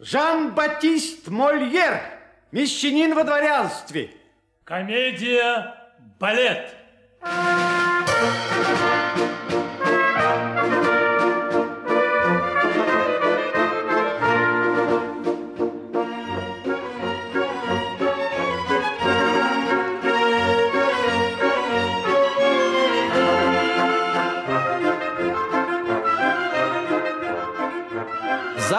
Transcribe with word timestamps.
Жан-Батист 0.00 1.26
Мольер, 1.26 2.00
мещанин 2.52 3.14
во 3.14 3.24
дворянстве. 3.24 4.14
Комедия 4.62 5.74
«Балет». 6.20 6.72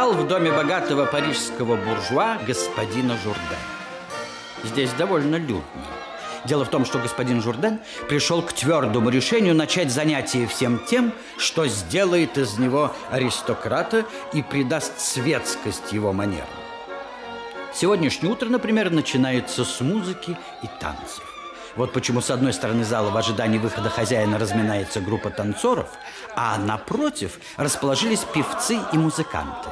Зал 0.10 0.18
в 0.18 0.28
доме 0.28 0.52
богатого 0.52 1.05
парижского 1.05 1.75
буржуа 1.75 2.39
господина 2.47 3.15
Журдена. 3.24 3.60
Здесь 4.64 4.89
довольно 4.93 5.36
людно. 5.36 5.61
Дело 6.46 6.66
в 6.66 6.70
том, 6.70 6.83
что 6.83 6.97
господин 6.97 7.43
Журден 7.43 7.79
пришел 8.07 8.42
к 8.42 8.52
твердому 8.54 9.10
решению 9.10 9.54
начать 9.54 9.92
занятие 9.92 10.47
всем 10.47 10.80
тем, 10.88 11.14
что 11.38 11.68
сделает 11.68 12.39
из 12.39 12.57
него 12.57 12.92
аристократа 13.11 14.06
и 14.33 14.42
придаст 14.42 15.00
светскость 15.00 15.92
его 15.92 16.11
манерам. 16.11 16.47
Сегодняшнее 17.75 18.32
утро, 18.32 18.50
например, 18.50 18.89
начинается 18.89 19.64
с 19.64 19.80
музыки 19.80 20.36
и 20.64 20.68
танцев. 20.80 21.24
Вот 21.75 21.94
почему 21.94 22.21
с 22.21 22.32
одной 22.32 22.54
стороны 22.54 22.83
зала 22.83 23.11
в 23.11 23.18
ожидании 23.18 23.60
выхода 23.60 23.91
хозяина 23.91 24.39
разминается 24.39 25.02
группа 25.02 25.30
танцоров, 25.30 25.89
а 26.36 26.57
напротив 26.57 27.38
расположились 27.57 28.21
певцы 28.33 28.80
и 28.91 28.97
музыканты. 28.97 29.69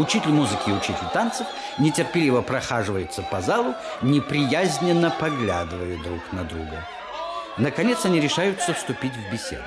Учитель 0.00 0.30
музыки 0.30 0.70
и 0.70 0.72
учитель 0.72 1.10
танцев 1.12 1.46
нетерпеливо 1.78 2.40
прохаживается 2.40 3.20
по 3.20 3.42
залу, 3.42 3.74
неприязненно 4.00 5.10
поглядывая 5.10 5.98
друг 5.98 6.32
на 6.32 6.44
друга. 6.44 6.88
Наконец 7.58 8.06
они 8.06 8.18
решаются 8.18 8.72
вступить 8.72 9.12
в 9.12 9.30
беседу. 9.30 9.62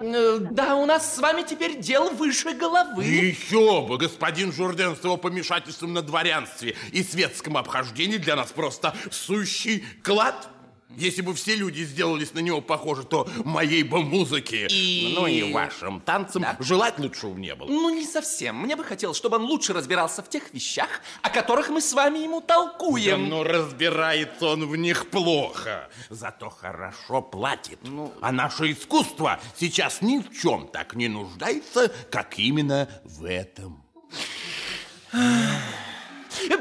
Э, 0.00 0.40
Да, 0.40 0.76
у 0.76 0.84
нас 0.84 1.14
с 1.14 1.18
вами 1.18 1.40
теперь 1.40 1.78
дел 1.78 2.10
выше 2.10 2.52
головы. 2.52 3.02
Еще 3.02 3.80
бы, 3.80 3.96
господин 3.96 4.52
Журден 4.52 4.94
с 4.94 5.02
его 5.02 5.16
помешательством 5.16 5.94
на 5.94 6.02
дворянстве 6.02 6.76
и 6.92 7.02
светском 7.02 7.56
обхождении 7.56 8.18
для 8.18 8.36
нас 8.36 8.52
просто 8.52 8.94
сущий 9.10 9.86
клад. 10.02 10.48
Если 10.96 11.20
бы 11.20 11.34
все 11.34 11.54
люди 11.54 11.82
сделались 11.82 12.32
на 12.32 12.38
него 12.38 12.62
похожи, 12.62 13.02
то 13.04 13.28
моей 13.44 13.82
бы 13.82 14.02
музыки, 14.02 14.66
И- 14.70 15.12
ну 15.14 15.26
и 15.26 15.52
вашим 15.52 16.00
танцам 16.00 16.42
Да. 16.42 16.56
желать 16.60 16.98
лучшего 16.98 17.36
не 17.36 17.54
было. 17.54 17.66
Ну, 17.68 17.90
не 17.90 18.06
совсем. 18.06 18.56
Мне 18.56 18.74
бы 18.74 18.82
хотелось, 18.84 19.16
чтобы 19.18 19.36
он 19.36 19.42
лучше 19.44 19.74
разбирался 19.74 20.22
в 20.22 20.30
тех 20.30 20.52
вещах, 20.54 20.88
о 21.22 21.28
которых 21.28 21.68
мы 21.68 21.82
с 21.82 21.92
вами 21.92 22.20
ему 22.20 22.40
Да, 22.40 22.54
толкуем. 22.54 23.28
но 23.28 23.44
разбирается 23.44 24.46
он 24.46 24.66
в 24.66 24.76
них 24.76 25.10
плохо, 25.10 25.90
зато 26.08 26.48
хорошо 26.48 27.20
платит. 27.20 27.78
А 28.22 28.32
наше 28.32 28.72
искусство 28.72 29.38
сейчас 29.58 30.00
ни 30.00 30.18
в 30.18 30.32
чем 30.40 30.68
так 30.68 30.94
не 30.94 31.08
нуждается, 31.08 31.92
как 32.10 32.38
именно 32.38 32.88
в 33.04 33.24
этом. 33.26 33.84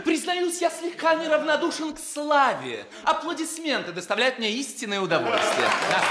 Признаюсь, 0.04 0.60
я 0.62 0.70
слегка 0.70 1.16
неравнодушен 1.16 1.94
к 1.94 2.00
славе. 2.00 2.86
Аплодисменты 3.04 3.92
доставляют 3.92 4.40
мне 4.40 4.52
истинное 4.52 5.02
удовольствие. 5.02 5.68
Да. 5.90 6.04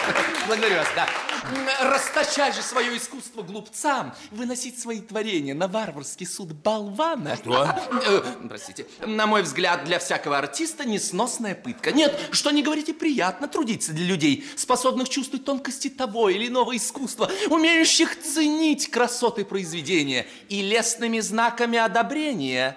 Благодарю 0.47 0.77
вас, 0.77 0.89
да. 0.95 1.08
М, 1.55 1.91
Расточать 1.92 2.55
же 2.55 2.62
свое 2.62 2.97
искусство 2.97 3.42
глупцам, 3.42 4.14
выносить 4.31 4.78
свои 4.78 5.00
творения 5.00 5.55
на 5.55 5.69
варварский 5.69 6.27
суд 6.27 6.53
болвана. 6.53 7.36
Что? 7.36 7.64
Э, 8.06 8.23
Простите. 8.48 8.86
На 9.00 9.27
мой 9.27 9.42
взгляд, 9.42 9.84
для 9.84 9.98
всякого 9.98 10.39
артиста 10.39 10.84
несносная 10.84 11.55
пытка. 11.55 11.92
Нет, 11.92 12.19
что 12.33 12.51
не 12.51 12.62
говорите, 12.62 12.92
приятно 12.95 13.48
трудиться 13.48 13.92
для 13.92 14.07
людей, 14.07 14.46
способных 14.57 15.08
чувствовать 15.08 15.45
тонкости 15.45 15.89
того 15.89 16.29
или 16.29 16.48
иного 16.48 16.77
искусства, 16.77 17.30
умеющих 17.48 18.20
ценить 18.20 18.90
красоты 18.90 19.45
произведения 19.45 20.27
и 20.48 20.63
лестными 20.63 21.20
знаками 21.20 21.79
одобрения 21.79 22.74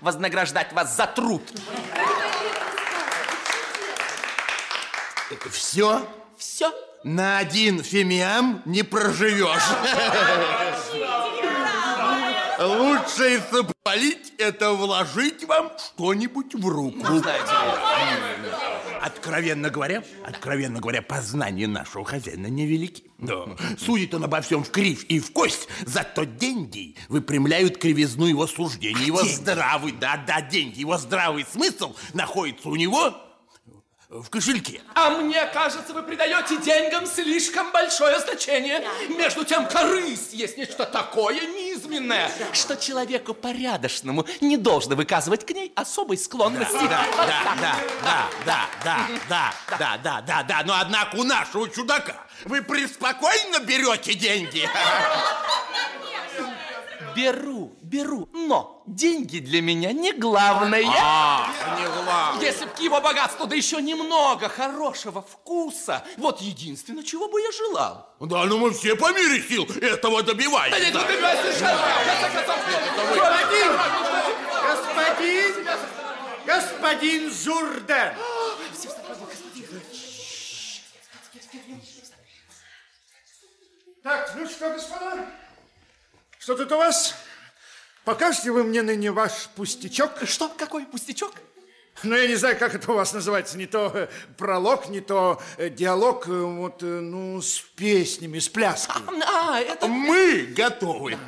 вознаграждать 0.00 0.72
вас 0.72 0.96
за 0.96 1.06
труд. 1.06 1.42
Все? 5.50 6.06
Все. 6.36 6.72
На 7.02 7.38
один 7.38 7.82
фимиам 7.82 8.62
не 8.64 8.82
проживешь. 8.82 9.62
Лучше 12.58 13.42
запалить 13.50 14.32
это 14.38 14.72
вложить 14.72 15.44
вам 15.44 15.72
что-нибудь 15.78 16.54
в 16.54 16.66
руку. 16.66 17.06
Знаете 17.06 17.52
Откровенно 19.02 19.70
говоря, 19.70 20.02
откровенно 20.24 20.80
говоря, 20.80 21.02
познания 21.02 21.66
нашего 21.66 22.04
хозяина 22.04 22.46
невелики. 22.46 23.04
Да. 23.18 23.44
Судит 23.78 24.14
он 24.14 24.24
обо 24.24 24.40
всем 24.40 24.64
в 24.64 24.70
кривь 24.70 25.04
и 25.08 25.20
в 25.20 25.32
кость, 25.32 25.68
зато 25.84 26.24
деньги 26.24 26.96
выпрямляют 27.08 27.78
кривизну 27.78 28.26
его 28.26 28.46
суждений. 28.46 29.04
Его 29.04 29.22
здравый, 29.22 29.92
да-да, 29.92 30.40
деньги, 30.40 30.80
его 30.80 30.98
здравый 30.98 31.44
смысл 31.44 31.94
находится 32.14 32.68
у 32.68 32.76
него 32.76 33.14
в 34.08 34.28
кошельке. 34.30 34.80
А 34.94 35.10
мне 35.10 35.44
кажется, 35.46 35.92
вы 35.92 36.02
придаете 36.02 36.58
деньгам 36.58 37.06
слишком 37.06 37.72
большое 37.72 38.20
значение. 38.20 38.86
Между 39.08 39.44
тем, 39.44 39.66
корысть 39.66 40.32
есть 40.32 40.56
нечто 40.56 40.86
такое 40.86 41.40
низменное, 41.40 42.30
что 42.52 42.76
человеку 42.76 43.34
порядочному 43.34 44.24
не 44.40 44.56
должно 44.56 44.94
выказывать 44.94 45.44
к 45.44 45.50
ней 45.50 45.72
особой 45.74 46.18
склонности. 46.18 46.86
Да, 46.88 47.04
да, 47.16 47.56
да, 47.60 47.76
да, 48.44 48.68
да, 48.84 48.98
да, 49.28 49.52
да, 49.68 49.78
да, 49.78 49.98
да, 49.98 50.20
да, 50.22 50.42
да. 50.42 50.62
Но 50.64 50.74
однако 50.78 51.16
у 51.16 51.24
нашего 51.24 51.68
чудака 51.68 52.26
вы 52.44 52.62
преспокойно 52.62 53.58
берете 53.60 54.14
деньги. 54.14 54.68
Беру, 57.16 57.72
беру, 57.80 58.28
но 58.34 58.82
деньги 58.86 59.38
для 59.38 59.62
меня 59.62 59.92
не 59.92 60.12
главное. 60.12 60.84
Ах, 60.86 61.48
не 61.78 61.86
главное. 61.86 62.44
Если 62.44 62.66
б 62.66 62.70
к 62.72 62.80
его 62.80 63.00
богатству, 63.00 63.46
да 63.46 63.56
еще 63.56 63.80
немного 63.80 64.50
хорошего 64.50 65.22
вкуса, 65.22 66.04
вот 66.18 66.42
единственное, 66.42 67.02
чего 67.02 67.28
бы 67.28 67.40
я 67.40 67.50
желал. 67.52 68.14
Да, 68.20 68.44
ну 68.44 68.58
мы 68.58 68.70
все 68.72 68.96
по 68.96 69.12
мере 69.12 69.42
сил 69.42 69.66
этого 69.80 70.22
добиваемся. 70.22 70.78
Да 70.78 70.84
нет, 70.84 70.92
ну 70.94 71.00
добиваюсь 71.00 71.40
совершенно. 71.40 71.80
Господин, 73.14 73.72
господин, 75.64 76.44
господин 76.44 77.32
Журден. 77.32 78.14
Так, 84.02 84.34
ну 84.36 84.46
что, 84.46 84.70
господа, 84.70 85.26
что 86.46 86.54
тут 86.54 86.70
у 86.70 86.76
вас? 86.76 87.16
Покажете 88.04 88.52
вы 88.52 88.62
мне 88.62 88.80
ныне 88.80 89.10
ваш 89.10 89.48
пустячок? 89.56 90.12
Что, 90.28 90.48
какой 90.48 90.86
пустячок? 90.86 91.32
Ну, 92.04 92.14
я 92.14 92.28
не 92.28 92.36
знаю, 92.36 92.56
как 92.56 92.72
это 92.72 92.92
у 92.92 92.94
вас 92.94 93.12
называется. 93.12 93.58
Не 93.58 93.66
то 93.66 93.90
э, 93.92 94.06
пролог, 94.38 94.88
не 94.88 95.00
то 95.00 95.42
э, 95.56 95.70
диалог, 95.70 96.28
э, 96.28 96.30
вот, 96.30 96.82
ну, 96.82 97.42
с 97.42 97.58
песнями, 97.74 98.38
с 98.38 98.48
плясками. 98.48 99.24
А, 99.26 99.58
это... 99.60 99.88
Мы 99.88 100.42
готовы. 100.56 101.18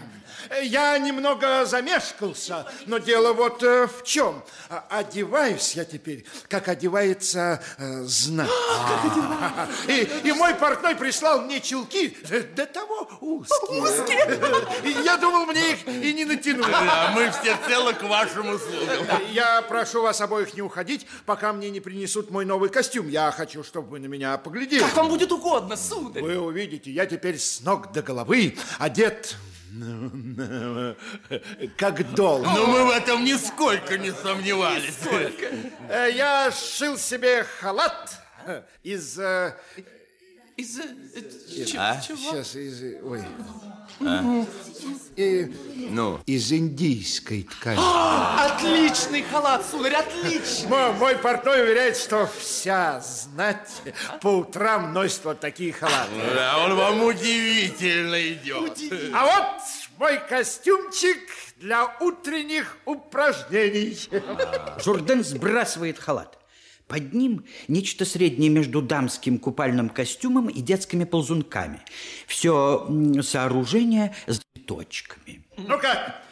Я 0.63 0.99
немного 0.99 1.65
замешкался, 1.67 2.67
но 2.87 2.99
дело 2.99 3.33
вот 3.33 3.63
э, 3.63 3.87
в 3.87 4.03
чем. 4.05 4.43
А- 4.69 4.85
Одеваюсь 4.91 5.75
я 5.75 5.85
теперь, 5.85 6.25
как 6.49 6.69
одевается 6.69 7.63
э, 7.79 8.03
знать. 8.05 8.49
И, 9.89 10.09
и 10.25 10.33
мой 10.33 10.55
портной 10.55 10.95
прислал 10.97 11.43
мне 11.43 11.61
чулки 11.61 12.17
э, 12.31 12.41
до 12.43 12.67
того 12.67 13.09
узкие. 13.21 14.39
Я 15.05 15.17
думал, 15.17 15.47
мне 15.47 15.73
их 15.73 15.87
и 15.87 16.13
не 16.13 16.25
натянуть. 16.25 16.67
А 16.71 17.13
мы 17.15 17.31
все 17.31 17.57
целы 17.67 17.95
к 17.95 18.03
вашим 18.03 18.49
услугам. 18.55 19.07
Я 19.31 19.63
прошу 19.63 20.03
вас 20.03 20.21
обоих 20.21 20.55
не 20.55 20.63
уходить, 20.63 21.07
пока 21.27 21.53
мне 21.53 21.71
не 21.71 21.81
принесут 21.81 22.31
мой 22.31 22.45
новый 22.45 22.71
костюм. 22.71 23.09
Я 23.09 23.31
хочу, 23.31 23.63
чтобы 23.65 23.89
вы 23.91 23.99
на 24.01 24.07
меня 24.07 24.37
поглядели. 24.39 24.81
Как 24.81 24.95
вам 24.97 25.09
будет 25.09 25.33
угодно, 25.33 25.77
сударь. 25.77 26.23
Вы 26.23 26.39
увидите, 26.39 26.91
я 26.91 27.07
теперь 27.07 27.39
с 27.39 27.61
ног 27.61 27.93
до 27.93 28.03
головы 28.03 28.57
одет 28.79 29.37
как 31.77 32.15
дол. 32.15 32.43
Но 32.43 32.67
мы 32.67 32.87
в 32.87 32.91
этом 32.91 33.25
нисколько 33.25 33.99
не 33.99 34.13
сомневались. 34.13 34.99
Э, 35.89 36.11
Я 36.13 36.51
сшил 36.51 36.99
себе 36.99 37.45
халат 37.61 38.21
из... 38.83 39.19
э, 40.59 40.63
Из... 40.63 40.79
э, 41.75 41.79
А? 41.79 42.01
Чего? 42.01 42.17
Сейчас, 42.17 42.55
из... 42.57 42.83
э, 42.83 43.01
Ой. 43.03 43.25
И- 45.17 45.53
Ну, 45.91 46.21
из 46.27 46.53
индийской 46.53 47.43
ткани. 47.43 47.81
Отличный 48.47 49.23
халат, 49.23 49.65
сударь, 49.69 49.95
отличный. 49.95 50.69
Мо- 50.69 50.93
Мой 50.93 51.17
портной 51.17 51.63
уверяет, 51.65 51.97
что 51.97 52.29
вся 52.39 53.01
знать 53.01 53.71
по 54.21 54.29
утрам 54.39 54.93
носит 54.93 55.25
вот 55.25 55.41
такие 55.41 55.73
халаты. 55.73 56.11
да, 56.35 56.65
он 56.65 56.77
вам 56.77 57.03
удивительно 57.03 58.21
идет. 58.33 58.79
А 59.15 59.25
вот 59.27 59.63
мой 59.99 60.21
костюмчик 60.29 61.19
для 61.57 61.97
утренних 62.01 62.77
упражнений. 62.85 63.99
Журден 64.85 65.25
сбрасывает 65.25 65.99
халат. 65.99 66.38
Под 66.89 67.13
ним 67.13 67.45
нечто 67.69 68.07
среднее 68.07 68.49
между 68.49 68.81
дамским 68.81 69.39
купальным 69.39 69.91
костюмом 69.91 70.49
и 70.49 70.61
детскими 70.63 71.05
ползунками. 71.05 71.81
Все 72.27 72.89
сооружение 73.23 74.15
с 74.27 74.41
точками. 74.67 75.45
Ну 75.59 75.79
как, 75.79 76.23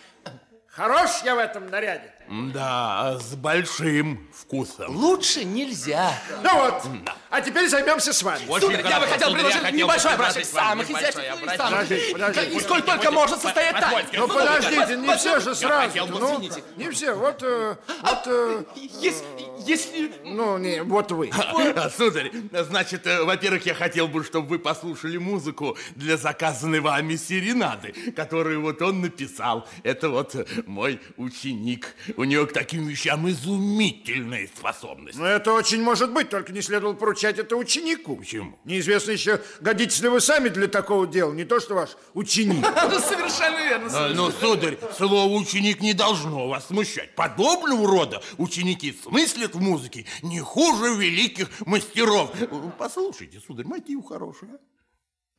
хорош 0.66 1.10
я 1.24 1.34
в 1.34 1.38
этом 1.38 1.68
наряде? 1.68 2.12
Да, 2.52 3.18
с 3.20 3.34
большим 3.36 4.26
вкусом. 4.32 4.96
Лучше 4.96 5.44
нельзя. 5.44 6.12
Ну 6.42 6.56
вот, 6.56 6.82
а 7.30 7.40
теперь 7.40 7.68
займемся 7.68 8.12
с 8.12 8.22
вами. 8.22 8.42
Сударь, 8.58 8.84
я 8.88 8.98
бы 8.98 9.06
хотел 9.06 9.32
предложить 9.32 9.72
небольшой 9.72 10.14
образчик 10.14 10.44
самых 10.44 10.90
изящных 10.90 11.24
и 11.24 11.28
образчик. 11.28 11.56
самых... 11.56 11.80
Подождите, 11.80 12.12
подождите. 12.12 12.56
И 12.56 12.60
сколь 12.60 12.82
только 12.82 13.10
может 13.12 13.40
состоять 13.40 13.78
танец. 13.78 14.06
Ну 14.12 14.26
подождите, 14.26 14.96
не 14.96 15.16
все 15.16 15.38
же 15.38 15.54
сразу. 15.54 16.06
Ну, 16.06 16.40
не 16.76 16.90
все, 16.90 17.12
вот, 17.14 17.42
э, 17.42 17.76
вот, 18.02 18.22
э, 18.26 18.64
Если... 19.00 19.24
если... 19.66 20.12
ну, 20.24 20.58
не, 20.58 20.82
вот 20.82 21.12
вы. 21.12 21.30
А, 21.76 21.90
Сударь, 21.90 22.30
значит, 22.52 23.06
э, 23.06 23.22
во-первых, 23.22 23.66
я 23.66 23.74
хотел 23.74 24.08
бы, 24.08 24.24
чтобы 24.24 24.48
вы 24.48 24.58
послушали 24.58 25.16
музыку 25.16 25.76
для 25.94 26.16
заказанной 26.16 26.80
вами 26.80 27.16
серенады, 27.16 27.94
которую 28.14 28.62
вот 28.62 28.80
он 28.82 29.00
написал. 29.00 29.68
Это 29.82 30.08
вот 30.08 30.34
мой 30.66 31.00
ученик. 31.16 31.94
У 32.16 32.24
него 32.24 32.46
к 32.46 32.52
таким 32.52 32.86
вещам 32.86 33.28
изумительные 33.28 34.48
способности. 34.48 35.18
Ну, 35.18 35.24
это 35.24 35.52
очень 35.52 35.82
может 35.82 36.12
быть, 36.12 36.30
только 36.30 36.52
не 36.52 36.62
следовало 36.62 36.94
поручать 36.94 37.38
это 37.38 37.56
ученику. 37.56 38.16
Почему? 38.16 38.58
Неизвестно 38.64 39.12
еще, 39.12 39.40
годитесь 39.60 40.00
ли 40.00 40.08
вы 40.08 40.20
сами 40.20 40.48
для 40.48 40.68
такого 40.68 41.06
дела, 41.06 41.32
не 41.32 41.44
то 41.44 41.60
что 41.60 41.74
ваш 41.74 41.90
ученик. 42.14 42.64
Ну, 42.86 43.00
совершенно 43.00 43.58
верно. 43.58 43.88
А, 43.92 44.12
Ну, 44.14 44.30
сударь, 44.30 44.78
слово 44.96 45.32
ученик 45.34 45.80
не 45.80 45.92
должно 45.92 46.48
вас 46.48 46.68
смущать. 46.68 47.14
Подобного 47.14 47.86
рода 47.88 48.22
ученики 48.38 48.96
смыслят 49.02 49.54
в 49.56 49.62
музыке 49.62 50.04
не 50.22 50.40
хуже 50.40 50.94
великих 50.94 51.48
мастеров. 51.66 52.30
Послушайте, 52.78 53.40
сударь, 53.40 53.66
мотив 53.66 54.04
хороший. 54.04 54.48
а? 54.52 54.58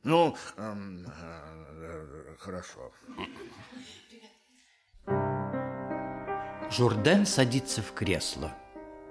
Ну, 0.03 0.35
эм, 0.57 1.05
э, 1.05 2.35
хорошо. 2.39 2.91
Журден 6.69 7.25
садится 7.25 7.81
в 7.81 7.93
кресло. 7.93 8.53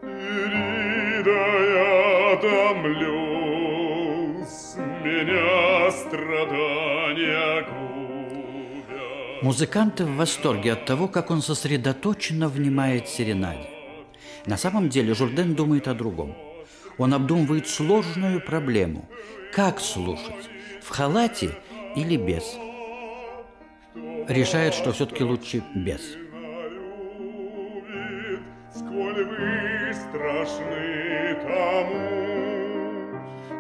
я 0.03 2.37
томлю, 2.41 4.45
с 4.47 4.77
меня 4.77 5.91
страдания 5.91 7.63
губят. 7.63 9.43
Музыканты 9.43 10.05
в 10.05 10.17
восторге 10.17 10.73
от 10.75 10.85
того, 10.87 11.09
как 11.09 11.31
он 11.31 11.41
сосредоточенно 11.43 12.49
внимает 12.49 13.09
серенаде. 13.09 13.69
На 14.47 14.57
самом 14.57 14.89
деле 14.89 15.15
Журден 15.15 15.55
думает 15.55 15.89
о 15.89 15.95
другом. 15.95 16.37
Он 16.99 17.13
обдумывает 17.15 17.69
сложную 17.69 18.41
проблему. 18.41 19.09
Как 19.53 19.81
слушать? 19.81 20.51
В 20.83 20.89
халате 20.89 21.51
или 21.95 22.17
без? 22.17 22.45
Решает, 24.29 24.75
что 24.75 24.93
все-таки 24.93 25.25
лучше 25.25 25.63
без. 25.75 26.17
тому, 31.47 32.01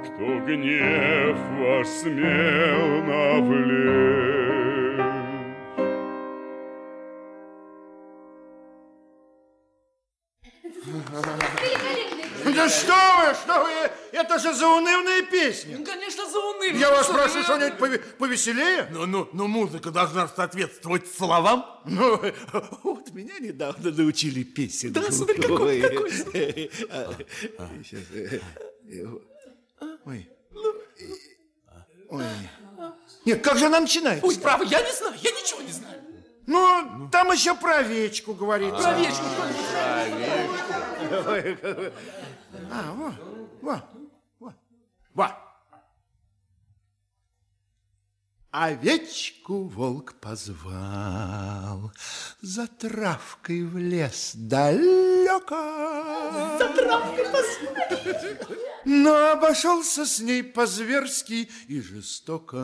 кто 0.04 0.38
гнев 0.46 1.38
ваш 1.58 1.86
смел 1.86 3.02
навлечь. 3.04 4.35
Да 12.66 12.72
что 12.72 12.94
вы, 12.94 13.34
что 13.34 13.64
вы, 13.64 13.70
это 14.12 14.38
же 14.38 14.52
заунывная 14.52 15.22
песня. 15.22 15.78
Ну, 15.78 15.84
Конечно, 15.84 16.28
заунывно. 16.28 16.76
Я 16.76 16.90
вас 16.90 17.06
Сударь, 17.06 17.30
прошу 17.30 17.42
что-нибудь 17.44 17.78
пове- 17.78 17.98
повеселее. 18.18 18.88
Ну, 18.90 19.06
ну, 19.06 19.28
ну, 19.32 19.46
музыка 19.46 19.92
должна 19.92 20.26
соответствовать 20.26 21.06
словам. 21.06 21.64
Ну, 21.84 22.20
вот 22.82 23.12
меня 23.12 23.38
недавно 23.38 23.92
научили 23.92 24.42
песен. 24.42 24.92
Да, 24.92 25.12
сударь, 25.12 25.40
какой, 25.40 25.80
какой. 25.80 26.10
Сейчас. 26.10 28.02
э, 28.12 28.40
э, 28.90 29.06
Ой. 30.04 30.28
Ой. 32.08 32.24
Нет, 33.24 33.42
как 33.44 33.58
же 33.58 33.66
она 33.66 33.78
начинается? 33.80 34.22
Пусть 34.22 34.42
право, 34.42 34.62
я 34.64 34.80
не 34.82 34.92
знаю, 34.92 35.14
я 35.22 35.30
ничего 35.30 35.62
не 35.62 35.72
знаю. 35.72 36.00
Ну, 36.46 37.08
там 37.10 37.32
еще 37.32 37.54
про 37.56 37.78
овечку 37.78 38.32
говорится. 38.34 38.80
Про 38.80 38.90
овечку 38.90 39.24
что-нибудь. 39.34 39.66
А, 42.70 42.92
во, 42.92 43.14
во, 43.62 43.82
во, 44.40 44.54
во. 45.14 45.46
Овечку 48.50 49.64
волк 49.68 50.14
позвал 50.14 51.92
За 52.40 52.66
травкой 52.66 53.64
в 53.64 53.76
лес 53.76 54.32
далеко. 54.34 55.56
За 56.58 56.68
травкой 56.74 57.26
Но 58.86 59.32
обошелся 59.32 60.06
с 60.06 60.20
ней 60.20 60.42
по-зверски 60.42 61.50
и 61.68 61.80
жестоко 61.82 62.56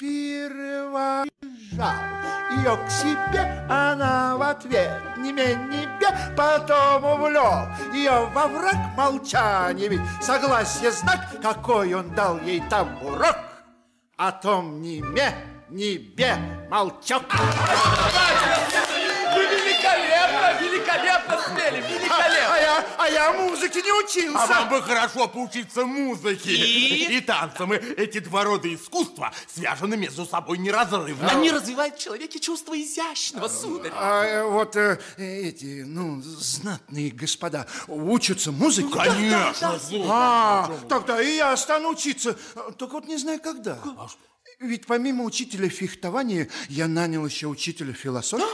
Сперва 0.00 1.26
жал 1.76 1.92
ее 2.56 2.74
к 2.86 2.90
себе, 2.90 3.66
она 3.68 4.34
в 4.34 4.40
ответ 4.40 4.98
не 5.18 5.30
менее 5.30 5.86
бе, 6.00 6.08
потом 6.34 7.04
увлек 7.04 7.68
ее 7.92 8.24
во 8.32 8.46
враг 8.46 8.76
молчания, 8.96 9.88
ведь 9.88 10.00
согласие 10.22 10.90
знак, 10.90 11.20
какой 11.42 11.92
он 11.92 12.14
дал 12.14 12.40
ей 12.40 12.62
там 12.70 12.88
урок, 13.04 13.36
о 14.16 14.32
том 14.32 14.80
ни 14.80 15.02
ме, 15.02 15.34
ни 15.68 15.98
бе 15.98 16.34
молчок. 16.70 17.24
Вы 19.34 19.42
великолепно, 19.44 20.62
великолепно 20.62 21.40
спели. 21.42 21.99
Я, 23.10 23.30
а 23.30 23.32
музыке 23.32 23.82
не 23.82 23.90
А 23.90 23.94
учился. 24.04 24.46
вам 24.46 24.68
бы 24.68 24.82
хорошо 24.82 25.28
поучиться 25.28 25.84
музыке 25.84 26.50
И? 26.50 27.16
и 27.16 27.20
танцам. 27.20 27.72
И 27.74 27.76
Эти 27.76 28.18
два 28.20 28.44
рода 28.44 28.72
искусства 28.72 29.32
связаны 29.52 29.96
между 29.96 30.26
собой 30.26 30.58
неразрывно. 30.58 31.28
Они 31.30 31.50
развивают 31.50 31.96
в 31.96 31.98
человеке 31.98 32.38
чувство 32.40 32.80
изящного, 32.80 33.48
сударь. 33.48 33.92
А 33.94 34.24
э, 34.24 34.44
вот 34.44 34.76
э, 34.76 34.98
эти, 35.18 35.82
ну, 35.86 36.20
знатные 36.22 37.10
господа 37.10 37.66
учатся 37.88 38.52
музыке? 38.52 38.88
Конечно, 38.92 39.78
слушай. 39.78 40.06
А, 40.08 40.70
тогда 40.88 41.20
и 41.22 41.36
я 41.36 41.56
стану 41.56 41.90
учиться. 41.90 42.36
Только 42.78 42.92
вот 42.94 43.06
не 43.08 43.16
знаю, 43.16 43.40
когда. 43.40 43.78
Ведь 44.62 44.84
помимо 44.86 45.24
учителя 45.24 45.70
фехтования, 45.70 46.46
я 46.68 46.86
нанял 46.86 47.24
еще 47.24 47.46
учителя 47.46 47.94
философии. 47.94 48.44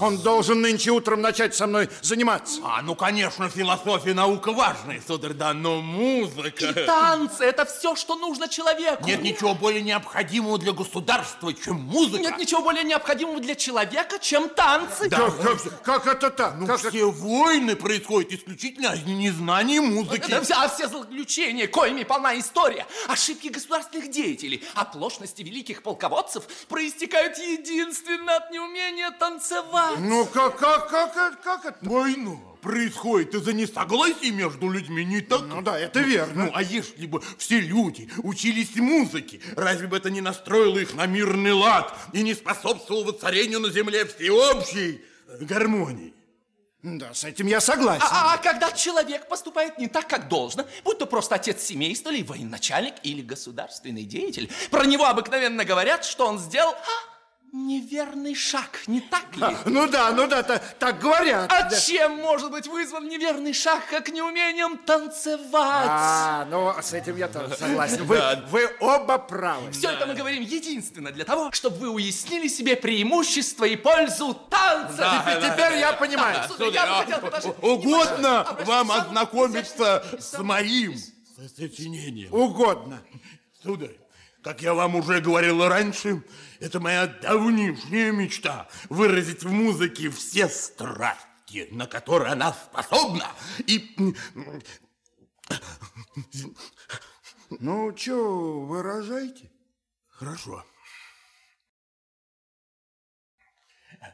Он 0.00 0.16
должен 0.18 0.60
нынче 0.60 0.92
утром 0.92 1.20
начать 1.22 1.56
со 1.56 1.66
мной 1.66 1.90
заниматься. 2.02 2.60
А, 2.62 2.80
ну, 2.82 2.94
конечно, 2.94 3.48
философия 3.50 4.14
наука 4.14 4.52
важная, 4.52 5.02
сударь, 5.04 5.32
да, 5.32 5.52
но 5.52 5.80
музыка... 5.82 6.66
И 6.66 6.72
танцы– 6.86 7.42
это 7.44 7.66
все, 7.66 7.96
что 7.96 8.14
нужно 8.14 8.48
человеку. 8.48 9.04
Нет 9.04 9.22
ничего 9.22 9.54
более 9.56 9.82
необходимого 9.82 10.56
для 10.56 10.72
государства, 10.72 11.52
чем 11.52 11.80
музыка. 11.82 12.22
Нет 12.22 12.38
ничего 12.38 12.62
более 12.62 12.84
необходимого 12.84 13.40
для 13.40 13.56
человека, 13.56 14.20
чем 14.20 14.48
танцы. 14.50 15.08
Да, 15.10 15.18
Как, 15.18 15.42
как- 15.42 15.82
как 15.82 16.06
это 16.06 16.30
так? 16.30 16.54
Ну, 16.58 16.66
Как 16.68 16.78
это- 16.78 16.90
все 16.90 17.10
войны 17.10 17.74
происходят 17.74 18.32
исключительно 18.32 18.94
из 18.94 19.02
незнания 19.04 19.80
музыки. 19.80 20.30
Это 20.30 20.42
вся, 20.42 20.68
все 20.68 20.86
злоключения, 20.88 21.66
коими 21.66 22.04
полна 22.04 22.38
история, 22.38 22.86
ошибки 23.08 23.48
государственных 23.48 24.10
деятелей, 24.12 24.62
оплошности 24.76 25.39
великих 25.42 25.82
полководцев 25.82 26.44
проистекают 26.68 27.38
единственно 27.38 28.36
от 28.36 28.50
неумения 28.50 29.10
танцевать. 29.12 29.98
Ну, 29.98 30.26
как, 30.26 30.58
как, 30.58 30.88
как, 30.88 31.16
это- 31.16 31.36
как 31.42 31.64
это? 31.64 31.78
Война 31.82 32.36
происходит 32.62 33.34
из-за 33.34 33.52
несогласия 33.52 34.30
между 34.30 34.68
людьми, 34.70 35.04
не 35.04 35.20
так? 35.20 35.42
Ну 35.48 35.62
да, 35.62 35.78
это 35.78 36.00
верно. 36.00 36.46
Ну, 36.46 36.50
а 36.54 36.62
если 36.62 37.06
бы 37.06 37.22
все 37.38 37.58
люди 37.60 38.10
учились 38.18 38.76
музыке, 38.76 39.40
разве 39.56 39.86
бы 39.88 39.96
это 39.96 40.10
не 40.10 40.20
настроило 40.20 40.78
их 40.78 40.94
на 40.94 41.06
мирный 41.06 41.52
лад 41.52 41.94
и 42.12 42.22
не 42.22 42.34
способствовало 42.34 43.04
воцарению 43.04 43.60
на 43.60 43.70
земле 43.70 44.04
всеобщей 44.04 45.02
гармонии? 45.40 46.12
Да, 46.82 47.12
с 47.12 47.24
этим 47.24 47.46
я 47.46 47.60
согласен. 47.60 48.06
А, 48.10 48.34
а 48.34 48.38
когда 48.38 48.72
человек 48.72 49.28
поступает 49.28 49.76
не 49.78 49.86
так, 49.86 50.06
как 50.06 50.28
должно, 50.28 50.64
будь 50.82 50.98
то 50.98 51.06
просто 51.06 51.34
отец 51.34 51.62
семейства, 51.62 52.10
или 52.10 52.22
военачальник, 52.22 52.94
или 53.02 53.20
государственный 53.20 54.04
деятель, 54.04 54.50
про 54.70 54.86
него 54.86 55.04
обыкновенно 55.04 55.66
говорят, 55.66 56.06
что 56.06 56.26
он 56.26 56.38
сделал 56.38 56.72
а, 56.72 57.09
неверный 57.52 58.34
шаг, 58.34 58.82
не 58.86 59.00
так 59.00 59.36
ли? 59.36 59.44
Ну 59.66 59.88
да, 59.88 60.12
ну 60.12 60.26
да, 60.26 60.42
та- 60.42 60.58
так 60.58 60.98
говорят. 61.00 61.50
А 61.52 61.68
да. 61.68 61.80
чем 61.80 62.16
может 62.16 62.50
быть 62.50 62.66
вызван 62.66 63.08
неверный 63.08 63.52
шаг, 63.52 63.82
как 63.90 64.08
неумением 64.10 64.78
танцевать? 64.78 65.86
А, 65.88 66.46
ну, 66.50 66.72
с 66.80 66.92
этим 66.92 67.16
я 67.16 67.28
тоже 67.28 67.56
согласен. 67.58 68.04
Вы, 68.04 68.20
вы 68.50 68.70
оба 68.80 69.18
правы. 69.18 69.70
Все 69.72 69.90
это 69.90 70.06
мы 70.06 70.14
говорим 70.14 70.42
единственно 70.42 71.10
для 71.10 71.24
того, 71.24 71.50
чтобы 71.52 71.76
вы 71.78 71.88
уяснили 71.90 72.48
себе 72.48 72.76
преимущество 72.76 73.64
и 73.64 73.76
пользу 73.76 74.34
танца. 74.34 75.22
Теперь, 75.24 75.50
теперь 75.50 75.78
я 75.78 75.92
понимаю. 75.92 76.48
Сударь, 76.48 76.72
я 76.72 76.86
бы 76.86 77.04
хотел 77.04 77.20
предложить- 77.20 77.62
Угодно 77.62 78.56
вам 78.64 78.90
ознакомиться 78.92 80.04
с 80.18 80.38
моим 80.38 80.94
сочинением. 81.56 82.32
Угодно. 82.32 83.02
Сударь, 83.62 83.96
как 84.42 84.62
я 84.62 84.74
вам 84.74 84.96
уже 84.96 85.20
говорил 85.20 85.66
раньше, 85.68 86.22
это 86.60 86.80
моя 86.80 87.06
давнишняя 87.06 88.12
мечта 88.12 88.68
выразить 88.88 89.42
в 89.42 89.50
музыке 89.50 90.10
все 90.10 90.48
страсти, 90.48 91.68
на 91.70 91.86
которые 91.86 92.32
она 92.32 92.52
способна. 92.52 93.26
И 93.66 93.96
Ну, 97.58 97.96
что, 97.96 98.60
выражайте. 98.60 99.50
хорошо. 100.08 100.64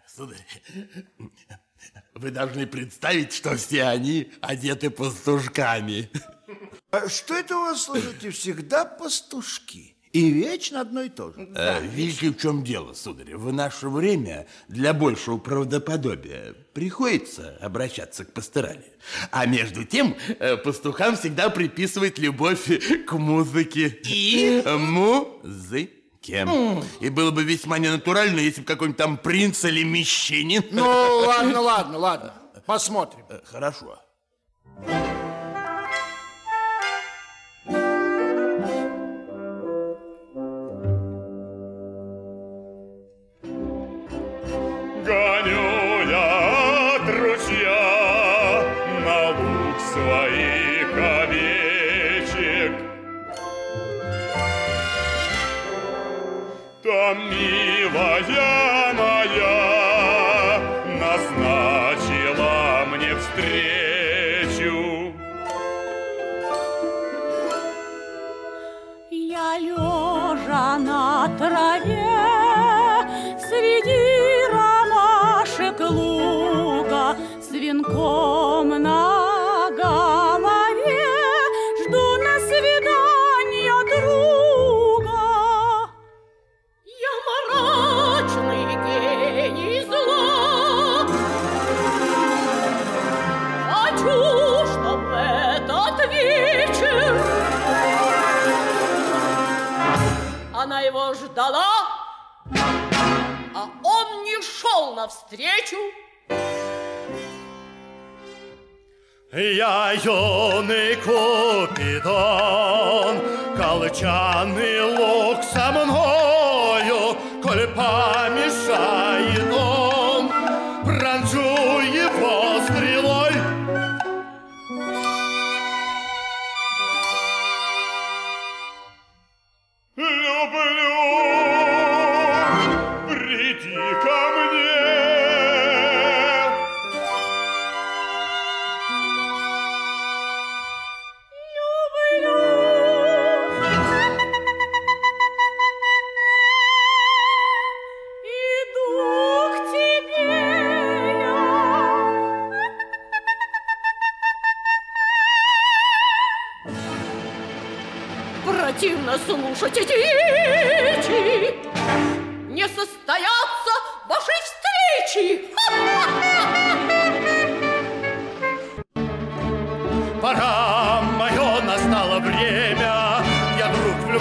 Сударь, 0.08 0.46
вы 2.14 2.30
должны 2.30 2.66
представить, 2.66 3.34
что 3.34 3.56
все 3.56 3.84
они 3.84 4.32
одеты 4.40 4.88
пастушками. 4.88 6.10
А 6.90 7.08
что 7.08 7.34
это 7.34 7.58
у 7.58 7.60
вас, 7.60 7.82
слушайте, 7.82 8.30
всегда 8.30 8.86
пастушки? 8.86 9.95
И 10.16 10.30
вечно 10.30 10.80
одно 10.80 11.02
и 11.02 11.10
то 11.10 11.30
же. 11.30 11.46
Э, 11.54 11.82
Видите, 11.82 12.30
в 12.30 12.38
чем 12.38 12.64
дело, 12.64 12.94
сударь? 12.94 13.34
В 13.36 13.52
наше 13.52 13.90
время 13.90 14.46
для 14.66 14.94
большего 14.94 15.36
правдоподобия 15.36 16.54
приходится 16.72 17.58
обращаться 17.60 18.24
к 18.24 18.32
пасторали. 18.32 18.86
А 19.30 19.44
между 19.44 19.84
тем, 19.84 20.16
э, 20.38 20.56
пастухам 20.56 21.18
всегда 21.18 21.50
приписывают 21.50 22.18
любовь 22.18 22.66
к 23.06 23.12
музыке. 23.12 23.94
И? 24.04 24.62
Музыке. 24.66 25.92
И 27.00 27.10
было 27.10 27.30
бы 27.30 27.44
весьма 27.44 27.76
ненатурально, 27.78 28.40
если 28.40 28.62
бы 28.62 28.66
какой-нибудь 28.66 28.96
там 28.96 29.18
принц 29.18 29.66
или 29.66 29.82
мещанин... 29.82 30.64
Ну, 30.70 30.82
ладно, 31.26 31.60
ладно, 31.60 31.98
ладно. 31.98 32.34
Посмотрим. 32.64 33.26
Э, 33.28 33.40
Хорошо. 33.44 33.98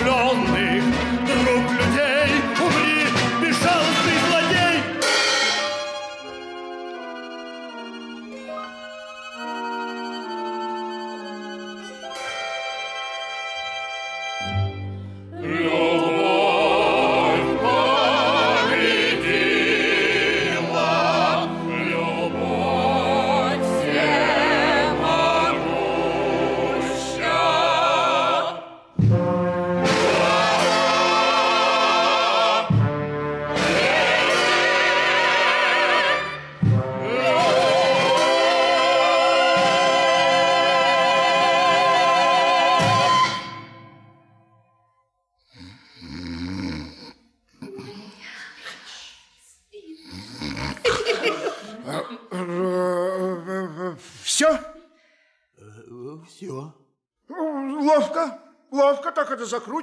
Я 0.02 0.25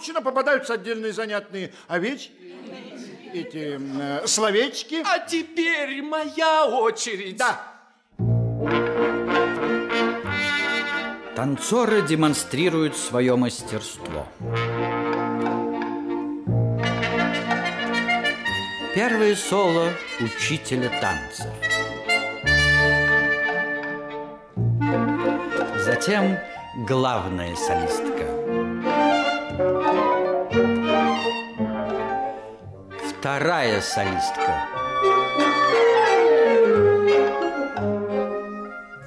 закручено. 0.03 0.23
Попадаются 0.23 0.75
отдельные 0.75 1.13
занятные 1.13 1.73
овечки, 1.89 2.33
эти 3.33 3.79
э, 3.81 4.27
словечки. 4.27 5.03
А 5.05 5.19
теперь 5.21 6.03
моя 6.03 6.67
очередь. 6.67 7.37
Да. 7.37 7.69
Танцоры 11.35 12.03
демонстрируют 12.03 12.97
свое 12.97 13.37
мастерство. 13.37 14.27
первое 18.95 19.35
соло 19.35 19.89
учителя 20.21 20.91
танцев. 21.01 21.47
Затем 25.87 26.39
главная 26.87 27.57
солистка. 27.57 28.22
Вторая 33.23 33.81
солистка. 33.81 34.67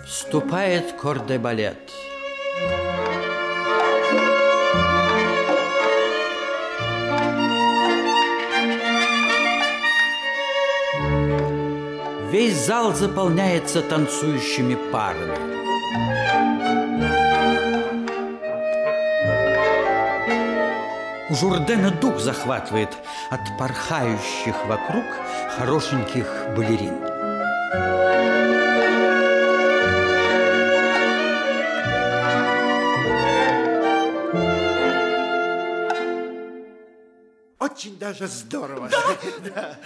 Вступает 0.05 0.93
корде-балет. 0.93 1.91
Весь 12.31 12.55
зал 12.55 12.93
заполняется 12.93 13.81
танцующими 13.81 14.75
парами. 14.93 15.55
Журдена 21.31 21.91
дух 21.91 22.19
захватывает 22.19 22.89
от 23.29 23.57
порхающих 23.57 24.55
вокруг 24.67 25.05
хорошеньких 25.57 26.27
балерин. 26.55 27.14
Даже 38.19 38.31
здорово. 38.31 38.89
Да. 39.53 39.77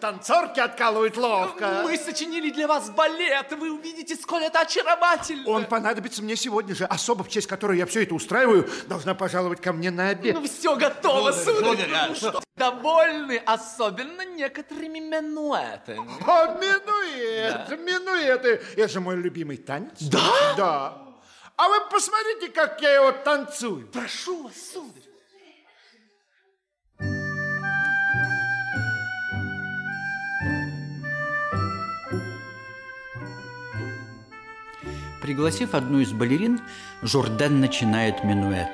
Танцорки 0.00 0.60
откалывают 0.60 1.16
ловко. 1.16 1.80
Мы 1.84 1.96
сочинили 1.96 2.50
для 2.50 2.66
вас 2.66 2.90
балет. 2.90 3.52
Вы 3.52 3.72
увидите, 3.72 4.16
сколь 4.16 4.44
это 4.44 4.60
очаровательно. 4.60 5.48
Он 5.48 5.64
понадобится 5.66 6.22
мне 6.22 6.36
сегодня 6.36 6.74
же. 6.74 6.84
Особо, 6.84 7.24
в 7.24 7.28
честь 7.28 7.46
которой 7.46 7.78
я 7.78 7.86
все 7.86 8.02
это 8.02 8.14
устраиваю, 8.14 8.68
должна 8.88 9.14
пожаловать 9.14 9.60
ко 9.60 9.72
мне 9.72 9.90
на 9.90 10.08
обед. 10.08 10.34
Ну, 10.34 10.44
все 10.46 10.76
готово, 10.76 11.32
сударь. 11.32 11.76
сударь, 11.76 11.92
а 11.94 12.06
Ну 12.08 12.14
что? 12.14 12.42
довольны, 12.56 13.42
особенно 13.44 14.24
некоторыми 14.24 14.98
минуэтами. 14.98 16.08
О, 16.26 16.54
минуэт, 16.58 17.68
минуэты. 17.78 18.62
Это 18.76 18.88
же 18.88 19.00
мой 19.00 19.16
любимый 19.16 19.58
танец. 19.58 19.98
Да? 20.00 20.20
Да. 20.56 21.02
А 21.56 21.68
вы 21.68 21.88
посмотрите, 21.90 22.48
как 22.48 22.80
я 22.82 22.94
его 22.94 23.12
танцую. 23.12 23.88
Прошу 23.88 24.44
вас, 24.44 24.54
сударь. 24.72 25.02
Пригласив 35.26 35.74
одну 35.74 35.98
из 35.98 36.12
балерин, 36.12 36.60
Журден 37.02 37.58
начинает 37.58 38.22
минуэт. 38.22 38.68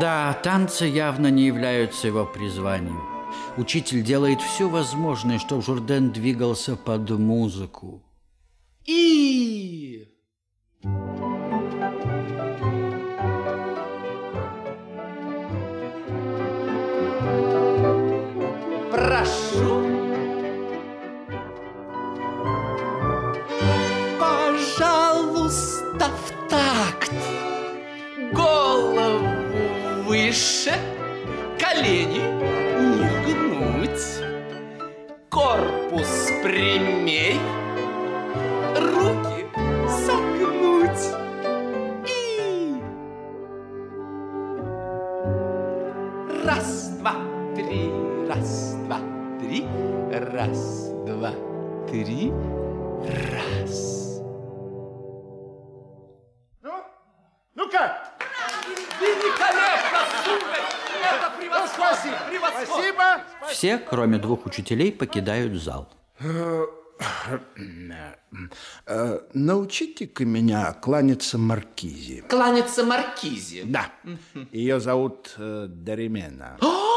Да, 0.00 0.32
танцы 0.42 0.86
явно 0.86 1.26
не 1.26 1.44
являются 1.44 2.06
его 2.06 2.24
призванием. 2.24 2.98
Учитель 3.58 4.02
делает 4.02 4.40
все 4.40 4.66
возможное, 4.70 5.38
чтобы 5.38 5.60
Журден 5.60 6.12
двигался 6.12 6.76
под 6.76 7.10
музыку. 7.10 8.02
И... 8.86 10.08
Прошу. 18.90 19.73
Кроме 63.88 64.18
двух 64.18 64.46
учителей, 64.46 64.92
покидают 64.92 65.54
зал. 65.62 65.88
Научите-ка 69.34 70.24
меня 70.24 70.72
кланяться 70.72 71.38
Маркизе. 71.38 72.22
Кланяться 72.22 72.84
маркизе. 72.84 73.64
Да. 73.64 73.90
Ее 74.52 74.80
зовут 74.80 75.34
э, 75.38 75.66
Даримена. 75.68 76.56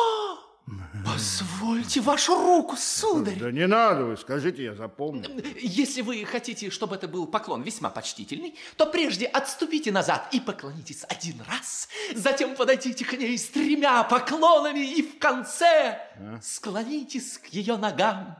Позвольте 1.06 2.02
вашу 2.02 2.36
руку, 2.36 2.76
сударь. 2.76 3.40
Да 3.40 3.52
не 3.52 3.68
надо, 3.68 4.04
вы 4.04 4.18
скажите, 4.18 4.64
я 4.64 4.76
запомню. 4.76 5.24
Если 5.62 6.02
вы 6.02 6.26
хотите, 6.26 6.70
чтобы 6.70 6.96
это 6.96 7.08
был 7.08 7.26
поклон 7.26 7.62
весьма 7.62 7.90
почтительный, 7.90 8.56
то 8.76 8.86
прежде 8.86 9.28
отступите 9.28 9.94
назад 9.94 10.28
и 10.34 10.42
поклонитесь 10.42 11.06
один 11.08 11.42
раз, 11.48 11.88
затем 12.14 12.56
подойдите 12.56 13.06
к 13.06 13.14
ней 13.14 13.38
с 13.38 13.48
тремя 13.48 14.04
поклонами 14.04 14.80
и 14.80 15.02
в 15.02 15.20
конце 15.20 16.02
склонитесь 16.42 17.38
к 17.38 17.48
ее 17.48 17.78
ногам. 17.78 18.36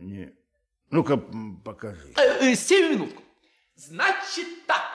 Не. 0.00 0.32
Ну-ка, 0.90 1.18
покажи. 1.62 2.12
Э, 2.16 2.52
э, 2.52 2.54
Сию 2.54 2.90
минутку. 2.90 3.22
Значит 3.76 4.66
так. 4.66 4.92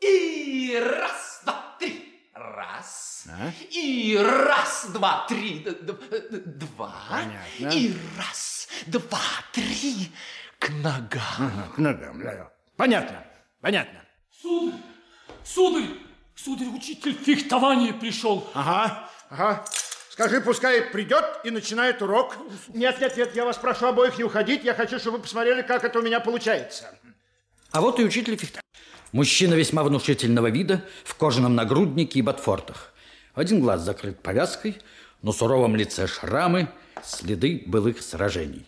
И 0.00 0.74
раз, 0.82 1.42
два, 1.44 1.76
три. 1.78 2.09
Раз. 2.40 3.24
А? 3.28 3.52
И 3.70 4.16
раз, 4.16 4.86
два, 4.94 5.26
три. 5.28 5.58
д- 5.60 5.72
д- 5.72 5.92
д- 5.92 6.38
Два. 6.46 6.94
Понятно. 7.10 7.76
И 7.78 7.94
раз, 8.16 8.66
два, 8.86 9.20
три. 9.52 10.10
К 10.58 10.70
ногам. 10.70 11.20
Ага, 11.38 11.68
к 11.74 11.78
ногам, 11.78 12.22
да. 12.22 12.50
Понятно, 12.76 13.22
понятно. 13.60 14.00
Сударь, 14.40 14.80
сударь, 15.44 15.88
сударь, 16.34 16.68
учитель 16.68 17.12
фехтования 17.14 17.92
пришел. 17.92 18.50
Ага, 18.54 19.10
ага. 19.28 19.62
Скажи, 20.08 20.40
пускай 20.40 20.80
придет 20.80 21.24
и 21.44 21.50
начинает 21.50 22.00
урок. 22.00 22.36
Нет, 22.68 23.00
нет, 23.02 23.16
нет, 23.18 23.36
я 23.36 23.44
вас 23.44 23.58
прошу 23.58 23.86
обоих 23.86 24.16
не 24.16 24.24
уходить. 24.24 24.64
Я 24.64 24.72
хочу, 24.74 24.98
чтобы 24.98 25.18
вы 25.18 25.22
посмотрели, 25.24 25.60
как 25.60 25.84
это 25.84 25.98
у 25.98 26.02
меня 26.02 26.20
получается. 26.20 26.98
А 27.70 27.82
вот 27.82 28.00
и 28.00 28.04
учитель 28.04 28.36
фехта. 28.38 28.60
Мужчина 29.12 29.54
весьма 29.54 29.82
внушительного 29.82 30.50
вида, 30.50 30.84
в 31.04 31.14
кожаном 31.16 31.56
нагруднике 31.56 32.20
и 32.20 32.22
ботфортах. 32.22 32.92
Один 33.34 33.60
глаз 33.60 33.80
закрыт 33.80 34.22
повязкой, 34.22 34.80
на 35.22 35.32
суровом 35.32 35.74
лице 35.74 36.06
шрамы, 36.06 36.68
следы 37.02 37.64
былых 37.66 38.02
сражений. 38.02 38.66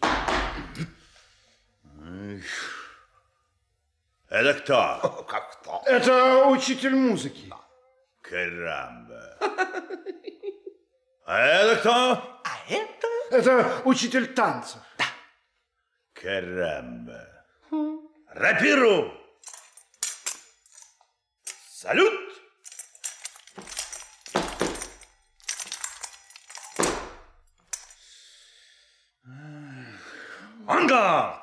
Это 4.29 4.55
кто? 4.55 5.27
Как 5.29 5.61
кто? 5.61 5.83
Это 5.87 6.47
учитель 6.47 6.97
музыки. 6.97 7.53
Карамба. 8.23 9.39
А 11.25 11.39
это 11.39 11.77
кто? 11.81 11.93
А 11.93 12.51
это... 12.69 13.07
Это 13.31 13.83
учитель 13.85 14.27
танцев. 14.35 14.81
Карамба. 16.15 17.29
Рапиру. 18.29 19.22
Салют. 21.83 22.15
Ангард! 30.69 31.43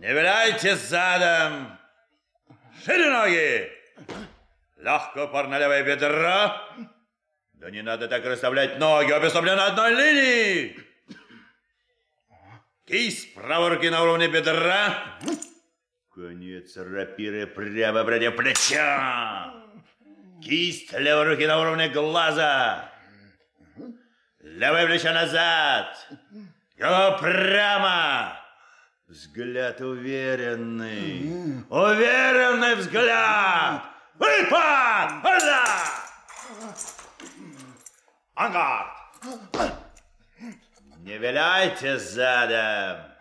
Не 0.00 0.12
виляйте 0.12 0.74
задом! 0.74 1.78
Шире 2.84 3.10
ноги! 3.10 3.70
Легкий 4.78 5.20
упор 5.20 5.46
на 5.46 5.60
левое 5.60 5.84
бедро. 5.84 6.50
Да 7.52 7.70
не 7.70 7.82
надо 7.82 8.08
так 8.08 8.24
расставлять 8.24 8.80
ноги, 8.80 9.12
обе 9.12 9.30
стопли 9.30 9.50
на 9.50 9.66
одной 9.66 9.94
линии. 9.94 10.80
Кисть 12.86 13.34
правой 13.34 13.68
руки 13.68 13.88
на 13.88 14.02
уровне 14.02 14.26
бедра. 14.26 15.20
Конец 16.16 16.74
рапиры 16.78 17.46
прямо 17.46 18.02
против 18.02 18.36
плеча. 18.36 19.52
Кисть 20.42 20.90
левой 20.94 21.28
руки 21.28 21.46
на 21.46 21.60
уровне 21.60 21.90
глаза. 21.90 22.90
Левое 24.40 24.86
плечо 24.86 25.12
назад. 25.12 25.94
Голова 26.78 27.18
прямо. 27.18 28.40
Взгляд 29.08 29.82
уверенный. 29.82 31.64
Уверенный 31.68 32.76
взгляд. 32.76 33.82
Выпад! 34.14 35.10
Хода! 35.20 35.64
Ангард! 38.36 38.88
Не 41.00 41.18
виляйте 41.18 41.98
задом. 41.98 43.15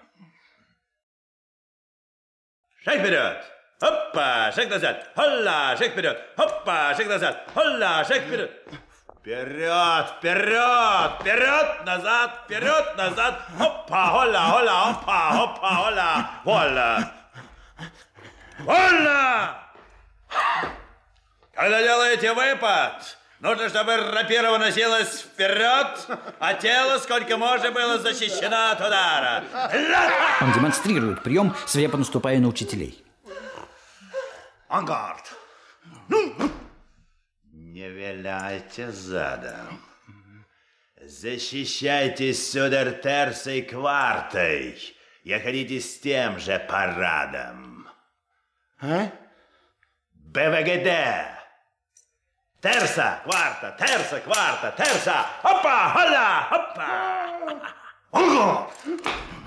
Шаг 2.85 2.99
вперед. 2.99 3.37
Опа, 3.81 4.51
шаг 4.55 4.69
назад. 4.69 5.09
Холла, 5.15 5.75
шаг 5.77 5.91
вперед. 5.91 6.17
Опа, 6.37 6.93
шаг 6.95 7.07
назад. 7.07 7.49
Холла, 7.53 8.05
шаг 8.07 8.21
вперед. 8.21 8.51
Вперед, 9.19 10.05
вперед, 10.17 11.11
вперед, 11.19 11.85
назад, 11.85 12.41
вперед, 12.45 12.95
назад. 12.95 13.41
Опа, 13.59 14.09
хола, 14.11 14.39
хола, 14.51 14.89
опа, 14.89 15.29
опа, 15.43 15.75
хола, 15.75 16.29
хола. 16.43 17.11
Хола! 18.65 19.57
Когда 21.55 21.81
делаете 21.81 22.33
выпад, 22.33 23.17
нужно, 23.45 23.69
чтобы 23.69 23.95
рапира 23.95 24.57
носилась 24.57 25.21
вперед, 25.21 26.07
а 26.39 26.53
тело 26.55 26.97
сколько 26.97 27.37
можно 27.37 27.71
было 27.71 27.99
защищено 27.99 28.71
от 28.71 28.79
удара. 28.79 29.43
Он 30.41 30.51
демонстрирует 30.51 31.23
прием, 31.23 31.55
свирепо 31.67 31.97
наступая 31.97 32.39
на 32.39 32.47
учителей. 32.47 33.03
Ангард. 34.67 35.33
Не 36.09 37.89
виляйте 37.89 38.91
задом. 38.91 39.81
Защищайтесь 41.01 42.51
сударь 42.51 42.99
терсой 42.99 43.61
квартой 43.61 44.75
и 45.23 45.39
ходите 45.39 45.79
с 45.79 45.99
тем 45.99 46.39
же 46.39 46.57
парадом. 46.67 47.87
А? 48.81 49.11
БВГД. 50.13 51.44
Терса, 52.65 53.19
кварта, 53.23 53.75
терса, 53.77 54.19
кварта, 54.21 54.73
терса. 54.75 55.23
Опа, 55.43 55.89
хола, 55.89 56.47
опа. 56.49 57.27
Ого! 58.09 58.71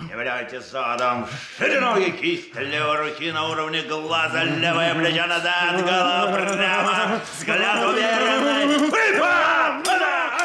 Не 0.03 0.15
виляйте 0.15 0.61
задом. 0.61 1.27
Шире 1.59 1.81
ноги, 1.81 2.11
кисть 2.13 2.55
левой 2.55 2.97
руки 2.99 3.33
на 3.33 3.49
уровне 3.49 3.83
глаза, 3.83 4.45
левое 4.45 4.95
плечо 4.95 5.27
назад, 5.27 5.85
голова 5.85 6.33
прямо, 6.33 7.21
взгляд 7.37 7.85
уверенный. 7.89 8.89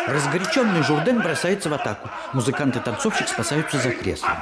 Разгоряченный 0.07 0.81
Журден 0.81 1.21
бросается 1.21 1.69
в 1.69 1.75
атаку. 1.75 2.09
Музыкант 2.33 2.75
и 2.75 2.79
танцовщик 2.79 3.27
спасаются 3.27 3.77
за 3.77 3.91
креслом. 3.91 4.35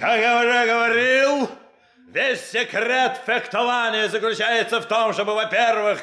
Как 0.00 0.18
я 0.18 0.40
уже 0.40 0.66
говорил, 0.66 1.48
весь 2.08 2.50
секрет 2.50 3.20
фехтования 3.24 4.08
заключается 4.08 4.80
в 4.80 4.86
том, 4.86 5.12
чтобы, 5.12 5.36
во-первых, 5.36 6.00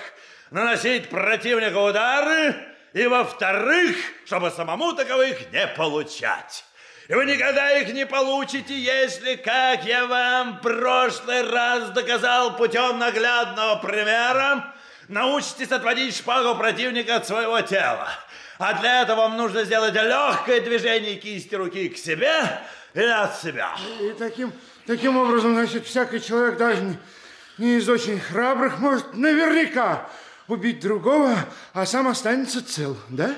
наносить 0.52 1.10
противнику 1.10 1.80
удары, 1.80 2.56
и, 2.94 3.06
во-вторых, 3.06 3.96
чтобы 4.26 4.50
самому 4.50 4.94
таковых 4.94 5.52
не 5.52 5.68
получать. 5.68 6.64
И 7.08 7.14
вы 7.14 7.26
никогда 7.26 7.78
их 7.78 7.94
не 7.94 8.06
получите, 8.06 8.78
если, 8.78 9.36
как 9.36 9.86
я 9.86 10.06
вам 10.08 10.58
в 10.58 10.62
прошлый 10.62 11.50
раз 11.50 11.92
доказал 11.92 12.58
путем 12.58 13.00
наглядного 13.00 13.78
примера, 13.78 14.74
научитесь 15.08 15.72
отводить 15.72 16.18
шпагу 16.18 16.58
противника 16.58 17.18
от 17.18 17.28
своего 17.28 17.62
тела. 17.62 18.10
А 18.60 18.74
для 18.74 19.04
этого 19.04 19.22
вам 19.22 19.38
нужно 19.38 19.64
сделать 19.64 19.94
легкое 19.94 20.62
движение 20.62 21.16
кисти 21.16 21.56
руки 21.56 21.90
к 21.90 21.98
себе 21.98 22.34
или 22.94 23.06
от 23.06 23.40
себя. 23.40 23.76
И 24.02 24.14
таким, 24.18 24.52
таким 24.86 25.16
образом, 25.16 25.54
значит, 25.54 25.86
всякий 25.86 26.20
человек, 26.20 26.58
даже 26.58 26.82
не, 26.82 26.98
не 27.58 27.78
из 27.78 27.88
очень 27.88 28.20
храбрых, 28.20 28.80
может 28.80 29.14
наверняка 29.14 30.10
убить 30.48 30.80
другого, 30.80 31.36
а 31.74 31.86
сам 31.86 32.08
останется 32.08 32.66
цел, 32.66 32.98
да? 33.10 33.36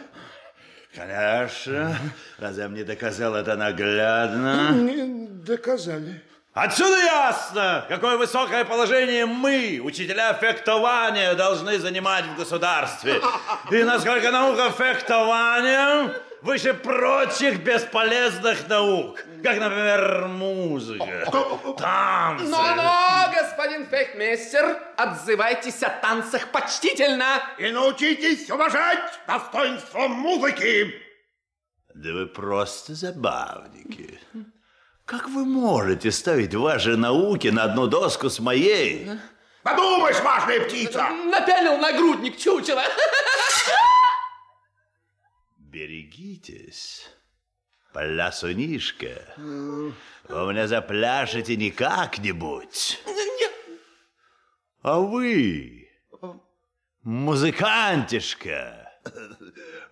Конечно. 0.95 1.95
Разве 2.37 2.67
мне 2.67 2.83
доказал 2.83 3.35
это 3.35 3.55
наглядно? 3.55 4.71
Не 4.71 5.27
доказали. 5.27 6.23
Отсюда 6.53 6.97
ясно, 6.97 7.85
какое 7.87 8.17
высокое 8.17 8.65
положение 8.65 9.25
мы, 9.25 9.79
учителя 9.83 10.33
фехтования, 10.33 11.35
должны 11.35 11.77
занимать 11.77 12.25
в 12.25 12.37
государстве. 12.37 13.21
И 13.71 13.83
насколько 13.83 14.31
наука 14.31 14.71
фехтования 14.71 16.11
выше 16.41 16.73
прочих 16.73 17.63
бесполезных 17.63 18.67
наук, 18.67 19.19
как, 19.43 19.59
например, 19.59 20.27
музыка, 20.27 21.25
танцы. 21.77 22.45
Но-но, 22.45 23.31
господин 23.33 23.87
фехтмейстер, 23.87 24.77
отзывайтесь 24.97 25.83
о 25.83 25.89
танцах 25.89 26.47
почтительно. 26.51 27.41
И 27.57 27.71
научитесь 27.71 28.49
уважать 28.49 29.19
достоинство 29.27 30.07
музыки. 30.07 30.93
Да 31.93 32.13
вы 32.13 32.27
просто 32.27 32.95
забавники. 32.95 34.19
Как 35.05 35.27
вы 35.27 35.43
можете 35.43 36.11
ставить 36.11 36.53
ваши 36.53 36.95
науки 36.95 37.47
на 37.47 37.63
одну 37.63 37.87
доску 37.87 38.29
с 38.29 38.39
моей? 38.39 39.09
Подумаешь, 39.63 40.19
важная 40.21 40.61
птица. 40.61 41.09
Напялил 41.25 41.77
нагрудник 41.77 42.37
чучела. 42.37 42.83
Берегитесь, 45.79 47.09
плясунишка. 47.93 49.33
Вы 49.37 49.93
меня 50.51 50.67
запляшете 50.67 51.55
не 51.55 51.71
как-нибудь. 51.71 53.01
А 54.81 54.99
вы, 54.99 55.89
музыкантишка. 57.03 58.91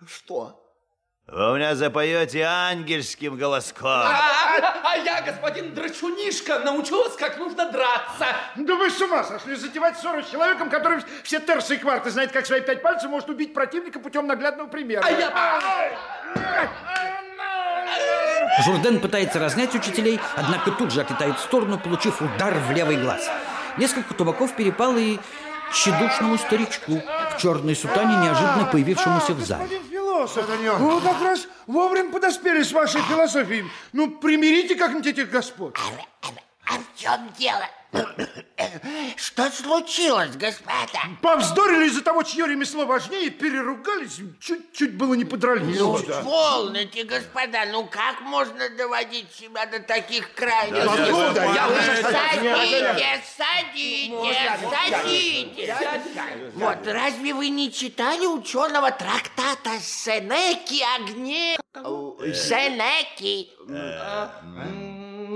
Что? 0.06 0.67
Вы 1.30 1.52
у 1.52 1.56
меня 1.56 1.74
запоете 1.74 2.42
ангельским 2.42 3.36
голоском. 3.36 3.86
А, 3.86 4.72
а 4.82 4.96
я, 4.96 5.20
господин 5.20 5.74
Драчунишка, 5.74 6.60
научу 6.60 6.96
вас, 6.96 7.16
как 7.16 7.36
нужно 7.36 7.70
драться. 7.70 8.26
Да 8.56 8.74
вы 8.74 8.90
с 8.90 8.98
ума 9.02 9.22
сошли 9.22 9.54
затевать 9.54 9.98
ссору 9.98 10.22
с 10.22 10.30
человеком, 10.30 10.70
который 10.70 11.02
все 11.24 11.38
терсы 11.40 11.74
и 11.74 11.76
кварты 11.76 12.10
знает, 12.10 12.32
как 12.32 12.46
свои 12.46 12.62
пять 12.62 12.80
пальцев 12.80 13.10
может 13.10 13.28
убить 13.28 13.52
противника 13.52 14.00
путем 14.00 14.26
наглядного 14.26 14.68
примера. 14.68 15.02
А 15.04 15.10
я... 15.10 15.92
Журден 18.64 18.98
пытается 18.98 19.38
разнять 19.38 19.74
учителей, 19.74 20.18
однако 20.34 20.70
тут 20.70 20.92
же 20.92 21.02
отлетает 21.02 21.36
в 21.36 21.40
сторону, 21.40 21.78
получив 21.78 22.22
удар 22.22 22.54
в 22.54 22.70
левый 22.70 22.96
глаз. 22.96 23.28
Несколько 23.76 24.14
тубаков 24.14 24.56
перепало 24.56 24.96
и 24.96 25.18
тщедушному 25.74 26.38
старичку 26.38 27.02
в 27.34 27.36
черной 27.38 27.76
сутане, 27.76 28.16
неожиданно 28.16 28.64
появившемуся 28.64 29.34
в 29.34 29.40
зале. 29.44 29.78
Философ, 30.26 30.48
вы 30.80 31.00
как 31.00 31.20
раз 31.22 31.46
вовремя 31.68 32.10
подоспели 32.10 32.62
с 32.62 32.72
вашей 32.72 33.00
философией. 33.02 33.64
Ну, 33.92 34.10
примирите 34.10 34.74
как-нибудь 34.74 35.06
этих 35.06 35.30
господ. 35.30 35.76
Чем 37.08 37.32
дело? 37.38 37.64
Что 39.16 39.50
случилось, 39.50 40.36
господа? 40.36 41.00
Повздорили 41.22 41.86
из-за 41.86 42.02
того, 42.02 42.22
чье 42.22 42.46
ремесло 42.46 42.84
важнее, 42.84 43.30
переругались, 43.30 44.20
чуть-чуть 44.40 44.94
было 44.94 45.14
не 45.14 45.24
подрались. 45.24 45.78
Ну, 45.78 45.98
полноте, 46.22 47.04
господа, 47.04 47.64
ну 47.72 47.86
как 47.86 48.20
можно 48.20 48.68
доводить 48.76 49.32
себя 49.32 49.64
до 49.64 49.80
таких 49.80 50.34
крайностей? 50.34 51.14
Садитесь, 52.02 53.24
садитесь, 53.38 54.36
садитесь. 54.70 55.74
Вот 56.56 56.86
разве 56.86 57.32
вы 57.32 57.48
не 57.48 57.72
читали 57.72 58.26
ученого 58.26 58.90
трактата 58.90 59.80
Сенеки 59.80 60.82
о 60.82 61.10
гневе? 61.10 61.58
Сенеки. 62.34 63.48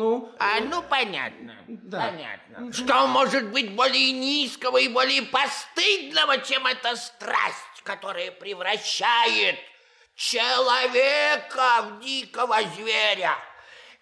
Ну, 0.02 0.34
А, 0.40 0.58
ну, 0.60 0.82
понятно. 0.82 1.54
Понятно. 1.90 2.72
Что 2.72 3.06
может 3.06 3.52
быть 3.52 3.72
более 3.72 4.10
низкого 4.10 4.78
и 4.78 4.88
более 4.88 5.22
постыдного, 5.22 6.38
чем 6.38 6.66
эта 6.66 6.96
страсть, 6.96 7.82
которая 7.84 8.32
превращает 8.32 9.56
человека 10.16 11.82
в 11.82 12.00
дикого 12.00 12.58
зверя? 12.74 13.36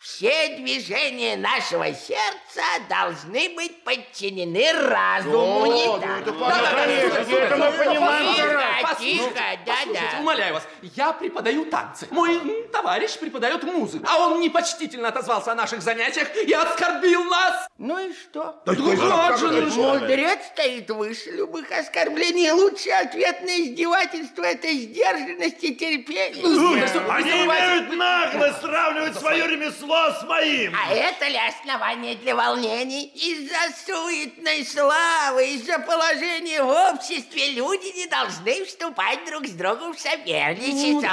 Все 0.00 0.56
движения 0.56 1.36
нашего 1.36 1.92
сердца 1.92 2.62
должны 2.88 3.50
быть 3.50 3.84
подчинены 3.84 4.72
разуму. 4.72 5.66
не 5.66 5.86
О, 5.88 5.98
так? 5.98 6.24
ну, 6.24 6.46
это 6.46 6.74
конечно, 6.74 7.36
это 7.36 7.56
мы 7.58 7.70
понимаем. 7.72 8.34
Тихо, 8.34 8.48
тихо, 8.48 8.78
Послушайте, 8.80 9.60
да-да. 9.66 10.20
умоляю 10.20 10.54
вас, 10.54 10.66
я 10.96 11.12
преподаю 11.12 11.66
танцы. 11.66 12.08
Мой 12.10 12.66
товарищ 12.72 13.18
преподает 13.18 13.62
музыку. 13.62 14.06
А 14.08 14.26
он 14.26 14.40
непочтительно 14.40 15.08
отозвался 15.08 15.52
о 15.52 15.54
наших 15.54 15.82
занятиях 15.82 16.34
и 16.34 16.50
оскорбил 16.50 17.24
нас. 17.24 17.68
Ну 17.76 17.98
и 17.98 18.14
что? 18.14 18.62
Ну 18.64 18.96
как 19.10 19.36
же, 19.36 19.50
ну 19.50 19.70
что? 19.70 19.98
Мудрец 19.98 20.46
стоит 20.54 20.90
выше 20.90 21.30
любых 21.32 21.70
оскорблений. 21.72 22.50
Лучший 22.52 22.92
ответ 22.92 23.42
на 23.42 23.60
издевательство– 23.60 24.44
это 24.44 24.66
сдержанность 24.72 25.62
и 25.62 25.74
терпение. 25.74 26.42
Они 27.10 27.30
имеют 27.30 27.94
наглость 27.94 28.62
сравнивать 28.62 29.18
свое 29.18 29.46
ремесло 29.46 29.89
с 29.90 30.22
моим. 30.24 30.74
А 30.76 30.92
это 30.94 31.26
ли 31.28 31.38
основание 31.38 32.14
для 32.16 32.34
волнений? 32.34 33.06
Из-за 33.14 33.56
суетной 33.86 34.64
славы, 34.64 35.48
из-за 35.54 35.78
положения 35.80 36.62
в 36.62 36.68
обществе 36.92 37.50
люди 37.52 37.96
не 37.96 38.06
должны 38.06 38.64
вступать 38.64 39.24
друг 39.26 39.46
с 39.46 39.50
другом 39.52 39.94
в 39.94 40.00
соперничество. 40.00 41.10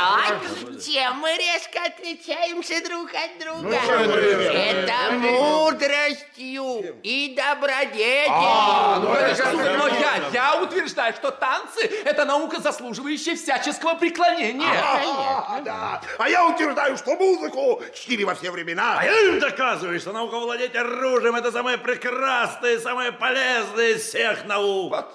Вот 0.64 0.84
Чем 0.84 1.18
мы 1.20 1.36
резко 1.38 1.80
отличаемся 1.86 2.82
друг 2.88 3.10
от 3.14 3.40
друга? 3.40 3.78
это 3.78 5.12
мудростью 5.18 6.96
и 7.04 7.36
добродетелью. 7.36 9.02
Ну, 9.02 9.14
это 9.14 9.36
же- 9.36 9.78
Но 9.78 9.88
я, 9.88 10.22
я 10.34 10.62
утверждаю, 10.62 11.14
что 11.14 11.32
танцы– 11.32 11.82
это 12.06 12.26
наука, 12.26 12.60
заслуживающая 12.62 13.36
всяческого 13.36 13.96
преклонения. 13.96 14.68
А, 14.82 15.60
да. 15.62 16.02
А 16.18 16.30
я 16.30 16.46
утверждаю, 16.46 16.98
что 16.98 17.16
музыку 17.16 17.82
чтили 17.96 18.24
во 18.24 18.36
все 18.36 18.52
времена. 18.52 18.67
А 18.76 19.04
я 19.06 19.30
им 19.30 19.40
доказываю, 19.40 20.00
что 20.00 20.12
наука 20.12 20.40
владеть 20.40 20.76
оружием– 20.76 21.36
это 21.38 21.52
самое 21.52 21.78
прекрасное, 21.78 22.80
самое 22.80 23.12
полезное 23.12 23.90
из 23.90 24.04
всех 24.04 24.46
наук. 24.46 25.06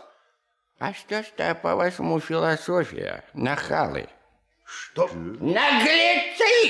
А 0.78 0.92
что 0.94 1.22
ж 1.22 1.26
это, 1.36 1.54
по-вашему, 1.54 2.18
философия? 2.20 3.24
Нахалы. 3.34 4.08
Что? 4.92 5.08
Наглецы! 5.14 6.68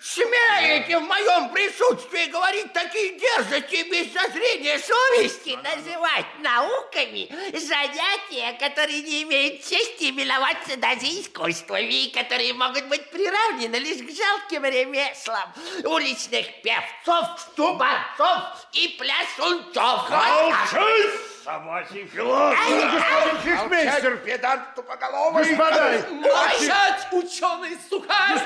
Смеете 0.00 0.98
в 0.98 1.02
моем 1.02 1.50
присутствии 1.50 2.30
говорить 2.30 2.72
такие 2.72 3.18
дерзости 3.18 3.88
без 3.90 4.12
зазрения 4.12 4.78
совести, 4.78 5.58
называть 5.62 6.26
науками 6.40 7.28
занятия, 7.56 8.56
которые 8.58 9.02
не 9.02 9.24
имеют 9.24 9.62
чести 9.62 10.10
именоваться 10.10 10.76
даже 10.76 11.06
искусствами, 11.06 12.06
и 12.06 12.10
которые 12.10 12.54
могут 12.54 12.86
быть 12.86 13.10
приравнены 13.10 13.76
лишь 13.76 13.98
к 13.98 14.16
жалким 14.16 14.64
ремеслам 14.64 15.52
уличных 15.84 16.46
певцов, 16.62 17.48
борцов 17.56 18.66
и 18.72 18.96
плясунцов. 18.98 20.08
Так. 20.08 21.35
Собачий 21.46 22.06
философ! 22.06 22.58
Господин 22.92 23.40
фихмейстер, 23.40 24.16
Педант 24.16 24.74
тупоголовый! 24.74 25.44
господа, 25.44 26.04
Молчать, 26.10 27.06
ученый 27.12 27.78
сухарь! 27.88 28.42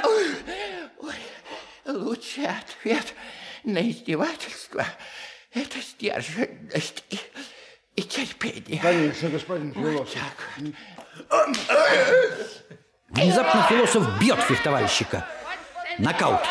Ой, 0.98 1.14
лучший 1.86 2.46
ответ 2.46 3.14
на 3.64 3.78
издевательство– 3.88 4.84
это 5.54 5.80
сдержанность 5.80 7.02
и, 7.08 7.18
и 7.96 8.02
терпение. 8.02 8.78
Конечно, 8.82 9.30
господин 9.30 9.72
философ. 9.72 10.18
Внезапно 13.08 13.62
философ 13.62 14.20
бьет 14.20 14.40
фехтовальщика. 14.40 15.26
Нокаут. 15.98 16.42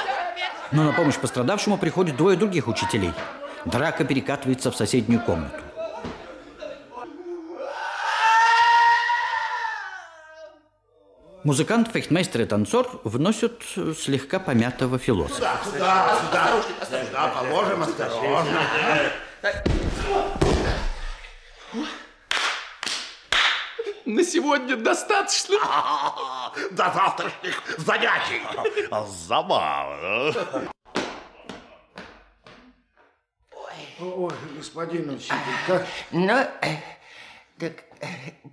Но 0.72 0.84
на 0.84 0.94
помощь 0.94 1.18
пострадавшему 1.18 1.78
приходят 1.78 2.18
двое 2.18 2.36
других 2.36 2.68
учителей. 2.68 3.14
Драка 3.66 4.04
перекатывается 4.04 4.72
в 4.72 4.76
соседнюю 4.76 5.22
комнату. 5.22 5.69
Музыкант, 11.43 11.89
фехтмейстер 11.93 12.41
и 12.41 12.45
танцор 12.45 12.99
вносят 13.06 13.62
э, 13.78 13.93
слегка 13.97 14.39
помятого 14.39 14.99
философа. 14.99 15.58
Сюда, 15.63 16.19
сюда, 16.19 17.06
сюда 17.06 17.28
положим 17.30 17.82
осторожно. 17.82 18.60
На 24.06 24.23
сегодня 24.23 24.75
достаточно. 24.75 25.56
До 26.71 26.91
завтрашних 26.93 27.63
занятий. 27.78 28.41
Забавно. 29.08 30.34
Ой, 34.02 34.34
господин 34.58 35.10
учитель, 35.10 35.36
как... 35.67 35.86
Ну, 36.12 36.34
э, 36.34 36.99
так 37.60 37.74
э, 38.00 38.06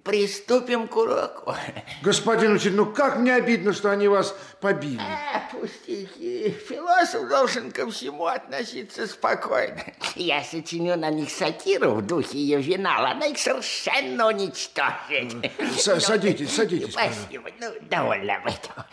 приступим 0.03 0.88
к 0.88 0.97
уроку. 0.97 1.55
Господин 2.03 2.55
учитель, 2.55 2.75
ну 2.75 2.87
как 2.87 3.19
мне 3.19 3.35
обидно, 3.35 3.73
что 3.73 3.90
они 3.90 4.09
вас 4.09 4.35
побили. 4.61 5.01
А, 5.01 5.49
пустяки. 5.53 6.51
Философ 6.69 7.29
должен 7.29 7.71
ко 7.71 7.88
всему 7.90 8.27
относиться 8.27 9.07
спокойно. 9.07 9.83
Я 10.16 10.42
сочиню 10.42 10.97
на 10.97 11.11
них 11.11 11.31
сатиру 11.31 11.92
в 11.92 12.03
духе 12.03 12.38
Ювенала. 12.38 13.11
Она 13.11 13.27
их 13.27 13.38
совершенно 13.38 14.27
уничтожит. 14.29 15.53
С- 15.79 16.01
садитесь, 16.01 16.53
садитесь, 16.55 16.92
Спасибо. 16.92 17.51
Ну, 17.61 17.71
довольно 17.83 18.37
об 18.37 18.47
этом. 18.47 18.85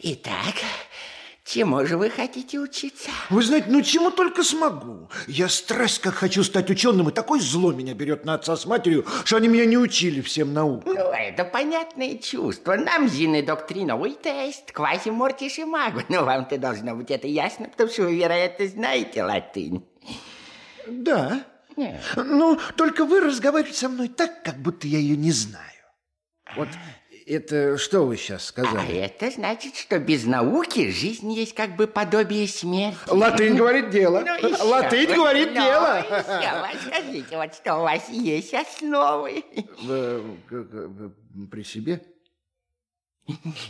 Итак, 0.00 0.54
чему 1.46 1.86
же 1.86 1.96
вы 1.96 2.10
хотите 2.10 2.58
учиться? 2.58 3.10
Вы 3.30 3.42
знаете, 3.42 3.68
ну 3.70 3.80
чему 3.82 4.10
только 4.10 4.42
смогу. 4.42 5.08
Я 5.26 5.48
страсть 5.48 6.00
как 6.00 6.14
хочу 6.14 6.42
стать 6.42 6.68
ученым, 6.70 7.08
и 7.08 7.12
такое 7.12 7.40
зло 7.40 7.72
меня 7.72 7.94
берет 7.94 8.24
на 8.24 8.34
отца 8.34 8.56
с 8.56 8.66
матерью, 8.66 9.06
что 9.24 9.36
они 9.36 9.48
меня 9.48 9.64
не 9.64 9.78
учили 9.78 10.20
всем 10.20 10.52
наукам. 10.52 10.94
Ну, 10.94 11.10
это 11.12 11.44
понятное 11.44 12.18
чувство. 12.18 12.74
Нам 12.74 13.08
зины 13.08 13.42
доктриновый 13.42 14.12
тест, 14.12 14.72
квазимортиш 14.72 15.58
и 15.58 15.64
магу. 15.64 16.02
Ну, 16.08 16.24
вам-то 16.24 16.58
должно 16.58 16.94
быть 16.94 17.10
это 17.10 17.28
ясно, 17.28 17.68
потому 17.68 17.90
что 17.90 18.02
вы, 18.02 18.16
вероятно, 18.16 18.66
знаете 18.66 19.22
латынь. 19.22 19.86
Да. 20.86 21.44
Нет. 21.76 22.00
Ну, 22.16 22.58
только 22.76 23.04
вы 23.04 23.20
разговариваете 23.20 23.78
со 23.78 23.88
мной 23.88 24.08
так, 24.08 24.42
как 24.42 24.56
будто 24.56 24.86
я 24.86 24.98
ее 24.98 25.16
не 25.16 25.30
знаю. 25.30 25.64
Вот 26.56 26.68
это 27.26 27.76
что 27.76 28.06
вы 28.06 28.16
сейчас 28.16 28.42
А 28.44 28.46
сказали? 28.48 28.96
это 28.96 29.30
значит, 29.30 29.76
что 29.76 29.98
без 29.98 30.24
науки 30.24 30.90
жизнь 30.90 31.30
есть 31.32 31.54
как 31.54 31.76
бы 31.76 31.86
подобие 31.86 32.46
смерти. 32.48 32.98
Латынь 33.08 33.54
говорит 33.56 33.90
дело. 33.90 34.20
Ну, 34.26 34.34
еще 34.48 34.62
Латынь 34.62 35.06
вот, 35.08 35.16
говорит 35.16 35.48
ну, 35.48 35.54
дело. 35.54 35.98
еще 35.98 36.78
скажите, 36.88 37.36
вот 37.36 37.54
что 37.54 37.76
у 37.76 37.82
вас 37.82 38.08
есть 38.08 38.54
основы? 38.54 39.44
Э, 39.88 40.34
При 41.50 41.62
себе? 41.64 42.00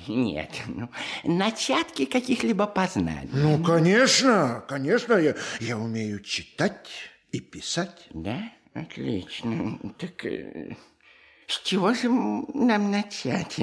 Нет, 0.07 0.51
ну, 0.67 0.91
начатки 1.25 2.05
каких-либо 2.05 2.67
познаний. 2.67 3.31
Ну, 3.33 3.63
конечно, 3.65 4.63
конечно, 4.69 5.15
я, 5.15 5.35
я 5.61 5.79
умею 5.79 6.21
читать 6.21 6.87
и 7.33 7.41
писать. 7.41 8.07
Да? 8.11 8.53
Отлично. 8.75 9.79
Так 9.99 10.27
э, 10.27 10.77
с 11.47 11.63
чего 11.63 11.95
же 11.95 12.09
нам 12.09 12.91
начать? 12.91 13.59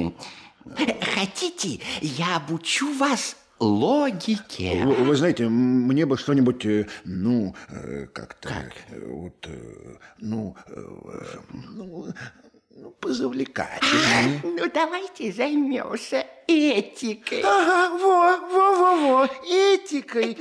Хотите, 1.15 1.79
я 2.01 2.37
обучу 2.37 2.93
вас 2.97 3.35
логике? 3.59 4.83
Вы, 4.83 4.93
вы 4.93 5.15
знаете, 5.15 5.47
мне 5.49 6.05
бы 6.05 6.17
что-нибудь, 6.17 6.65
э, 6.65 6.87
ну, 7.03 7.55
э, 7.69 8.07
как-то, 8.13 8.49
э, 8.89 9.05
вот, 9.07 9.47
ну, 10.19 10.55
ну, 10.69 12.07
ну, 12.75 12.91
позавлекательнее. 12.99 14.41
Ну, 14.43 14.71
давайте 14.73 15.31
займемся 15.31 16.25
этикой. 16.47 17.41
Ага, 17.43 17.97
во, 17.97 18.37
во, 18.37 18.75
во, 18.75 18.95
во, 18.95 19.29
этикой. 19.47 20.37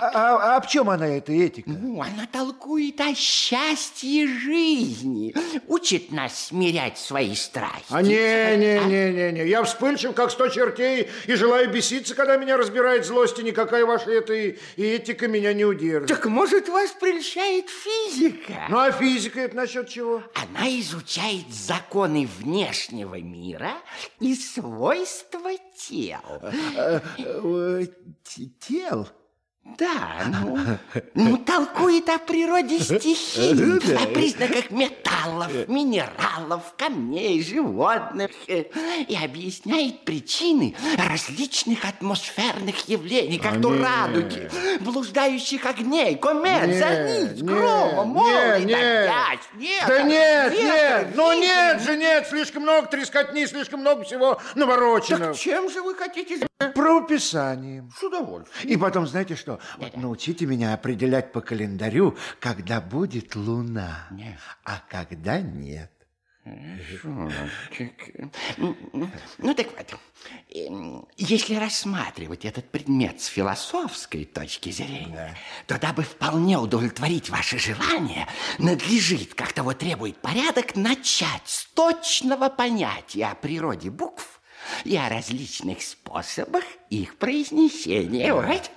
А, 0.00 0.10
а- 0.14 0.56
а 0.56 0.60
в 0.60 0.68
чем 0.68 0.90
она, 0.90 1.06
эта 1.06 1.32
этика? 1.32 1.68
Ну, 1.70 2.00
она 2.02 2.26
толкует 2.30 3.00
о 3.00 3.14
счастье 3.14 4.26
жизни, 4.26 5.34
учит 5.68 6.12
нас 6.12 6.46
смирять 6.46 6.98
свои 6.98 7.34
страсти. 7.34 7.86
А 7.90 8.02
не, 8.02 8.10
не, 8.56 8.78
не, 8.86 9.12
не, 9.12 9.32
не, 9.32 9.48
я 9.48 9.62
вспыльчив, 9.64 10.14
как 10.14 10.30
сто 10.30 10.48
чертей, 10.48 11.08
и 11.26 11.34
желаю 11.34 11.70
беситься, 11.70 12.14
когда 12.14 12.36
меня 12.36 12.56
разбирает 12.56 13.04
злость, 13.04 13.38
и 13.38 13.42
никакая 13.42 13.84
ваша 13.84 14.10
и 14.16 14.56
этика 14.76 15.28
меня 15.28 15.52
не 15.52 15.64
удержит. 15.64 16.08
Так, 16.08 16.26
может, 16.26 16.68
вас 16.68 16.90
прельщает 16.92 17.66
физика? 17.68 18.66
Ну, 18.68 18.78
а 18.78 18.92
физика 18.92 19.40
это 19.40 19.56
насчет 19.56 19.88
чего? 19.88 20.22
Она 20.34 20.68
изучает 20.80 21.46
законы 21.50 22.28
внешнего 22.38 23.16
мира 23.16 23.72
и 24.20 24.34
свойства 24.34 25.45
тел. 25.76 26.20
Э, 26.76 27.00
э, 27.18 27.86
т- 28.24 28.46
Тел? 28.60 29.08
Да, 29.78 30.22
ну, 30.26 30.58
ну, 31.14 31.36
толкует 31.38 32.08
о 32.08 32.18
природе 32.18 32.78
стихий, 32.78 33.52
о 33.96 34.06
признаках 34.06 34.70
металлов, 34.70 35.50
минералов, 35.68 36.74
камней, 36.78 37.42
животных 37.42 38.30
э, 38.48 38.64
и 39.06 39.14
объясняет 39.16 40.04
причины 40.04 40.74
различных 40.96 41.84
атмосферных 41.84 42.88
явлений, 42.88 43.38
как 43.38 43.60
то 43.60 43.70
нет. 43.70 43.82
радуги, 43.82 44.50
блуждающих 44.80 45.66
огней, 45.66 46.16
комет, 46.16 46.68
нет, 46.68 47.42
грома, 47.42 48.04
молний, 48.04 48.72
дождя, 48.72 49.26
нет. 49.32 49.40
снега, 49.54 49.86
Да 49.88 50.02
нет, 50.02 50.52
ветра, 50.52 50.64
нет, 50.64 51.08
ну 51.16 51.32
вихря. 51.32 51.74
нет 51.74 51.82
же, 51.82 51.96
нет, 51.96 52.26
слишком 52.28 52.62
много 52.62 52.86
трескотни, 52.88 53.44
слишком 53.44 53.80
много 53.80 54.04
всего 54.04 54.40
навороченного. 54.54 55.32
Так 55.32 55.36
чем 55.42 55.70
же 55.70 55.82
вы 55.82 55.94
хотите 55.94 56.38
Правописанием. 56.58 57.90
С 57.90 58.02
удовольствием. 58.02 58.68
И 58.68 58.76
потом, 58.80 59.06
знаете 59.06 59.36
что, 59.36 59.60
вот 59.76 59.94
научите 59.96 60.46
меня 60.46 60.72
определять 60.72 61.32
по 61.32 61.42
календарю, 61.42 62.16
когда 62.40 62.80
будет 62.80 63.36
луна, 63.36 64.08
а 64.64 64.82
когда 64.88 65.38
нет. 65.38 65.92
Ну, 69.38 69.54
так 69.54 69.66
вот, 69.76 69.98
эм, 70.54 71.08
если 71.16 71.56
рассматривать 71.56 72.44
этот 72.44 72.70
предмет 72.70 73.20
с 73.20 73.26
философской 73.26 74.24
точки 74.24 74.70
зрения, 74.70 75.36
то 75.66 75.76
дабы 75.78 76.04
вполне 76.04 76.56
удовлетворить 76.56 77.30
ваше 77.30 77.58
желание, 77.58 78.28
надлежит, 78.58 79.34
как 79.34 79.52
того 79.52 79.74
требует 79.74 80.18
порядок, 80.18 80.76
начать 80.76 81.42
с 81.46 81.66
точного 81.74 82.48
понятия 82.48 83.26
о 83.26 83.34
природе 83.34 83.90
букв 83.90 84.40
и 84.84 84.96
о 84.96 85.08
различных 85.08 85.82
способах 85.82 86.64
их 86.90 87.16
произнесения. 87.16 88.32
Вот. 88.32 88.70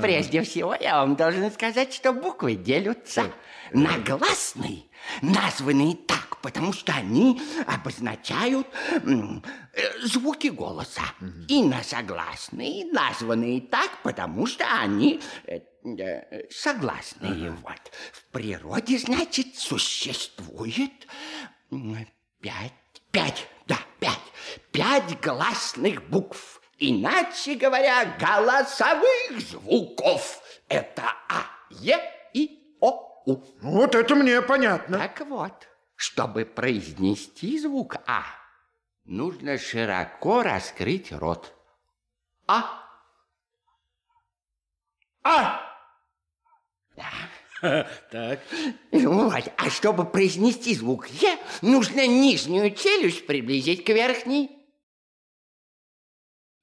Прежде 0.00 0.42
всего, 0.42 0.74
я 0.74 0.98
вам 1.00 1.16
должен 1.16 1.50
сказать, 1.50 1.92
что 1.92 2.12
буквы 2.12 2.54
делятся 2.54 3.32
на 3.72 3.98
гласные, 3.98 4.84
названные 5.22 5.96
так, 5.96 6.40
потому 6.40 6.72
что 6.72 6.92
они 6.92 7.40
обозначают 7.66 8.66
э, 8.90 9.06
звуки 10.02 10.48
голоса, 10.48 11.02
и 11.48 11.62
на 11.62 11.82
согласные, 11.82 12.86
названные 12.92 13.60
так, 13.60 13.90
потому 14.02 14.46
что 14.46 14.64
они 14.80 15.20
э, 15.46 15.60
э, 15.84 16.48
согласные. 16.50 17.50
Вот. 17.50 17.80
В 18.12 18.24
природе, 18.30 18.98
значит, 18.98 19.56
существует 19.56 21.06
пять, 22.40 22.72
пять, 23.10 23.48
да, 23.66 23.78
пять, 24.72 25.20
гласных 25.20 26.02
букв. 26.08 26.60
Иначе 26.78 27.54
говоря, 27.54 28.16
голосовых 28.18 29.40
звуков. 29.40 30.40
Это 30.68 31.04
А, 31.28 31.46
Е 31.70 31.98
и 32.34 32.76
О, 32.80 33.22
У. 33.26 33.36
Вот 33.60 33.94
это 33.94 34.14
мне 34.14 34.42
понятно. 34.42 34.98
Так 34.98 35.20
вот, 35.26 35.68
чтобы 35.94 36.44
произнести 36.44 37.58
звук 37.58 37.96
А, 38.06 38.24
нужно 39.04 39.58
широко 39.58 40.42
раскрыть 40.42 41.12
рот. 41.12 41.54
А. 42.46 42.82
А. 45.22 45.64
Так. 48.10 48.40
Вот. 48.92 49.44
А 49.56 49.70
чтобы 49.70 50.04
произнести 50.04 50.74
звук 50.74 51.08
Е, 51.08 51.38
нужно 51.62 52.06
нижнюю 52.06 52.74
челюсть 52.74 53.26
приблизить 53.26 53.84
к 53.84 53.88
верхней. 53.88 54.50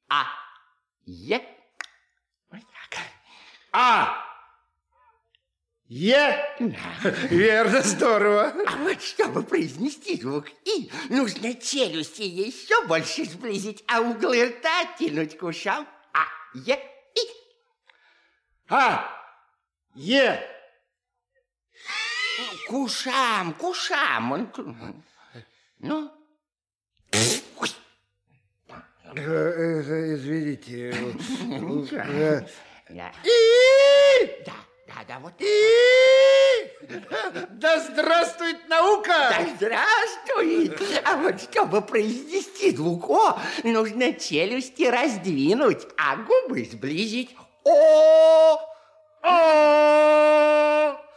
А. 0.09 0.25
Е. 1.05 1.41
А. 3.73 4.17
Е. 5.87 6.55
Верно, 7.29 7.81
здорово. 7.81 8.53
А 8.67 8.77
вот 8.77 9.01
чтобы 9.01 9.43
произнести 9.43 10.17
звук 10.21 10.49
И, 10.65 10.91
нужно 11.09 11.53
челюсти 11.53 12.21
еще 12.21 12.85
больше 12.85 13.25
сблизить, 13.25 13.83
а 13.87 14.01
углы 14.01 14.45
рта 14.45 14.85
тянуть 14.99 15.37
к 15.37 15.43
ушам. 15.43 15.87
А, 16.13 16.25
Е, 16.53 16.75
И. 17.15 17.21
А. 18.69 19.09
Е. 19.95 20.61
К 22.71 22.73
ушам, 22.73 23.53
к 23.55 23.63
ушам. 23.65 24.31
Он... 24.31 24.49
Ну, 25.79 26.10
Э, 29.13 29.17
э, 29.17 30.13
Извините. 30.15 30.95
э, 31.91 32.41
да. 32.88 33.12
И. 33.25 34.43
Да, 34.45 34.53
да, 34.88 34.93
да, 35.05 35.19
вот. 35.19 35.34
Да 37.60 37.79
здравствует 37.81 38.69
наука! 38.69 39.36
Да 39.38 39.47
здравствует! 39.57 40.81
А 41.03 41.17
вот 41.17 41.41
чтобы 41.41 41.81
произнести 41.81 42.73
звук 42.73 43.10
О, 43.10 43.38
нужно 43.65 44.13
челюсти 44.13 44.84
раздвинуть, 44.84 45.86
а 45.97 46.15
губы 46.15 46.63
сблизить. 46.63 47.36
О! 47.65 48.57
О! 49.23 51.11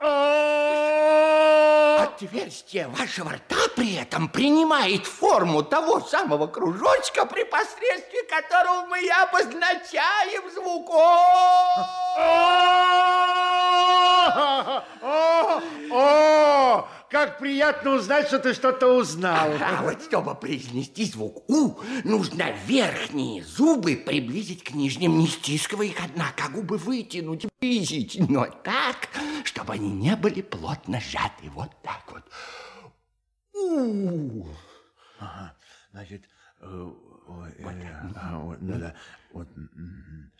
О! 0.00 1.66
Отверстие 2.02 2.88
вашего 2.88 3.32
рта 3.32 3.56
при 3.74 3.96
этом 3.96 4.28
принимает 4.28 5.06
форму 5.06 5.62
того 5.62 6.00
самого 6.00 6.46
кружочка, 6.46 7.24
при 7.26 7.44
посредстве 7.44 8.22
которого 8.28 8.86
мы 8.86 9.00
и 9.02 9.08
обозначаем 9.08 10.50
звук 10.52 10.90
О! 10.90 11.86
О! 15.02 15.62
О! 15.92 16.88
Как 17.08 17.38
приятно 17.38 17.92
узнать, 17.92 18.26
что 18.26 18.40
ты 18.40 18.52
что-то 18.52 18.88
узнал. 18.88 19.50
А 19.60 19.82
вот 19.82 20.02
чтобы 20.02 20.34
произнести 20.34 21.04
звук 21.04 21.48
У, 21.48 21.76
нужно 22.02 22.50
верхние 22.66 23.44
зубы 23.44 23.96
приблизить 23.96 24.64
к 24.64 24.72
нижним, 24.72 25.18
не 25.18 25.28
стискивая 25.28 25.86
их, 25.86 25.96
однако, 26.04 26.44
а 26.46 26.48
губы 26.48 26.76
вытянуть, 26.78 27.46
близить, 27.60 28.18
но 28.28 28.46
так, 28.64 29.08
чтобы 29.46 29.74
они 29.74 29.92
не 29.92 30.16
были 30.16 30.42
плотно 30.42 31.00
сжаты. 31.00 31.48
Вот 31.50 31.70
так 31.82 32.02
вот. 32.10 32.24
У. 33.54 34.46
Ага, 35.18 35.56
значит, 35.92 36.28
э, 36.60 36.92
э, 37.58 38.12
а, 38.16 38.38
вот, 38.40 38.60
ну 38.60 38.78
да, 38.78 38.94
вот. 39.32 39.48
М. 39.56 40.32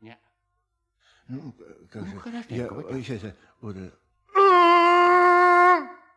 Не. 0.00 0.18
Ну, 1.28 1.54
как 1.90 2.06
же, 2.06 2.18
хорошенько, 2.18 2.54
я, 2.54 2.68
вот 2.68 2.86
ой, 2.86 3.02
сейчас, 3.02 3.22
я, 3.22 3.34
вот 3.60 3.76
это. 3.76 3.96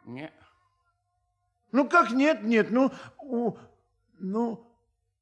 Не. 0.06 0.32
Ну, 1.72 1.88
как 1.88 2.12
нет, 2.12 2.44
нет, 2.44 2.70
ну, 2.70 2.92
у, 3.20 3.58
ну, 4.20 4.68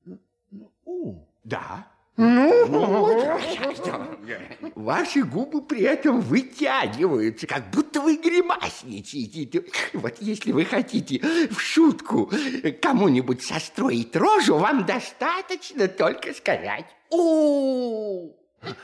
ну, 0.05 0.71
у. 0.85 1.27
Да. 1.43 1.87
Ну, 2.17 2.67
Ваши 4.75 5.23
губы 5.23 5.61
при 5.61 5.81
этом 5.81 6.21
вытягиваются, 6.21 7.47
как 7.47 7.69
будто 7.71 8.01
вы 8.01 8.17
гримасничаете. 8.17 9.65
Вот 9.93 10.15
если 10.19 10.51
вы 10.51 10.65
хотите 10.65 11.19
в 11.49 11.59
шутку 11.59 12.31
кому-нибудь 12.81 13.43
состроить 13.43 14.15
рожу, 14.15 14.57
вам 14.57 14.85
достаточно 14.85 15.87
только 15.87 16.33
сказать 16.33 16.85
у 17.09 18.31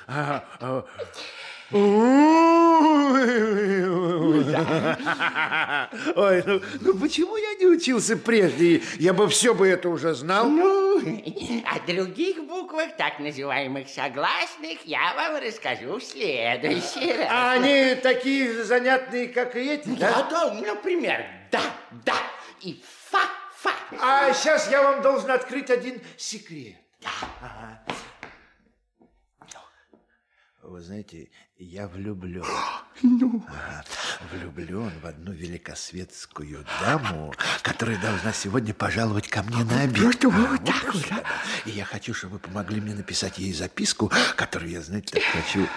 а, 0.08 0.44
а, 0.60 0.86
Ой, 1.70 1.82
ну, 6.46 6.62
ну 6.80 6.98
почему 6.98 7.36
я 7.36 7.56
не 7.56 7.66
учился 7.66 8.16
прежде? 8.16 8.82
Я 9.00 9.14
бы 9.14 9.28
все 9.28 9.54
бы 9.54 9.68
это 9.68 9.90
уже 9.90 10.14
знал. 10.14 10.50
Ну, 10.50 11.00
о 11.00 11.80
других 11.86 12.42
буквах, 12.46 12.96
так 12.98 13.20
называемых 13.20 13.90
согласных, 13.90 14.86
я 14.86 15.14
вам 15.16 15.44
расскажу 15.44 15.98
в 15.98 16.04
следующий 16.04 17.12
раз. 17.12 17.28
А 17.30 17.52
они 17.54 17.96
такие 17.96 18.64
занятные, 18.64 19.28
как 19.28 19.58
и 19.58 19.74
эти, 19.74 19.90
да? 19.90 20.26
Да, 20.30 20.30
да, 20.30 20.54
например, 20.54 21.26
да, 21.52 21.62
да 22.06 22.16
и 22.62 22.82
фа, 23.10 23.24
фа. 23.58 23.74
А 24.00 24.34
сейчас 24.34 24.72
я 24.72 24.84
вам 24.84 25.02
должен 25.02 25.32
открыть 25.32 25.70
один 25.70 26.02
секрет. 26.16 26.76
Ага. 27.04 27.67
Вы 30.68 30.82
знаете, 30.82 31.30
я 31.58 31.88
влюблен. 31.88 32.44
Ага, 33.48 33.86
влюблен 34.34 34.92
в 35.02 35.06
одну 35.06 35.32
великосветскую 35.32 36.66
даму, 36.82 37.34
которая 37.62 38.02
должна 38.02 38.34
сегодня 38.34 38.74
пожаловать 38.74 39.28
ко 39.30 39.44
мне 39.44 39.64
на 39.64 39.82
обед. 39.84 40.24
Вот 40.24 40.26
А, 40.26 40.58
так 40.58 40.94
вот, 40.94 41.06
да, 41.10 41.16
да. 41.16 41.24
И 41.66 41.70
я 41.70 41.86
хочу, 41.86 42.14
чтобы 42.14 42.34
вы 42.34 42.40
помогли 42.40 42.82
мне 42.82 42.96
написать 42.96 43.38
ей 43.38 43.54
записку, 43.54 44.12
которую 44.36 44.72
я, 44.72 44.82
знаете, 44.82 45.14
так 45.14 45.24
хочу 45.24 45.68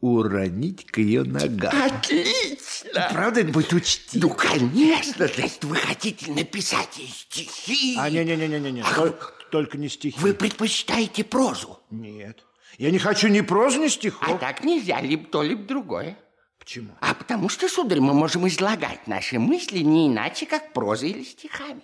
уронить 0.00 0.86
к 0.86 0.98
ее 0.98 1.24
ногам. 1.24 1.74
Отлично! 1.82 3.08
Правда, 3.12 3.40
это 3.40 3.52
будет 3.52 3.72
учтиво? 3.74 4.28
Ну, 4.28 4.34
конечно, 4.34 5.26
значит, 5.26 5.64
вы 5.64 5.76
хотите 5.76 6.30
написать 6.30 6.96
ей 6.96 7.08
стихи. 7.08 7.96
А, 7.98 8.08
не-не-не-не-не. 8.08 8.84
А, 8.84 9.10
только 9.50 9.76
не 9.76 9.90
стихи. 9.90 10.18
Вы 10.18 10.32
предпочитаете 10.32 11.24
прозу? 11.24 11.80
Нет. 11.90 12.42
Я 12.78 12.90
не 12.90 12.98
хочу 12.98 13.28
ни 13.28 13.40
прозы, 13.40 13.78
ни 13.78 13.88
стихов. 13.88 14.28
А 14.28 14.38
так 14.38 14.64
нельзя, 14.64 15.00
либо 15.00 15.26
то, 15.26 15.42
либо 15.42 15.62
другое. 15.62 16.18
Почему? 16.58 16.96
А 17.00 17.14
потому 17.14 17.48
что, 17.48 17.68
сударь, 17.68 18.00
мы 18.00 18.14
можем 18.14 18.48
излагать 18.48 19.06
наши 19.06 19.38
мысли 19.38 19.80
не 19.80 20.08
иначе, 20.08 20.46
как 20.46 20.72
прозой 20.72 21.10
или 21.10 21.24
стихами. 21.24 21.82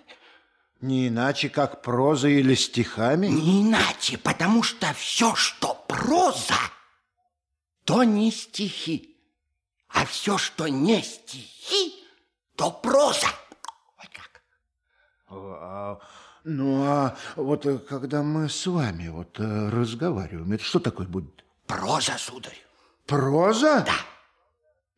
Не 0.81 1.09
иначе, 1.09 1.49
как 1.49 1.83
проза 1.83 2.27
или 2.27 2.55
стихами? 2.55 3.27
Не 3.27 3.61
иначе, 3.61 4.17
потому 4.17 4.63
что 4.63 4.91
все, 4.93 5.35
что 5.35 5.75
проза, 5.87 6.55
то 7.85 8.03
не 8.03 8.31
стихи. 8.31 9.15
А 9.89 10.05
все, 10.05 10.39
что 10.39 10.67
не 10.67 11.03
стихи, 11.03 12.03
то 12.55 12.71
проза. 12.71 13.27
Вот 13.97 14.09
как. 14.11 14.41
А, 15.27 15.99
ну, 16.43 16.83
а 16.83 17.15
вот 17.35 17.65
э, 17.65 17.77
когда 17.77 18.21
мы 18.23 18.49
с 18.49 18.65
вами 18.67 19.09
вот 19.09 19.39
э, 19.39 19.69
разговариваем, 19.69 20.51
это 20.53 20.63
что 20.63 20.79
такое 20.79 21.07
будет? 21.07 21.43
Проза, 21.67 22.13
сударь. 22.17 22.57
Проза? 23.05 23.83
Да. 23.85 23.93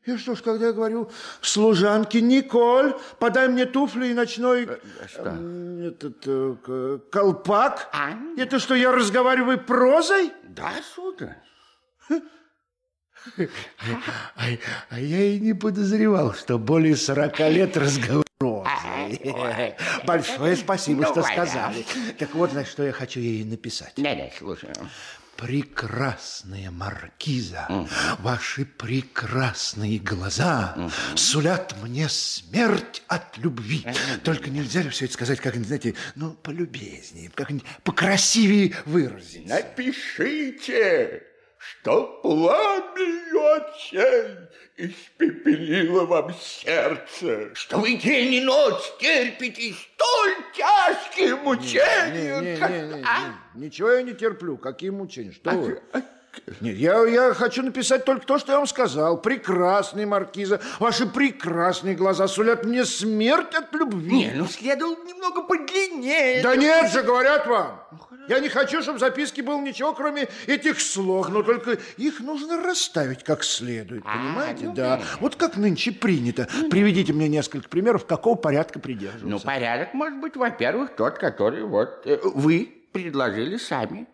И 0.05 0.17
что 0.17 0.35
ж, 0.35 0.41
когда 0.41 0.67
я 0.67 0.73
говорю, 0.73 1.09
служанке 1.41 2.19
Николь, 2.21 2.93
подай 3.19 3.47
мне 3.47 3.65
туфли 3.65 4.07
и 4.07 4.13
ночной... 4.13 4.67
что? 5.07 5.23
э, 5.39 5.87
Этот 5.87 6.23
э, 6.27 6.55
к- 6.61 6.99
колпак. 7.11 7.89
А? 7.93 8.11
Это 8.37 8.59
что, 8.59 8.75
я 8.75 8.91
разговариваю 8.91 9.59
прозой? 9.63 10.31
Да, 10.49 10.71
сударь. 10.93 11.37
А, 14.35 14.99
я 14.99 15.23
и 15.23 15.39
не 15.39 15.53
подозревал, 15.53 16.33
что 16.33 16.59
более 16.59 16.97
40 16.97 17.39
лет 17.51 17.77
разговор 17.77 18.22
прозой. 18.22 18.22
Большое 20.05 20.55
спасибо, 20.55 21.01
Ну, 21.03 21.11
что 21.11 21.23
сказали. 21.23 21.85
Так 22.17 22.33
вот, 22.35 22.51
значит, 22.51 22.71
что 22.71 22.83
я 22.83 22.91
хочу 22.91 23.19
ей 23.19 23.43
написать. 23.43 23.93
Да-да, 23.97 24.29
слушаю. 24.37 24.73
Прекрасная 25.35 26.69
маркиза, 26.69 27.87
ваши 28.19 28.65
прекрасные 28.65 29.97
глаза 29.97 30.89
сулят 31.15 31.75
мне 31.81 32.07
смерть 32.07 33.01
от 33.07 33.37
любви. 33.39 33.85
Только 34.23 34.51
нельзя 34.51 34.83
ли 34.83 34.89
все 34.89 35.05
это 35.05 35.15
сказать 35.15 35.39
как-нибудь, 35.39 35.67
знаете, 35.67 35.95
ну, 36.15 36.31
полюбезнее, 36.33 37.31
как-нибудь 37.33 37.65
покрасивее 37.83 38.75
выразить? 38.85 39.47
Напишите, 39.47 41.23
что 41.81 42.19
пламенью 42.21 43.55
очей 43.55 44.35
испепелило 44.77 46.05
вам 46.05 46.33
сердце. 46.33 47.53
Что 47.55 47.77
вы 47.77 47.95
день 47.95 48.33
и 48.35 48.41
ночь 48.41 48.83
терпите 48.99 49.73
столь 49.73 50.35
тяжкие 50.55 51.35
мучения, 51.35 52.39
Не, 52.41 52.51
не, 52.51 52.57
как- 52.57 52.71
не, 52.71 52.77
не, 52.77 53.03
а? 53.05 53.33
не, 53.55 53.65
Ничего 53.65 53.91
я 53.91 54.01
не 54.01 54.13
терплю. 54.13 54.57
Какие 54.57 54.89
мучения? 54.89 55.31
Что 55.31 55.51
вы? 55.51 55.81
Нет, 56.61 56.75
я, 56.77 57.03
я 57.05 57.33
хочу 57.33 57.63
написать 57.63 58.05
только 58.05 58.25
то, 58.25 58.39
что 58.39 58.51
я 58.51 58.57
вам 58.57 58.67
сказал. 58.67 59.21
Прекрасные 59.21 60.05
маркиза, 60.05 60.59
ваши 60.79 61.05
прекрасные 61.05 61.95
глаза 61.95 62.27
сулят 62.27 62.65
мне 62.65 62.85
смерть 62.85 63.53
от 63.55 63.73
любви. 63.73 64.11
Не, 64.11 64.31
ну 64.35 64.47
следовало 64.47 64.97
немного 65.05 65.43
подлиннее. 65.43 66.41
Да 66.41 66.55
нет 66.55 66.91
же, 66.91 67.03
говорят 67.03 67.47
вам. 67.47 67.79
Я 68.27 68.39
не 68.39 68.49
хочу, 68.49 68.81
чтобы 68.81 68.97
в 68.97 69.01
записке 69.01 69.43
было 69.43 69.59
ничего, 69.59 69.93
кроме 69.93 70.29
этих 70.47 70.79
слов, 70.79 71.29
но 71.29 71.43
только 71.43 71.77
их 71.97 72.21
нужно 72.21 72.61
расставить 72.63 73.23
как 73.23 73.43
следует, 73.43 74.03
понимаете? 74.03 74.65
ну, 74.65 74.73
да. 74.73 74.97
понятно. 74.97 75.17
Вот 75.19 75.35
как 75.35 75.57
нынче 75.57 75.91
принято. 75.91 76.47
Приведите 76.69 77.11
мне 77.11 77.27
несколько 77.27 77.67
примеров, 77.67 78.05
какого 78.05 78.35
порядка 78.35 78.79
придерживаться. 78.79 79.27
Ну, 79.27 79.39
порядок 79.39 79.93
может 79.93 80.19
быть, 80.19 80.37
во-первых, 80.37 80.95
тот, 80.95 81.17
который 81.17 81.63
вот 81.63 82.03
э, 82.05 82.17
вы 82.23 82.82
предложили 82.93 83.57
сами. 83.57 84.07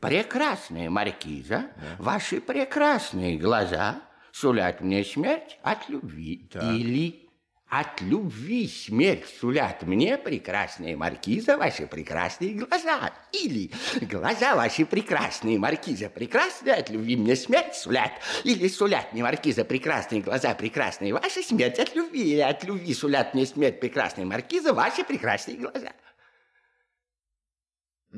Прекрасная 0.00 0.90
маркиза, 0.90 1.70
ваши 1.98 2.40
прекрасные 2.40 3.38
глаза 3.38 4.02
сулят 4.30 4.80
мне 4.80 5.02
смерть 5.04 5.58
от 5.62 5.88
любви. 5.88 6.48
Или 6.54 7.26
от 7.68 8.00
любви 8.00 8.68
смерть 8.68 9.26
сулят 9.40 9.82
мне 9.82 10.16
прекрасная 10.16 10.96
маркиза, 10.96 11.58
ваши 11.58 11.88
прекрасные 11.88 12.54
глаза. 12.54 13.12
Или 13.32 13.72
глаза 14.02 14.54
ваши 14.54 14.86
прекрасные, 14.86 15.58
маркиза 15.58 16.08
прекрасные, 16.08 16.74
от 16.74 16.90
любви 16.90 17.16
мне 17.16 17.34
смерть 17.34 17.74
сулят. 17.74 18.12
Или 18.44 18.68
сулят 18.68 19.12
мне 19.12 19.24
маркиза 19.24 19.64
прекрасные 19.64 20.22
глаза, 20.22 20.54
прекрасные 20.54 21.12
ваши, 21.12 21.42
смерть 21.42 21.80
от 21.80 21.96
любви. 21.96 22.34
Или 22.34 22.40
от 22.40 22.62
любви 22.62 22.94
сулят 22.94 23.34
мне 23.34 23.44
смерть 23.46 23.80
прекрасная 23.80 24.26
маркиза, 24.26 24.72
ваши 24.72 25.02
прекрасные 25.02 25.56
глаза. 25.56 25.92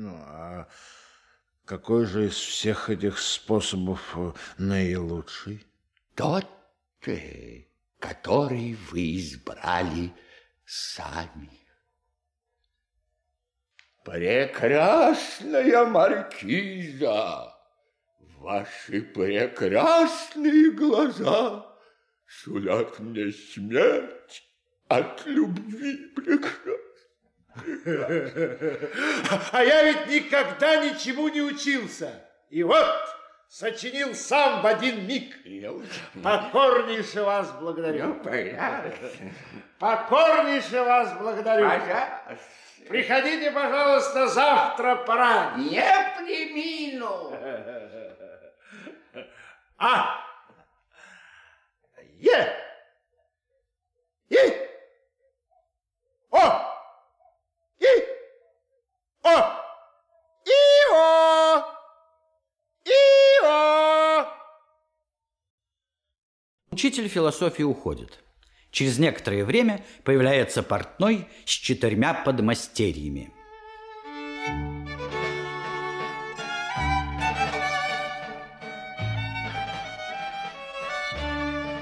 Ну, 0.01 0.15
а 0.15 0.65
какой 1.65 2.05
же 2.05 2.27
из 2.27 2.35
всех 2.35 2.89
этих 2.89 3.19
способов 3.19 4.15
э, 4.15 4.31
наилучший? 4.57 5.67
Тот, 6.15 6.47
э, 7.05 7.63
который 7.99 8.77
вы 8.89 9.17
избрали 9.17 10.13
сами. 10.63 11.51
Прекрасная 14.05 15.83
маркиза, 15.83 17.53
ваши 18.37 19.01
прекрасные 19.01 20.71
глаза 20.71 21.75
сулят 22.25 22.99
мне 22.99 23.33
смерть 23.33 24.49
от 24.87 25.25
любви 25.25 26.07
прекрасной. 26.15 26.88
А 29.51 29.63
я 29.63 29.83
ведь 29.83 30.07
никогда 30.07 30.85
ничему 30.85 31.27
не 31.29 31.41
учился. 31.41 32.25
И 32.49 32.63
вот 32.63 32.87
сочинил 33.47 34.13
сам 34.15 34.61
в 34.61 34.67
один 34.67 35.05
миг. 35.07 35.35
Покорнейше 36.23 37.23
вас 37.23 37.51
благодарю. 37.53 38.15
Покорнейше 39.79 40.81
вас 40.83 41.13
благодарю. 41.17 41.69
Приходите, 42.87 43.51
пожалуйста, 43.51 44.27
завтра 44.27 44.95
поранее. 44.95 45.69
Не 45.69 46.17
примину. 46.17 47.33
А! 49.77 50.25
Е! 52.17 52.53
И! 54.29 54.37
О! 56.31 56.58
О! 59.23 59.29
Ио! 60.45 61.63
Ио! 62.85 64.27
Учитель 66.71 67.07
философии 67.07 67.63
уходит. 67.63 68.19
Через 68.71 68.99
некоторое 68.99 69.43
время 69.43 69.83
появляется 70.03 70.63
портной 70.63 71.27
с 71.45 71.49
четырьмя 71.49 72.13
подмастерьями. 72.13 73.33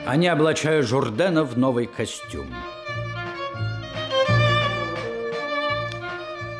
Они 0.05 0.27
облачают 0.27 0.87
Журдена 0.87 1.43
в 1.43 1.57
новый 1.57 1.85
костюм. 1.85 2.47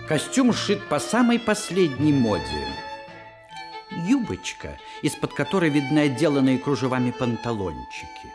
Костюм 0.07 0.53
сшит 0.53 0.87
по 0.87 0.99
самой 0.99 1.37
последней 1.37 2.13
моде. 2.13 2.65
Юбочка, 3.91 4.77
из-под 5.01 5.33
которой 5.33 5.69
видны 5.69 5.99
отделанные 5.99 6.59
кружевами 6.59 7.11
панталончики. 7.11 8.31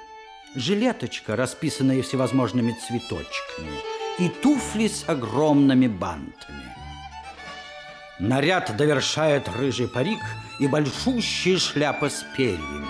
Жилеточка, 0.55 1.35
расписанная 1.35 2.03
всевозможными 2.03 2.73
цветочками. 2.73 3.73
И 4.19 4.29
туфли 4.29 4.87
с 4.89 5.09
огромными 5.09 5.87
бантами. 5.87 6.77
Наряд 8.19 8.77
довершает 8.77 9.49
рыжий 9.49 9.89
парик 9.89 10.21
и 10.61 10.67
большущая 10.67 11.57
шляпа 11.57 12.11
с 12.11 12.23
перьями. 12.37 12.87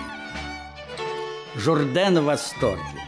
Журден 1.55 2.19
в 2.19 2.25
восторге. 2.25 3.01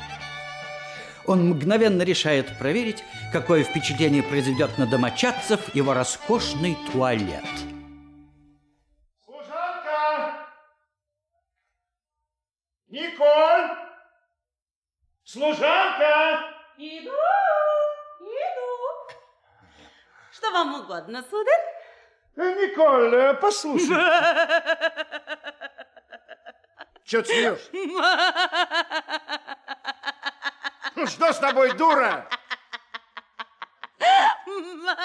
Он 1.26 1.50
мгновенно 1.50 2.04
решает 2.04 2.58
проверить, 2.58 3.04
какое 3.36 3.66
впечатление 3.66 4.24
произведет 4.24 4.78
на 4.78 4.88
домочадцев 4.88 5.76
его 5.76 5.94
роскошный 5.94 6.78
туалет. 6.90 7.44
Служанка! 9.26 10.48
Николь! 12.88 13.72
Служанка! 15.26 16.46
Иду, 16.78 17.12
иду. 18.22 19.18
Что 20.32 20.52
вам 20.52 20.76
угодно, 20.80 21.22
сударь? 21.30 21.60
Э, 22.38 22.54
Николь, 22.54 23.14
э, 23.16 23.34
послушай. 23.34 23.88
Чего 27.04 27.22
ты 27.22 27.28
смеешься? 27.28 27.70
Ну 30.98 31.06
что 31.08 31.34
с 31.34 31.40
тобой, 31.40 31.74
дура? 31.74 32.26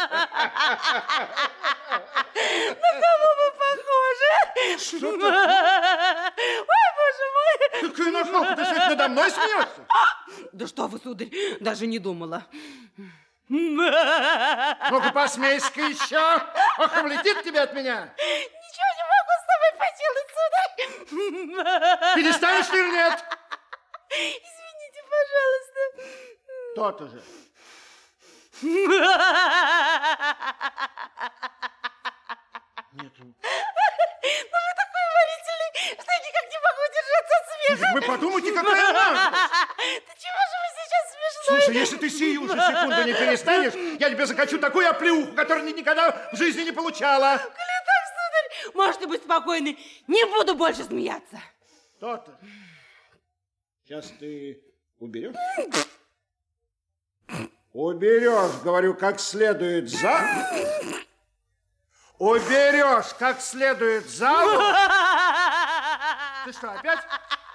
На 2.31 2.91
кого 3.03 3.29
вы 3.39 3.47
похожи? 3.59 4.33
Что 4.79 4.99
ты? 5.17 5.27
Ой, 5.27 6.89
боже 6.97 7.27
мой. 7.35 7.55
Какой 7.91 8.11
нашел? 8.11 8.43
Ты 8.57 8.65
что, 8.65 8.75
надо 8.91 9.09
мной 9.09 9.31
смеешься? 9.31 9.87
Да 10.53 10.67
что 10.67 10.87
вы, 10.87 10.99
сударь, 10.99 11.31
даже 11.61 11.87
не 11.87 11.99
думала. 11.99 12.45
Ну-ка, 13.49 15.11
посмейся 15.13 15.81
еще. 15.81 16.43
Ох, 16.79 17.03
влетит 17.03 17.43
тебе 17.43 17.61
от 17.63 17.73
меня. 17.75 18.15
Ничего 18.17 18.91
не 18.97 19.05
могу 19.11 19.33
с 19.41 19.45
тобой 19.51 19.73
поделать, 19.81 20.31
сударь. 20.37 22.15
Перестанешь 22.17 22.69
или 22.69 22.91
нет? 22.93 23.25
Извините, 24.11 25.01
пожалуйста. 25.11 25.81
То-то 26.77 27.09
же. 27.09 27.23
Нет. 28.63 28.91
Ну 33.19 33.25
вы 34.53 34.73
такой 34.77 35.03
уморительный, 35.11 35.71
что 36.01 36.11
я 36.13 36.19
никак 36.19 36.45
не 36.51 36.59
могу 36.67 36.81
удержаться 36.89 37.35
от 37.39 37.45
смеха. 37.49 37.87
Вы 37.95 38.01
подумайте, 38.03 38.51
какая 38.53 38.93
наглость. 38.93 39.31
Да 40.07 40.13
чего 40.19 40.41
же 40.51 40.57
вы 40.61 40.69
сейчас 40.77 41.03
смешной? 41.11 41.47
Слушай, 41.47 41.75
если 41.75 41.97
ты 41.97 42.09
сию 42.11 42.43
же 42.49 42.55
секунду 42.55 43.03
не 43.05 43.15
перестанешь, 43.15 43.75
я 44.01 44.11
тебе 44.11 44.27
закачу 44.27 44.59
такую 44.59 44.89
оплеуху, 44.91 45.33
которую 45.35 45.67
ты 45.67 45.73
никогда 45.73 46.11
в 46.33 46.37
жизни 46.37 46.63
не 46.63 46.73
получала. 46.73 47.39
Коли 47.39 47.53
так, 47.53 48.09
сударь, 48.09 48.49
можете 48.75 49.07
быть 49.07 49.23
спокойны, 49.23 49.79
не 50.07 50.25
буду 50.27 50.55
больше 50.55 50.85
смеяться. 50.85 51.41
То-то. 51.99 52.39
Сейчас 53.85 54.11
ты 54.19 54.61
уберешь? 54.99 55.35
Уберешь, 57.73 58.61
говорю, 58.65 58.95
как 58.95 59.21
следует 59.21 59.89
за... 59.89 60.21
Уберешь, 62.19 63.15
как 63.19 63.41
следует 63.41 64.11
за... 64.11 64.29
Ты 66.45 66.53
что, 66.53 66.73
опять? 66.73 66.99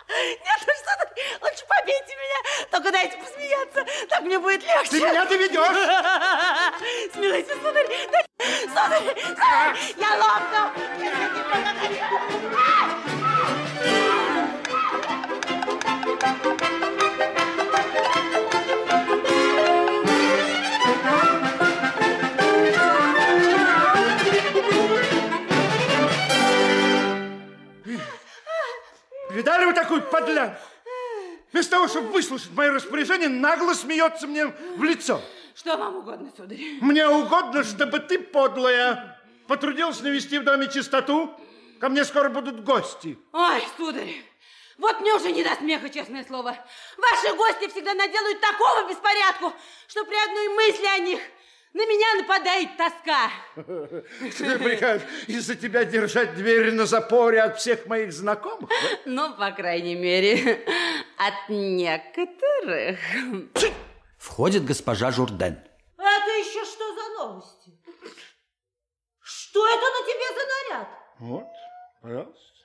Нет, 0.07 0.59
ну 0.68 0.74
что 0.74 0.95
ты, 0.99 1.07
лучше 1.41 1.66
побейте 1.68 2.16
меня, 2.16 2.39
только 2.70 2.91
дайте 2.91 3.18
посмеяться, 3.18 3.84
так 4.07 4.22
мне 4.22 4.38
будет 4.38 4.61
легче. 4.63 4.91
Ты 4.91 5.01
меня 5.01 5.26
доведешь. 5.26 5.57
Смилуйте, 7.13 7.55
сударь, 7.55 7.88
сударь, 8.68 9.16
сударь, 9.22 9.76
я 9.97 10.16
лопну. 10.16 10.72
Подлянку? 30.11 30.57
Вместо 31.51 31.71
того, 31.71 31.87
чтобы 31.87 32.09
выслушать 32.09 32.51
мое 32.51 32.71
распоряжение, 32.71 33.29
нагло 33.29 33.73
смеется 33.73 34.27
мне 34.27 34.47
в 34.47 34.83
лицо. 34.83 35.21
Что 35.55 35.77
вам 35.77 35.95
угодно, 35.97 36.29
сударь? 36.35 36.59
Мне 36.81 37.07
угодно, 37.07 37.63
чтобы 37.63 37.99
ты, 37.99 38.19
подлая, 38.19 39.21
потрудилась 39.47 40.01
навести 40.01 40.37
в 40.37 40.43
доме 40.43 40.67
чистоту. 40.69 41.33
Ко 41.79 41.87
мне 41.87 42.03
скоро 42.03 42.29
будут 42.29 42.63
гости. 42.63 43.17
Ой, 43.31 43.63
сударь, 43.77 44.21
вот 44.77 44.99
мне 44.99 45.13
уже 45.13 45.31
не 45.31 45.43
до 45.43 45.55
смеха, 45.55 45.89
честное 45.89 46.25
слово. 46.25 46.57
Ваши 46.97 47.35
гости 47.35 47.69
всегда 47.69 47.93
наделают 47.93 48.41
такого 48.41 48.89
беспорядку, 48.89 49.53
что 49.87 50.03
при 50.03 50.15
одной 50.15 50.49
мысли 50.49 50.85
о 50.87 50.97
них 50.99 51.21
на 51.76 51.86
меня 51.88 52.21
нападает 52.21 52.78
тоска. 52.78 53.30
Тебе 53.55 54.57
прикажешь 54.57 55.05
из-за 55.28 55.55
тебя 55.55 55.84
держать 55.84 56.34
дверь 56.36 56.71
на 56.71 56.86
запоре 56.86 57.41
от 57.41 57.59
всех 57.59 57.86
моих 57.88 58.13
знакомых? 58.13 58.69
Ну, 59.05 59.36
по 59.36 59.51
крайней 59.51 59.95
мере, 59.95 60.65
от 61.17 61.49
некоторых. 61.49 62.99
Входит 64.17 64.63
госпожа 64.63 65.11
Журден. 65.11 65.59
Это 65.97 66.32
еще 66.39 66.63
что 66.63 66.95
за 66.95 67.09
новости? 67.19 67.71
Что 69.19 69.67
это 69.67 69.86
на 69.95 70.01
тебе 70.07 70.28
за 70.38 70.43
наряд? 70.47 70.88
Вот, 71.19 71.47
пожалуйста. 72.01 72.55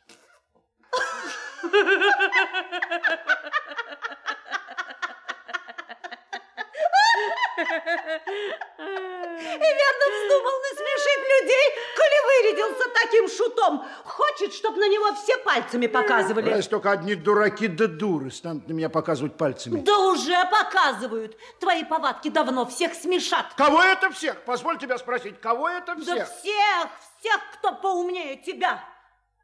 Верно 8.98 10.04
вздумал 10.14 10.56
насмешить 10.60 11.24
людей, 11.40 11.66
коли 11.96 12.18
вырядился 12.26 12.88
таким 13.02 13.28
шутом. 13.28 13.84
Хочет, 14.04 14.54
чтобы 14.54 14.78
на 14.78 14.88
него 14.88 15.14
все 15.14 15.36
пальцами 15.38 15.86
показывали. 15.86 16.50
Раз 16.50 16.66
только 16.68 16.90
одни 16.90 17.14
дураки 17.14 17.68
да 17.68 17.86
дуры 17.86 18.30
станут 18.30 18.68
на 18.68 18.72
меня 18.72 18.88
показывать 18.88 19.36
пальцами. 19.36 19.80
Да 19.80 19.98
уже 19.98 20.36
показывают. 20.50 21.36
Твои 21.58 21.84
повадки 21.84 22.28
давно 22.28 22.66
всех 22.66 22.94
смешат. 22.94 23.46
Кого 23.56 23.82
это 23.82 24.10
всех? 24.10 24.42
Позволь 24.44 24.78
тебя 24.78 24.98
спросить, 24.98 25.40
кого 25.40 25.68
это 25.68 25.94
Да 25.94 26.02
всех? 26.02 26.28
всех, 26.28 26.88
всех, 27.20 27.40
кто 27.54 27.72
поумнее 27.72 28.36
тебя. 28.36 28.84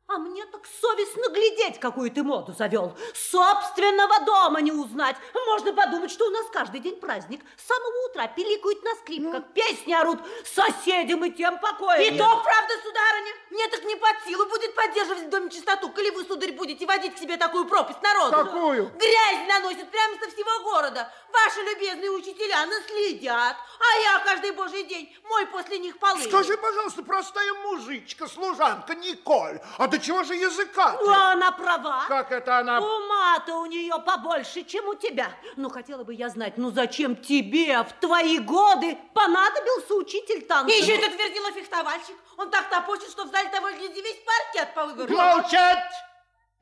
А 0.08 0.18
мне 0.18 0.46
так 0.46 0.60
совестно 0.80 1.28
глядеть, 1.30 1.80
какую 1.80 2.12
ты 2.12 2.22
моду 2.22 2.52
завел. 2.52 2.96
Собственного 3.12 4.20
дома 4.20 4.60
не 4.60 4.70
узнать. 4.70 5.16
Можно 5.48 5.72
подумать, 5.72 6.12
что 6.12 6.26
у 6.26 6.30
нас 6.30 6.46
каждый 6.52 6.78
день 6.78 7.00
праздник. 7.00 7.40
С 7.56 7.66
самого 7.66 8.06
утра 8.08 8.28
пиликают 8.28 8.84
на 8.84 8.94
скрипках, 8.94 9.42
песни 9.52 9.92
орут. 9.92 10.20
Соседям 10.44 11.24
и 11.24 11.30
тем 11.32 11.58
покоя 11.58 12.00
И 12.00 12.10
нет. 12.10 12.18
то, 12.18 12.24
правда, 12.24 12.74
сударыня, 12.84 13.32
мне 13.50 13.66
так 13.68 13.82
не 13.82 13.96
под 13.96 14.16
силу 14.24 14.46
будет 14.46 14.76
поддерживать 14.76 15.24
в 15.24 15.28
доме 15.28 15.50
чистоту, 15.50 15.90
коли 15.90 16.10
вы, 16.10 16.24
сударь, 16.24 16.52
будете 16.52 16.86
водить 16.86 17.16
к 17.16 17.18
себе 17.18 17.36
такую 17.36 17.64
пропасть 17.64 18.00
народу. 18.00 18.30
Какую? 18.30 18.92
Грязь 18.96 19.48
наносит 19.48 19.90
прямо 19.90 20.14
со 20.22 20.30
всего 20.30 20.70
города. 20.70 21.12
Ваши 21.32 21.60
любезные 21.62 22.10
учителя 22.12 22.64
наследят, 22.66 23.32
а 23.34 24.00
я 24.02 24.20
каждый 24.24 24.52
божий 24.52 24.84
день 24.84 25.14
мой 25.28 25.46
после 25.46 25.78
них 25.80 25.98
полы. 25.98 26.22
Скажи, 26.22 26.56
пожалуйста, 26.56 27.02
простая 27.02 27.52
мужичка, 27.64 28.28
служанка 28.28 28.94
Николь, 28.94 29.60
а 29.78 29.88
до 29.96 30.04
чего 30.04 30.22
же 30.22 30.34
языка 30.34 30.92
ты? 30.92 31.04
Ну, 31.04 31.12
она 31.12 31.52
права. 31.52 32.04
Как 32.08 32.32
это 32.32 32.58
она? 32.58 32.78
Ума-то 32.80 33.58
у 33.60 33.66
нее 33.66 33.94
побольше, 34.04 34.62
чем 34.62 34.88
у 34.88 34.94
тебя. 34.94 35.30
Ну, 35.56 35.68
хотела 35.70 36.04
бы 36.04 36.14
я 36.14 36.28
знать, 36.28 36.56
ну 36.56 36.70
зачем 36.70 37.16
тебе 37.16 37.82
в 37.82 37.92
твои 38.00 38.38
годы 38.38 38.98
понадобился 39.14 39.94
учитель 39.94 40.42
танца? 40.42 40.72
И 40.72 40.80
еще 40.80 40.96
это 40.96 41.10
твердила 41.14 41.52
фехтовальщик. 41.52 42.16
Он 42.36 42.50
так 42.50 42.68
топочет, 42.68 43.10
что 43.10 43.24
в 43.24 43.30
зале 43.30 43.48
того 43.48 43.70
гляди 43.70 44.00
весь 44.00 44.20
паркет 44.24 44.74
повыгорел. 44.74 45.16
Молчать! 45.16 46.05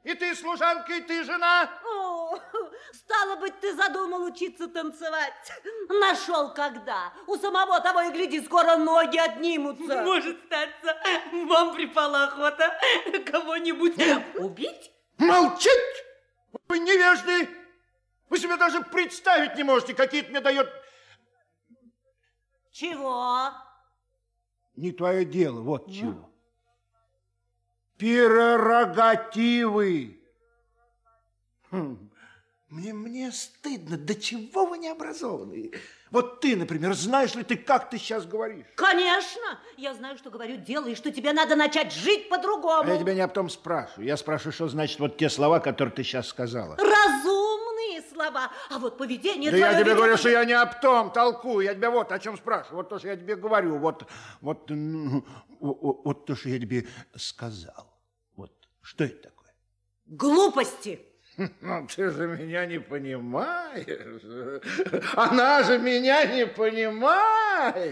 И 0.05 0.13
ты 0.13 0.35
служанка, 0.37 0.93
и 0.93 1.01
ты 1.01 1.25
жена? 1.25 1.71
О, 1.83 2.39
стало 2.93 3.37
быть, 3.37 3.59
ты 3.61 3.75
задумал 3.75 4.23
учиться 4.25 4.69
танцевать. 4.69 5.33
Нашел 5.89 6.53
когда? 6.53 7.11
У 7.27 7.37
самого 7.37 7.81
того 7.81 8.03
и 8.03 8.11
гляди, 8.11 8.43
скоро 8.45 8.77
ноги 8.77 9.17
отнимутся. 9.17 10.03
Может 10.03 10.39
статься, 10.45 10.97
вам 11.47 11.75
припала 11.75 12.25
охота 12.25 12.79
кого-нибудь 13.25 13.95
убить? 14.39 14.93
Молчать! 15.17 16.05
Вы 16.69 16.81
невежды! 16.81 17.49
Вы 18.29 18.39
себе 18.39 18.57
даже 18.57 18.83
представить 18.83 19.57
не 19.57 19.63
можете, 19.63 19.95
какие 19.95 20.21
это 20.21 20.31
мне 20.31 20.41
дает... 20.41 20.69
Чего? 22.73 23.53
Не 24.77 24.93
твое 24.93 25.25
дело, 25.25 25.61
вот 25.61 25.91
чего. 25.91 26.34
Прерогативы. 27.99 30.19
Хм. 31.71 32.11
Мне, 32.69 32.93
мне 32.93 33.31
стыдно, 33.31 33.97
до 33.97 34.17
чего 34.17 34.67
вы 34.67 34.79
необразованные. 34.79 35.71
Вот 36.11 36.41
ты, 36.41 36.57
например, 36.57 36.95
знаешь 36.95 37.37
ли 37.37 37.45
ты, 37.45 37.57
как 37.57 37.89
ты 37.89 37.99
сейчас 37.99 38.27
говоришь? 38.27 38.67
Конечно, 38.75 39.61
я 39.77 39.95
знаю, 39.95 40.19
что 40.19 40.31
говорю 40.31 40.57
дело, 40.57 40.89
и 40.89 40.97
что 40.97 41.13
тебе 41.13 41.33
надо 41.33 41.55
начать 41.55 41.93
жить 41.93 42.29
по-другому. 42.29 42.91
А 42.91 42.95
я 42.95 42.99
тебя 42.99 43.15
не 43.15 43.21
об 43.21 43.33
том 43.33 43.49
спрашиваю. 43.49 44.07
Я 44.07 44.17
спрашиваю, 44.17 44.53
что 44.53 44.67
значит 44.69 44.99
вот 44.99 45.17
те 45.17 45.31
слова, 45.31 45.61
которые 45.61 45.95
ты 45.95 46.03
сейчас 46.03 46.27
сказала. 46.27 46.77
Разумные 47.95 48.03
слова, 48.13 48.51
а 48.71 48.79
вот 48.79 48.99
поведение 48.99 49.51
Да 49.51 49.57
я 49.57 49.65
твое 49.67 49.75
тебе 49.77 49.85
ведет- 49.91 49.97
говорю, 49.97 50.17
что 50.17 50.29
я 50.31 50.45
не 50.45 50.53
об 50.53 50.81
том 50.81 51.11
толкую. 51.13 51.65
Я 51.65 51.75
тебя 51.75 51.91
вот 51.91 52.13
о 52.13 52.19
чем 52.19 52.37
спрашиваю. 52.37 52.77
Вот 52.79 52.89
то, 52.89 52.99
что 52.99 53.09
я 53.09 53.17
тебе 53.17 53.37
говорю. 53.37 53.79
Вот, 53.79 54.07
вот, 54.41 54.65
ну, 54.71 55.25
о- 55.61 56.03
вот 56.05 56.27
то, 56.27 56.35
что 56.35 56.49
я 56.49 56.59
тебе 56.59 56.87
сказал. 57.17 57.93
Вот, 58.37 58.53
что 58.83 59.05
это 59.05 59.23
такое? 59.31 59.53
Глупости. 60.07 61.01
Ну, 61.61 61.89
ты 61.89 62.11
же 62.11 62.29
меня 62.29 62.65
не 62.65 62.79
понимаешь. 62.79 63.87
Она 65.17 65.65
же 65.65 65.81
меня 65.81 66.25
не 66.27 66.47
понимает. 66.47 67.85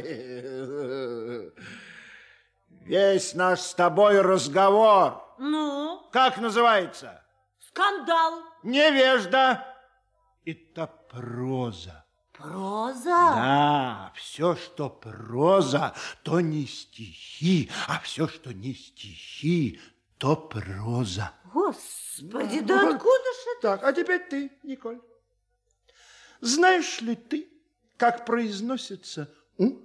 Весь 2.84 3.34
наш 3.34 3.60
с 3.60 3.74
тобой 3.74 4.20
разговор. 4.20 5.24
Ну, 5.38 6.06
Как 6.12 6.38
называется? 6.38 7.20
скандал. 7.58 8.34
Невежда. 8.62 9.66
Это 10.44 10.86
проза. 10.86 12.04
Проза? 12.32 13.04
Да, 13.04 14.12
все, 14.16 14.56
что 14.56 14.90
проза, 14.90 15.94
то 16.24 16.40
не 16.40 16.66
стихи, 16.66 17.70
а 17.86 18.00
все, 18.00 18.26
что 18.26 18.52
не 18.52 18.74
стихи, 18.74 19.80
то 20.18 20.34
проза. 20.34 21.32
Господи, 21.52 22.60
да 22.60 22.90
откуда 22.90 23.32
ж 23.32 23.56
это? 23.56 23.62
Так, 23.62 23.84
а 23.84 23.92
теперь 23.92 24.20
ты, 24.28 24.50
Николь. 24.62 25.00
Знаешь 26.40 27.00
ли 27.00 27.14
ты, 27.14 27.48
как 27.96 28.26
произносится 28.26 29.32
«у»? 29.58 29.76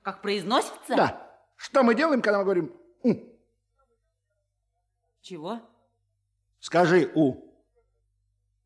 Как 0.00 0.22
произносится? 0.22 0.96
Да. 0.96 1.40
Что 1.56 1.82
мы 1.82 1.94
делаем, 1.94 2.22
когда 2.22 2.38
мы 2.38 2.44
говорим 2.44 2.72
«у»? 3.02 3.14
Чего? 5.20 5.60
Скажи 6.60 7.12
«у». 7.14 7.43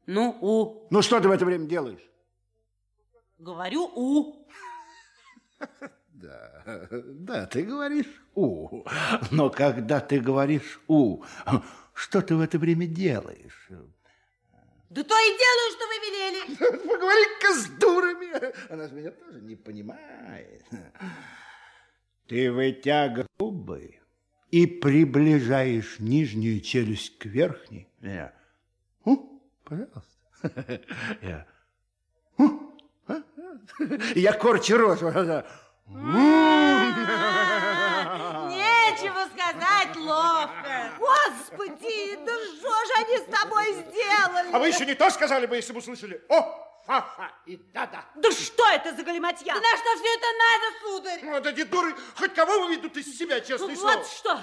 Ну, 0.09 0.39
у. 0.41 0.89
Ну, 0.91 1.03
что 1.03 1.21
ты 1.21 1.29
в 1.29 1.31
это 1.31 1.45
время 1.45 1.67
делаешь? 1.67 2.01
Говорю 3.39 3.91
у. 3.95 4.49
Да, 6.09 6.89
да, 6.91 7.47
ты 7.47 7.63
говоришь 7.63 8.25
«у». 8.35 8.85
Но 9.31 9.51
когда 9.51 10.01
ты 10.01 10.19
говоришь 10.19 10.81
«у», 10.89 11.23
что 11.95 12.23
ты 12.23 12.35
в 12.35 12.41
это 12.41 12.59
время 12.59 12.89
делаешь? 12.89 13.69
Да 14.91 15.05
то 15.05 15.15
и 15.17 15.39
делаю, 15.39 15.71
что 15.77 15.87
вы 15.87 15.95
велели. 16.03 16.57
Поговори-ка 16.89 17.55
с 17.55 17.67
дурами. 17.79 18.73
Она 18.73 18.89
же 18.89 18.95
меня 18.97 19.13
тоже 19.13 19.41
не 19.43 19.55
понимает. 19.55 20.65
Ты 22.27 22.51
вытягиваешь 22.51 23.29
губы 23.39 24.01
и 24.51 24.67
приближаешь 24.67 26.01
нижнюю 26.01 26.61
челюсть 26.63 27.17
к 27.19 27.27
верхней. 27.27 27.87
Я. 28.01 28.35
У, 29.05 29.38
пожалуйста. 29.69 30.01
Я. 31.23 31.47
У, 32.39 32.49
а? 33.09 33.23
Я 34.15 34.33
корчу 34.33 34.77
рожу. 34.79 35.11
Нечего 38.49 39.27
сказать 39.35 39.97
ловко. 39.97 40.91
Господи, 40.99 42.19
да 42.25 42.33
что 42.35 42.71
же 42.87 42.93
они 42.99 43.19
с 43.19 43.25
тобой 43.41 43.73
сделали? 43.73 44.53
А 44.53 44.59
вы 44.59 44.69
еще 44.69 44.87
не 44.87 44.95
то 44.95 45.11
сказали 45.11 45.47
бы, 45.47 45.57
если 45.57 45.73
бы 45.73 45.79
услышали. 45.79 46.23
О, 46.29 46.43
ха-ха 46.87 47.33
и 47.47 47.57
да-да. 47.73 48.05
Да 48.17 48.31
что 48.31 48.67
это 48.69 48.95
за 48.95 49.03
галиматья? 49.03 49.55
Да 49.55 49.61
на 49.61 49.77
что 49.77 49.97
все 49.97 50.15
это 50.15 50.27
надо, 50.39 50.79
сударь? 50.83 51.21
Ну, 51.23 51.41
да 51.41 51.53
не 51.53 51.65
дуры, 51.65 51.95
хоть 52.17 52.35
кого 52.35 52.65
выведут 52.67 52.97
из 52.97 53.17
себя, 53.19 53.41
честное 53.41 53.69
Ну 53.75 53.77
слово. 53.77 53.97
вот 53.97 54.07
что. 54.07 54.41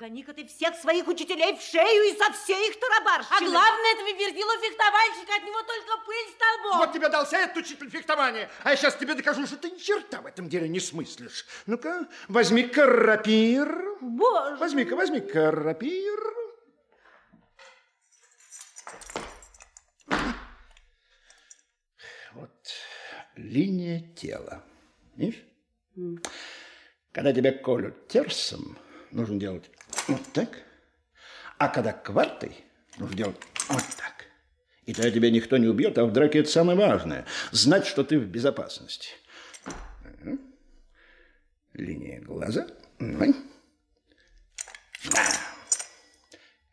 Гони-ка 0.00 0.32
ты 0.32 0.46
всех 0.46 0.74
своих 0.76 1.06
учителей 1.08 1.54
в 1.54 1.60
шею 1.60 2.04
и 2.04 2.16
со 2.16 2.32
всей 2.32 2.70
их 2.70 2.80
тарабарщины. 2.80 3.36
А 3.36 3.40
главное, 3.40 3.92
этого 3.92 4.18
верзила 4.18 4.56
фехтовальщика, 4.58 5.34
от 5.36 5.42
него 5.42 5.60
только 5.60 6.06
пыль 6.06 6.34
столбом. 6.34 6.78
Вот 6.78 6.92
тебе 6.94 7.08
дался 7.10 7.36
этот 7.36 7.58
учитель 7.58 7.90
фехтования, 7.90 8.50
а 8.62 8.70
я 8.70 8.76
сейчас 8.76 8.96
тебе 8.96 9.14
докажу, 9.14 9.46
что 9.46 9.58
ты 9.58 9.70
ни 9.70 9.76
черта 9.76 10.22
в 10.22 10.26
этом 10.26 10.48
деле 10.48 10.70
не 10.70 10.80
смыслишь. 10.80 11.44
Ну-ка, 11.66 12.08
возьми-ка 12.28 12.86
рапир. 12.86 13.98
Боже. 14.00 14.56
Возьми-ка, 14.56 14.96
возьми-ка 14.96 15.50
рапир. 15.50 16.18
Вот 22.32 22.72
линия 23.36 24.00
тела. 24.14 24.64
Видишь? 25.14 25.44
Когда 27.12 27.34
тебя 27.34 27.52
колют 27.52 28.08
терсом, 28.08 28.78
нужно 29.10 29.38
делать 29.38 29.70
вот 30.10 30.32
так. 30.32 30.48
А 31.58 31.68
когда 31.68 31.92
квартой, 31.92 32.64
нужно 32.98 33.16
делать 33.16 33.36
вот 33.68 33.82
так. 33.96 34.26
И 34.86 34.92
тогда 34.92 35.10
тебя 35.10 35.30
никто 35.30 35.56
не 35.56 35.68
убьет, 35.68 35.98
а 35.98 36.04
в 36.04 36.12
драке 36.12 36.40
это 36.40 36.50
самое 36.50 36.76
важное. 36.76 37.24
Знать, 37.52 37.86
что 37.86 38.02
ты 38.02 38.18
в 38.18 38.26
безопасности. 38.26 39.10
Линия 41.74 42.20
глаза. 42.20 42.66
Давай. 42.98 43.34
Да. 45.12 45.22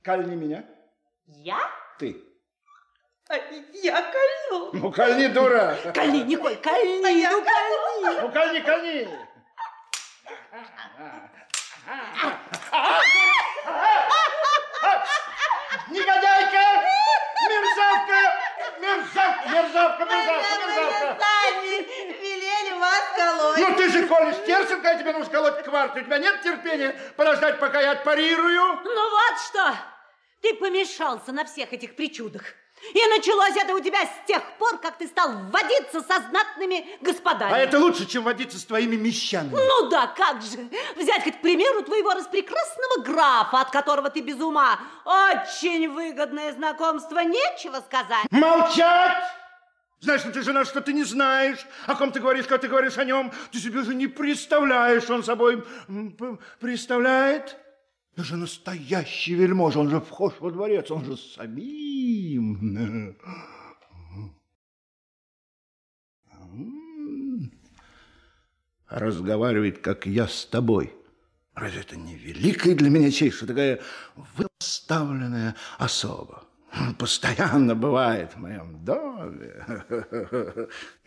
Кольни 0.03 0.35
меня. 0.35 0.65
Я? 1.27 1.59
Ты. 1.99 2.17
А 3.29 3.35
Я 3.83 4.01
кольну. 4.01 4.71
Ну, 4.73 4.91
кольни, 4.91 5.27
дура. 5.27 5.77
Кольни, 5.93 6.23
Николь, 6.23 6.55
кольни, 6.57 7.25
ну 7.27 7.43
кольни. 7.43 8.21
Ну, 8.21 8.31
кольни, 8.31 8.59
кольни. 8.61 9.07
Мерзавка! 18.79 19.49
Мерзавка, 19.49 20.05
мерзавка, 20.05 20.05
мерзавка, 20.05 20.67
мерзавка! 20.67 21.17
Сами 21.19 21.83
велели 22.21 22.79
вас 22.79 23.03
колоть. 23.15 23.57
Ну 23.57 23.75
ты 23.75 23.89
же 23.89 24.07
колешь 24.07 24.45
терсом, 24.45 24.81
когда 24.81 24.95
тебе 24.95 25.13
нужно 25.13 25.31
колоть 25.31 25.63
кварту. 25.63 25.99
У 25.99 26.03
тебя 26.03 26.17
нет 26.19 26.41
терпения 26.41 26.95
подождать, 27.15 27.59
пока 27.59 27.81
я 27.81 27.91
отпарирую? 27.91 28.81
Ну 28.83 29.09
вот 29.11 29.39
что, 29.47 29.75
ты 30.41 30.53
помешался 30.55 31.31
на 31.31 31.45
всех 31.45 31.73
этих 31.73 31.95
причудах. 31.95 32.43
И 32.93 33.07
началось 33.07 33.55
это 33.55 33.73
у 33.73 33.79
тебя 33.79 34.05
с 34.05 34.27
тех 34.27 34.41
пор, 34.57 34.77
как 34.77 34.97
ты 34.97 35.07
стал 35.07 35.31
водиться 35.51 36.01
со 36.01 36.21
знатными 36.29 36.87
господами. 37.01 37.53
А 37.53 37.57
это 37.57 37.79
лучше, 37.79 38.05
чем 38.05 38.23
водиться 38.23 38.57
с 38.59 38.65
твоими 38.65 38.95
мещанами. 38.95 39.55
Ну 39.55 39.89
да, 39.89 40.07
как 40.07 40.41
же. 40.41 40.69
Взять 40.95 41.23
хоть, 41.23 41.37
к 41.37 41.41
примеру, 41.41 41.83
твоего 41.83 42.13
распрекрасного 42.13 43.01
графа, 43.03 43.61
от 43.61 43.71
которого 43.71 44.09
ты 44.09 44.21
без 44.21 44.39
ума. 44.39 44.79
Очень 45.05 45.89
выгодное 45.89 46.53
знакомство, 46.53 47.19
нечего 47.19 47.81
сказать. 47.81 48.25
Молчать! 48.31 49.23
Знаешь, 49.99 50.21
что 50.21 50.31
ты 50.31 50.43
жена, 50.43 50.63
что 50.63 50.79
ты 50.79 50.93
не 50.93 51.03
знаешь, 51.03 51.65
о 51.87 51.95
ком 51.95 52.11
ты 52.11 52.19
говоришь, 52.19 52.45
когда 52.45 52.59
ты 52.59 52.67
говоришь 52.67 52.99
о 52.99 53.03
нем. 53.03 53.31
Ты 53.51 53.57
себе 53.59 53.81
же 53.83 53.95
не 53.95 54.05
представляешь, 54.07 55.09
он 55.09 55.23
собой 55.23 55.65
представляет. 56.59 57.57
Это 58.17 58.25
же 58.25 58.35
настоящий 58.35 59.35
вельможа, 59.35 59.77
он 59.77 59.91
же 59.91 60.01
вхож 60.01 60.33
во 60.39 60.49
дворец, 60.49 60.89
он 60.89 61.05
же 61.05 61.15
самим. 61.17 63.15
Разговаривает, 68.87 69.77
как 69.77 70.07
я 70.07 70.27
с 70.27 70.47
тобой. 70.47 70.95
Разве 71.53 71.81
это 71.81 71.95
не 71.95 72.15
великая 72.15 72.73
для 72.73 72.89
меня 72.89 73.11
честь, 73.11 73.35
что 73.37 73.45
такая 73.45 73.81
выставленная 74.15 75.55
особа? 75.77 76.43
Постоянно 76.97 77.75
бывает 77.75 78.33
в 78.33 78.39
моем 78.39 78.83
доме. 78.83 79.63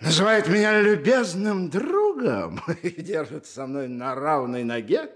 Называет 0.01 0.47
меня 0.47 0.81
любезным 0.81 1.71
другом 1.71 2.61
и 2.85 3.03
держит 3.03 3.47
со 3.47 3.67
мной 3.67 3.89
на 3.89 4.15
равной 4.15 4.63
ноге. 4.63 5.11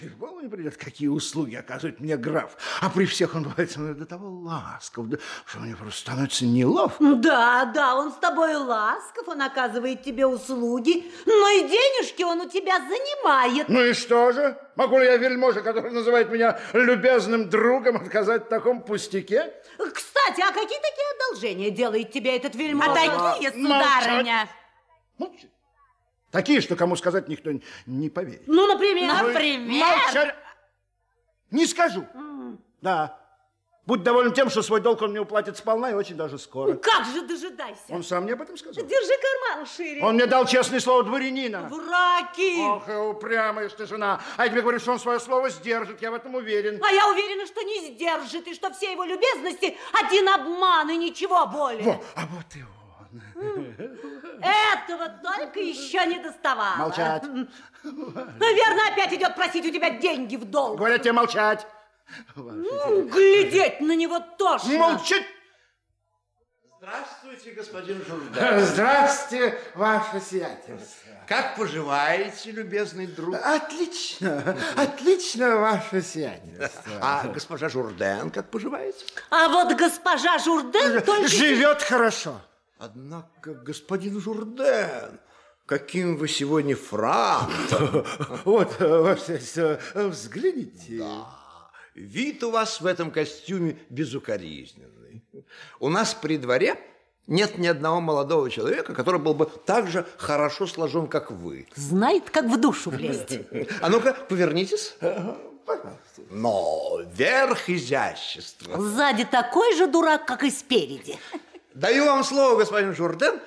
И 0.00 0.08
в 0.08 0.18
голову 0.18 0.40
не 0.40 0.48
придет, 0.48 0.76
какие 0.76 1.08
услуги 1.08 1.54
оказывает 1.54 2.00
мне 2.00 2.16
граф. 2.16 2.56
А 2.80 2.90
при 2.90 3.04
всех 3.06 3.34
он 3.34 3.44
бывает 3.44 3.70
со 3.70 3.80
мной 3.80 3.94
до 3.94 4.06
того 4.06 4.28
ласков, 4.28 5.08
да, 5.08 5.18
что 5.46 5.58
мне 5.60 5.76
просто 5.76 6.00
становится 6.00 6.44
неловко. 6.44 7.14
Да, 7.16 7.64
да, 7.66 7.94
он 7.96 8.12
с 8.12 8.16
тобой 8.16 8.54
ласков, 8.54 9.28
он 9.28 9.42
оказывает 9.42 10.02
тебе 10.02 10.26
услуги, 10.26 11.04
но 11.26 11.48
и 11.48 11.68
денежки 11.68 12.22
он 12.22 12.40
у 12.40 12.48
тебя 12.48 12.78
занимает. 12.78 13.68
Ну 13.68 13.84
и 13.84 13.92
что 13.92 14.32
же? 14.32 14.56
Могу 14.76 14.98
ли 14.98 15.04
я 15.04 15.16
вельможа, 15.16 15.60
который 15.60 15.90
называет 15.90 16.30
меня 16.30 16.58
любезным 16.72 17.50
другом, 17.50 17.96
отказать 17.96 18.46
в 18.46 18.48
таком 18.48 18.82
пустяке? 18.82 19.52
Кстати, 19.76 20.40
а 20.40 20.52
какие 20.52 20.78
такие 20.78 21.08
одолжения 21.18 21.70
делает 21.70 22.12
тебе 22.12 22.36
этот 22.36 22.54
вельможа? 22.54 22.92
А 22.92 22.94
такие, 22.94 23.50
Молчать. 23.50 23.54
сударыня. 23.54 24.48
Молчи. 25.18 25.49
Такие, 26.30 26.60
что 26.60 26.76
кому 26.76 26.96
сказать 26.96 27.28
никто 27.28 27.50
не 27.86 28.08
поверит. 28.08 28.42
Ну, 28.46 28.66
например? 28.66 29.12
Например? 29.12 29.86
Молчать. 29.86 30.34
Не 31.50 31.66
скажу. 31.66 32.06
Да. 32.80 33.16
Будь 33.86 34.04
доволен 34.04 34.32
тем, 34.32 34.50
что 34.50 34.62
свой 34.62 34.80
долг 34.80 35.02
он 35.02 35.10
мне 35.10 35.20
уплатит 35.20 35.56
сполна 35.56 35.90
и 35.90 35.94
очень 35.94 36.14
даже 36.14 36.38
скоро. 36.38 36.74
Как 36.74 37.06
же 37.06 37.22
дожидайся? 37.22 37.80
Он 37.88 38.04
сам 38.04 38.22
мне 38.22 38.34
об 38.34 38.42
этом 38.42 38.56
сказал. 38.56 38.84
Держи 38.84 39.12
карман 39.20 39.66
шире. 39.66 40.02
Он 40.04 40.14
мне 40.14 40.26
дал 40.26 40.46
честное 40.46 40.78
слово 40.78 41.02
дворянина. 41.02 41.68
Враки! 41.68 42.60
Ох, 42.60 42.88
и 42.88 42.92
упрямая 42.92 43.68
ж 43.68 43.72
ты 43.72 43.86
жена. 43.86 44.20
А 44.36 44.44
я 44.44 44.50
тебе 44.50 44.62
говорю, 44.62 44.78
что 44.78 44.92
он 44.92 45.00
свое 45.00 45.18
слово 45.18 45.50
сдержит, 45.50 46.00
я 46.02 46.12
в 46.12 46.14
этом 46.14 46.36
уверен. 46.36 46.80
А 46.84 46.92
я 46.92 47.08
уверена, 47.08 47.46
что 47.46 47.62
не 47.62 47.88
сдержит, 47.88 48.46
и 48.46 48.54
что 48.54 48.70
все 48.72 48.92
его 48.92 49.02
любезности 49.02 49.76
один 49.92 50.28
обман 50.28 50.90
и 50.90 50.96
ничего 50.96 51.46
более. 51.46 51.82
Во, 51.82 52.00
а 52.14 52.26
вот 52.26 52.46
и 52.54 52.62
он. 52.62 52.79
Этого 54.42 55.08
только 55.22 55.60
еще 55.60 56.04
не 56.06 56.18
доставало. 56.18 56.76
Молчать. 56.76 57.22
Наверное, 57.82 58.92
опять 58.92 59.12
идет 59.12 59.34
просить 59.34 59.66
у 59.66 59.70
тебя 59.70 59.90
деньги 59.90 60.36
в 60.36 60.44
долг. 60.44 60.78
Говорят 60.78 61.02
тебе 61.02 61.12
молчать. 61.12 61.66
Ну, 62.34 63.08
глядеть 63.08 63.80
на 63.80 63.94
него 63.94 64.20
тошно. 64.38 64.78
Молчать. 64.78 65.24
Здравствуйте, 66.78 67.50
господин 67.50 68.02
Журдан. 68.06 68.60
Здравствуйте, 68.60 69.58
ваше 69.74 70.18
сиятельство. 70.18 71.12
Как 71.28 71.54
поживаете, 71.54 72.52
любезный 72.52 73.06
друг? 73.06 73.36
Отлично, 73.36 74.56
отлично, 74.76 75.56
ваше 75.58 76.00
сиятельство. 76.00 76.92
А 77.02 77.28
госпожа 77.28 77.68
Журден 77.68 78.30
как 78.30 78.50
поживает? 78.50 78.96
А 79.30 79.48
вот 79.48 79.76
госпожа 79.76 80.38
Журден 80.38 81.02
только... 81.02 81.28
Живет 81.28 81.82
хорошо. 81.82 82.40
Однако, 82.82 83.52
господин 83.52 84.18
Журден, 84.20 85.20
каким 85.66 86.16
вы 86.16 86.28
сегодня 86.28 86.74
франтом. 86.74 88.06
Вот, 88.46 88.80
взгляните. 89.94 90.98
Да. 90.98 91.26
Вид 91.94 92.42
у 92.42 92.50
вас 92.50 92.80
в 92.80 92.86
этом 92.86 93.10
костюме 93.10 93.78
безукоризненный. 93.90 95.22
У 95.78 95.90
нас 95.90 96.14
при 96.14 96.38
дворе 96.38 96.80
нет 97.26 97.58
ни 97.58 97.66
одного 97.66 98.00
молодого 98.00 98.48
человека, 98.48 98.94
который 98.94 99.20
был 99.20 99.34
бы 99.34 99.44
так 99.44 99.86
же 99.86 100.06
хорошо 100.16 100.66
сложен, 100.66 101.06
как 101.06 101.30
вы. 101.30 101.68
Знает, 101.74 102.30
как 102.30 102.46
в 102.46 102.58
душу 102.58 102.88
влезть. 102.88 103.40
А 103.82 103.90
ну-ка, 103.90 104.14
повернитесь. 104.14 104.96
Пожалуйста. 105.66 106.22
Но 106.30 107.00
верх 107.14 107.68
изящества. 107.68 108.80
Сзади 108.80 109.26
такой 109.26 109.76
же 109.76 109.86
дурак, 109.86 110.26
как 110.26 110.44
и 110.44 110.50
спереди. 110.50 111.18
Даю 111.74 112.04
вам 112.04 112.24
слово, 112.24 112.58
господин 112.58 112.94
Журден. 112.94 113.40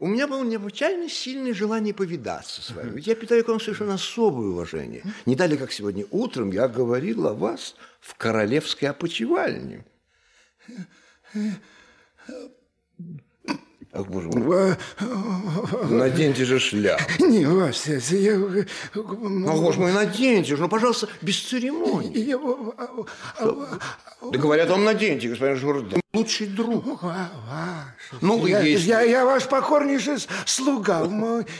У 0.00 0.06
меня 0.06 0.28
было 0.28 0.44
необычайно 0.44 1.08
сильное 1.08 1.52
желание 1.52 1.92
повидаться 1.92 2.62
с 2.62 2.70
вами. 2.70 2.90
Ведь 2.90 3.06
я 3.08 3.16
питаю 3.16 3.44
к 3.44 3.48
вам 3.48 3.60
совершенно 3.60 3.94
особое 3.94 4.48
уважение. 4.48 5.02
Не 5.26 5.34
далее, 5.34 5.58
как 5.58 5.72
сегодня 5.72 6.06
утром, 6.10 6.52
я 6.52 6.68
говорил 6.68 7.26
о 7.26 7.34
вас 7.34 7.74
в 8.00 8.14
королевской 8.14 8.88
опочивальне. 8.88 9.84
Ах, 13.92 14.06
боже 14.06 14.28
мой. 14.28 14.76
Наденьте 15.88 16.44
же 16.44 16.58
шляпу. 16.58 17.02
Не, 17.24 17.46
ваше 17.46 18.00
я... 18.10 18.36
Ну, 18.94 19.62
боже 19.62 19.80
мой, 19.80 19.92
наденьте 19.92 20.56
же, 20.56 20.62
ну, 20.62 20.68
пожалуйста, 20.68 21.08
без 21.22 21.40
церемоний. 21.40 22.20
Я... 22.20 22.38
Да 23.38 24.38
говорят, 24.38 24.68
вам 24.68 24.84
наденьте, 24.84 25.28
господин 25.28 25.56
Журден. 25.56 26.00
Лучший 26.12 26.48
друг. 26.48 26.84
Ну, 28.20 28.46
я, 28.46 28.60
если... 28.60 28.88
я, 28.88 29.00
я 29.02 29.24
ваш 29.24 29.48
покорнейший 29.48 30.16
слуга. 30.44 31.06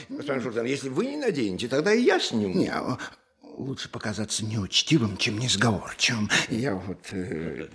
Господин 0.09 0.43
Журден, 0.43 0.65
если 0.65 0.89
вы 0.89 1.07
не 1.07 1.17
наденете, 1.17 1.67
тогда 1.67 1.93
и 1.93 2.01
я 2.01 2.19
сниму. 2.19 2.53
Не, 2.53 2.73
лучше 3.57 3.89
показаться 3.89 4.45
неучтивым, 4.45 5.17
чем 5.17 5.39
несговорчивым. 5.39 6.29
Я 6.49 6.75
вот... 6.75 6.99
Э... 7.11 7.67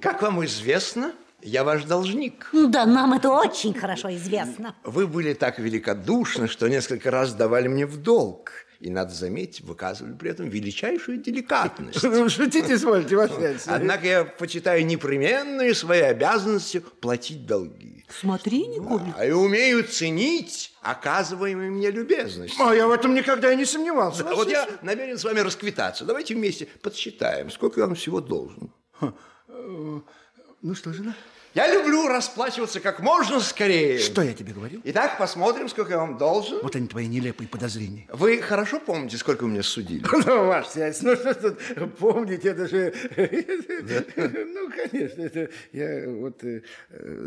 Как 0.00 0.22
вам 0.22 0.44
известно, 0.44 1.12
я 1.42 1.64
ваш 1.64 1.84
должник. 1.84 2.48
Да, 2.52 2.86
нам 2.86 3.14
это 3.14 3.30
очень 3.30 3.74
хорошо 3.74 4.14
известно. 4.14 4.74
Вы 4.84 5.06
были 5.06 5.34
так 5.34 5.58
великодушны, 5.58 6.48
что 6.48 6.68
несколько 6.68 7.10
раз 7.10 7.34
давали 7.34 7.68
мне 7.68 7.86
в 7.86 7.96
долг. 7.96 8.52
И, 8.80 8.88
надо 8.88 9.12
заметить, 9.12 9.60
выказывали 9.60 10.14
при 10.14 10.30
этом 10.30 10.48
величайшую 10.48 11.18
деликатность. 11.18 12.02
Ну, 12.02 12.30
шутите, 12.30 12.74
извольте, 12.74 13.14
ваше 13.14 13.58
Однако 13.66 14.06
я 14.06 14.24
почитаю 14.24 14.86
непременной 14.86 15.74
своей 15.74 16.04
обязанностью 16.04 16.80
платить 16.80 17.44
долги. 17.44 18.06
Смотри, 18.08 18.66
Николай. 18.66 19.12
А 19.18 19.26
и 19.26 19.32
умею 19.32 19.84
ценить 19.84 20.72
оказываемые 20.80 21.70
мне 21.70 21.90
любезности. 21.90 22.56
А 22.58 22.74
я 22.74 22.86
в 22.86 22.90
этом 22.90 23.14
никогда 23.14 23.52
и 23.52 23.56
не 23.56 23.66
сомневался. 23.66 24.24
Да, 24.24 24.34
вот 24.34 24.50
я 24.50 24.66
намерен 24.80 25.18
с 25.18 25.24
вами 25.24 25.40
расквитаться. 25.40 26.06
Давайте 26.06 26.34
вместе 26.34 26.66
подсчитаем, 26.80 27.50
сколько 27.50 27.80
я 27.80 27.86
вам 27.86 27.94
всего 27.94 28.20
должен. 28.22 28.72
Ну 30.62 30.74
что 30.74 30.92
же, 30.92 31.02
я 31.52 31.66
люблю 31.72 32.06
расплачиваться 32.06 32.78
как 32.78 33.00
можно 33.00 33.40
скорее. 33.40 33.98
Что 33.98 34.22
я 34.22 34.34
тебе 34.34 34.52
говорил? 34.52 34.80
Итак, 34.84 35.18
посмотрим, 35.18 35.68
сколько 35.68 35.92
я 35.92 35.98
вам 35.98 36.16
должен. 36.16 36.60
Вот 36.62 36.76
они 36.76 36.86
твои 36.86 37.08
нелепые 37.08 37.48
подозрения. 37.48 38.06
Вы 38.12 38.40
хорошо 38.40 38.78
помните, 38.78 39.16
сколько 39.16 39.44
вы 39.44 39.50
меня 39.50 39.62
судили? 39.62 40.04
Ну, 40.30 40.46
ваш 40.46 40.68
связь, 40.68 41.02
ну 41.02 41.16
что 41.16 41.34
тут 41.34 41.58
помнить, 41.96 42.44
это 42.44 42.68
же... 42.68 42.94
Ну, 44.16 44.70
конечно, 44.70 45.22
это 45.22 45.50
я 45.72 46.08
вот 46.08 46.44
э, 46.44 46.62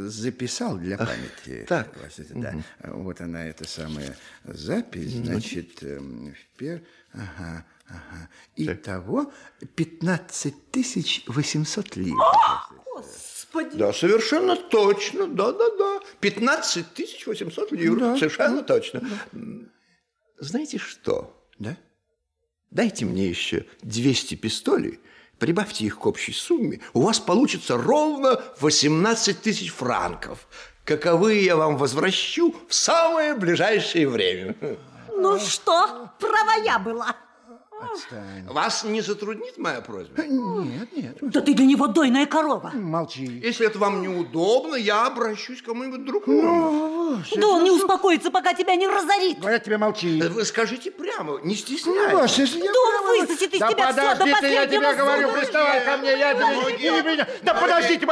записал 0.07 0.77
для 0.77 0.97
памяти. 0.97 1.65
Так. 1.67 1.89
Да, 2.29 2.53
вот 2.83 3.19
она, 3.19 3.45
эта 3.45 3.67
самая 3.67 4.15
запись, 4.45 5.11
значит, 5.15 5.81
в 5.81 6.79
Ага, 7.13 7.65
ага. 7.89 8.29
Итого 8.55 9.33
15 9.75 10.71
тысяч 10.71 11.23
800 11.27 11.95
ливров. 11.97 12.73
Господи. 12.95 13.77
Да, 13.77 13.93
совершенно 13.93 14.55
точно, 14.55 15.27
да-да-да. 15.27 15.99
15 16.19 16.93
тысяч 16.93 17.25
800 17.25 17.71
ливров, 17.71 17.99
да, 17.99 18.17
совершенно 18.17 18.61
да, 18.61 18.63
точно. 18.63 19.01
Да. 19.31 19.39
Знаете 20.39 20.77
что? 20.77 21.33
Да? 21.59 21.77
Дайте 22.71 23.05
мне 23.05 23.27
еще 23.27 23.65
200 23.83 24.35
пистолей, 24.35 24.99
прибавьте 25.39 25.85
их 25.85 25.99
к 25.99 26.05
общей 26.05 26.33
сумме, 26.33 26.81
у 26.93 27.01
вас 27.01 27.19
получится 27.19 27.77
ровно 27.77 28.41
18 28.59 29.41
тысяч 29.41 29.71
франков. 29.71 30.47
Каковые 30.83 31.45
я 31.45 31.55
вам 31.55 31.77
возвращу 31.77 32.55
в 32.67 32.73
самое 32.73 33.35
ближайшее 33.35 34.09
время. 34.09 34.55
Ну 35.15 35.39
что, 35.39 36.11
права 36.19 36.55
я 36.63 36.79
была. 36.79 37.15
Отстань. 37.91 38.47
Вас 38.47 38.83
не 38.83 39.01
затруднит 39.01 39.57
моя 39.57 39.81
просьба? 39.81 40.23
Нет, 40.23 40.91
нет. 40.95 41.17
Да 41.21 41.41
ты 41.41 41.53
для 41.53 41.65
него 41.65 41.87
дойная 41.87 42.25
корова. 42.25 42.71
Молчи. 42.73 43.25
Если 43.43 43.65
это 43.65 43.79
вам 43.79 44.01
неудобно, 44.01 44.75
я 44.75 45.07
обращусь 45.07 45.61
к 45.61 45.65
кому-нибудь 45.65 46.05
другому. 46.05 46.93
Ну, 47.13 47.21
да 47.35 47.47
он 47.47 47.63
не 47.63 47.71
успокоится, 47.71 48.31
пока 48.31 48.53
тебя 48.53 48.75
не 48.75 48.87
разорит. 48.87 49.39
Говорят 49.39 49.63
тебе, 49.63 49.77
молчи. 49.77 50.21
Вы 50.21 50.45
скажите 50.45 50.91
прямо, 50.91 51.39
не 51.43 51.55
стесняйтесь. 51.55 52.11
Ну, 52.11 52.19
Вася, 52.19 52.43
я... 52.43 52.71
Да 52.71 52.79
он 52.79 53.21
высосет 53.21 53.53
из 53.53 53.59
да 53.59 53.71
тебя 53.71 53.91
все 53.91 54.01
до 54.01 54.09
подожди 54.11 54.33
ты, 54.41 54.47
я 54.47 54.67
тебе 54.67 54.79
последнего 54.79 54.93
говорю, 54.93 55.31
приставай 55.33 55.85
ко 55.85 55.97
мне, 55.97 56.11
я 56.17 56.33
тебе... 56.33 57.27
Да 57.43 57.53
подождите, 57.53 58.07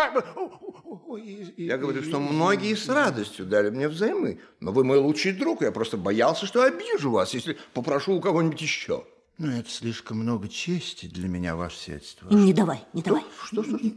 Я 1.57 1.77
говорю, 1.77 2.03
что 2.03 2.19
многие 2.19 2.75
с 2.75 2.89
радостью 2.89 3.45
дали 3.45 3.69
мне 3.69 3.87
взаймы. 3.87 4.39
Но 4.59 4.71
вы 4.71 4.83
мой 4.83 4.97
лучший 4.97 5.33
друг, 5.33 5.61
я 5.61 5.71
просто 5.71 5.97
боялся, 5.97 6.45
что 6.45 6.63
обижу 6.63 7.11
вас, 7.11 7.33
если 7.33 7.57
попрошу 7.73 8.13
у 8.13 8.21
кого-нибудь 8.21 8.61
еще. 8.61 9.05
Ну, 9.41 9.49
это 9.57 9.71
слишком 9.71 10.19
много 10.19 10.47
чести 10.47 11.07
для 11.07 11.27
меня, 11.27 11.55
ваше 11.55 11.75
сельство. 11.75 12.29
Не 12.29 12.53
давай, 12.53 12.85
не 12.93 13.01
давай. 13.01 13.23
Что, 13.43 13.63
что, 13.63 13.75
что? 13.75 13.89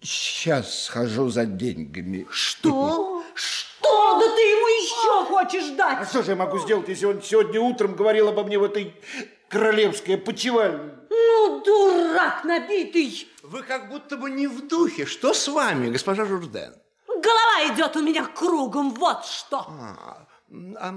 Сейчас 0.00 0.84
схожу 0.84 1.30
за 1.30 1.46
деньгами. 1.46 2.28
Что? 2.30 3.24
Что? 3.34 4.20
Да 4.20 4.36
ты 4.36 4.40
ему 4.40 4.66
еще 4.68 5.26
хочешь 5.26 5.76
дать? 5.76 5.98
А 6.02 6.06
что 6.06 6.22
же 6.22 6.30
я 6.30 6.36
могу 6.36 6.60
сделать, 6.60 6.88
если 6.88 7.06
он 7.06 7.20
сегодня 7.22 7.60
утром 7.60 7.96
говорил 7.96 8.28
обо 8.28 8.44
мне 8.44 8.56
в 8.56 8.62
этой 8.62 8.94
королевской 9.48 10.14
опочивальне? 10.14 10.92
Ну, 11.10 11.60
дурак 11.64 12.44
набитый. 12.44 13.26
Вы 13.42 13.64
как 13.64 13.88
будто 13.88 14.16
бы 14.16 14.30
не 14.30 14.46
в 14.46 14.68
духе. 14.68 15.06
Что 15.06 15.34
с 15.34 15.48
вами, 15.48 15.90
госпожа 15.90 16.24
Журден? 16.24 16.72
Голова 17.08 17.74
идет 17.74 17.96
у 17.96 18.00
меня 18.00 18.26
кругом, 18.26 18.90
вот 18.90 19.24
что. 19.24 19.66
А, 19.68 20.24
а, 20.76 20.94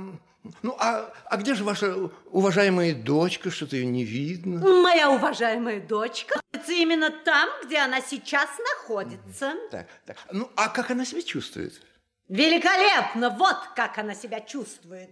ну, 0.61 0.75
а, 0.79 1.11
а 1.25 1.37
где 1.37 1.53
же 1.55 1.63
ваша 1.63 2.09
уважаемая 2.31 2.93
дочка? 2.93 3.51
Что-то 3.51 3.75
ее 3.75 3.85
не 3.85 4.03
видно. 4.03 4.59
Моя 4.81 5.09
уважаемая 5.11 5.79
дочка 5.79 6.39
именно 6.67 7.09
там, 7.11 7.49
где 7.63 7.77
она 7.79 8.01
сейчас 8.01 8.49
находится. 8.57 9.53
Так, 9.71 9.87
так. 10.05 10.17
Ну, 10.31 10.49
а 10.55 10.69
как 10.69 10.91
она 10.91 11.05
себя 11.05 11.21
чувствует? 11.21 11.81
Великолепно! 12.27 13.29
Вот 13.29 13.57
как 13.75 13.97
она 13.97 14.15
себя 14.15 14.41
чувствует. 14.41 15.11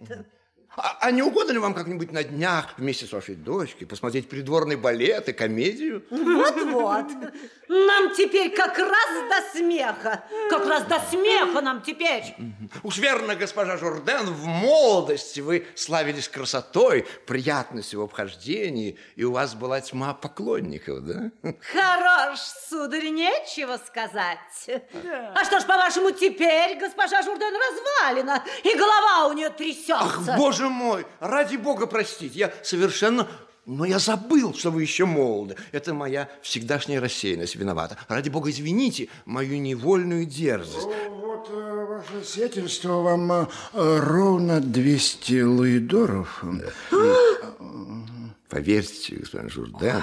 А, 0.76 0.98
а 1.00 1.10
не 1.10 1.22
угодно 1.22 1.52
ли 1.52 1.58
вам 1.58 1.74
как-нибудь 1.74 2.12
на 2.12 2.24
днях 2.24 2.74
вместе 2.76 3.06
с 3.06 3.12
вашей 3.12 3.34
дочкой 3.34 3.86
посмотреть 3.86 4.28
придворный 4.28 4.76
балет 4.76 5.28
и 5.28 5.32
комедию? 5.32 6.04
Вот-вот. 6.10 7.06
Нам 7.68 8.14
теперь 8.14 8.50
как 8.54 8.76
раз 8.78 9.08
до 9.28 9.58
смеха. 9.58 10.24
Как 10.50 10.66
раз 10.66 10.84
до 10.84 11.00
смеха 11.10 11.60
нам 11.60 11.82
теперь. 11.82 12.34
Уж 12.82 12.98
верно, 12.98 13.34
госпожа 13.36 13.76
Журден, 13.76 14.26
в 14.26 14.46
молодости 14.46 15.40
вы 15.40 15.66
славились 15.74 16.28
красотой, 16.28 17.06
приятностью 17.26 18.00
в 18.00 18.02
обхождении, 18.04 18.98
и 19.16 19.24
у 19.24 19.32
вас 19.32 19.54
была 19.54 19.80
тьма 19.80 20.14
поклонников, 20.14 21.04
да? 21.04 21.30
Хорош, 21.72 22.38
сударь, 22.68 23.08
нечего 23.08 23.78
сказать. 23.84 24.38
Да. 25.02 25.32
А 25.34 25.44
что 25.44 25.60
ж, 25.60 25.64
по-вашему, 25.64 26.10
теперь 26.10 26.78
госпожа 26.78 27.22
Журден 27.22 27.54
развалина, 27.54 28.44
и 28.62 28.76
голова 28.76 29.26
у 29.28 29.32
нее 29.32 29.50
трясется? 29.50 29.96
Ах, 29.96 30.36
боже 30.36 30.63
мой, 30.68 31.06
ради 31.20 31.56
бога 31.56 31.86
простите, 31.86 32.38
я 32.38 32.52
совершенно... 32.62 33.28
Но 33.66 33.86
я 33.86 33.98
забыл, 33.98 34.52
что 34.52 34.70
вы 34.70 34.82
еще 34.82 35.06
молоды. 35.06 35.56
Это 35.72 35.94
моя 35.94 36.28
всегдашняя 36.42 37.00
рассеянность 37.00 37.56
виновата. 37.56 37.96
Ради 38.08 38.28
бога, 38.28 38.50
извините 38.50 39.08
мою 39.24 39.58
невольную 39.58 40.26
дерзость. 40.26 40.86
Вот, 41.08 41.48
э, 41.50 41.86
ваше 41.88 42.26
сиятельство, 42.26 43.00
вам 43.00 43.32
э, 43.32 43.46
ровно 43.72 44.60
200 44.60 45.42
луидоров. 45.42 46.44
Поверьте, 48.50 49.16
господин 49.16 49.48
Журден, 49.48 50.02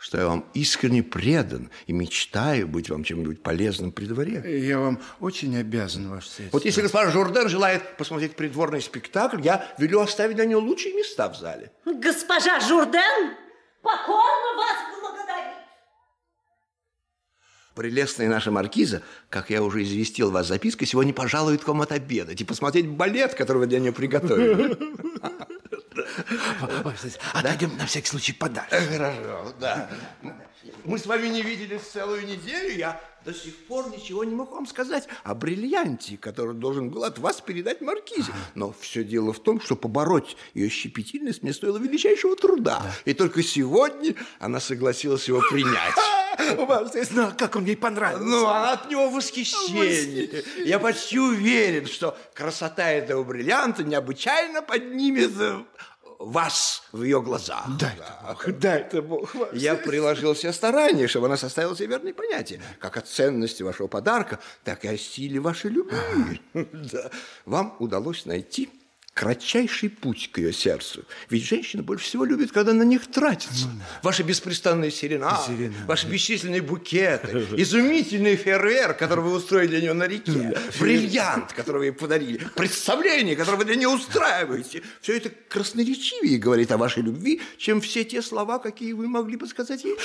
что 0.00 0.18
я 0.18 0.26
вам 0.26 0.46
искренне 0.54 1.02
предан 1.02 1.70
и 1.86 1.92
мечтаю 1.92 2.66
быть 2.66 2.88
вам 2.88 3.04
чем-нибудь 3.04 3.42
полезным 3.42 3.92
при 3.92 4.06
дворе. 4.06 4.42
Я 4.66 4.78
вам 4.78 4.98
очень 5.20 5.54
обязан, 5.58 6.08
ваше 6.08 6.28
сиятельство. 6.28 6.56
Вот 6.56 6.64
если 6.64 6.80
господин 6.80 7.12
Журден 7.12 7.48
желает 7.50 7.98
посмотреть 7.98 8.34
придворный 8.34 8.80
спектакль, 8.80 9.42
я 9.42 9.68
велю 9.76 10.00
оставить 10.00 10.36
для 10.36 10.46
него 10.46 10.60
лучшие 10.60 10.94
места 10.94 11.28
в 11.28 11.36
зале. 11.36 11.70
Госпожа 11.84 12.60
Журден 12.60 13.36
покорно 13.82 14.56
вас 14.56 14.76
благодарит. 15.02 15.58
прелестная 17.74 18.28
наша 18.30 18.50
маркиза, 18.50 19.02
как 19.28 19.50
я 19.50 19.62
уже 19.62 19.82
известил 19.82 20.30
вас 20.30 20.46
запиской, 20.46 20.86
сегодня 20.86 21.12
пожалует 21.12 21.62
к 21.62 21.68
вам 21.68 21.82
отобедать 21.82 22.40
и 22.40 22.44
посмотреть 22.44 22.88
балет, 22.88 23.34
который 23.34 23.58
вы 23.58 23.66
для 23.66 23.80
нее 23.80 23.92
приготовили. 23.92 24.78
Отойдем 27.32 27.76
на 27.76 27.86
всякий 27.86 28.08
случай 28.08 28.32
подальше. 28.32 28.76
Хорошо, 28.92 29.54
да. 29.60 29.88
Мы 30.84 30.98
с 30.98 31.06
вами 31.06 31.28
не 31.28 31.42
виделись 31.42 31.82
целую 31.82 32.26
неделю, 32.26 32.76
я 32.76 33.00
до 33.24 33.34
сих 33.34 33.54
пор 33.66 33.90
ничего 33.90 34.24
не 34.24 34.34
мог 34.34 34.52
вам 34.52 34.66
сказать 34.66 35.06
о 35.24 35.34
бриллианте, 35.34 36.16
который 36.16 36.54
должен 36.54 36.90
был 36.90 37.04
от 37.04 37.18
вас 37.18 37.40
передать 37.40 37.80
Маркизе. 37.80 38.32
Но 38.54 38.74
все 38.78 39.04
дело 39.04 39.32
в 39.32 39.40
том, 39.40 39.60
что 39.60 39.76
побороть 39.76 40.36
ее 40.54 40.68
щепетильность 40.68 41.42
мне 41.42 41.52
стоило 41.52 41.78
величайшего 41.78 42.36
труда. 42.36 42.82
И 43.04 43.14
только 43.14 43.42
сегодня 43.42 44.14
она 44.38 44.60
согласилась 44.60 45.28
его 45.28 45.42
принять. 45.50 45.94
Вам, 46.56 46.88
ну, 47.10 47.22
а 47.22 47.30
как 47.32 47.56
он 47.56 47.64
ей 47.66 47.76
понравился? 47.76 48.24
Ну, 48.24 48.46
она 48.46 48.72
от 48.72 48.90
него 48.90 49.10
в 49.10 49.14
восхищении. 49.14 50.42
Я 50.66 50.78
почти 50.78 51.18
уверен, 51.18 51.86
что 51.86 52.16
красота 52.34 52.90
этого 52.90 53.24
бриллианта 53.24 53.84
необычайно 53.84 54.62
поднимет 54.62 55.32
э, 55.38 55.62
вас 56.20 56.82
в 56.92 57.02
ее 57.02 57.22
глаза. 57.22 57.64
Дай 57.78 57.94
это 57.94 58.18
Бог, 58.22 58.58
дай 58.58 58.80
это 58.80 59.02
Бог. 59.02 59.34
вам. 59.34 59.48
Я 59.54 59.74
приложил 59.74 60.34
все 60.34 60.52
старания, 60.52 61.08
чтобы 61.08 61.26
она 61.26 61.36
составила 61.36 61.74
себе 61.74 61.88
верные 61.88 62.14
понятия, 62.14 62.60
как 62.78 62.98
о 62.98 63.00
ценности 63.00 63.62
вашего 63.62 63.86
подарка, 63.86 64.38
так 64.62 64.84
и 64.84 64.88
о 64.88 64.96
силе 64.98 65.40
вашей 65.40 65.70
любви. 65.70 66.40
Да. 66.54 67.10
Вам 67.46 67.74
удалось 67.78 68.26
найти 68.26 68.70
кратчайший 69.20 69.90
путь 69.90 70.30
к 70.32 70.38
ее 70.38 70.50
сердцу. 70.50 71.04
Ведь 71.28 71.44
женщина 71.44 71.82
больше 71.82 72.06
всего 72.06 72.24
любит, 72.24 72.52
когда 72.52 72.72
на 72.72 72.84
них 72.84 73.06
тратится. 73.06 73.66
Ваши 74.02 74.22
беспрестанные 74.22 74.90
серенады, 74.90 75.74
ваши 75.86 76.06
бесчисленные 76.06 76.62
букеты, 76.62 77.46
изумительный 77.58 78.36
фейерверк, 78.36 78.96
который 78.96 79.22
вы 79.22 79.34
устроили 79.34 79.66
для 79.68 79.80
нее 79.82 79.92
на 79.92 80.04
реке, 80.04 80.56
бриллиант, 80.80 81.52
который 81.52 81.76
вы 81.76 81.84
ей 81.84 81.92
подарили, 81.92 82.48
представление, 82.56 83.36
которое 83.36 83.58
вы 83.58 83.66
для 83.66 83.76
нее 83.76 83.88
устраиваете. 83.88 84.82
Все 85.02 85.18
это 85.18 85.30
красноречивее 85.50 86.38
говорит 86.38 86.72
о 86.72 86.78
вашей 86.78 87.02
любви, 87.02 87.42
чем 87.58 87.82
все 87.82 88.04
те 88.04 88.22
слова, 88.22 88.58
какие 88.58 88.94
вы 88.94 89.06
могли 89.06 89.36
бы 89.36 89.46
сказать 89.46 89.84
ей 89.84 89.98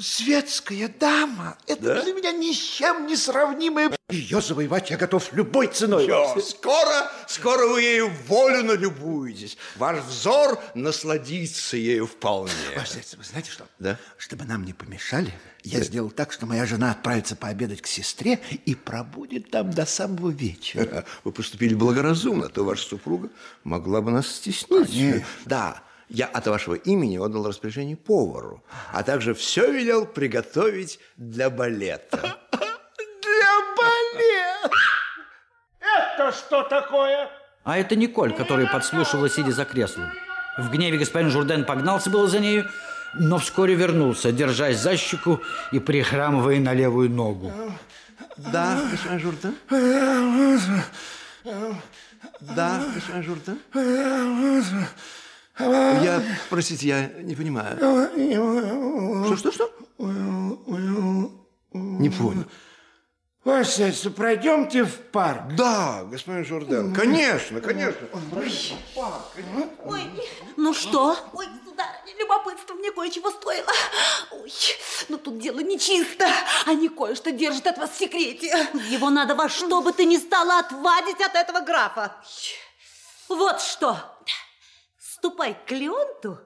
Светская 0.00 0.88
дама, 1.00 1.58
это 1.66 2.00
для 2.04 2.12
меня 2.12 2.30
ни 2.30 2.52
с 2.52 2.58
чем 2.58 3.08
не 3.08 3.16
сравнимое. 3.16 3.90
Ее 4.10 4.40
завоевать 4.40 4.90
я 4.90 4.96
готов 4.96 5.32
любой 5.32 5.68
ценой. 5.68 6.04
Всё, 6.04 6.40
скоро, 6.40 7.10
скоро 7.26 7.66
вы 7.66 7.82
ею 7.82 8.10
волю 8.26 8.64
налюбуетесь. 8.64 9.56
Ваш 9.76 9.98
взор 10.04 10.58
насладится 10.74 11.76
ею 11.76 12.06
вполне. 12.06 12.52
Ваше 12.76 13.00
вы 13.16 13.24
знаете 13.24 13.50
что? 13.50 13.66
Да? 13.78 13.98
Чтобы 14.16 14.44
нам 14.44 14.64
не 14.64 14.72
помешали, 14.72 15.32
я 15.62 15.80
сделал 15.80 16.10
так, 16.10 16.32
что 16.32 16.46
моя 16.46 16.66
жена 16.66 16.92
отправится 16.92 17.36
пообедать 17.36 17.82
к 17.82 17.86
сестре 17.86 18.40
и 18.64 18.74
пробудет 18.74 19.50
там 19.50 19.70
до 19.70 19.86
самого 19.86 20.30
вечера. 20.30 21.04
Вы 21.24 21.32
поступили 21.32 21.74
благоразумно, 21.74 22.48
то 22.48 22.64
ваша 22.64 22.88
супруга 22.88 23.30
могла 23.64 24.00
бы 24.00 24.10
нас 24.10 24.26
стеснить. 24.28 24.92
Нет. 24.92 25.24
Да, 25.44 25.82
я 26.08 26.26
от 26.26 26.46
вашего 26.48 26.74
имени 26.74 27.18
отдал 27.18 27.46
распоряжение 27.46 27.96
повару, 27.96 28.64
а 28.92 29.02
также 29.02 29.32
все 29.34 29.70
велел 29.70 30.06
приготовить 30.06 30.98
для 31.16 31.50
балета. 31.50 32.36
Балета! 34.14 34.70
Это 35.80 36.32
что 36.32 36.62
такое? 36.64 37.28
А 37.64 37.78
это 37.78 37.96
Николь, 37.96 38.32
которая 38.34 38.66
подслушивала, 38.66 39.28
сидя 39.28 39.52
за 39.52 39.64
креслом. 39.64 40.10
В 40.58 40.70
гневе 40.70 40.98
господин 40.98 41.30
Журден 41.30 41.64
погнался 41.64 42.10
было 42.10 42.26
за 42.28 42.40
нею, 42.40 42.68
но 43.14 43.38
вскоре 43.38 43.74
вернулся, 43.74 44.32
держась 44.32 44.78
за 44.78 44.96
щеку 44.96 45.40
и 45.72 45.78
прихрамывая 45.78 46.58
на 46.60 46.74
левую 46.74 47.10
ногу. 47.10 47.52
Да, 48.36 48.80
господин 48.90 49.20
Журден? 49.20 49.54
Да, 52.40 52.82
господин 52.94 53.22
Журден? 53.22 53.58
Я, 55.58 56.22
простите, 56.48 56.86
я 56.88 57.08
не 57.22 57.34
понимаю. 57.34 57.76
Что, 59.26 59.36
что, 59.36 59.52
что? 59.52 59.70
Не 61.72 62.10
понял. 62.10 62.44
Ваше 63.42 63.70
Светство, 63.70 64.10
пройдемте 64.10 64.84
в 64.84 64.98
парк. 65.10 65.54
Да, 65.56 66.04
господин 66.04 66.44
Журден, 66.44 66.94
конечно, 66.94 67.62
конечно. 67.62 68.06
Ой, 69.86 70.02
ну 70.58 70.74
что? 70.74 71.16
Ой, 71.32 71.46
сударыня, 71.64 72.18
любопытство 72.18 72.74
мне 72.74 72.92
кое-чего 72.92 73.30
стоило. 73.30 73.72
Ой, 74.32 74.52
но 75.08 75.16
тут 75.16 75.38
дело 75.38 75.60
нечисто. 75.60 76.28
Они 76.66 76.90
кое-что 76.90 77.32
держат 77.32 77.66
от 77.66 77.78
вас 77.78 77.92
в 77.92 77.98
секрете. 77.98 78.48
Его 78.90 79.08
надо 79.08 79.34
во 79.34 79.48
что 79.48 79.80
бы 79.80 79.94
ты 79.94 80.04
ни 80.04 80.18
стала 80.18 80.58
отвадить 80.58 81.22
от 81.22 81.34
этого 81.34 81.60
графа. 81.60 82.14
Вот 83.30 83.62
что. 83.62 83.96
Ступай 84.98 85.56
к 85.66 85.70
Леонту 85.70 86.38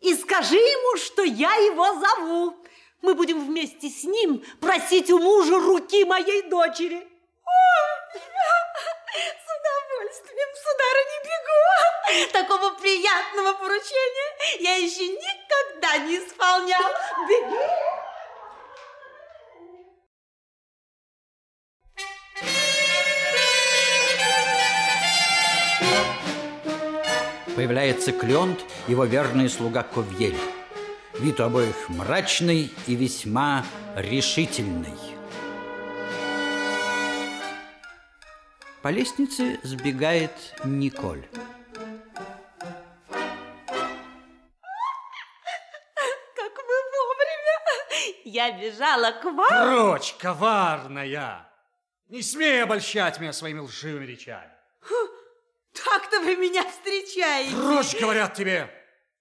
и 0.00 0.14
скажи 0.14 0.56
ему, 0.56 0.96
что 0.96 1.22
я 1.22 1.52
его 1.52 2.00
зову. 2.00 2.56
Мы 3.02 3.14
будем 3.14 3.44
вместе 3.44 3.88
с 3.88 4.04
ним 4.04 4.44
просить 4.60 5.10
у 5.10 5.18
мужа 5.18 5.58
руки 5.58 6.04
моей 6.04 6.42
дочери. 6.42 6.96
Ой, 6.96 8.20
с 9.14 9.46
удовольствием, 9.56 10.48
сударыня, 10.62 11.18
бегу. 11.24 12.32
Такого 12.32 12.78
приятного 12.78 13.52
поручения 13.54 14.60
я 14.60 14.74
еще 14.76 15.08
никогда 15.08 15.96
не 15.98 16.18
исполнял. 16.18 16.92
Беги. 17.28 17.90
Появляется 27.56 28.12
Клёнт, 28.12 28.60
его 28.88 29.04
верный 29.04 29.48
слуга 29.48 29.82
Ковьель. 29.82 30.38
Вид 31.20 31.38
у 31.38 31.42
обоих 31.42 31.90
мрачный 31.90 32.72
и 32.86 32.94
весьма 32.94 33.66
решительный. 33.94 34.96
По 38.80 38.88
лестнице 38.88 39.60
сбегает 39.62 40.32
Николь. 40.64 41.28
Как 46.34 46.56
вы 46.56 46.76
вовремя. 46.94 47.58
Я 48.24 48.58
бежала 48.58 49.12
к 49.12 49.24
вам. 49.24 49.46
Прочь, 49.46 50.14
коварная! 50.18 51.46
Не 52.08 52.22
смей 52.22 52.62
обольщать 52.62 53.20
меня 53.20 53.34
своими 53.34 53.58
лживыми 53.58 54.06
речами. 54.06 54.52
Так-то 55.74 56.20
вы 56.20 56.36
меня 56.36 56.64
встречаете. 56.66 57.54
Прочь, 57.54 58.00
говорят 58.00 58.32
тебе! 58.32 58.79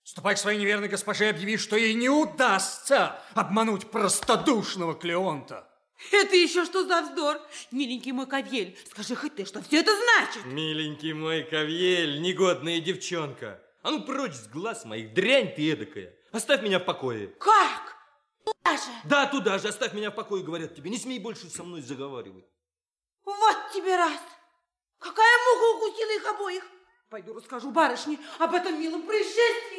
Ступай 0.09 0.33
к 0.33 0.39
своей 0.39 0.57
неверной 0.57 0.87
госпоже 0.87 1.25
и 1.25 1.29
объяви, 1.29 1.55
что 1.55 1.75
ей 1.75 1.93
не 1.93 2.09
удастся 2.09 3.21
обмануть 3.35 3.91
простодушного 3.91 4.95
Клеонта. 4.95 5.69
Это 6.11 6.35
еще 6.35 6.65
что 6.65 6.83
за 6.83 7.03
вздор? 7.03 7.39
Миленький 7.69 8.11
мой 8.11 8.25
Кавьель, 8.25 8.75
скажи 8.89 9.15
хоть 9.15 9.35
ты, 9.35 9.45
что 9.45 9.61
все 9.61 9.81
это 9.81 9.91
значит? 9.95 10.45
Миленький 10.45 11.13
мой 11.13 11.43
Кавьель, 11.43 12.21
негодная 12.21 12.79
девчонка. 12.79 13.61
А 13.83 13.91
ну 13.91 14.01
прочь 14.01 14.33
с 14.33 14.47
глаз 14.47 14.83
моих, 14.83 15.13
дрянь 15.13 15.53
ты 15.53 15.73
эдакая. 15.73 16.11
Оставь 16.31 16.63
меня 16.63 16.79
в 16.79 16.85
покое. 16.85 17.27
Как? 17.39 17.95
Туда 18.43 18.77
же. 18.77 18.91
Да, 19.03 19.27
туда 19.27 19.59
же, 19.59 19.67
оставь 19.67 19.93
меня 19.93 20.09
в 20.09 20.15
покое, 20.15 20.43
говорят 20.43 20.73
тебе. 20.73 20.89
Не 20.89 20.97
смей 20.97 21.19
больше 21.19 21.51
со 21.51 21.63
мной 21.63 21.83
заговаривать. 21.83 22.45
Вот 23.25 23.57
тебе 23.75 23.95
раз. 23.95 24.21
Какая 24.97 25.37
муха 25.45 25.77
укусила 25.77 26.15
их 26.15 26.25
обоих? 26.25 26.63
Пойду 27.09 27.33
расскажу 27.33 27.71
барышне 27.71 28.19
об 28.37 28.53
этом 28.53 28.79
милом 28.79 29.01
происшествии. 29.01 29.78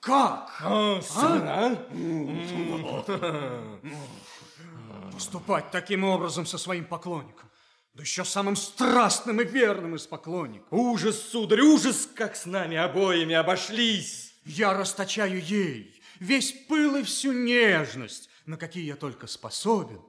Как? 0.00 0.50
А, 0.60 1.00
Поступать 5.12 5.70
таким 5.70 6.04
образом 6.04 6.46
со 6.46 6.58
своим 6.58 6.84
поклонником. 6.84 7.48
Да 7.94 8.02
еще 8.02 8.24
самым 8.24 8.54
страстным 8.54 9.40
и 9.40 9.44
верным 9.44 9.96
из 9.96 10.06
поклонников. 10.06 10.68
Ужас, 10.70 11.20
сударь, 11.20 11.60
ужас, 11.62 12.08
как 12.14 12.36
с 12.36 12.46
нами 12.46 12.76
обоими 12.76 13.34
обошлись. 13.34 14.34
Я 14.44 14.72
расточаю 14.74 15.42
ей 15.42 15.98
весь 16.20 16.52
пыл 16.52 16.96
и 16.96 17.02
всю 17.02 17.32
нежность, 17.32 18.28
на 18.46 18.56
какие 18.56 18.84
я 18.84 18.96
только 18.96 19.26
способен. 19.26 20.00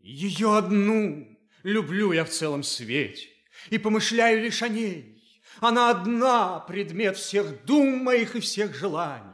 Ее 0.00 0.56
одну 0.56 1.38
люблю 1.62 2.12
я 2.12 2.24
в 2.24 2.30
целом 2.30 2.62
свете 2.62 3.28
и 3.70 3.78
помышляю 3.78 4.42
лишь 4.42 4.62
о 4.62 4.68
ней. 4.68 5.17
Она 5.60 5.90
одна 5.90 6.60
предмет 6.60 7.16
всех 7.16 7.64
дум 7.64 8.04
моих 8.04 8.36
и 8.36 8.40
всех 8.40 8.74
желаний. 8.74 9.32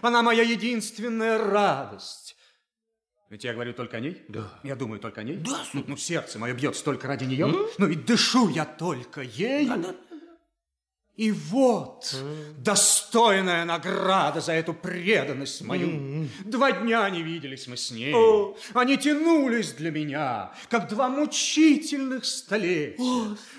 Она 0.00 0.22
моя 0.22 0.42
единственная 0.42 1.38
радость. 1.38 2.36
Ведь 3.30 3.44
я 3.44 3.54
говорю 3.54 3.72
только 3.72 3.96
о 3.96 4.00
ней? 4.00 4.22
Да. 4.28 4.52
Я 4.62 4.76
думаю 4.76 5.00
только 5.00 5.22
о 5.22 5.24
ней? 5.24 5.36
Да. 5.36 5.64
Ну, 5.72 5.84
ну 5.86 5.96
сердце 5.96 6.38
мое 6.38 6.52
бьется 6.52 6.84
только 6.84 7.08
ради 7.08 7.24
нее. 7.24 7.46
Ну 7.78 7.86
и 7.88 7.94
дышу 7.94 8.48
я 8.48 8.66
только 8.66 9.22
ей. 9.22 9.70
И 11.16 11.30
вот 11.30 12.16
достойная 12.56 13.66
награда 13.66 14.40
за 14.40 14.52
эту 14.52 14.72
преданность 14.72 15.60
мою. 15.60 16.26
Два 16.44 16.72
дня 16.72 17.08
не 17.10 17.22
виделись 17.22 17.66
мы 17.66 17.76
с 17.76 17.90
ней. 17.90 18.14
Они 18.72 18.96
тянулись 18.96 19.72
для 19.72 19.90
меня, 19.90 20.54
как 20.70 20.88
два 20.88 21.10
мучительных 21.10 22.24
столетия. 22.24 22.96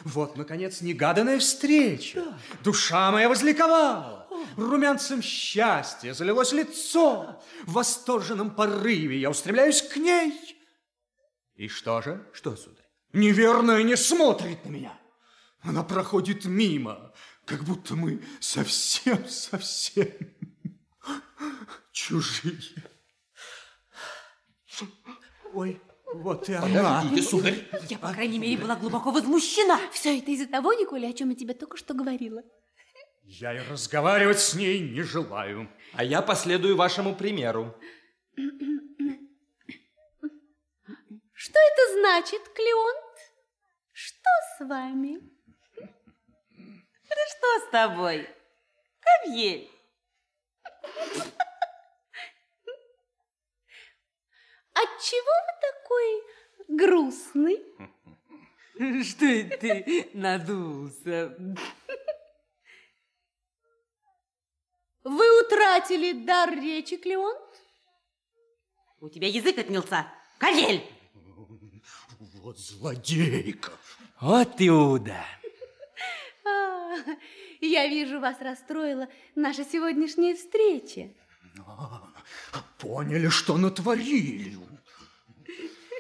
Вот, 0.03 0.35
наконец, 0.35 0.81
негаданная 0.81 1.37
встреча. 1.37 2.23
Душа 2.63 3.11
моя 3.11 3.29
возликовала. 3.29 4.27
Румянцем 4.57 5.21
счастья 5.21 6.13
залилось 6.13 6.53
лицо. 6.53 7.39
В 7.65 7.73
восторженном 7.73 8.49
порыве 8.49 9.19
я 9.19 9.29
устремляюсь 9.29 9.83
к 9.83 9.97
ней. 9.97 10.33
И 11.55 11.67
что 11.67 12.01
же? 12.01 12.25
Что, 12.33 12.55
сударь? 12.55 12.83
Неверная 13.13 13.83
не 13.83 13.95
смотрит 13.95 14.65
на 14.65 14.69
меня. 14.69 14.99
Она 15.61 15.83
проходит 15.83 16.45
мимо, 16.45 17.13
как 17.45 17.63
будто 17.63 17.95
мы 17.95 18.21
совсем-совсем 18.39 20.07
чужие. 21.91 22.59
Ой, 25.53 25.79
вот 26.13 26.49
и 26.49 26.53
она. 26.53 27.01
Подождите, 27.01 27.29
сударь. 27.29 27.67
Я, 27.89 27.99
по 27.99 28.13
крайней 28.13 28.39
мере, 28.39 28.57
была 28.57 28.75
глубоко 28.75 29.11
возмущена. 29.11 29.79
Все 29.91 30.17
это 30.17 30.31
из-за 30.31 30.47
того, 30.47 30.73
Николя, 30.73 31.09
о 31.09 31.13
чем 31.13 31.29
я 31.29 31.35
тебе 31.35 31.53
только 31.53 31.77
что 31.77 31.93
говорила. 31.93 32.41
Я 33.23 33.53
и 33.53 33.59
разговаривать 33.69 34.39
с 34.39 34.53
ней 34.53 34.79
не 34.79 35.01
желаю. 35.01 35.69
А 35.93 36.03
я 36.03 36.21
последую 36.21 36.75
вашему 36.75 37.15
примеру. 37.15 37.75
Что 41.33 41.59
это 41.59 41.99
значит, 41.99 42.41
Клеонт? 42.53 43.17
Что 43.91 44.29
с 44.57 44.65
вами? 44.67 45.32
Да 47.15 47.27
что 47.27 47.59
с 47.59 47.69
тобой? 47.69 48.29
Кавьель. 48.99 49.69
Отчего 54.73 55.33
вы 55.45 55.53
такой 55.61 56.07
грустный? 56.67 57.57
Что 59.03 59.25
это 59.25 59.57
ты 59.57 60.09
надулся? 60.13 61.37
Вы 65.03 65.41
утратили 65.41 66.25
дар 66.25 66.49
речи, 66.49 66.97
Клеонт? 66.97 67.39
У 68.99 69.09
тебя 69.09 69.27
язык 69.27 69.57
отнялся. 69.57 70.07
Кавель! 70.39 70.83
Вот 72.41 72.57
злодейка. 72.57 73.71
Вот 74.19 74.55
Иуда. 74.59 75.23
А, 76.45 76.95
я 77.61 77.87
вижу, 77.87 78.19
вас 78.19 78.37
расстроила 78.41 79.07
наша 79.35 79.63
сегодняшняя 79.63 80.35
встреча. 80.35 81.09
Поняли, 82.79 83.29
что 83.29 83.57
натворили. 83.57 84.57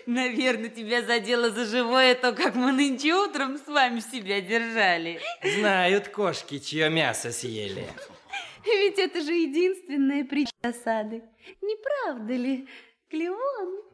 Наверное, 0.05 0.69
тебя 0.69 1.01
задело 1.01 1.49
за 1.49 1.65
живое 1.65 2.13
то, 2.15 2.33
как 2.33 2.55
мы 2.55 2.73
нынче 2.73 3.13
утром 3.13 3.57
с 3.57 3.67
вами 3.67 4.01
себя 4.01 4.41
держали. 4.41 5.21
Знают 5.41 6.09
кошки, 6.09 6.59
чье 6.59 6.89
мясо 6.89 7.31
съели. 7.31 7.87
Ведь 8.65 8.99
это 8.99 9.21
же 9.21 9.33
единственная 9.33 10.25
причина 10.25 10.51
осады. 10.61 11.23
Не 11.61 11.77
правда 11.77 12.33
ли, 12.33 12.67
Клеонт? 13.09 13.85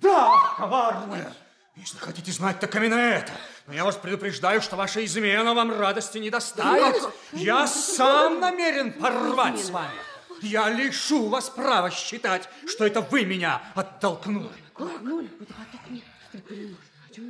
Да, 0.00 0.54
коварная. 0.56 1.32
Если 1.78 1.98
хотите 1.98 2.32
знать, 2.32 2.58
так 2.58 2.74
именно 2.74 2.94
это. 2.94 3.32
Но 3.66 3.72
я 3.72 3.84
вас 3.84 3.96
предупреждаю, 3.96 4.60
что 4.60 4.76
ваша 4.76 5.04
измена 5.04 5.54
вам 5.54 5.70
радости 5.70 6.18
не 6.18 6.28
доставит. 6.28 6.96
Я 7.32 7.66
сам 7.66 8.40
намерен 8.40 8.92
порвать 8.92 9.60
с 9.60 9.70
вами. 9.70 9.94
Я 10.42 10.70
лишу 10.70 11.28
вас 11.28 11.48
права 11.48 11.90
считать, 11.90 12.48
что 12.66 12.84
это 12.84 13.00
вы 13.00 13.24
меня 13.24 13.62
оттолкнули. 13.74 14.50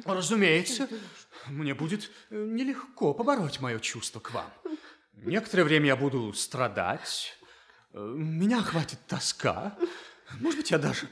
Разумеется, 0.05 0.89
мне 1.47 1.75
будет 1.75 2.11
э, 2.31 2.37
нелегко 2.37 3.15
побороть 3.15 3.61
мое 3.61 3.79
чувство 3.79 4.21
к 4.21 4.33
вам. 4.33 4.51
Некоторое 5.15 5.65
время 5.65 5.87
я 5.87 5.97
буду 5.97 6.33
страдать, 6.35 7.39
э, 7.95 7.99
меня 7.99 8.59
охватит 8.59 8.99
тоска, 9.07 9.79
может 10.41 10.59
быть, 10.59 10.71
я 10.71 10.79
даже 10.79 11.09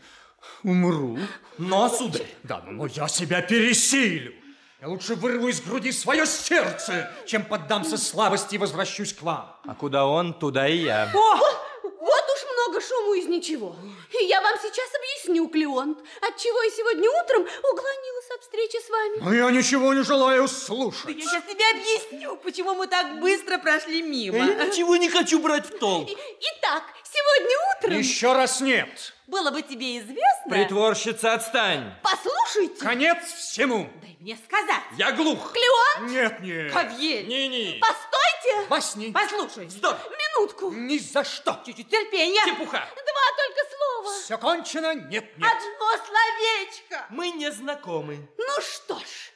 умру. 0.62 1.18
Но, 1.58 1.88
сударь... 1.88 2.26
Да, 2.42 2.62
но, 2.66 2.72
но 2.72 2.86
я 2.86 3.08
себя 3.08 3.42
пересилю. 3.42 4.34
Я 4.80 4.88
лучше 4.88 5.14
вырву 5.14 5.48
из 5.48 5.60
груди 5.62 5.90
свое 5.90 6.26
сердце, 6.26 7.10
чем 7.26 7.44
поддамся 7.44 7.96
слабости 7.96 8.56
и 8.56 8.58
возвращусь 8.58 9.14
к 9.14 9.22
вам. 9.22 9.56
А 9.66 9.74
куда 9.74 10.06
он, 10.06 10.34
туда 10.34 10.68
и 10.68 10.76
я. 10.78 11.10
О, 11.14 11.36
вот 11.82 12.24
уж 12.34 12.52
много 12.52 12.80
шуму 12.80 13.14
из 13.14 13.26
ничего. 13.26 13.74
И 14.20 14.24
я 14.26 14.40
вам 14.42 14.54
сейчас 14.62 14.88
объясню, 14.94 15.48
Клеонт, 15.48 15.98
отчего 16.20 16.62
я 16.62 16.70
сегодня 16.70 17.08
утром 17.10 17.42
уклонилась 17.42 18.30
от 18.36 18.42
встречи 18.42 18.76
с 18.76 18.90
вами. 18.90 19.18
Но 19.22 19.32
я 19.32 19.50
ничего 19.50 19.94
не 19.94 20.02
желаю 20.02 20.42
Да 20.42 20.48
слушать. 20.48 21.16
я 21.16 21.22
сейчас 21.22 21.44
тебе 21.44 21.64
объясню, 21.72 22.36
почему 22.36 22.74
мы 22.74 22.86
так 22.86 23.18
быстро 23.18 23.56
прошли 23.58 24.02
мимо. 24.02 24.36
Я 24.36 24.66
ничего 24.66 24.96
не 24.96 25.08
хочу 25.08 25.40
брать 25.40 25.66
в 25.66 25.78
толк. 25.78 26.08
Итак, 26.10 26.82
сегодня 27.16 27.56
утром... 27.76 27.98
Еще 27.98 28.32
раз 28.32 28.60
нет. 28.60 29.14
Было 29.26 29.50
бы 29.50 29.62
тебе 29.62 29.98
известно... 29.98 30.50
Притворщица, 30.50 31.34
отстань. 31.34 31.92
Послушайте. 32.02 32.80
Конец 32.80 33.24
всему. 33.32 33.90
Дай 34.00 34.16
мне 34.20 34.38
сказать. 34.44 34.82
Я 34.96 35.12
глух. 35.12 35.52
Клеонт, 35.52 36.10
Нет, 36.12 36.40
нет. 36.40 36.72
Кавьель. 36.72 37.26
Не-не. 37.26 37.80
постойте. 37.80 38.68
Во 38.68 38.80
сне. 38.80 39.12
Послушай. 39.12 39.70
Стоп. 39.70 39.96
Минутку. 40.10 40.70
Ни 40.72 40.98
за 40.98 41.24
что. 41.24 41.60
Чуть-чуть 41.66 41.88
терпения. 41.88 42.44
Чепуха. 42.44 42.88
Два 42.94 43.26
только 43.36 43.76
слова. 43.76 44.20
Все 44.20 44.38
кончено? 44.38 44.94
Нет, 44.94 45.36
нет. 45.36 45.50
Одно 45.52 46.04
словечко. 46.06 47.06
Мы 47.10 47.30
не 47.30 47.50
знакомы. 47.50 48.28
Ну 48.38 48.60
что 48.60 48.98
ж, 48.98 49.32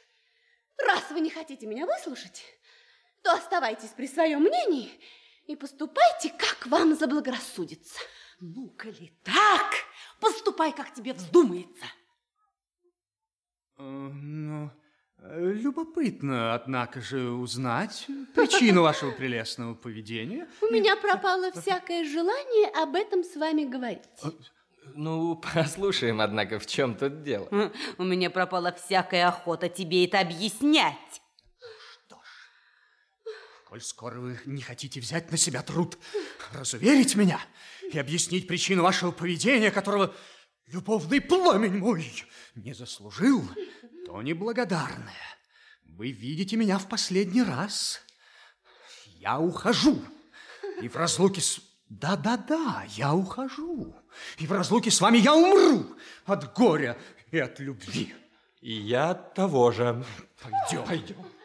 раз 0.77 1.03
вы 1.09 1.19
не 1.19 1.29
хотите 1.29 1.65
меня 1.65 1.85
выслушать, 1.85 2.43
то 3.23 3.33
оставайтесь 3.33 3.89
при 3.89 4.07
своем 4.07 4.41
мнении 4.41 4.99
и 5.51 5.55
поступайте, 5.55 6.29
как 6.37 6.67
вам 6.67 6.95
заблагорассудится. 6.95 7.99
Ну-ка 8.39 8.89
ли 8.89 9.11
так? 9.23 9.73
Поступай, 10.19 10.71
как 10.73 10.93
тебе 10.93 11.13
вздумается. 11.13 11.85
Э, 13.77 13.83
Ну, 13.83 14.71
любопытно, 15.23 16.55
однако 16.55 17.01
же, 17.01 17.29
узнать 17.31 18.07
причину 18.33 18.81
вашего 18.81 19.11
прелестного 19.11 19.75
поведения. 19.75 20.47
У 20.61 20.73
меня 20.73 20.95
пропало 20.95 21.51
всякое 21.51 22.03
желание 22.05 22.69
об 22.69 22.95
этом 22.95 23.23
с 23.23 23.35
вами 23.35 23.65
говорить. 23.65 24.01
Ну, 24.95 25.35
послушаем, 25.53 26.21
однако, 26.21 26.57
в 26.59 26.65
чем 26.65 26.95
тут 26.95 27.23
дело. 27.23 27.47
У 27.97 28.03
меня 28.03 28.29
пропала 28.29 28.71
всякая 28.71 29.27
охота 29.27 29.69
тебе 29.69 30.05
это 30.05 30.19
объяснять. 30.19 31.21
Коль 33.71 33.81
скоро 33.81 34.19
вы 34.19 34.37
не 34.47 34.61
хотите 34.61 34.99
взять 34.99 35.31
на 35.31 35.37
себя 35.37 35.61
труд 35.61 35.97
разуверить 36.51 37.15
меня 37.15 37.39
и 37.89 37.97
объяснить 37.97 38.45
причину 38.45 38.83
вашего 38.83 39.11
поведения, 39.11 39.71
которого 39.71 40.13
любовный 40.67 41.21
пламень 41.21 41.77
мой 41.77 42.05
не 42.55 42.73
заслужил, 42.73 43.49
то 44.05 44.21
неблагодарная. 44.21 45.37
Вы 45.85 46.11
видите 46.11 46.57
меня 46.57 46.79
в 46.79 46.89
последний 46.89 47.43
раз. 47.43 48.01
Я 49.05 49.39
ухожу. 49.39 50.03
И 50.81 50.89
в 50.89 50.97
разлуке 50.97 51.39
с... 51.39 51.61
Да-да-да, 51.87 52.85
я 52.89 53.13
ухожу. 53.13 53.95
И 54.37 54.47
в 54.47 54.51
разлуке 54.51 54.91
с 54.91 54.99
вами 54.99 55.19
я 55.19 55.33
умру 55.33 55.95
от 56.25 56.53
горя 56.53 56.97
и 57.31 57.39
от 57.39 57.57
любви. 57.61 58.13
И 58.59 58.73
я 58.73 59.13
того 59.13 59.71
же. 59.71 60.03
Пойдем. 60.41 60.85
Пойдем. 60.85 61.40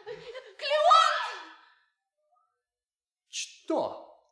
Что? 3.67 4.23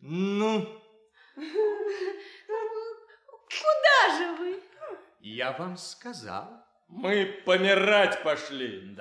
Ну, 0.00 0.80
Куда 3.46 4.16
же 4.16 4.32
вы? 4.38 4.62
Я 5.20 5.52
вам 5.52 5.76
сказал. 5.76 6.48
мы 6.88 7.26
помирать 7.44 8.22
пошли. 8.22 8.96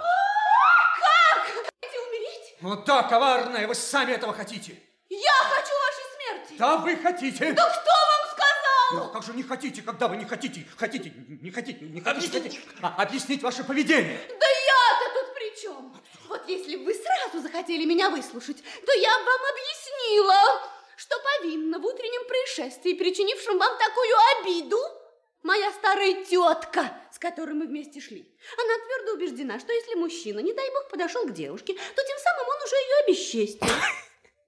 Хотите 1.55 1.99
умереть? 2.09 2.55
Ну 2.59 2.75
да, 2.83 3.03
коварная, 3.03 3.67
вы 3.69 3.73
сами 3.75 4.11
этого 4.11 4.33
хотите. 4.33 4.77
Я 5.07 5.31
хочу 5.43 5.73
вашей 5.73 6.03
смерти. 6.43 6.59
Да, 6.59 6.75
вы 6.75 6.97
хотите. 6.97 7.53
Да 7.53 7.69
кто 7.69 7.91
вам 7.91 8.31
сказал? 8.33 9.05
Ну, 9.05 9.13
как 9.13 9.23
же 9.23 9.31
не 9.33 9.43
хотите, 9.43 9.81
когда 9.81 10.09
вы 10.09 10.17
не 10.17 10.25
хотите? 10.25 10.67
Хотите, 10.75 11.09
не 11.15 11.51
хотите, 11.51 11.85
не 11.85 12.01
хотите. 12.01 12.37
Объяснить, 12.37 12.61
объяснить 12.81 13.43
ваше 13.43 13.63
поведение. 13.63 14.19
Да 14.27 14.45
я-то 14.45 15.13
тут 15.23 15.33
при 15.35 15.55
чем? 15.61 15.95
Вот 16.27 16.38
если 16.49 16.75
бы 16.75 16.85
вы 16.85 16.93
сразу 16.93 17.41
захотели 17.41 17.85
меня 17.85 18.09
выслушать, 18.09 18.57
то 18.85 18.93
я 18.93 19.19
бы 19.19 19.25
вам 19.25 19.41
объяснила, 19.51 20.71
что 20.97 21.15
повинна 21.19 21.79
в 21.79 21.85
утреннем 21.85 22.27
происшествии, 22.27 22.93
причинившем 22.93 23.57
вам 23.57 23.77
такую 23.77 24.15
обиду. 24.37 24.79
Моя 25.43 25.71
старая 25.71 26.25
тетка, 26.25 26.93
с 27.13 27.19
которой 27.19 27.53
мы 27.53 27.65
вместе 27.65 28.01
шли. 28.01 28.27
Она 28.57 28.73
твердо 28.85 29.13
убеждена, 29.13 29.59
что 29.59 29.71
если 29.71 29.95
мужчина, 29.95 30.39
не 30.39 30.51
дай 30.51 30.69
бог, 30.71 30.89
подошел 30.89 31.25
к 31.25 31.33
девушке, 31.33 31.73
то 31.73 32.03
тем 32.03 32.17
самым 32.19 32.49
он 32.49 32.63
уже 32.63 32.75
ее 32.75 32.95
обесчестил. 33.05 33.67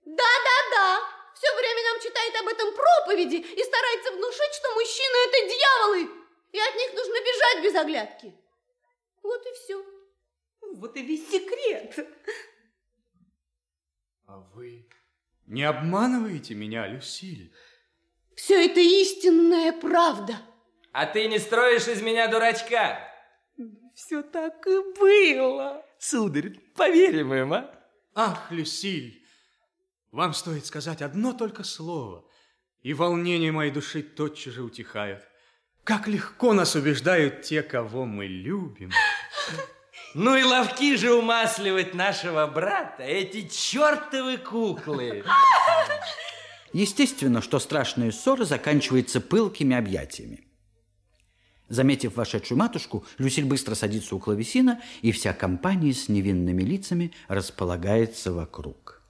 Да-да-да, 0.03 1.01
все 1.33 1.55
время 1.55 1.83
нам 1.83 1.99
читает 2.01 2.35
об 2.41 2.47
этом 2.49 2.73
проповеди 2.73 3.35
и 3.35 3.63
старается 3.63 4.11
внушить, 4.11 4.53
что 4.53 4.73
мужчины– 4.73 5.15
это 5.27 5.47
дьяволы, 5.47 6.09
и 6.51 6.59
от 6.59 6.75
них 6.75 6.93
нужно 6.93 7.13
бежать 7.21 7.63
без 7.63 7.75
оглядки. 7.75 8.33
Вот 9.23 9.45
и 9.45 9.53
все. 9.53 10.00
Вот 10.81 10.97
и 10.97 11.03
весь 11.03 11.29
секрет. 11.29 12.07
А 14.25 14.39
вы 14.55 14.89
не 15.45 15.61
обманываете 15.61 16.55
меня, 16.55 16.87
Люсиль? 16.87 17.53
Все 18.35 18.65
это 18.65 18.79
истинная 18.79 19.73
правда. 19.73 20.41
А 20.91 21.05
ты 21.05 21.27
не 21.27 21.37
строишь 21.37 21.87
из 21.87 22.01
меня 22.01 22.27
дурачка? 22.27 22.97
Все 23.93 24.23
так 24.23 24.65
и 24.65 24.81
было. 24.99 25.85
Сударь, 25.99 26.57
поверим 26.75 27.31
им, 27.31 27.53
а? 27.53 27.79
Ах, 28.15 28.51
Люсиль, 28.51 29.23
вам 30.09 30.33
стоит 30.33 30.65
сказать 30.65 31.03
одно 31.03 31.33
только 31.33 31.63
слово, 31.63 32.27
и 32.81 32.95
волнение 32.95 33.51
моей 33.51 33.71
души 33.71 34.01
тотчас 34.01 34.55
же 34.55 34.63
утихает. 34.63 35.29
Как 35.83 36.07
легко 36.07 36.53
нас 36.53 36.73
убеждают 36.73 37.43
те, 37.43 37.61
кого 37.61 38.05
мы 38.05 38.25
любим. 38.25 38.89
Ну 40.13 40.35
и 40.35 40.43
ловки 40.43 40.97
же 40.97 41.13
умасливать 41.13 41.93
нашего 41.93 42.45
брата, 42.47 43.03
эти 43.03 43.47
чертовы 43.47 44.37
куклы. 44.37 45.23
Естественно, 46.73 47.41
что 47.41 47.59
страшная 47.59 48.11
ссора 48.11 48.43
заканчивается 48.43 49.21
пылкими 49.21 49.75
объятиями. 49.75 50.41
Заметив 51.69 52.17
вошедшую 52.17 52.57
матушку, 52.57 53.05
Люсиль 53.17 53.45
быстро 53.45 53.75
садится 53.75 54.15
у 54.15 54.19
клавесина, 54.19 54.81
и 55.01 55.13
вся 55.13 55.31
компания 55.31 55.93
с 55.93 56.09
невинными 56.09 56.63
лицами 56.63 57.13
располагается 57.29 58.33
вокруг. 58.33 59.01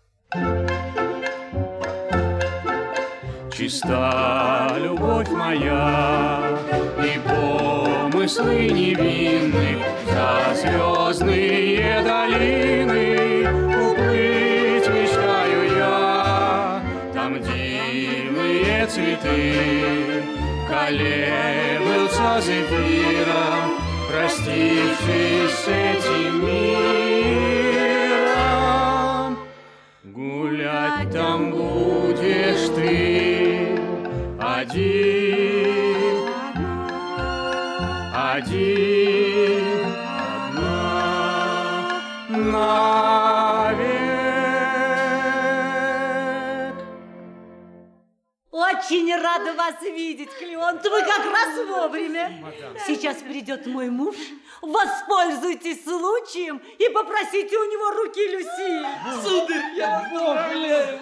Чиста 3.51 4.75
любовь 4.77 5.29
моя, 5.29 6.59
и 7.03 7.19
помыслы 8.21 8.67
невинны 8.67 9.79
за 10.05 10.53
звездные 10.53 12.01
долины 12.03 13.47
уплыть 13.67 14.87
мечтаю 14.89 15.61
я. 15.75 16.83
Там 17.13 17.41
дивные 17.41 18.85
цветы 18.85 20.23
колеблются 20.69 22.41
зефиром, 22.41 23.71
простившись 24.07 25.55
с 25.55 25.67
этим 25.67 26.45
миром. 26.45 27.79
Гулять 30.03 31.09
там 31.11 31.49
будешь 31.49 32.69
ты 32.75 33.79
один, 34.39 35.20
один, 38.33 39.85
одна, 40.49 42.01
навек. 42.29 43.40
Очень 48.81 49.15
рада 49.15 49.53
вас 49.53 49.75
видеть, 49.83 50.29
Клеонт. 50.39 50.83
Вы 50.83 51.01
как 51.01 51.25
раз 51.25 51.67
вовремя. 51.67 52.43
Сейчас 52.87 53.17
придет 53.17 53.67
мой 53.67 53.89
муж. 53.89 54.15
Воспользуйтесь 54.61 55.83
случаем 55.83 56.61
и 56.77 56.89
попросите 56.89 57.57
у 57.57 57.63
него 57.71 57.91
руки 57.91 58.27
Люси. 58.27 59.27
Сударь, 59.27 59.75
я 59.75 60.09
умоляю. 60.11 60.99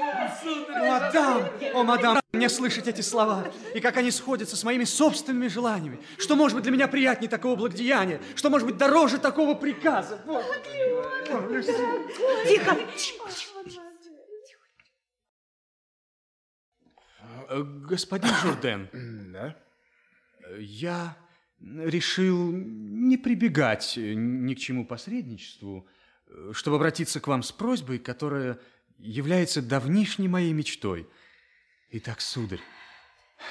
Мадам, 0.88 1.50
о, 1.74 1.84
мадам, 1.84 2.20
мне 2.32 2.50
слышать 2.50 2.88
эти 2.88 3.02
слова, 3.02 3.46
и 3.74 3.80
как 3.80 3.98
они 3.98 4.12
сходятся 4.12 4.56
с 4.56 4.64
моими 4.64 4.84
собственными 4.84 5.48
желаниями. 5.48 6.00
Что 6.18 6.36
может 6.36 6.56
быть 6.56 6.64
для 6.64 6.72
меня 6.72 6.88
приятнее 6.88 7.30
такого 7.30 7.56
благодеяния? 7.56 8.22
Что 8.36 8.50
может 8.50 8.68
быть 8.68 8.78
дороже 8.78 9.18
такого 9.18 9.56
приказа? 9.56 10.20
Вот. 10.26 10.46
Тихо. 12.48 12.78
Господин 17.50 18.34
Журден. 18.36 18.90
Да? 19.34 19.56
Я 20.58 21.18
решил 21.60 22.52
не 22.52 23.18
прибегать 23.18 23.94
ни 23.98 24.54
к 24.56 24.60
чему 24.60 24.86
посредничеству, 24.86 25.88
чтобы 26.54 26.78
обратиться 26.78 27.20
к 27.20 27.28
вам 27.28 27.44
с 27.44 27.52
просьбой, 27.52 28.00
которая 28.00 28.60
является 28.98 29.62
давнишней 29.62 30.28
моей 30.28 30.54
мечтой. 30.54 31.08
Итак, 31.92 32.22
сударь, 32.22 32.62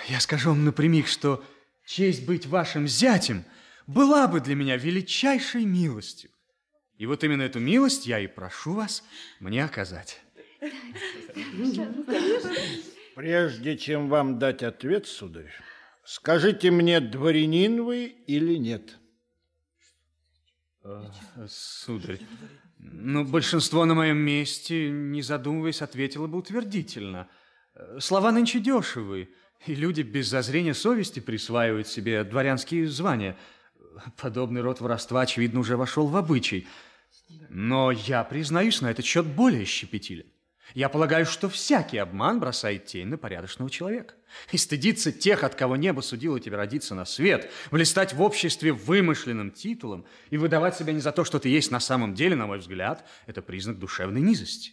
я 0.08 0.20
скажу 0.20 0.50
вам 0.50 0.64
напрямик, 0.64 1.06
что 1.06 1.44
честь 1.86 2.26
быть 2.26 2.46
вашим 2.46 2.88
зятем 2.88 3.44
была 3.86 4.26
бы 4.26 4.40
для 4.40 4.54
меня 4.54 4.76
величайшей 4.76 5.64
милостью. 5.64 6.30
И 6.96 7.06
вот 7.06 7.22
именно 7.24 7.42
эту 7.42 7.60
милость 7.60 8.06
я 8.06 8.18
и 8.18 8.26
прошу 8.26 8.74
вас 8.74 9.04
мне 9.38 9.64
оказать. 9.64 10.20
Прежде 13.18 13.76
чем 13.76 14.08
вам 14.08 14.38
дать 14.38 14.62
ответ, 14.62 15.08
сударь, 15.08 15.50
скажите 16.04 16.70
мне, 16.70 17.00
дворянин 17.00 17.82
вы 17.82 18.04
или 18.28 18.54
нет? 18.54 18.96
Э, 20.84 21.02
Сударь, 21.48 22.20
ну, 22.78 23.24
большинство 23.24 23.86
на 23.86 23.94
моем 23.94 24.18
месте, 24.18 24.88
не 24.88 25.22
задумываясь, 25.22 25.82
ответило 25.82 26.28
бы 26.28 26.38
утвердительно. 26.38 27.28
Э, 27.74 27.98
Слова 27.98 28.30
нынче 28.30 28.60
дешевы, 28.60 29.28
и 29.66 29.74
люди 29.74 30.02
без 30.02 30.28
зазрения 30.28 30.72
совести 30.72 31.18
присваивают 31.18 31.88
себе 31.88 32.22
дворянские 32.22 32.86
звания. 32.86 33.36
Подобный 34.16 34.60
род 34.60 34.80
воровства, 34.80 35.22
очевидно, 35.22 35.58
уже 35.58 35.76
вошел 35.76 36.06
в 36.06 36.16
обычай. 36.16 36.68
Но 37.48 37.90
я 37.90 38.22
признаюсь 38.22 38.80
на 38.80 38.92
этот 38.92 39.04
счет 39.04 39.26
более 39.26 39.64
щепетилен. 39.64 40.26
Я 40.74 40.88
полагаю, 40.88 41.26
что 41.26 41.48
всякий 41.48 41.98
обман 41.98 42.40
бросает 42.40 42.86
тень 42.86 43.08
на 43.08 43.18
порядочного 43.18 43.70
человека. 43.70 44.14
И 44.52 44.58
стыдиться 44.58 45.10
тех, 45.10 45.42
от 45.42 45.54
кого 45.54 45.76
небо 45.76 46.00
судило 46.00 46.38
тебе 46.38 46.56
родиться 46.56 46.94
на 46.94 47.04
свет, 47.04 47.50
блистать 47.70 48.12
в 48.12 48.22
обществе 48.22 48.72
вымышленным 48.72 49.50
титулом 49.50 50.04
и 50.30 50.36
выдавать 50.36 50.76
себя 50.76 50.92
не 50.92 51.00
за 51.00 51.12
то, 51.12 51.24
что 51.24 51.38
ты 51.38 51.48
есть 51.48 51.70
на 51.70 51.80
самом 51.80 52.14
деле, 52.14 52.36
на 52.36 52.46
мой 52.46 52.58
взгляд, 52.58 53.06
это 53.26 53.40
признак 53.40 53.78
душевной 53.78 54.20
низости. 54.20 54.72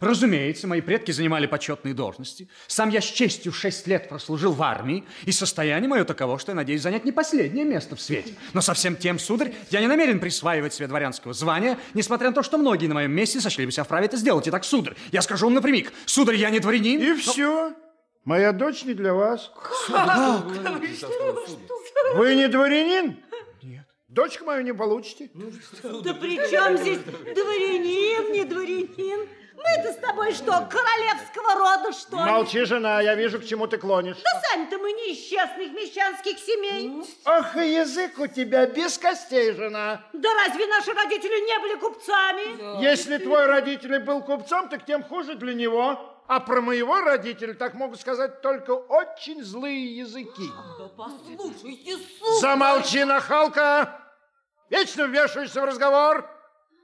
Разумеется, 0.00 0.66
мои 0.66 0.80
предки 0.80 1.10
занимали 1.10 1.46
почетные 1.46 1.94
должности. 1.94 2.48
Сам 2.66 2.90
я 2.90 3.00
с 3.00 3.04
честью 3.04 3.52
шесть 3.52 3.86
лет 3.86 4.08
прослужил 4.08 4.52
в 4.52 4.62
армии, 4.62 5.04
и 5.24 5.32
состояние 5.32 5.88
мое 5.88 6.04
таково, 6.04 6.38
что 6.38 6.52
я 6.52 6.56
надеюсь 6.56 6.82
занять 6.82 7.04
не 7.04 7.12
последнее 7.12 7.64
место 7.64 7.96
в 7.96 8.00
свете. 8.00 8.34
Но 8.52 8.60
совсем 8.60 8.96
тем, 8.96 9.18
сударь, 9.18 9.54
я 9.70 9.80
не 9.80 9.86
намерен 9.86 10.20
присваивать 10.20 10.74
себе 10.74 10.86
дворянского 10.86 11.32
звания, 11.34 11.78
несмотря 11.94 12.28
на 12.28 12.34
то, 12.34 12.42
что 12.42 12.58
многие 12.58 12.86
на 12.86 12.94
моем 12.94 13.12
месте 13.12 13.40
сочли 13.40 13.66
бы 13.66 13.72
себя 13.72 13.84
вправе 13.84 14.06
это 14.06 14.16
сделать. 14.16 14.46
Итак, 14.48 14.64
сударь, 14.64 14.94
я 15.12 15.22
скажу 15.22 15.46
вам 15.46 15.54
напрямик, 15.54 15.92
сударь, 16.06 16.36
я 16.36 16.50
не 16.50 16.60
дворянин. 16.60 17.00
И 17.00 17.14
все. 17.14 17.74
Моя 18.24 18.52
дочь 18.52 18.84
не 18.84 18.94
для 18.94 19.14
вас. 19.14 19.50
Вы 22.14 22.34
не 22.34 22.48
дворянин? 22.48 23.16
Нет. 23.62 23.86
Дочку 24.08 24.44
мою 24.44 24.62
не 24.62 24.74
получите. 24.74 25.30
Да 25.82 26.14
при 26.14 26.36
чем 26.50 26.76
здесь 26.76 26.98
дворянин, 26.98 28.32
не 28.32 28.44
дворянин? 28.44 29.28
Мы-то 29.58 29.92
с 29.92 29.96
тобой 29.96 30.32
что, 30.32 30.52
королевского 30.70 31.54
рода, 31.54 31.92
что 31.92 32.16
ли? 32.16 32.30
Молчи, 32.30 32.64
жена, 32.64 33.00
я 33.00 33.14
вижу, 33.14 33.40
к 33.40 33.44
чему 33.44 33.66
ты 33.66 33.76
клонишь. 33.76 34.16
Да 34.22 34.40
сами-то 34.48 34.78
мы 34.78 34.92
не 34.92 35.12
из 35.12 35.18
честных 35.18 35.72
мещанских 35.72 36.38
семей. 36.38 37.04
Ах, 37.24 37.56
и 37.56 37.74
язык 37.74 38.18
у 38.18 38.26
тебя 38.28 38.66
без 38.66 38.98
костей, 38.98 39.52
жена. 39.52 40.04
Да 40.12 40.28
разве 40.46 40.66
наши 40.66 40.92
родители 40.92 41.46
не 41.46 41.58
были 41.58 41.74
купцами? 41.74 42.82
Если 42.82 43.18
твой 43.18 43.46
родитель 43.46 43.98
был 43.98 44.22
купцом, 44.22 44.68
так 44.68 44.84
тем 44.86 45.02
хуже 45.02 45.34
для 45.34 45.54
него. 45.54 46.14
А 46.28 46.40
про 46.40 46.60
моего 46.60 47.00
родителя 47.00 47.54
так 47.54 47.72
могут 47.74 48.00
сказать 48.00 48.42
только 48.42 48.72
очень 48.72 49.42
злые 49.42 49.96
языки. 49.96 50.50
Да 50.78 50.88
послушайте, 50.94 51.96
Замолчи, 52.40 53.02
нахалка! 53.04 54.02
Вечно 54.68 55.06
вмешиваешься 55.06 55.62
в 55.62 55.64
разговор. 55.64 56.28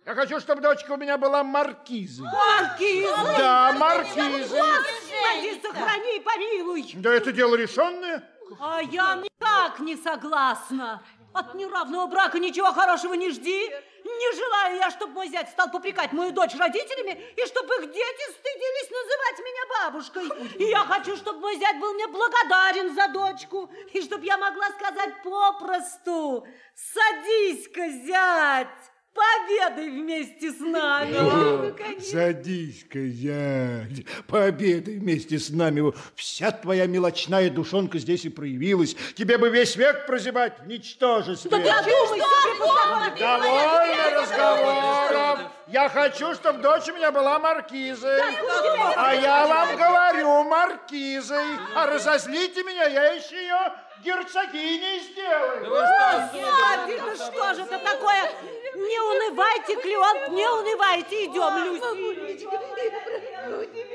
Я 0.06 0.14
хочу, 0.14 0.38
чтобы 0.38 0.60
дочка 0.60 0.92
у 0.92 0.96
меня 0.98 1.16
была 1.16 1.42
маркизой. 1.42 2.26
Маркизой? 2.26 3.38
Да, 3.38 3.72
маркизой. 3.72 4.40
Господи, 4.40 5.62
сохрани 5.62 6.16
и 6.16 6.20
помилуй. 6.20 6.90
Да 6.96 7.14
это 7.14 7.32
дело 7.32 7.54
решенное. 7.54 8.22
А 8.60 8.82
я 8.82 9.14
никак 9.16 9.80
не 9.80 9.96
согласна. 9.96 11.02
От 11.32 11.54
неравного 11.54 12.06
брака 12.06 12.38
ничего 12.38 12.70
хорошего 12.72 13.14
не 13.14 13.30
жди. 13.30 13.70
Не 14.04 14.36
желаю 14.36 14.76
я, 14.76 14.90
чтобы 14.90 15.14
мой 15.14 15.28
зять 15.28 15.48
стал 15.48 15.70
попрекать 15.70 16.12
мою 16.12 16.32
дочь 16.32 16.54
родителями, 16.54 17.12
и 17.34 17.46
чтобы 17.46 17.74
их 17.76 17.90
дети 17.90 18.32
стыдились 18.32 18.90
называть 18.90 19.38
меня 19.38 19.64
бабушкой. 19.80 20.56
И 20.58 20.64
я 20.64 20.80
хочу, 20.80 21.16
чтобы 21.16 21.40
мой 21.40 21.56
зять 21.56 21.80
был 21.80 21.94
мне 21.94 22.06
благодарен 22.08 22.94
за 22.94 23.08
дочку, 23.08 23.70
и 23.94 24.02
чтобы 24.02 24.26
я 24.26 24.36
могла 24.36 24.68
сказать 24.78 25.22
попросту, 25.22 26.46
садись-ка, 26.74 27.88
зять, 27.88 28.68
Пообедай 29.14 29.90
вместе 29.90 30.50
с 30.50 30.58
нами. 30.58 31.16
О, 31.16 32.00
Садись-ка, 32.00 33.06
зять, 33.06 34.04
пообедай 34.26 34.96
вместе 34.96 35.38
с 35.38 35.50
нами. 35.50 35.80
Вот 35.80 35.96
Вся 36.16 36.50
твоя 36.50 36.86
мелочная 36.86 37.48
душонка 37.48 37.98
здесь 37.98 38.24
и 38.24 38.28
проявилась. 38.28 38.96
Тебе 39.14 39.38
бы 39.38 39.50
весь 39.50 39.76
век 39.76 40.06
прозябать 40.06 40.58
в 40.60 40.66
ничтожестве. 40.66 41.48
Да 41.48 41.58
ты 41.58 41.68
одумайся, 41.68 42.26
преподаватель. 42.42 43.20
Довольно 43.20 44.20
разговоров. 44.20 45.38
Я 45.68 45.88
хочу, 45.88 46.34
чтобы 46.34 46.60
дочь 46.60 46.88
у 46.88 46.94
меня 46.94 47.12
была 47.12 47.38
маркизой. 47.38 48.20
А 48.96 49.14
я 49.14 49.46
вам 49.46 49.76
говорю, 49.76 50.44
маркизой. 50.44 51.56
А 51.76 51.86
разозлите 51.86 52.64
меня, 52.64 52.86
я 52.86 53.12
еще 53.12 53.36
ее 53.36 53.72
герцогиней 54.04 55.00
сделаю. 55.00 55.60
Господи, 55.68 56.96
да 56.98 57.16
что 57.16 57.54
же 57.54 57.62
это 57.62 57.78
такое? 57.78 58.30
Не 58.74 58.98
унывайте, 59.00 59.76
Клеонт, 59.80 60.28
не 60.30 60.46
унывайте. 60.46 61.24
Идем, 61.24 61.56
Люси. 61.64 62.46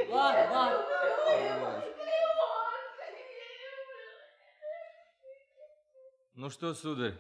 Ладно, 0.10 0.52
ладно. 0.52 0.86
Ну 6.36 6.50
что, 6.50 6.74
сударь, 6.74 7.16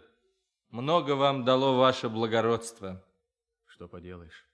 много 0.69 1.11
вам 1.11 1.43
дало 1.43 1.77
ваше 1.77 2.07
благородство. 2.07 3.03
Что 3.65 3.87
поделаешь? 3.87 4.45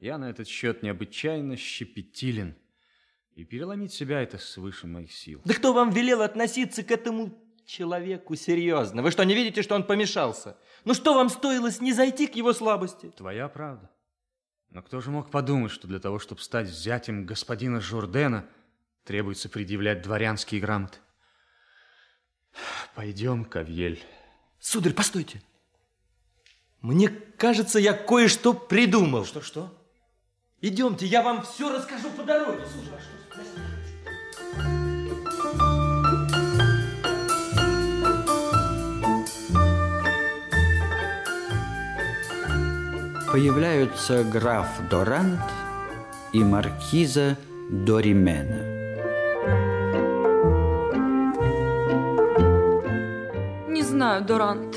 Я 0.00 0.18
на 0.18 0.28
этот 0.28 0.48
счет 0.48 0.82
необычайно 0.82 1.56
щепетилен. 1.56 2.56
И 3.36 3.44
переломить 3.44 3.92
себя 3.92 4.20
это 4.20 4.38
свыше 4.38 4.86
моих 4.86 5.12
сил. 5.12 5.40
Да 5.44 5.54
кто 5.54 5.72
вам 5.72 5.90
велел 5.90 6.20
относиться 6.20 6.82
к 6.82 6.90
этому 6.90 7.30
человеку 7.66 8.34
серьезно? 8.36 9.02
Вы 9.02 9.10
что, 9.10 9.24
не 9.24 9.34
видите, 9.34 9.62
что 9.62 9.74
он 9.74 9.84
помешался? 9.84 10.56
Ну 10.84 10.94
что 10.94 11.14
вам 11.14 11.28
стоило 11.28 11.70
снизойти 11.70 12.26
к 12.26 12.34
его 12.34 12.52
слабости? 12.52 13.10
Твоя 13.16 13.48
правда. 13.48 13.90
Но 14.70 14.82
кто 14.82 15.00
же 15.00 15.10
мог 15.10 15.30
подумать, 15.30 15.70
что 15.70 15.86
для 15.86 16.00
того, 16.00 16.18
чтобы 16.18 16.40
стать 16.40 16.68
зятем 16.68 17.26
господина 17.26 17.80
Журдена, 17.80 18.46
требуется 19.04 19.48
предъявлять 19.48 20.02
дворянские 20.02 20.60
грамоты? 20.60 20.98
Пойдем, 22.94 23.44
Кавьель. 23.44 24.02
Сударь, 24.58 24.92
постойте. 24.92 25.42
Мне 26.80 27.08
кажется, 27.08 27.78
я 27.78 27.92
кое-что 27.92 28.54
придумал. 28.54 29.24
Что-что? 29.24 29.72
Идемте, 30.60 31.06
я 31.06 31.22
вам 31.22 31.42
все 31.42 31.72
расскажу 31.72 32.10
по 32.10 32.22
дороге, 32.22 32.64
сударь. 32.66 32.91
Появляются 43.32 44.24
граф 44.24 44.66
Дорант 44.90 45.40
и 46.34 46.44
маркиза 46.44 47.38
Доримена. 47.70 48.60
Не 53.70 53.82
знаю, 53.82 54.22
Дорант. 54.22 54.76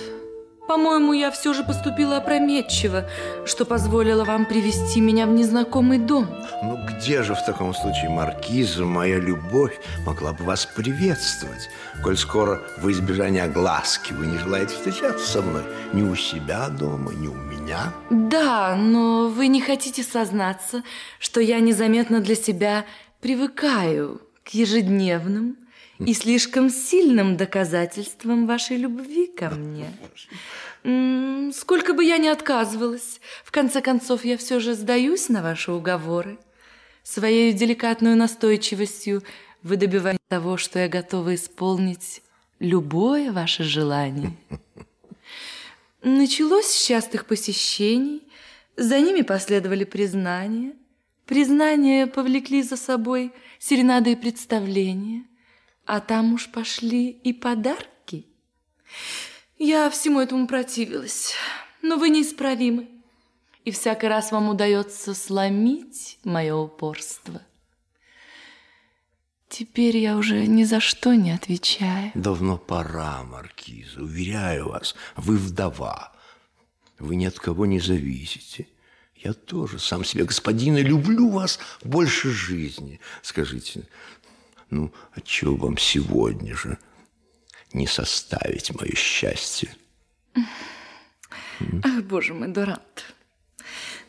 По-моему, 0.68 1.14
я 1.14 1.30
все 1.30 1.54
же 1.54 1.64
поступила 1.64 2.18
опрометчиво, 2.18 3.06
что 3.46 3.66
позволило 3.66 4.24
вам 4.24 4.46
привести 4.46 5.00
меня 5.00 5.28
в 5.28 5.30
незнакомый 5.30 6.00
дом. 6.00 6.28
Ну 6.64 6.80
где 6.88 7.22
же 7.22 7.36
в 7.36 7.46
таком 7.46 7.74
случае 7.76 8.10
маркиза, 8.10 8.84
моя 8.84 9.20
любовь, 9.20 9.80
могла 10.06 10.34
бы 10.34 10.44
вас 10.44 10.66
приветствовать, 10.66 11.70
коль 12.04 12.18
скоро 12.18 12.62
в 12.78 12.90
избежание 12.90 13.44
огласки 13.44 14.14
вы 14.14 14.26
не 14.26 14.38
желаете 14.40 14.74
встречаться 14.74 15.28
со 15.28 15.42
мной 15.42 15.64
ни 15.94 16.02
у 16.02 16.16
себя 16.16 16.70
дома, 16.70 17.14
ни 17.14 17.28
у 17.28 17.36
меня? 17.36 17.94
Да, 18.10 18.76
но 18.76 19.28
вы 19.28 19.48
не 19.48 19.62
хотите 19.62 20.02
сознаться, 20.02 20.84
что 21.20 21.42
я 21.42 21.60
незаметно 21.60 22.22
для 22.22 22.36
себя 22.36 22.86
привыкаю 23.22 24.22
к 24.44 24.50
ежедневным 24.50 25.58
и 26.00 26.14
слишком 26.14 26.70
сильным 26.70 27.38
доказательствам 27.38 28.48
вашей 28.48 28.78
любви 28.78 29.28
ко 29.28 29.50
мне. 29.50 29.92
Сколько 31.54 31.94
бы 31.94 32.04
я 32.04 32.18
ни 32.18 32.28
отказывалась, 32.28 33.20
в 33.44 33.52
конце 33.52 33.82
концов 33.82 34.26
я 34.26 34.38
все 34.38 34.60
же 34.60 34.76
сдаюсь 34.76 35.30
на 35.30 35.42
ваши 35.42 35.72
уговоры. 35.72 36.38
Своей 37.04 37.54
деликатной 37.54 38.16
настойчивостью 38.16 39.24
вы 39.64 39.78
добиваете 39.78 40.20
того, 40.28 40.58
что 40.58 40.80
я 40.80 40.88
готова 40.88 41.36
исполнить 41.36 42.22
любое 42.60 43.32
ваше 43.32 43.64
желание. 43.64 44.36
Началось 46.04 46.68
с 46.68 46.86
частых 46.86 47.26
посещений, 47.26 48.22
за 48.78 49.00
ними 49.00 49.22
последовали 49.22 49.86
признания. 49.86 50.74
Признания 51.26 52.06
повлекли 52.06 52.62
за 52.62 52.78
собой 52.78 53.34
серенады 53.58 54.12
и 54.12 54.16
представления, 54.16 55.24
а 55.86 55.99
там 55.99 56.34
уж 56.34 56.49
пошли 56.49 57.10
и 57.10 57.34
подарки. 57.34 58.26
Я 59.57 59.90
всему 59.90 60.20
этому 60.20 60.48
противилась, 60.48 61.34
но 61.82 61.98
вы 61.98 62.10
неисправимы, 62.10 62.90
и 63.64 63.72
всякий 63.72 64.07
раз 64.07 64.32
вам 64.32 64.49
удается 64.49 65.14
сломить 65.14 66.20
мое 66.24 66.56
упорство. 66.56 67.41
Теперь 69.48 69.98
я 69.98 70.18
уже 70.18 70.48
ни 70.48 70.64
за 70.64 70.80
что 70.80 71.14
не 71.14 71.32
отвечаю. 71.32 72.12
Давно 72.14 72.57
пора, 72.57 73.24
маркиза, 73.24 74.02
уверяю 74.02 74.70
вас, 74.70 74.95
вы 75.16 75.38
вдова. 75.38 76.12
Вы 76.99 77.16
ни 77.16 77.26
от 77.26 77.40
кого 77.40 77.66
не 77.66 77.80
зависите. 77.80 78.68
Я 79.16 79.34
тоже 79.34 79.80
сам 79.80 80.03
себе 80.03 80.26
господин 80.26 80.78
и 80.78 80.84
люблю 80.84 81.30
вас 81.30 81.60
больше 81.84 82.30
жизни. 82.30 82.99
Скажите, 83.22 83.88
ну, 84.76 84.92
отчего 85.14 85.56
вам 85.56 85.78
сегодня 85.78 86.54
же 86.56 86.78
не 87.74 87.88
составить 87.88 88.74
мое 88.76 88.94
счастье? 88.96 89.74
Ах, 90.36 92.04
боже 92.04 92.34
мой, 92.34 92.50
Дорант. 92.50 93.16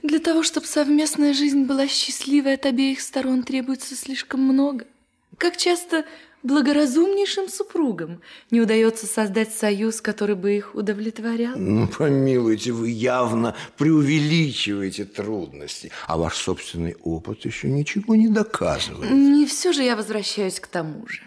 Для 0.02 0.18
того, 0.18 0.42
чтобы 0.42 0.66
совместная 0.66 1.32
жизнь 1.34 1.64
была 1.64 1.86
счастливой 1.86 2.54
от 2.54 2.66
обеих 2.66 3.00
сторон, 3.00 3.44
требуется 3.44 3.94
слишком 3.94 4.40
много. 4.40 4.86
Как 5.38 5.56
часто 5.56 6.04
благоразумнейшим 6.46 7.48
супругам 7.48 8.20
не 8.50 8.60
удается 8.60 9.06
создать 9.06 9.52
союз, 9.52 10.00
который 10.00 10.36
бы 10.36 10.56
их 10.56 10.74
удовлетворял? 10.74 11.56
Ну, 11.56 11.88
помилуйте, 11.88 12.72
вы 12.72 12.90
явно 12.90 13.54
преувеличиваете 13.76 15.04
трудности, 15.04 15.90
а 16.06 16.16
ваш 16.16 16.36
собственный 16.36 16.96
опыт 17.02 17.44
еще 17.44 17.68
ничего 17.68 18.14
не 18.14 18.28
доказывает. 18.28 19.10
Не 19.10 19.46
все 19.46 19.72
же 19.72 19.82
я 19.82 19.96
возвращаюсь 19.96 20.60
к 20.60 20.66
тому 20.66 21.06
же. 21.06 21.22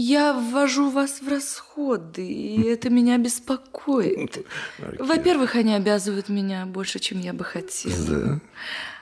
Я 0.00 0.32
ввожу 0.32 0.90
вас 0.90 1.20
в 1.20 1.28
расходы, 1.28 2.24
и 2.24 2.62
это 2.68 2.88
меня 2.88 3.18
беспокоит. 3.18 4.46
Во-первых, 4.78 5.56
они 5.56 5.74
обязывают 5.74 6.28
меня 6.28 6.66
больше, 6.66 7.00
чем 7.00 7.20
я 7.20 7.32
бы 7.32 7.44
хотела. 7.44 8.06
Да. 8.06 8.40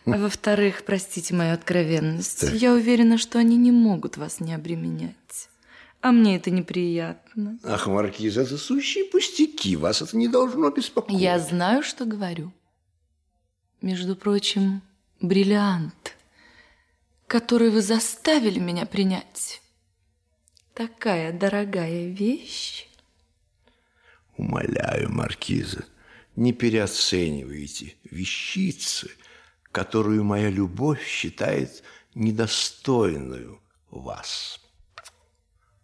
А 0.07 0.19
во-вторых, 0.19 0.85
простите 0.87 1.35
мою 1.35 1.53
откровенность, 1.53 2.41
Так. 2.41 2.55
я 2.55 2.73
уверена, 2.73 3.19
что 3.19 3.39
они 3.41 3.57
не 3.57 3.73
могут 3.73 4.17
вас 4.17 4.39
не 4.39 4.55
обременять. 4.55 5.49
А 6.01 6.13
мне 6.13 6.37
это 6.37 6.51
неприятно. 6.53 7.59
Ах, 7.65 7.89
маркиз, 7.89 8.37
это 8.37 8.57
сущие 8.57 9.05
пустяки, 9.07 9.75
вас 9.75 10.03
это 10.03 10.17
не 10.17 10.29
должно 10.29 10.71
беспокоить. 10.71 11.21
Я 11.21 11.41
знаю, 11.41 11.83
что 11.83 12.05
говорю. 12.05 12.53
Между 13.83 14.15
прочим, 14.15 14.81
бриллиант, 15.21 16.17
который 17.27 17.71
вы 17.71 17.83
заставили 17.83 18.61
меня 18.61 18.87
принять. 18.87 19.61
Такая 20.75 21.33
дорогая 21.33 22.07
вещь. 22.09 22.87
Умоляю, 24.37 25.11
маркиза, 25.11 25.85
не 26.37 26.53
переоценивайте 26.53 27.95
вещицы, 28.05 29.11
которую 29.77 30.25
моя 30.25 30.49
любовь 30.49 31.07
считает 31.07 31.83
недостойную 32.15 33.61
вас. 33.91 34.59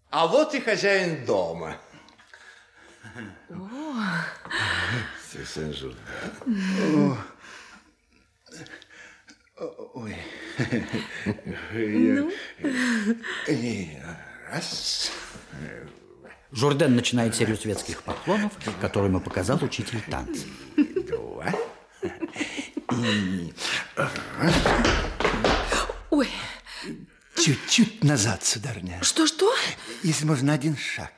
А 0.08 0.26
вот 0.26 0.54
и 0.54 0.60
хозяин 0.60 1.26
дома. 1.26 1.76
Сен-Журден. 5.30 5.98
Ой. 9.92 10.16
Ну? 11.66 12.32
Раз. 14.50 15.12
Журден 16.50 16.96
начинает 16.96 17.34
серию 17.34 17.58
светских 17.58 18.02
поклонов, 18.04 18.52
которую 18.80 19.10
ему 19.10 19.20
показал 19.20 19.62
учитель 19.62 20.00
танцев. 20.08 20.48
Два. 21.10 21.52
Ой, 26.10 26.28
Чуть-чуть 27.36 28.04
назад, 28.04 28.44
сударыня. 28.44 28.98
что-что? 29.02 29.52
Если 30.02 30.24
можно, 30.24 30.52
один 30.52 30.76
шаг. 30.76 31.12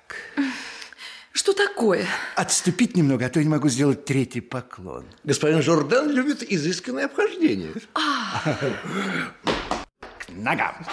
Что 1.33 1.53
такое? 1.53 2.07
Отступить 2.37 2.97
немного, 2.97 3.27
а 3.27 3.29
то 3.29 3.41
я 3.41 3.45
не 3.45 3.51
могу 3.51 3.69
сделать 3.69 4.05
третий 4.05 4.41
поклон. 4.41 5.05
Господин 5.25 5.63
Жордан 5.63 6.11
любит 6.11 6.43
изысканное 6.43 7.07
обхождение. 7.07 7.73
К 7.93 10.29
ногам. 10.31 10.87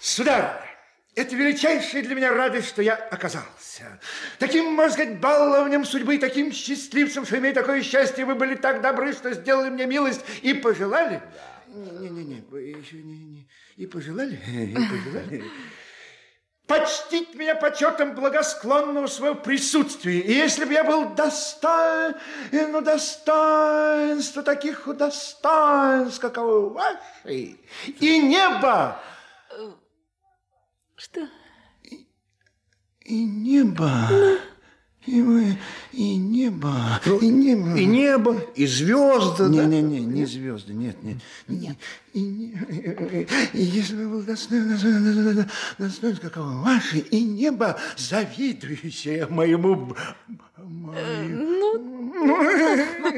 Сударыня, 0.00 0.60
это 1.14 1.36
величайшая 1.36 2.02
для 2.02 2.14
меня 2.14 2.32
радость, 2.32 2.68
что 2.68 2.82
я 2.82 2.94
оказался. 2.94 4.00
Таким, 4.38 4.72
можно 4.72 4.92
сказать, 4.92 5.20
баловнем 5.20 5.84
судьбы, 5.84 6.18
таким 6.18 6.52
счастливцем, 6.52 7.24
что 7.24 7.38
имею 7.38 7.54
такое 7.54 7.82
счастье, 7.82 8.24
вы 8.24 8.34
были 8.34 8.56
так 8.56 8.80
добры, 8.80 9.12
что 9.12 9.32
сделали 9.32 9.70
мне 9.70 9.86
милость 9.86 10.24
и 10.42 10.54
пожелали. 10.54 11.22
Не-не-не, 11.68 12.44
еще 12.70 12.96
не, 12.96 13.18
не. 13.18 13.48
И 13.76 13.86
пожелали, 13.86 14.38
и 14.46 14.74
пожелали. 14.74 15.44
Почтить 16.66 17.34
меня 17.34 17.54
почетом 17.54 18.14
благосклонного 18.14 19.06
своего 19.06 19.34
присутствия. 19.34 20.20
И 20.20 20.32
если 20.32 20.64
бы 20.64 20.72
я 20.72 20.82
был 20.82 21.10
достоин, 21.10 22.14
ну, 22.52 22.80
достоинства 22.80 24.42
таких 24.42 24.88
достоинств, 24.96 26.20
каковы 26.20 26.70
ваши, 26.70 27.58
и 28.00 28.18
небо, 28.18 28.98
Что? 31.04 31.28
и 33.04 33.24
небо, 33.26 34.08
и, 35.06 35.20
мы, 35.20 35.58
и 35.92 36.16
небо, 36.16 36.74
и 37.20 37.28
небо. 37.28 37.76
И 37.76 37.84
небо, 37.84 38.40
и 38.54 38.66
звезды. 38.66 39.48
да? 39.48 39.64
Не-не-не, 39.64 40.00
не 40.00 40.24
звезды, 40.26 40.72
нет, 40.72 41.02
нет. 41.02 41.18
нет. 41.48 41.76
И, 42.14 42.20
не- 42.20 43.26
и 43.52 43.62
если 43.62 43.96
бы 43.96 44.08
был 44.08 44.22
достоин, 44.22 44.68
достоин, 44.70 45.04
достоин, 45.04 45.50
достоин, 45.78 46.16
какого 46.16 46.62
ваши, 46.62 46.98
и 46.98 47.22
небо, 47.22 47.78
завидующее 47.96 49.26
моему... 49.26 49.74
б- 49.76 49.96
Ну, 50.56 51.74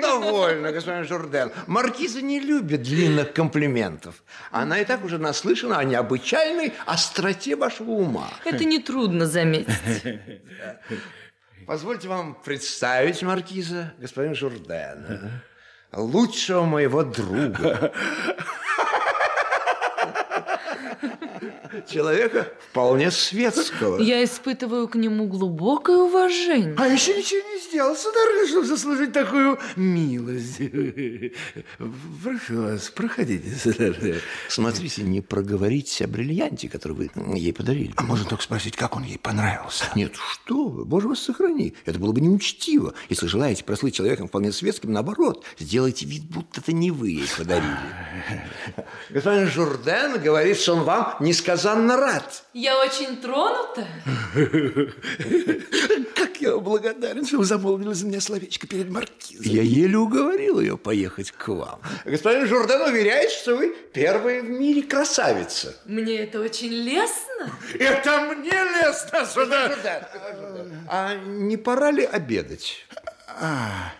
довольно, 0.00 0.72
господин 0.72 1.04
Журден. 1.06 1.50
Маркиза 1.66 2.22
не 2.22 2.40
любит 2.40 2.82
длинных 2.82 3.32
комплиментов. 3.32 4.22
Она 4.50 4.80
и 4.80 4.84
так 4.84 5.04
уже 5.04 5.18
наслышана 5.18 5.78
о 5.78 5.84
необычайной 5.84 6.72
остроте 6.86 7.56
вашего 7.56 7.90
ума. 7.92 8.30
Это 8.44 8.64
нетрудно 8.64 9.26
заметить. 9.26 9.68
Позвольте 11.66 12.06
вам 12.06 12.36
представить, 12.44 13.22
Маркиза, 13.22 13.92
господин 13.98 14.36
Журден, 14.36 15.32
лучшего 15.92 16.64
моего 16.64 17.02
друга. 17.02 17.92
Человека 21.82 22.52
вполне 22.70 23.10
светского. 23.10 24.00
Я 24.00 24.24
испытываю 24.24 24.88
к 24.88 24.94
нему 24.94 25.26
глубокое 25.26 25.96
уважение. 25.96 26.74
А 26.78 26.86
еще 26.86 27.16
ничего 27.16 27.40
не 27.48 27.60
сделал, 27.60 27.94
сударыня, 27.96 28.46
чтобы 28.48 28.66
заслужить 28.66 29.12
такую 29.12 29.58
милость. 29.76 30.60
Прошу 32.22 32.62
вас, 32.62 32.90
проходите, 32.90 33.54
сударыня. 33.56 34.20
Смотрите, 34.48 35.02
не 35.02 35.20
проговоритесь 35.20 36.02
о 36.02 36.08
бриллианте, 36.08 36.68
который 36.68 36.92
вы 36.92 37.10
ей 37.36 37.52
подарили. 37.52 37.92
А 37.96 38.02
можно 38.02 38.24
только 38.28 38.42
спросить, 38.42 38.76
как 38.76 38.96
он 38.96 39.04
ей 39.04 39.18
понравился? 39.18 39.84
Нет, 39.94 40.14
что 40.14 40.68
вы, 40.68 40.84
боже 40.84 41.08
вас 41.08 41.20
сохрани. 41.20 41.74
Это 41.84 41.98
было 41.98 42.12
бы 42.12 42.20
неучтиво. 42.20 42.94
Если 43.08 43.26
желаете 43.26 43.64
прослыть 43.64 43.94
человеком 43.94 44.28
вполне 44.28 44.52
светским, 44.52 44.92
наоборот, 44.92 45.44
сделайте 45.58 46.06
вид, 46.06 46.24
будто 46.24 46.60
это 46.60 46.72
не 46.72 46.90
вы 46.90 47.10
ей 47.10 47.28
подарили. 47.36 47.66
Господин 49.10 49.48
Журден 49.48 50.20
говорит, 50.20 50.58
что 50.58 50.74
он 50.74 50.84
вам 50.84 51.16
несказанно 51.66 51.96
рад. 51.96 52.44
Я 52.52 52.78
очень 52.80 53.16
тронута. 53.20 53.86
Как 56.14 56.40
я 56.40 56.56
благодарен, 56.58 57.26
что 57.26 57.38
вы 57.38 57.44
замолвили 57.44 57.92
за 57.92 58.06
меня 58.06 58.20
словечко 58.20 58.66
перед 58.66 58.90
маркизом. 58.90 59.44
Я 59.44 59.62
еле 59.62 59.98
уговорил 59.98 60.60
ее 60.60 60.78
поехать 60.78 61.32
к 61.32 61.48
вам. 61.48 61.80
Господин 62.04 62.46
Журден 62.46 62.82
уверяет, 62.82 63.30
что 63.30 63.56
вы 63.56 63.74
первая 63.92 64.42
в 64.42 64.48
мире 64.48 64.82
красавица. 64.82 65.76
Мне 65.86 66.20
это 66.20 66.40
очень 66.40 66.72
лестно. 66.72 67.50
Это 67.78 68.34
мне 68.34 68.50
лестно, 68.50 69.26
сударь. 69.26 69.74
А 70.88 71.14
не 71.14 71.56
пора 71.56 71.90
ли 71.90 72.04
обедать? 72.04 72.86
А, 73.40 73.92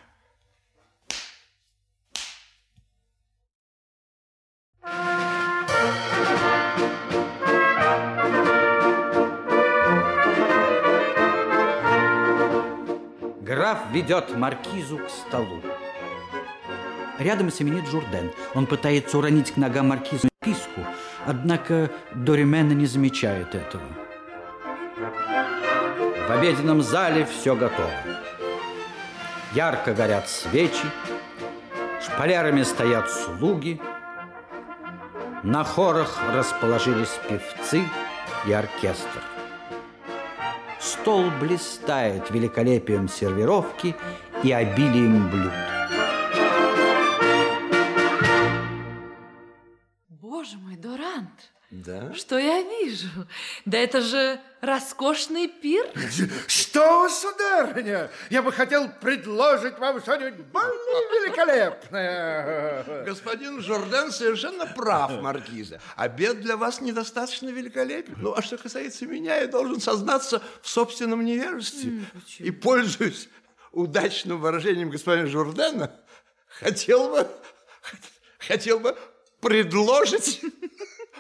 Граф 13.67 13.91
ведет 13.91 14.37
маркизу 14.37 14.99
к 14.99 15.11
столу. 15.11 15.61
Рядом 17.19 17.51
семенит 17.51 17.89
Журден. 17.89 18.31
Он 18.55 18.65
пытается 18.65 19.19
уронить 19.19 19.51
к 19.51 19.57
ногам 19.57 19.89
маркизу 19.89 20.29
писку, 20.41 20.83
однако 21.27 21.91
Доримена 22.15 22.75
не 22.75 22.87
замечает 22.87 23.57
этого. 23.57 23.83
В 26.29 26.31
обеденном 26.31 26.81
зале 26.81 27.27
все 27.27 27.57
готово. 27.57 27.91
Ярко 29.53 29.95
горят 29.95 30.29
свечи, 30.29 30.87
шпалерами 32.01 32.63
стоят 32.63 33.11
слуги, 33.11 33.81
на 35.43 35.65
хорах 35.65 36.21
расположились 36.33 37.19
певцы 37.29 37.83
и 38.47 38.53
оркестр. 38.53 39.36
Стол 40.81 41.31
блистает 41.41 42.31
великолепием 42.31 43.09
сервировки 43.09 43.97
и 44.43 44.53
обилием 44.53 45.31
блюд. 45.31 45.53
Боже 50.09 50.59
мой, 50.59 50.77
Дорант, 50.77 51.53
Да? 51.71 52.15
что 52.15 52.39
я 52.39 52.63
вижу? 52.63 53.09
Да 53.65 53.77
это 53.77 54.01
же 54.01 54.41
роскошный 54.61 55.49
пир. 55.49 55.85
Что 56.47 57.03
вы, 57.03 57.11
сударыня? 57.11 58.09
Я 58.31 58.43
бы 58.43 58.53
хотел 58.53 58.89
предложить 58.89 59.77
вам 59.79 60.01
что-нибудь 60.01 60.47
более 60.47 61.27
великолепное. 61.27 63.05
Господин 63.05 63.61
Жордан 63.61 64.13
совершенно 64.13 64.67
прав, 64.67 65.21
Маркиза. 65.21 65.81
Обед 65.97 66.41
для 66.41 66.57
вас 66.57 66.81
недостаточно 66.81 67.49
великолепен. 67.49 68.15
Ну, 68.19 68.33
а 68.33 68.43
что 68.43 68.59
касается 68.59 69.07
меня, 69.07 69.37
я 69.37 69.49
должен 69.49 69.81
сознаться 69.81 70.41
в 70.63 70.69
собственном 70.69 71.25
невежестве. 71.25 72.05
И, 72.39 72.53
пользуясь 72.53 73.29
удачным 73.73 74.41
выражением 74.41 74.91
господина 74.91 75.27
Жордана, 75.27 75.91
хотел 76.49 77.11
бы, 77.11 77.29
хотел 78.39 78.79
бы 78.79 78.97
предложить 79.41 80.41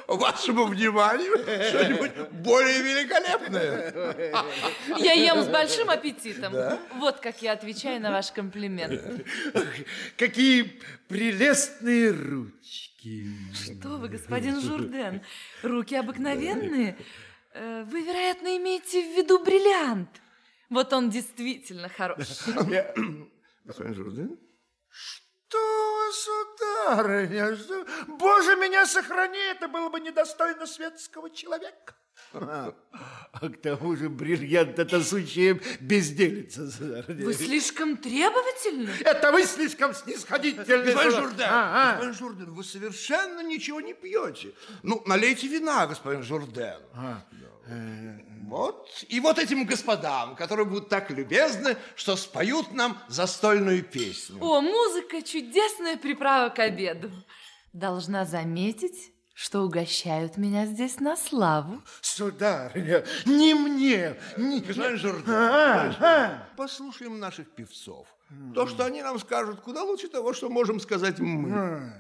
вашему 0.06 0.66
вниманию 0.66 1.36
что-нибудь 1.38 2.30
более 2.42 2.82
великолепное. 2.82 4.32
Я 4.98 5.12
ем 5.12 5.42
с 5.42 5.48
большим 5.48 5.90
аппетитом. 5.90 6.52
Вот 6.94 7.20
как 7.20 7.42
я 7.42 7.52
отвечаю 7.52 8.00
на 8.00 8.10
ваш 8.10 8.32
комплимент. 8.32 9.24
Какие 10.16 10.80
прелестные 11.08 12.10
ручки. 12.10 13.26
Что 13.52 13.98
вы, 13.98 14.08
господин 14.08 14.60
Журден, 14.60 15.22
руки 15.62 15.94
обыкновенные. 15.94 16.96
Э, 17.52 17.84
Вы, 17.84 18.02
вероятно, 18.02 18.56
имеете 18.56 19.00
в 19.02 19.16
виду 19.16 19.42
бриллиант. 19.42 20.10
Вот 20.68 20.92
он 20.92 21.08
действительно 21.08 21.88
хорош. 21.88 22.18
Господин 23.64 23.94
Жордан? 23.94 24.38
Что 24.88 25.25
вы, 25.52 26.12
сударыня? 26.12 27.56
Что... 27.56 27.86
Боже, 28.08 28.56
меня 28.56 28.86
сохрани, 28.86 29.38
это 29.38 29.68
было 29.68 29.88
бы 29.88 30.00
недостойно 30.00 30.66
светского 30.66 31.30
человека. 31.30 31.94
А, 32.32 32.74
а 33.32 33.48
к 33.48 33.60
тому 33.60 33.94
же 33.94 34.08
бриллиант 34.08 34.78
это 34.78 35.02
сущая 35.02 35.60
безделица, 35.80 36.70
сударыня. 36.70 37.24
Вы 37.24 37.34
слишком 37.34 37.96
требовательны. 37.96 38.90
Это 39.00 39.32
вы 39.32 39.44
слишком 39.44 39.94
снисходительны. 39.94 40.64
Господин. 40.64 41.10
Журдан, 41.12 41.48
А, 41.50 41.90
а. 41.90 41.92
господин 41.92 42.14
Журдан, 42.14 42.54
вы 42.54 42.64
совершенно 42.64 43.42
ничего 43.42 43.80
не 43.80 43.94
пьете. 43.94 44.54
Ну, 44.82 45.02
налейте 45.06 45.46
вина, 45.46 45.86
господин 45.86 46.22
Журдан. 46.22 46.80
Вот. 48.44 48.88
И 49.08 49.18
вот 49.20 49.38
этим 49.38 49.64
господам, 49.64 50.36
которые 50.36 50.66
будут 50.66 50.88
так 50.88 51.10
любезны, 51.10 51.76
что 51.96 52.16
споют 52.16 52.72
нам 52.72 52.98
застольную 53.08 53.82
песню. 53.82 54.38
О, 54.40 54.60
музыка– 54.60 55.20
чудесная 55.24 55.96
приправа 55.96 56.50
к 56.50 56.60
обеду. 56.60 57.10
Должна 57.72 58.24
заметить, 58.24 59.12
что 59.34 59.62
угощают 59.62 60.36
меня 60.36 60.64
здесь 60.66 61.00
на 61.00 61.16
славу. 61.16 61.82
Сударыня, 62.00 63.04
не 63.26 63.52
мне, 63.54 64.16
не... 64.36 64.60
Господин 64.60 64.96
Журден, 64.96 65.34
А, 65.34 65.94
а. 66.00 66.48
послушаем 66.56 67.18
наших 67.18 67.50
певцов. 67.50 68.06
То, 68.54 68.66
что 68.66 68.84
они 68.84 69.02
нам 69.02 69.18
скажут, 69.18 69.60
куда 69.60 69.82
лучше 69.82 70.08
того, 70.08 70.32
что 70.32 70.48
можем 70.48 70.80
сказать 70.80 71.18
мы. 71.18 71.92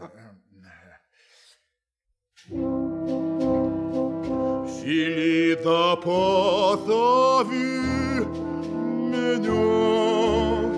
Филида, 4.86 5.96
позови 5.96 7.80
меня. 9.10 10.70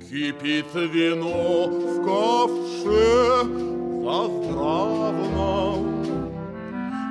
Кипит 0.00 0.72
вино 0.74 1.68
в 1.68 2.02
ковше 2.02 3.04
заздравно. 4.02 5.54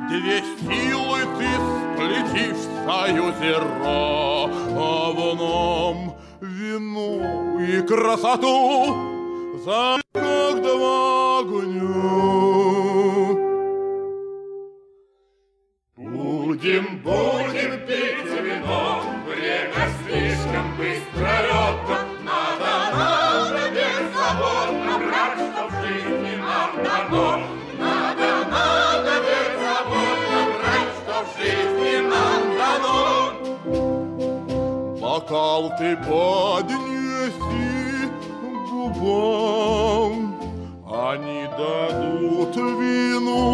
Две 0.10 0.38
силы 0.62 1.20
ты 1.38 1.50
сплетишь 1.94 2.66
в 2.66 2.68
союзе 2.90 3.54
равном. 3.84 5.98
Вину 6.42 7.12
и 7.60 7.62
красоту 7.82 8.96
за 9.64 9.82
как 10.12 10.56
два 10.64 11.40
огню. 11.42 12.85
Будем, 16.66 16.98
будем 17.04 17.78
пить 17.86 18.26
вино, 18.42 19.04
время 19.28 19.86
слишком 20.02 20.66
быстро 20.76 21.34
летно. 21.44 21.98
Надо, 22.24 22.72
надо 22.92 23.64
беззаботно 23.70 24.94
брать, 24.98 25.42
что 25.46 25.62
в 25.68 25.72
жизни 25.86 26.34
нам 26.38 26.72
дано. 26.84 27.30
Надо, 27.78 28.30
надо 28.50 29.14
беззаботно 29.28 30.40
брать, 30.58 30.94
что 31.04 31.16
в 31.22 31.28
жизни 31.38 31.96
нам 32.10 32.42
дано. 32.58 33.06
Бокал 35.00 35.64
ты 35.78 35.90
поднеси 35.98 37.70
губам, 38.72 40.18
они 40.92 41.42
дадут 41.60 42.56
вину 42.56 43.54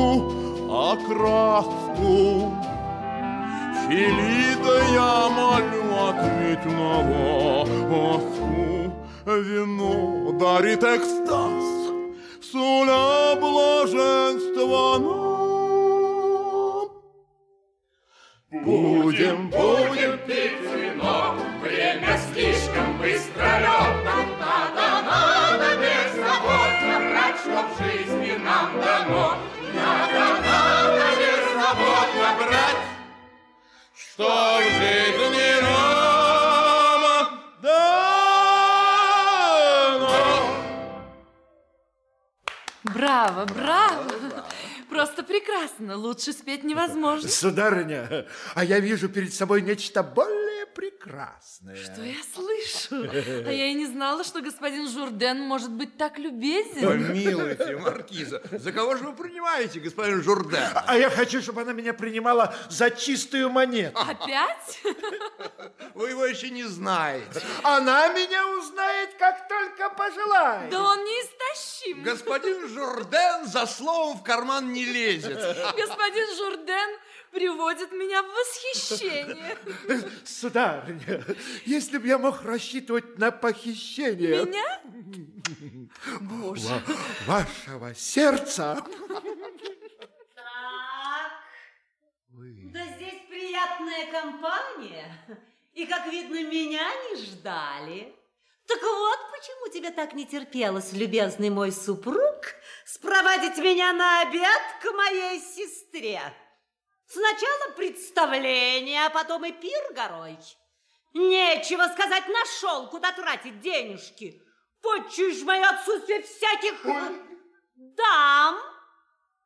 окраску. 0.94 2.61
Филида, 3.92 4.76
я 4.94 5.28
молю, 5.28 5.84
ответь 6.08 6.66
на 6.66 6.94
ласку. 7.90 8.96
Вино 9.26 10.32
дарит 10.40 10.82
экстаз, 10.82 11.92
суля 12.42 13.36
блаженство 13.36 14.98
нам. 14.98 15.42
Будем, 18.64 19.50
будем 19.50 20.18
пить 20.26 20.62
вино, 20.74 21.36
время 21.62 22.18
слишком 22.32 22.98
быстро 22.98 23.60
летно. 23.60 24.16
Надо, 24.40 24.88
надо 25.06 25.70
беззаботно 25.82 26.96
брать, 27.10 27.40
что 27.42 27.60
в 27.68 27.70
жизни 27.84 28.34
нам 28.42 28.68
дано. 28.80 29.28
Надо, 29.76 30.24
надо 30.46 31.01
что 34.22 34.60
в 34.60 34.64
жизни 34.78 35.62
нам 35.62 37.02
дано. 37.62 37.82
Браво, 42.84 43.46
браво! 43.46 43.91
Просто 45.02 45.24
прекрасно. 45.24 45.98
Лучше 45.98 46.32
спеть 46.32 46.64
невозможно. 46.64 47.28
Сударыня, 47.42 48.28
а 48.54 48.64
я 48.64 48.80
вижу 48.80 49.10
перед 49.10 49.34
собой 49.34 49.64
нечто 49.64 50.04
более 50.04 50.52
прекрасное. 50.68 51.76
Что 51.76 52.04
я 52.04 52.22
слышу? 52.34 53.10
А 53.12 53.52
я 53.52 53.68
и 53.68 53.74
не 53.74 53.88
знала, 53.88 54.24
что 54.24 54.42
господин 54.42 54.88
Журден 54.88 55.42
может 55.42 55.72
быть 55.72 55.98
так 55.98 56.20
любезен. 56.20 56.88
Помилуйте, 56.88 57.78
маркиза, 57.78 58.44
за 58.52 58.72
кого 58.72 58.96
же 58.96 59.06
вы 59.06 59.14
принимаете, 59.14 59.80
господин 59.80 60.22
Журден? 60.22 60.70
А 60.74 60.96
я 60.98 61.10
хочу, 61.10 61.42
чтобы 61.42 61.62
она 61.62 61.74
меня 61.74 61.94
принимала 61.94 62.54
за 62.70 62.92
чистую 62.92 63.50
монету. 63.50 63.98
Опять? 64.00 64.82
Вы 65.96 66.10
его 66.12 66.26
еще 66.26 66.52
не 66.52 66.64
знаете. 66.64 67.42
Она 67.64 68.08
меня 68.10 68.48
узнает, 68.60 69.16
как 69.18 69.48
только 69.48 69.90
пожелает. 69.90 70.70
Да 70.70 70.84
он 70.84 71.00
неистощим. 71.04 72.04
Господин 72.04 72.68
Журден 72.68 73.48
за 73.48 73.66
словом 73.66 74.20
в 74.20 74.24
карман 74.24 74.72
не 74.72 74.86
лезет. 74.92 75.38
Господин 75.78 76.36
Журден 76.36 77.00
приводит 77.32 77.92
меня 77.92 78.22
в 78.24 78.28
восхищение. 78.28 79.58
Сударыня, 80.26 81.24
если 81.66 81.98
бы 81.98 82.08
я 82.08 82.18
мог 82.18 82.42
рассчитывать 82.44 83.18
на 83.18 83.32
похищение... 83.32 84.46
Меня? 84.46 84.82
Боже. 86.22 86.68
ва- 87.26 87.46
Вашего 87.66 87.96
сердца... 87.96 88.84
Да 92.74 92.86
здесь 92.96 93.22
приятная 93.30 94.12
компания. 94.12 95.20
И, 95.74 95.86
как 95.86 96.08
видно, 96.08 96.44
меня 96.44 96.88
не 97.10 97.18
ждали. 97.18 98.16
Так 98.68 98.82
вот, 98.82 99.20
почему 99.32 99.74
тебе 99.74 99.92
так 99.92 100.14
не 100.14 100.26
терпелось, 100.26 100.94
любезный 100.94 101.50
мой 101.50 101.72
супруг, 101.72 102.56
спровадить 102.86 103.58
меня 103.58 103.94
на 103.94 104.22
обед 104.22 104.62
к 104.82 104.92
моей 104.94 105.40
сестре. 105.40 106.22
Сначала 107.08 107.74
представление, 107.76 109.06
а 109.06 109.10
потом 109.10 109.44
и 109.46 109.52
пир 109.52 109.94
горой. 109.94 110.38
Нечего 111.14 111.84
сказать, 111.94 112.28
нашел, 112.30 112.88
куда 112.88 113.12
тратить 113.12 113.60
денежки. 113.60 114.42
Почуешь 114.82 115.44
мое 115.44 115.68
отсутствие 115.68 116.22
всяких 116.22 116.82
дам. 117.76 118.56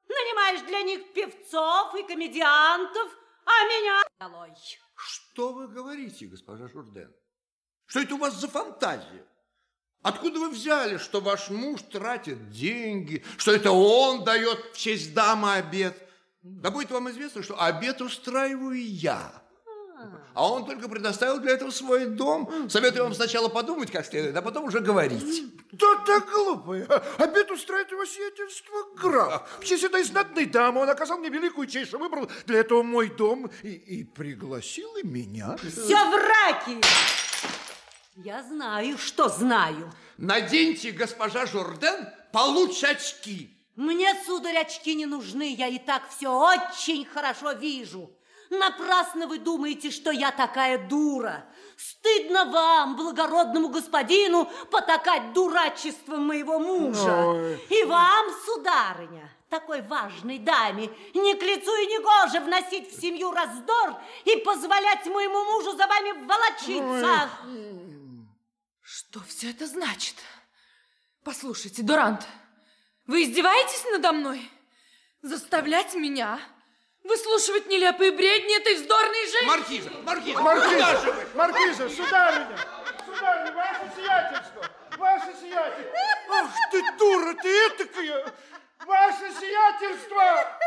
Нанимаешь 0.08 0.62
для 0.62 0.84
них 0.84 1.14
певцов 1.14 1.96
и 1.96 2.04
комедиантов, 2.04 3.12
а 3.46 3.64
меня 3.66 4.04
долой. 4.20 4.54
Что 4.96 5.54
вы 5.54 5.68
говорите, 5.68 6.28
госпожа 6.28 6.68
Журден? 6.68 7.14
Что 7.86 8.02
это 8.02 8.16
у 8.16 8.18
вас 8.18 8.36
за 8.36 8.48
фантазия? 8.48 9.26
Откуда 10.02 10.40
вы 10.40 10.50
взяли, 10.50 10.98
что 10.98 11.20
ваш 11.20 11.50
муж 11.50 11.82
тратит 11.92 12.52
деньги, 12.52 13.24
что 13.38 13.52
это 13.52 13.72
он 13.72 14.24
дает 14.24 14.60
в 14.74 14.78
честь 14.78 15.14
дамы 15.14 15.54
обед? 15.54 15.98
Да 16.44 16.70
будет 16.70 16.92
вам 16.92 17.10
известно, 17.10 17.42
что 17.42 17.60
обед 17.60 18.02
устраиваю 18.02 18.80
я. 18.80 19.42
А 20.36 20.52
он 20.52 20.66
только 20.66 20.90
предоставил 20.90 21.40
для 21.40 21.54
этого 21.54 21.72
свой 21.72 22.06
дом. 22.06 22.70
Советую 22.70 23.06
вам 23.06 23.14
сначала 23.14 23.48
подумать 23.48 23.90
как 23.90 24.06
следует, 24.06 24.36
а 24.36 24.42
потом 24.42 24.66
уже 24.66 24.80
говорить. 24.80 25.44
Да 25.72 25.96
так 26.06 26.30
глупое. 26.30 26.86
Обед 27.18 27.50
устраивает 27.50 27.92
его 27.92 28.06
сиятельство 28.06 28.76
граф. 28.96 29.50
В 29.60 29.66
честь 29.66 29.86
этой 29.86 30.04
знатной 30.04 30.46
дамы 30.46 30.82
он 30.82 30.90
оказал 30.90 31.18
мне 31.18 31.30
великую 31.30 31.68
честь, 31.68 31.88
что 31.88 31.98
выбрал 31.98 32.30
для 32.46 32.60
этого 32.60 32.84
мой 32.84 33.10
дом 33.10 33.50
и, 33.64 33.70
и 33.70 34.04
пригласил 34.04 34.96
и 34.98 35.08
меня. 35.08 35.58
Все 35.58 36.12
враки! 36.12 36.80
Я 38.16 38.42
знаю, 38.44 38.98
что 38.98 39.28
знаю. 39.28 39.92
Наденьте, 40.18 40.92
госпожа 40.92 41.46
Журден, 41.46 42.08
получше 42.32 42.88
очки. 42.88 43.52
Мне, 43.76 44.16
сударь, 44.26 44.58
очки 44.58 44.96
не 44.96 45.06
нужны, 45.06 45.54
я 45.54 45.68
и 45.68 45.80
так 45.80 46.10
все 46.10 46.30
очень 46.30 47.06
хорошо 47.06 47.52
вижу. 47.52 48.10
Напрасно 48.50 49.28
вы 49.28 49.40
думаете, 49.40 49.92
что 49.92 50.12
я 50.12 50.32
такая 50.32 50.88
дура. 50.88 51.46
Стыдно 51.76 52.46
вам, 52.46 52.96
благородному 52.96 53.68
господину, 53.68 54.50
потакать 54.72 55.34
дурачеством 55.34 56.28
моего 56.28 56.58
мужа. 56.58 57.28
Ой. 57.28 57.62
И 57.70 57.84
вам, 57.84 58.28
сударыня, 58.46 59.30
такой 59.50 59.82
важной 59.82 60.40
даме, 60.40 60.90
не 61.14 61.34
к 61.34 61.42
лицу 61.42 61.76
и 61.76 61.88
не 61.88 62.00
гоже 62.00 62.40
вносить 62.40 62.96
в 62.96 63.02
семью 63.02 63.32
раздор 63.32 63.98
и 64.24 64.38
позволять 64.38 65.06
моему 65.06 65.44
мужу 65.52 65.76
за 65.76 65.86
вами 65.86 66.26
волочиться. 66.26 67.30
Что 68.88 69.20
все 69.22 69.50
это 69.50 69.66
значит? 69.66 70.14
Послушайте, 71.24 71.82
Дурант, 71.82 72.28
вы 73.08 73.24
издеваетесь 73.24 73.84
надо 73.92 74.12
мной? 74.12 74.48
Заставлять 75.24 75.96
меня 75.96 76.40
выслушивать 77.04 77.66
нелепые 77.66 78.12
бредни 78.12 78.56
этой 78.56 78.76
вздорной 78.76 79.28
женщины? 79.28 79.48
Маркиза, 79.48 79.90
Маркиза, 80.04 80.40
Маркиза, 80.40 81.28
Маркиза, 81.34 81.90
сударыня, 81.90 82.60
сударыня, 83.08 83.52
ваше 83.54 83.92
сиятельство, 83.96 84.70
ваше 84.98 85.34
сиятельство. 85.42 86.00
Ах 86.30 86.52
ты 86.70 86.98
дура, 87.00 87.34
ты 87.42 87.68
этакая, 87.68 88.34
ваше 88.86 89.34
сиятельство. 89.40 90.60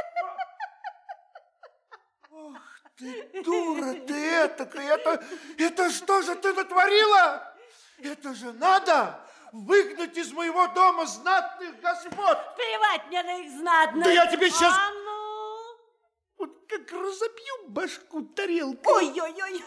Ах 2.32 2.82
ты 2.96 3.42
дура, 3.44 3.94
ты 3.94 4.44
этакая, 4.44 4.96
это, 4.96 5.24
это 5.56 5.90
что 5.92 6.22
же 6.22 6.34
ты 6.34 6.52
натворила? 6.52 7.54
Это 8.02 8.34
же 8.34 8.52
надо 8.52 9.20
выгнать 9.52 10.16
из 10.16 10.32
моего 10.32 10.66
дома 10.68 11.06
знатных 11.06 11.80
господ. 11.80 12.56
Плевать 12.56 13.06
мне 13.08 13.22
на 13.22 13.38
их 13.38 13.50
знатных. 13.50 14.04
Да 14.04 14.10
я 14.10 14.26
тебе 14.26 14.50
сейчас 14.50 14.72
А 14.74 14.98
как 16.68 16.92
разобью 16.92 17.68
башку 17.68 18.22
тарелкой. 18.22 18.92
Ой-ой-ой. 18.92 19.64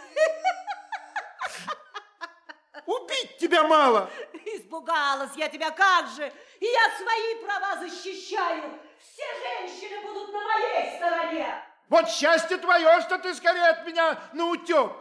Убить 2.86 3.38
тебя 3.38 3.64
мало. 3.64 4.10
Испугалась 4.45 5.32
я 5.36 5.49
тебя, 5.49 5.72
как 5.72 6.08
же. 6.08 6.32
И 6.60 6.66
я 6.66 6.98
свои 6.98 7.36
права 7.44 7.78
защищаю. 7.78 8.80
Все 8.99 9.24
женщины 9.41 10.02
будут 10.02 10.32
на 10.32 10.40
моей 10.41 10.98
стороне. 10.98 11.64
Вот 11.90 12.10
счастье 12.10 12.58
твое, 12.58 13.02
что 13.02 13.18
ты 13.18 13.34
скорее 13.34 13.68
от 13.68 13.86
меня 13.86 14.18
на 14.34 14.45
утек. 14.45 14.91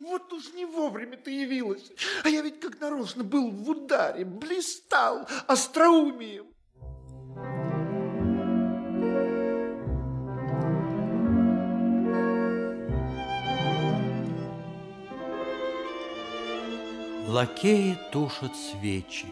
Вот 0.00 0.32
уж 0.32 0.52
не 0.54 0.64
вовремя 0.64 1.16
ты 1.16 1.32
явилась. 1.32 1.90
А 2.22 2.28
я 2.28 2.42
ведь 2.42 2.60
как 2.60 2.80
нарочно 2.80 3.24
был 3.24 3.50
в 3.50 3.68
ударе, 3.68 4.24
блистал 4.24 5.26
остроумием. 5.46 6.46
Лакеи 17.26 17.98
тушат 18.12 18.52
свечи. 18.56 19.26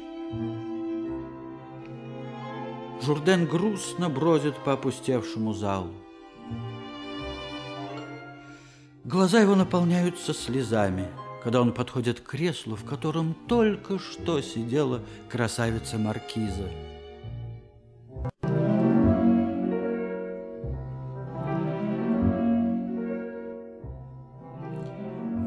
Журден 3.02 3.46
грустно 3.46 4.10
бродит 4.10 4.56
по 4.64 4.72
опустевшему 4.72 5.54
залу. 5.54 5.94
Глаза 9.06 9.38
его 9.38 9.54
наполняются 9.54 10.34
слезами, 10.34 11.06
когда 11.44 11.60
он 11.60 11.72
подходит 11.72 12.18
к 12.18 12.24
креслу, 12.24 12.74
в 12.74 12.84
котором 12.84 13.34
только 13.46 14.00
что 14.00 14.40
сидела 14.40 15.00
красавица 15.30 15.96
Маркиза. 15.96 16.68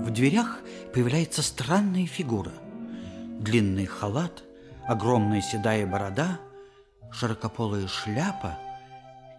В 0.05 0.09
дверях 0.11 0.59
появляется 0.93 1.41
странная 1.41 2.05
фигура. 2.05 2.53
Длинный 3.41 3.87
халат, 3.87 4.41
огромная 4.87 5.41
седая 5.41 5.85
борода, 5.85 6.39
широкополая 7.11 7.89
шляпа. 7.89 8.57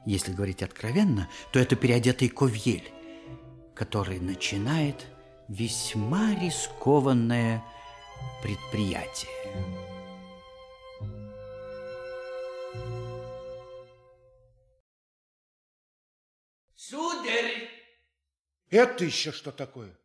Если 0.04 0.34
говорить 0.34 0.62
откровенно, 0.62 1.26
то 1.54 1.58
это 1.58 1.74
переодетый 1.74 2.28
ковьель, 2.28 2.92
который 3.80 4.20
начинает 4.20 5.06
весьма 5.48 6.34
рискованное 6.34 7.64
предприятие. 8.42 9.30
Сударь, 16.74 17.70
Это 18.68 19.06
еще 19.06 19.32
что 19.32 19.50
такое? 19.50 19.98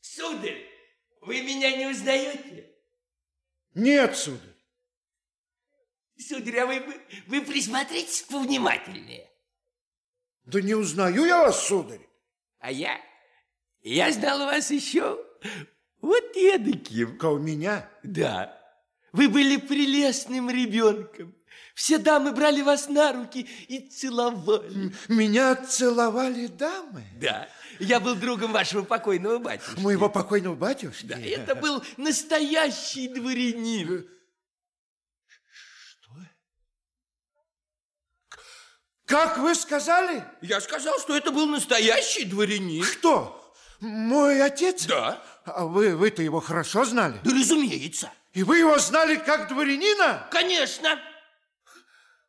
сударь, 0.00 0.64
вы 1.22 1.42
меня 1.42 1.76
не 1.76 1.88
узнаете? 1.88 2.72
Нет, 3.74 4.16
сударь. 4.16 4.54
Сударь, 6.16 6.58
а 6.58 6.66
вы, 6.66 6.78
вы, 6.78 7.04
вы 7.26 7.40
присмотритесь 7.44 8.22
повнимательнее. 8.22 9.28
Да 10.44 10.60
не 10.60 10.76
узнаю 10.76 11.24
я 11.24 11.42
вас, 11.42 11.66
сударь. 11.66 12.13
А 12.64 12.72
я, 12.72 12.98
я 13.82 14.10
знал 14.10 14.38
вас 14.46 14.70
еще 14.70 15.22
вот 16.00 16.24
эдаким. 16.34 17.18
у 17.22 17.38
меня? 17.38 17.86
Да. 18.02 18.58
Вы 19.12 19.28
были 19.28 19.58
прелестным 19.58 20.48
ребенком. 20.48 21.34
Все 21.74 21.98
дамы 21.98 22.32
брали 22.32 22.62
вас 22.62 22.88
на 22.88 23.12
руки 23.12 23.46
и 23.68 23.80
целовали. 23.90 24.94
Меня 25.08 25.56
целовали 25.56 26.46
дамы? 26.46 27.04
Да. 27.20 27.50
Я 27.80 28.00
был 28.00 28.14
другом 28.14 28.52
вашего 28.52 28.82
покойного 28.82 29.40
батюшки. 29.40 29.80
Моего 29.80 30.08
покойного 30.08 30.54
батюшки? 30.54 31.04
Да, 31.04 31.18
это 31.18 31.54
был 31.54 31.84
настоящий 31.98 33.08
дворянин. 33.08 34.08
Как 39.06 39.38
вы 39.38 39.54
сказали? 39.54 40.24
Я 40.40 40.60
сказал, 40.60 40.98
что 40.98 41.16
это 41.16 41.30
был 41.30 41.46
настоящий 41.46 42.24
дворянин. 42.24 42.84
Кто? 42.84 43.54
Мой 43.80 44.42
отец? 44.42 44.86
Да. 44.86 45.22
А 45.44 45.66
вы, 45.66 45.94
вы-то 45.94 46.22
его 46.22 46.40
хорошо 46.40 46.84
знали? 46.84 47.20
Да, 47.22 47.30
разумеется. 47.30 48.10
И 48.32 48.42
вы 48.42 48.58
его 48.58 48.78
знали 48.78 49.16
как 49.16 49.48
дворянина? 49.48 50.26
Конечно. 50.30 50.98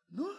Ну, 0.09 0.33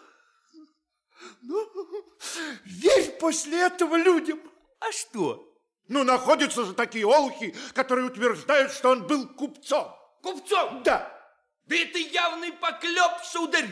верь 2.64 3.12
после 3.18 3.62
этого 3.62 3.96
людям. 3.96 4.40
А 4.80 4.92
что? 4.92 5.42
Ну, 5.88 6.04
находятся 6.04 6.64
же 6.64 6.74
такие 6.74 7.06
олухи, 7.06 7.54
которые 7.72 8.06
утверждают, 8.06 8.72
что 8.72 8.90
он 8.90 9.06
был 9.06 9.26
купцом. 9.28 9.94
Купцом? 10.22 10.82
Да. 10.82 11.12
Да 11.64 11.76
это 11.76 11.98
явный 11.98 12.52
поклеп, 12.52 13.24
сударь. 13.24 13.68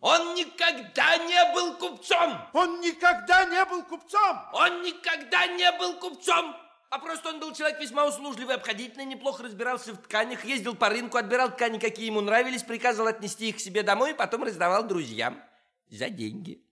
Он 0.00 0.34
никогда 0.34 1.16
не 1.16 1.54
был 1.54 1.76
купцом. 1.78 2.38
Он 2.52 2.80
никогда 2.80 3.44
не 3.44 3.64
был 3.64 3.82
купцом. 3.84 4.38
Он 4.52 4.82
никогда 4.82 5.46
не 5.46 5.70
был 5.72 5.94
купцом. 5.98 6.54
А 6.90 6.98
просто 6.98 7.30
он 7.30 7.40
был 7.40 7.52
человек 7.52 7.80
весьма 7.80 8.06
услужливый, 8.06 8.54
обходительный, 8.54 9.06
неплохо 9.06 9.42
разбирался 9.42 9.92
в 9.92 9.96
тканях, 9.96 10.44
ездил 10.44 10.74
по 10.76 10.88
рынку, 10.88 11.16
отбирал 11.16 11.50
ткани, 11.50 11.78
какие 11.78 12.06
ему 12.06 12.20
нравились, 12.20 12.62
приказывал 12.62 13.08
отнести 13.08 13.48
их 13.48 13.56
к 13.56 13.60
себе 13.60 13.82
домой 13.82 14.12
и 14.12 14.14
потом 14.14 14.44
раздавал 14.44 14.86
друзьям 14.86 15.42
за 15.88 16.08
деньги. 16.08 16.62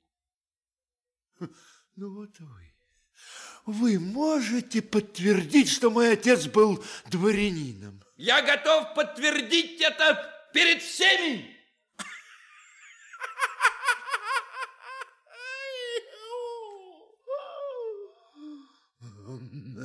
Ну 1.97 2.13
вот 2.13 2.31
вы. 2.41 2.75
Вы 3.67 4.01
можете 4.01 4.83
подтвердить, 4.83 5.71
что 5.71 5.91
мой 5.91 6.15
отец 6.15 6.47
был 6.47 6.85
дворянином? 7.07 8.03
Я 8.17 8.43
готов 8.43 8.95
подтвердить 8.95 9.81
это 9.81 10.51
перед 10.53 10.83
всеми. 10.83 11.54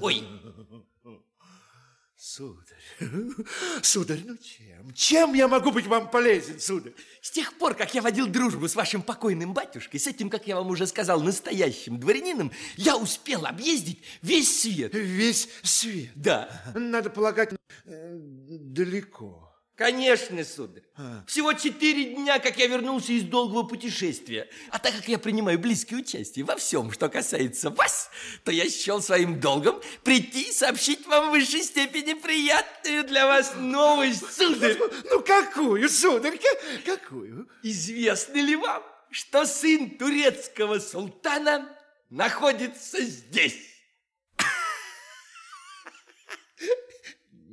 Ой. 0.01 0.23
Сударь, 2.21 2.83
сударь, 3.81 4.19
ну 4.25 4.35
чем? 4.35 4.93
Чем 4.93 5.33
я 5.33 5.47
могу 5.47 5.71
быть 5.71 5.87
вам 5.87 6.11
полезен, 6.11 6.59
сударь? 6.59 6.91
С 7.21 7.31
тех 7.31 7.57
пор, 7.57 7.75
как 7.75 7.93
я 7.93 8.01
водил 8.01 8.27
дружбу 8.27 8.67
с 8.67 8.75
вашим 8.75 9.01
покойным 9.01 9.53
батюшкой, 9.53 10.01
с 10.01 10.07
этим, 10.07 10.29
как 10.29 10.45
я 10.45 10.57
вам 10.57 10.67
уже 10.67 10.85
сказал, 10.85 11.21
настоящим 11.21 11.97
дворянином, 11.97 12.51
я 12.75 12.97
успел 12.97 13.45
объездить 13.45 14.03
весь 14.21 14.61
свет. 14.61 14.93
Весь 14.93 15.47
свет? 15.63 16.11
Да. 16.13 16.61
Надо 16.75 17.09
полагать, 17.09 17.53
э, 17.85 18.17
далеко. 18.19 19.48
Конечно, 19.79 20.43
сударь. 20.43 20.83
Всего 21.25 21.53
четыре 21.53 22.13
дня, 22.13 22.39
как 22.39 22.57
я 22.57 22.67
вернулся 22.67 23.13
из 23.13 23.23
долгого 23.23 23.63
путешествия. 23.63 24.49
А 24.71 24.77
так 24.77 24.93
как 24.93 25.07
я 25.07 25.17
принимаю 25.17 25.57
близкое 25.57 25.95
участие 25.95 26.43
во 26.43 26.57
всем, 26.57 26.91
что 26.91 27.07
касается 27.07 27.69
вас, 27.69 28.11
то 28.43 28.51
я 28.51 28.69
счел 28.69 29.01
своим 29.01 29.39
долгом 29.39 29.81
прийти 30.03 30.49
и 30.49 30.51
сообщить 30.51 31.07
вам 31.07 31.29
в 31.29 31.31
высшей 31.31 31.63
степени 31.63 32.11
приятную 32.13 33.05
для 33.05 33.25
вас 33.25 33.53
новость, 33.55 34.29
сударь. 34.33 34.77
Ну, 35.09 35.21
какую, 35.21 35.87
сударь, 35.87 36.37
ка- 36.37 36.97
какую? 36.97 37.47
Известно 37.63 38.35
ли 38.37 38.57
вам, 38.57 38.83
что 39.11 39.45
сын 39.45 39.91
турецкого 39.91 40.79
султана 40.79 41.73
находится 42.09 43.01
здесь? 43.01 43.55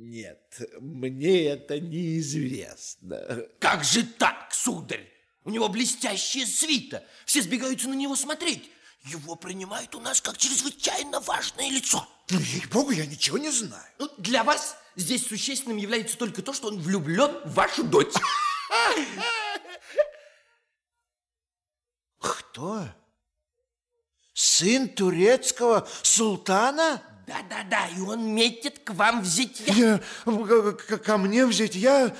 Нет, 0.07 0.61
мне 0.79 1.47
это 1.47 1.81
неизвестно. 1.81 3.45
Как 3.59 3.83
же 3.83 4.03
так, 4.03 4.53
сударь? 4.53 5.05
У 5.43 5.49
него 5.49 5.67
блестящая 5.67 6.45
свита. 6.45 7.03
Все 7.25 7.41
сбегаются 7.41 7.89
на 7.89 7.93
него 7.93 8.15
смотреть. 8.15 8.71
Его 9.03 9.35
принимают 9.35 9.95
у 9.95 9.99
нас 9.99 10.21
как 10.21 10.37
чрезвычайно 10.37 11.19
важное 11.19 11.69
лицо. 11.69 12.07
Ну, 12.29 12.39
ей-богу, 12.39 12.91
я 12.91 13.05
ничего 13.05 13.37
не 13.37 13.49
знаю. 13.49 13.83
Ну, 13.99 14.09
для 14.17 14.45
вас 14.45 14.77
здесь 14.95 15.27
существенным 15.27 15.75
является 15.75 16.17
только 16.17 16.41
то, 16.41 16.53
что 16.53 16.69
он 16.69 16.79
влюблен 16.79 17.41
в 17.43 17.53
вашу 17.53 17.83
дочь. 17.83 18.13
Кто? 22.17 22.87
Сын 24.33 24.87
турецкого 24.87 25.85
султана? 26.01 27.03
Да-да-да, 27.27 27.87
и 27.95 27.99
он 27.99 28.33
метит 28.33 28.79
к 28.79 28.91
вам 28.91 29.21
в 29.21 29.25
зятья. 29.25 29.73
Я, 29.73 29.99
к- 30.25 30.73
к- 30.73 30.97
ко 30.99 31.17
мне 31.17 31.45
взять, 31.45 31.75
я... 31.75 32.15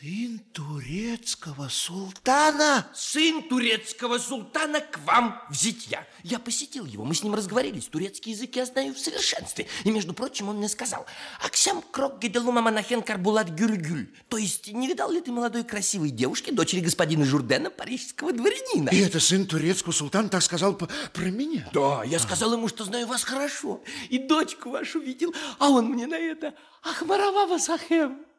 Сын 0.00 0.40
турецкого 0.54 1.68
султана? 1.68 2.86
Сын 2.94 3.42
турецкого 3.42 4.16
султана 4.16 4.80
к 4.80 4.98
вам 5.04 5.38
в 5.50 5.54
зятья. 5.54 6.06
Я 6.22 6.38
посетил 6.38 6.86
его, 6.86 7.04
мы 7.04 7.14
с 7.14 7.22
ним 7.22 7.34
разговорились. 7.34 7.86
Турецкий 7.88 8.32
язык 8.32 8.56
я 8.56 8.64
знаю 8.64 8.94
в 8.94 8.98
совершенстве. 8.98 9.66
И, 9.84 9.90
между 9.90 10.14
прочим, 10.14 10.48
он 10.48 10.56
мне 10.56 10.70
сказал, 10.70 11.04
Аксям 11.44 11.82
крок 11.82 12.18
геделума 12.18 12.62
монахен 12.62 13.02
карбулат 13.02 13.50
гюль-гюль. 13.50 14.08
То 14.28 14.38
есть, 14.38 14.72
не 14.72 14.88
видал 14.88 15.10
ли 15.10 15.20
ты 15.20 15.32
молодой 15.32 15.64
красивой 15.64 16.08
девушки, 16.08 16.50
дочери 16.50 16.80
господина 16.80 17.26
Журдена, 17.26 17.68
парижского 17.68 18.32
дворянина? 18.32 18.88
И 18.88 19.00
это 19.00 19.20
сын 19.20 19.46
турецкого 19.46 19.92
султана 19.92 20.30
так 20.30 20.42
сказал 20.42 20.76
про 20.76 21.24
меня? 21.24 21.68
Да, 21.74 22.04
я 22.04 22.18
сказал 22.20 22.54
ему, 22.54 22.68
что 22.68 22.84
знаю 22.84 23.06
вас 23.06 23.22
хорошо. 23.22 23.82
И 24.08 24.16
дочку 24.16 24.70
вашу 24.70 24.98
видел, 24.98 25.34
а 25.58 25.68
он 25.68 25.90
мне 25.90 26.06
на 26.06 26.16
это, 26.16 26.54
ах, 26.82 27.02
Маравава 27.02 27.58
Сахем. 27.58 28.29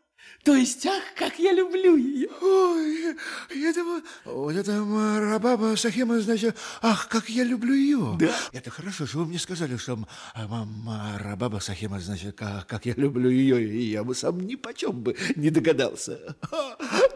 То 0.44 0.56
есть, 0.56 0.86
ах, 0.88 1.04
как 1.16 1.38
я 1.38 1.54
люблю 1.54 1.96
ее. 1.96 2.28
Ой, 2.42 3.16
это 3.64 3.84
вот, 3.84 4.04
вот 4.26 4.56
это 4.56 4.80
Рабаба 5.20 5.76
Сахема, 5.78 6.20
значит, 6.20 6.56
ах, 6.82 7.08
как 7.10 7.30
я 7.30 7.44
люблю 7.44 7.74
ее. 7.76 8.16
Да. 8.20 8.36
Это 8.52 8.72
хорошо, 8.72 9.06
что 9.06 9.20
вы 9.20 9.26
мне 9.28 9.38
сказали, 9.38 9.78
что 9.78 9.94
м- 9.94 10.08
а, 10.34 10.44
м- 10.46 11.18
Рабаба 11.20 11.60
Сахема, 11.60 12.00
значит, 12.00 12.36
как, 12.36 12.66
как 12.66 12.88
я 12.88 12.94
люблю 12.96 13.30
ее, 13.30 13.64
и 13.64 13.84
я 13.92 14.04
бы 14.04 14.16
сам 14.16 14.40
ни 14.42 14.56
почем 14.56 15.04
бы 15.04 15.16
не 15.36 15.52
догадался. 15.52 16.36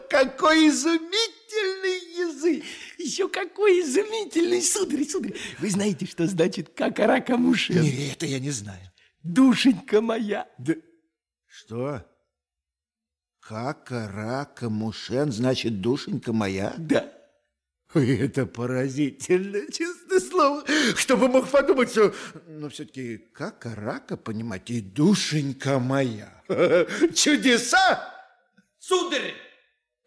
Какой 0.08 0.68
изумительный 0.68 2.28
язык! 2.28 2.64
Еще 2.98 3.28
какой 3.28 3.80
изумительный, 3.80 4.62
сударь, 4.62 5.04
сударь. 5.04 5.34
Вы 5.58 5.70
знаете, 5.70 6.06
что 6.06 6.26
значит 6.28 6.70
какарака 6.76 7.36
мушен? 7.36 7.82
Не, 7.82 8.12
это 8.12 8.24
я 8.26 8.38
не 8.38 8.50
знаю. 8.50 8.92
Душенька 9.24 10.00
моя. 10.00 10.48
Да. 10.58 10.74
Что? 11.46 12.04
Какарака 13.48 14.68
Мушен, 14.68 15.30
значит, 15.30 15.80
душенька 15.80 16.32
моя? 16.32 16.74
Да. 16.78 17.12
Это 17.94 18.44
поразительно, 18.44 19.70
честное 19.70 20.18
слово. 20.18 20.64
Кто 20.96 21.16
бы 21.16 21.28
мог 21.28 21.48
подумать, 21.48 21.92
что... 21.92 22.12
Но 22.48 22.68
все-таки 22.68 23.18
какарака, 23.18 24.16
понимаете, 24.16 24.74
и 24.74 24.80
душенька 24.80 25.78
моя. 25.78 26.42
Чудеса! 27.14 28.12
Сударь, 28.80 29.34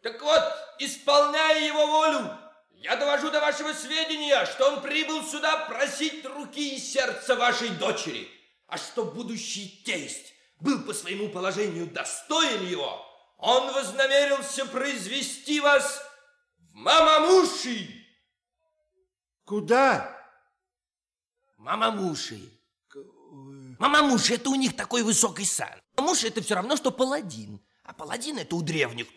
так 0.03 0.21
вот, 0.21 0.43
исполняя 0.79 1.65
его 1.65 1.87
волю, 1.87 2.31
я 2.73 2.97
довожу 2.97 3.31
до 3.31 3.39
вашего 3.39 3.71
сведения, 3.71 4.45
что 4.47 4.69
он 4.69 4.81
прибыл 4.81 5.23
сюда 5.23 5.65
просить 5.69 6.25
руки 6.25 6.75
и 6.75 6.77
сердца 6.77 7.37
вашей 7.37 7.69
дочери, 7.69 8.27
а 8.67 8.77
что 8.77 9.05
будущий 9.05 9.81
тесть 9.85 10.33
был 10.59 10.81
по 10.83 10.93
своему 10.93 11.29
положению 11.29 11.87
достоин 11.87 12.67
его, 12.67 13.05
он 13.39 13.73
вознамерился 13.73 14.65
произвести 14.65 15.59
вас 15.61 16.03
в 16.57 16.75
мамамуши. 16.75 18.05
Куда? 19.45 20.15
Мамамуши. 21.57 22.39
Мамамуши– 23.79 24.33
это 24.35 24.49
у 24.49 24.55
них 24.55 24.75
такой 24.75 25.03
высокий 25.03 25.45
сан. 25.45 25.81
Мамуши– 25.95 26.27
это 26.29 26.41
все 26.41 26.55
равно, 26.55 26.75
что 26.75 26.91
паладин. 26.91 27.61
А 27.83 27.93
паладин– 27.93 28.37
это 28.39 28.55
у 28.55 28.61
древних. 28.61 29.07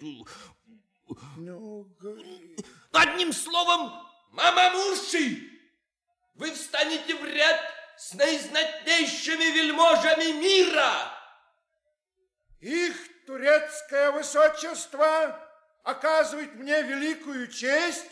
Ну, 1.36 1.89
Одним 2.93 3.32
словом, 3.32 3.93
мамамуши, 4.31 5.51
вы 6.35 6.53
встанете 6.53 7.16
в 7.16 7.24
ряд 7.24 7.61
с 7.99 8.15
наизнатнейшими 8.15 9.44
вельможами 9.53 10.32
мира. 10.40 10.93
Их 12.61 13.11
турецкое 13.32 14.10
высочество 14.10 15.40
оказывает 15.84 16.54
мне 16.54 16.82
великую 16.82 17.48
честь 17.48 18.04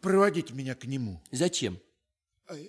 проводить 0.00 0.52
меня 0.52 0.76
к 0.76 0.84
нему. 0.84 1.20
Зачем? 1.32 1.80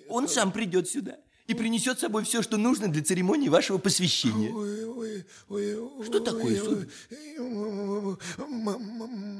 Он 0.08 0.26
сам 0.26 0.50
придет 0.50 0.88
сюда 0.88 1.16
и 1.46 1.54
принесет 1.54 1.98
с 1.98 2.00
собой 2.00 2.24
все, 2.24 2.42
что 2.42 2.56
нужно 2.56 2.88
для 2.88 3.02
церемонии 3.02 3.48
вашего 3.48 3.78
посвящения. 3.78 4.50
Что 6.04 6.20
такое, 6.20 6.60
м- 7.38 8.18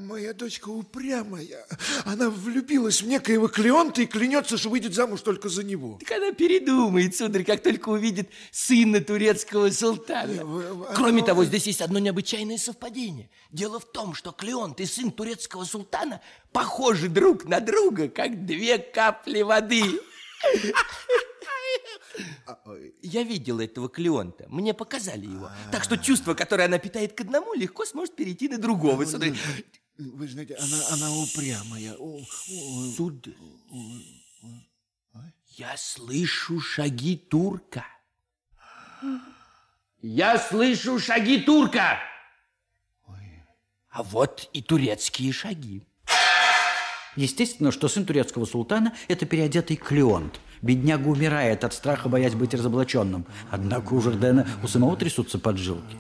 Моя 0.07 0.33
дочка 0.35 0.69
упрямая. 0.69 1.67
Она 2.05 2.31
влюбилась 2.31 3.03
в 3.03 3.07
некоего 3.09 3.49
Клеонта 3.49 4.03
и 4.03 4.07
клянется, 4.07 4.57
что 4.57 4.71
выйдет 4.71 4.95
замуж 4.95 5.21
только 5.23 5.49
за 5.49 5.65
него. 5.65 5.99
Так 6.01 6.13
она 6.19 6.33
передумает, 6.33 7.17
сударь, 7.17 7.45
как 7.45 7.63
только 7.63 7.89
увидит 7.89 8.29
сына 8.53 9.01
турецкого 9.01 9.71
султана. 9.71 10.45
Кроме 10.95 11.23
того, 11.25 11.45
здесь 11.45 11.67
есть 11.67 11.81
одно 11.83 11.99
необычайное 11.99 12.59
совпадение. 12.59 13.29
Дело 13.51 13.81
в 13.81 13.85
том, 13.85 14.15
что 14.15 14.31
Клеонт 14.33 14.81
и 14.81 14.87
сын 14.87 15.11
турецкого 15.11 15.65
султана 15.65 16.21
похожи 16.53 17.09
друг 17.09 17.45
на 17.45 17.61
друга, 17.61 18.09
как 18.09 18.47
две 18.47 18.79
капли 18.79 19.43
воды. 19.43 19.83
Я 23.03 23.23
видел 23.23 23.61
этого 23.61 23.89
Клеонта, 23.89 24.47
мне 24.49 24.75
показали 24.75 25.27
его. 25.27 25.51
Так 25.73 25.85
что 25.85 25.97
чувство, 25.97 26.35
которое 26.35 26.65
она 26.65 26.79
питает 26.79 27.13
к 27.13 27.21
одному, 27.21 27.55
легко 27.55 27.85
сможет 27.85 28.17
перейти 28.17 28.49
на 28.49 28.59
другого. 28.59 29.05
сударь. 29.05 29.35
Вы 29.99 30.29
знаете, 30.29 30.57
она, 30.57 30.89
она 30.91 31.13
упрямая. 31.13 31.97
Сударь, 32.97 33.35
я 35.57 35.75
слышу 35.77 36.61
шаги 36.61 37.17
турка. 37.17 37.85
Я 40.03 40.39
слышу 40.39 40.99
шаги 40.99 41.41
турка. 41.41 41.99
А 43.89 44.03
вот 44.03 44.51
и 44.53 44.61
турецкие 44.61 45.33
шаги. 45.33 45.83
Естественно, 47.17 47.73
что 47.73 47.89
сын 47.89 48.05
турецкого 48.05 48.45
султана– 48.45 48.95
это 49.09 49.25
переодетый 49.25 49.77
Клеонт. 49.77 50.39
Бедняга 50.63 51.09
умирает 51.09 51.65
от 51.65 51.75
страха, 51.75 52.09
боясь 52.09 52.35
быть 52.35 52.55
разоблаченным. 52.55 53.27
Однако 53.51 53.95
у 53.95 54.01
Жордена 54.01 54.47
у 54.63 54.69
самого 54.69 54.97
трясутся 54.97 55.39
поджилки. 55.39 55.97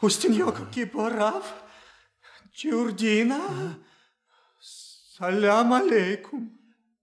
Устиньок 0.00 0.70
Кипарав, 0.70 1.44
Чурдина, 2.52 3.40
салям 4.60 5.72
алейкум. 5.72 6.50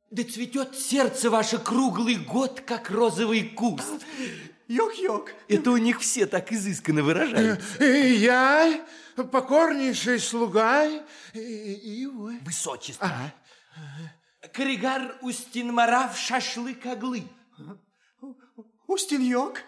Да 0.10 0.24
цветет 0.24 0.76
сердце 0.76 1.30
ваше 1.30 1.58
круглый 1.58 2.16
год, 2.16 2.62
как 2.62 2.90
розовый 2.90 3.44
куст. 3.44 4.06
Йок-йок. 4.68 5.32
Это 5.48 5.72
у 5.72 5.78
них 5.78 6.00
все 6.00 6.26
так 6.26 6.52
изысканно 6.52 7.02
выражают. 7.02 7.62
И 7.80 8.16
я, 8.16 8.86
покорнейший 9.16 10.20
слуга, 10.20 10.86
и, 11.34 11.40
и 11.40 12.06
вы. 12.06 12.40
Высочество. 12.40 13.10
Коригар 14.50 15.18
Устинмарав 15.22 16.18
шашлык 16.18 16.86
оглы. 16.86 17.24
Устиньок, 18.88 19.62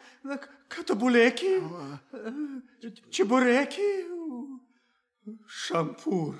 катабулеки, 0.68 1.62
чебуреки, 3.12 4.08
шампур. 5.48 6.36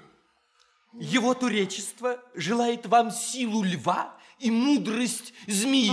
Его 1.00 1.34
туречество 1.34 2.20
желает 2.36 2.86
вам 2.88 3.12
силу 3.12 3.64
льва 3.64 4.18
и 4.40 4.52
мудрость 4.52 5.34
змеи. 5.48 5.92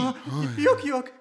Йок-йок. 0.58 1.12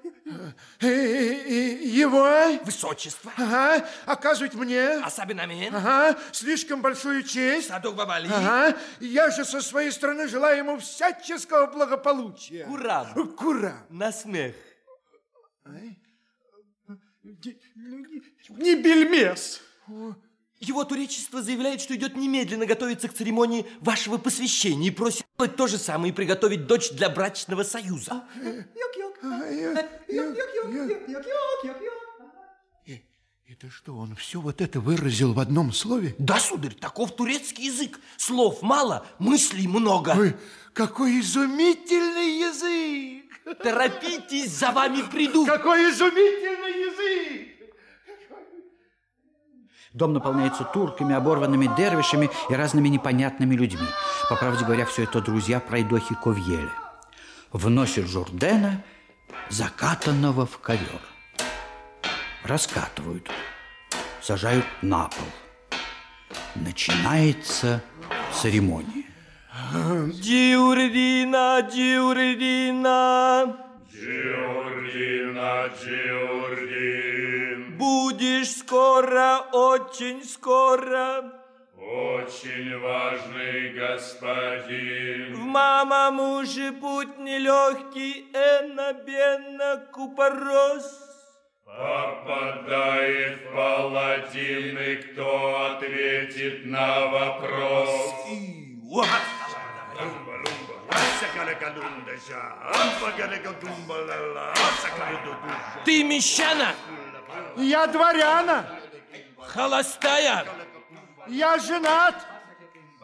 Его 0.81 2.63
Высочество. 2.65 3.31
ага, 3.37 3.85
оказывать 4.05 4.53
мне 4.53 4.87
Асабинамен. 5.03 5.75
ага, 5.75 6.17
слишком 6.31 6.81
большую 6.81 7.23
честь. 7.23 7.67
Садок 7.67 7.95
Бабали. 7.95 8.27
Ага, 8.31 8.77
я 8.99 9.29
же 9.31 9.45
со 9.45 9.61
своей 9.61 9.91
стороны 9.91 10.27
желаю 10.27 10.57
ему 10.57 10.77
всяческого 10.79 11.67
благополучия. 11.67 12.65
Курам. 12.65 13.35
Кура. 13.35 13.85
На 13.89 14.11
смех. 14.11 14.55
Не 18.49 18.75
бельмес. 18.75 19.61
Его 20.59 20.83
туречество 20.83 21.41
заявляет, 21.41 21.79
что 21.79 21.95
идет 21.95 22.17
немедленно 22.17 22.65
готовиться 22.65 23.07
к 23.07 23.13
церемонии 23.13 23.65
вашего 23.79 24.17
посвящения 24.17 24.89
и 24.89 24.91
просит 24.91 25.25
сделать 25.39 25.55
то 25.55 25.67
же 25.67 25.77
самое 25.77 26.11
и 26.11 26.15
приготовить 26.15 26.67
дочь 26.67 26.91
для 26.91 27.09
брачного 27.09 27.63
союза. 27.63 28.23
Это 33.51 33.69
что, 33.71 33.97
он 33.97 34.15
все 34.15 34.39
вот 34.39 34.61
это 34.61 34.79
выразил 34.79 35.33
в 35.33 35.39
одном 35.39 35.73
слове? 35.73 36.15
Да, 36.17 36.39
сударь, 36.39 36.73
таков 36.75 37.15
турецкий 37.15 37.65
язык. 37.65 37.99
Слов 38.15 38.61
мало, 38.61 39.05
мыслей 39.17 39.67
много. 39.67 40.13
Ой, 40.17 40.35
какой 40.73 41.19
изумительный 41.19 42.39
язык! 42.39 43.57
Торопитесь, 43.63 44.51
за 44.51 44.71
вами 44.71 45.01
приду. 45.01 45.45
Какой 45.45 45.89
изумительный 45.89 46.81
язык! 46.91 47.58
Дом 49.93 50.13
наполняется 50.13 50.63
турками, 50.63 51.15
оборванными 51.15 51.69
дервишами 51.75 52.29
и 52.49 52.53
разными 52.53 52.89
непонятными 52.89 53.55
людьми. 53.55 53.87
По 54.29 54.35
правде 54.35 54.63
говоря, 54.63 54.85
все 54.85 55.03
это 55.03 55.19
друзья 55.19 55.59
пройдохи 55.59 56.13
Ковьеля. 56.23 56.69
Вносят 57.51 58.07
Журдена, 58.07 58.83
закатанного 59.49 60.45
в 60.45 60.59
ковер. 60.59 61.01
Раскатывают, 62.43 63.29
сажают 64.21 64.65
на 64.83 65.07
пол. 65.07 65.27
начинается 66.55 67.81
церемония. 68.31 69.05
Диурдина, 69.73 71.61
Диурдина, 71.71 73.57
Диурдина, 73.91 75.69
Диурдин, 75.83 77.48
будешь 77.79 78.57
скоро, 78.57 79.39
очень 79.53 80.23
скоро. 80.23 81.33
очень 81.77 82.77
важный 82.79 83.69
господин. 83.73 85.35
В 85.35 85.39
мама 85.39 86.11
мужи 86.11 86.71
путь 86.73 87.17
нелегкий, 87.17 88.29
эна 88.33 88.93
бена 88.93 89.87
купорос. 89.93 90.85
Попадает 91.65 93.39
в 93.39 93.55
палатины, 93.55 94.95
кто 94.97 95.29
ответит 95.71 96.65
на 96.65 97.05
вопрос. 97.07 97.89
Ты 105.85 106.03
мещана, 106.03 106.73
Я 107.57 107.87
дворяна, 107.87 108.79
холостая, 109.37 110.45
я 111.27 111.57
женат, 111.59 112.15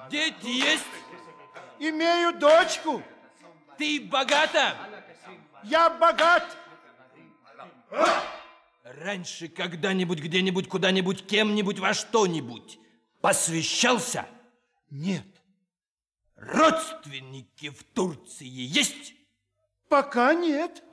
дети 0.09 0.47
есть, 0.47 0.83
имею 1.79 2.37
дочку, 2.39 3.03
ты 3.77 4.01
богата. 4.01 4.75
я 5.63 5.89
богат. 5.89 6.45
Раньше 8.83 9.47
когда-нибудь, 9.47 10.19
где-нибудь, 10.19 10.69
куда-нибудь, 10.69 11.25
кем-нибудь, 11.27 11.79
во 11.79 11.93
что-нибудь 11.93 12.79
посвящался? 13.21 14.27
Нет. 14.89 15.25
Родственники 16.35 17.69
в 17.69 17.83
Турции 17.83 18.47
есть? 18.47 19.13
Пока 19.89 20.33
нет. 20.33 20.83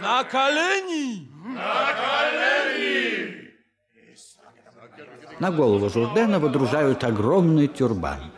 На 0.00 0.24
колени! 0.24 1.30
На 1.44 1.92
колени! 1.92 3.48
На 5.40 5.50
голову 5.50 5.88
Журдена 5.88 6.38
водружают 6.38 7.04
огромный 7.04 7.68
тюрбан. 7.68 8.32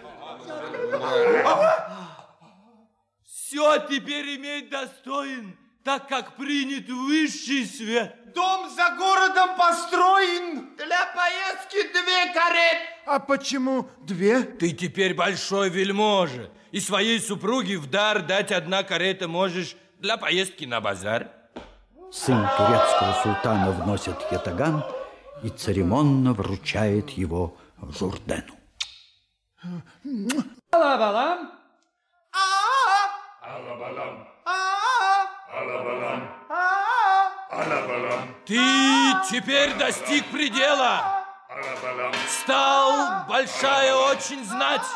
Все 3.24 3.78
теперь 3.88 4.36
иметь 4.36 4.70
достоин, 4.70 5.58
так 5.85 6.09
как 6.09 6.36
принят 6.36 6.89
высший 6.89 7.65
свет. 7.65 8.16
Дом 8.35 8.69
за 8.70 8.90
городом 8.97 9.57
построен. 9.57 10.77
Для 10.77 11.07
поездки 11.15 11.82
две 11.93 12.32
кареты. 12.32 12.85
А 13.07 13.19
почему 13.19 13.89
две? 14.01 14.43
Ты 14.43 14.73
теперь 14.73 15.15
большой 15.15 15.69
вельможа, 15.69 16.51
и 16.70 16.81
своей 16.81 17.20
супруге 17.20 17.78
в 17.78 17.90
дар 17.90 18.23
дать 18.23 18.52
одна 18.52 18.82
карета 18.82 19.27
можешь 19.27 19.77
для 19.98 20.16
поездки 20.16 20.65
на 20.65 20.81
базар. 20.81 21.28
Сын 22.12 22.47
турецкого 22.57 23.20
султана 23.23 23.73
вносит 23.73 24.16
ятаган 24.31 24.85
и 25.43 25.48
церемонно 25.48 26.32
вручает 26.32 27.11
его 27.11 27.57
Журдену. 27.81 28.55
Алабалам. 30.70 31.51
Алабалам. 32.32 33.11
Алабалам. 33.43 34.27
Алабалам. 34.44 34.80
Ты 38.46 38.56
теперь 39.30 39.72
достиг 39.74 40.26
предела. 40.32 41.24
Алабалам. 41.48 42.12
Стал 42.28 43.26
большая 43.28 43.94
очень 43.94 44.44
знать. 44.44 44.86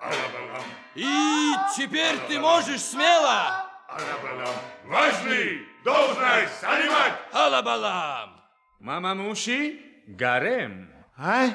Алабалам. 0.00 0.64
И 0.94 1.52
теперь 1.76 2.18
ты 2.28 2.40
можешь 2.40 2.80
смело. 2.80 3.68
Алабалам. 3.88 4.54
Важный 4.86 5.66
должность 5.84 6.60
занимать. 6.60 7.12
Алабалам. 7.32 8.40
Мамамуши, 8.80 9.80
гарем. 10.06 10.90
А? 11.16 11.46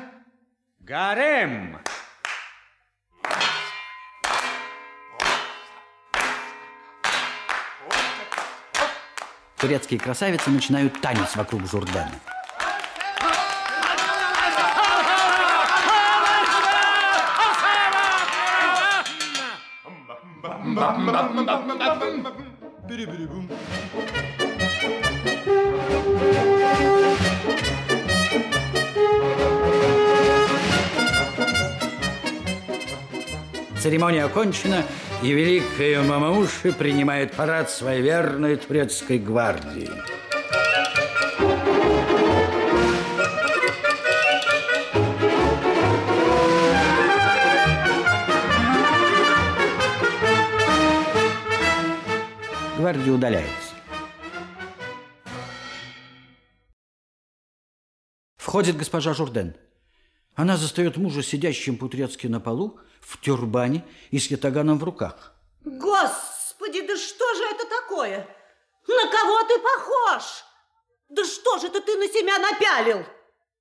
Гарем. 0.80 1.82
Турецкие 9.62 10.00
красавицы 10.00 10.50
начинают 10.50 11.00
танец 11.02 11.36
вокруг 11.36 11.70
Журдена. 11.70 12.10
Церемония 33.80 34.26
окончена, 34.26 34.84
и 35.22 35.34
великая 35.34 36.02
Мамауши 36.02 36.74
принимает 36.74 37.34
парад 37.34 37.70
своей 37.70 38.02
верной 38.02 38.56
турецкой 38.56 39.20
гвардии. 39.20 39.90
Гвардия 52.78 53.14
удаляется. 53.14 53.76
Входит 58.38 58.76
госпожа 58.76 59.14
Журден. 59.14 59.56
Она 60.36 60.58
застает 60.58 60.98
мужа 60.98 61.24
сидящим 61.24 61.78
по-турецки 61.78 62.28
на 62.28 62.40
полу, 62.40 62.80
в 63.02 63.20
тюрбане 63.20 63.84
и 64.12 64.20
с 64.20 64.28
ятаганом 64.28 64.80
в 64.80 64.84
руках. 64.84 65.34
Господи, 65.66 66.82
да 66.82 66.96
что 66.96 67.36
же 67.36 67.44
это 67.44 67.66
такое? 67.68 68.28
На 68.88 69.12
кого 69.12 69.44
ты 69.44 69.60
похож? 69.60 70.24
Да 71.10 71.26
что 71.26 71.58
же 71.60 71.68
это 71.68 71.82
ты 71.82 71.98
на 71.98 72.08
себя 72.08 72.40
напялил? 72.40 73.06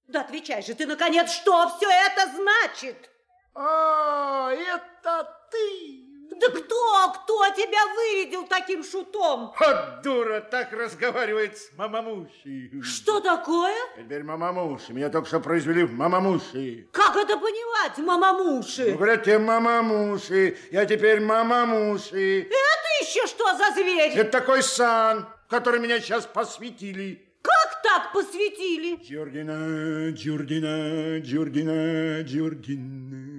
Да 0.06 0.22
отвечай 0.22 0.62
же 0.62 0.74
ты, 0.74 0.86
наконец, 0.86 1.30
что 1.30 1.68
все 1.76 1.88
это 1.88 2.32
значит? 2.36 3.10
А, 3.54 4.50
это 4.52 5.48
ты. 5.50 5.99
Да 6.30 6.48
кто, 6.48 7.12
кто 7.12 7.48
тебя 7.56 7.86
вырядил 7.94 8.46
таким 8.46 8.84
шутом? 8.84 9.52
Вот 9.58 10.02
дура 10.02 10.40
так 10.40 10.72
разговаривает 10.72 11.58
с 11.58 11.70
мамамушей. 11.76 12.70
Что 12.82 13.20
такое? 13.20 13.74
Теперь 13.96 14.22
мамамуши. 14.22 14.92
Меня 14.92 15.08
только 15.10 15.28
что 15.28 15.40
произвели 15.40 15.84
в 15.84 15.92
мамамуши. 15.92 16.88
Как 16.92 17.16
это 17.16 17.36
понимать, 17.36 17.98
мамамуши? 17.98 18.90
Ну, 18.92 18.96
говорят, 18.96 19.24
тебе 19.24 19.38
мамамуши. 19.38 20.56
Я 20.70 20.86
теперь 20.86 21.20
мамамуши. 21.20 22.42
Это 22.42 23.04
еще 23.04 23.26
что 23.26 23.44
за 23.56 23.72
зверь? 23.74 24.12
Это 24.14 24.30
такой 24.30 24.62
сан, 24.62 25.26
в 25.46 25.50
который 25.50 25.80
меня 25.80 26.00
сейчас 26.00 26.26
посвятили. 26.26 27.26
Как 27.42 27.82
так 27.82 28.12
посвятили? 28.12 29.02
Джурдина, 29.02 30.10
Джурдина, 30.10 31.18
Джурдина, 31.20 32.22
Джурдина. 32.22 33.29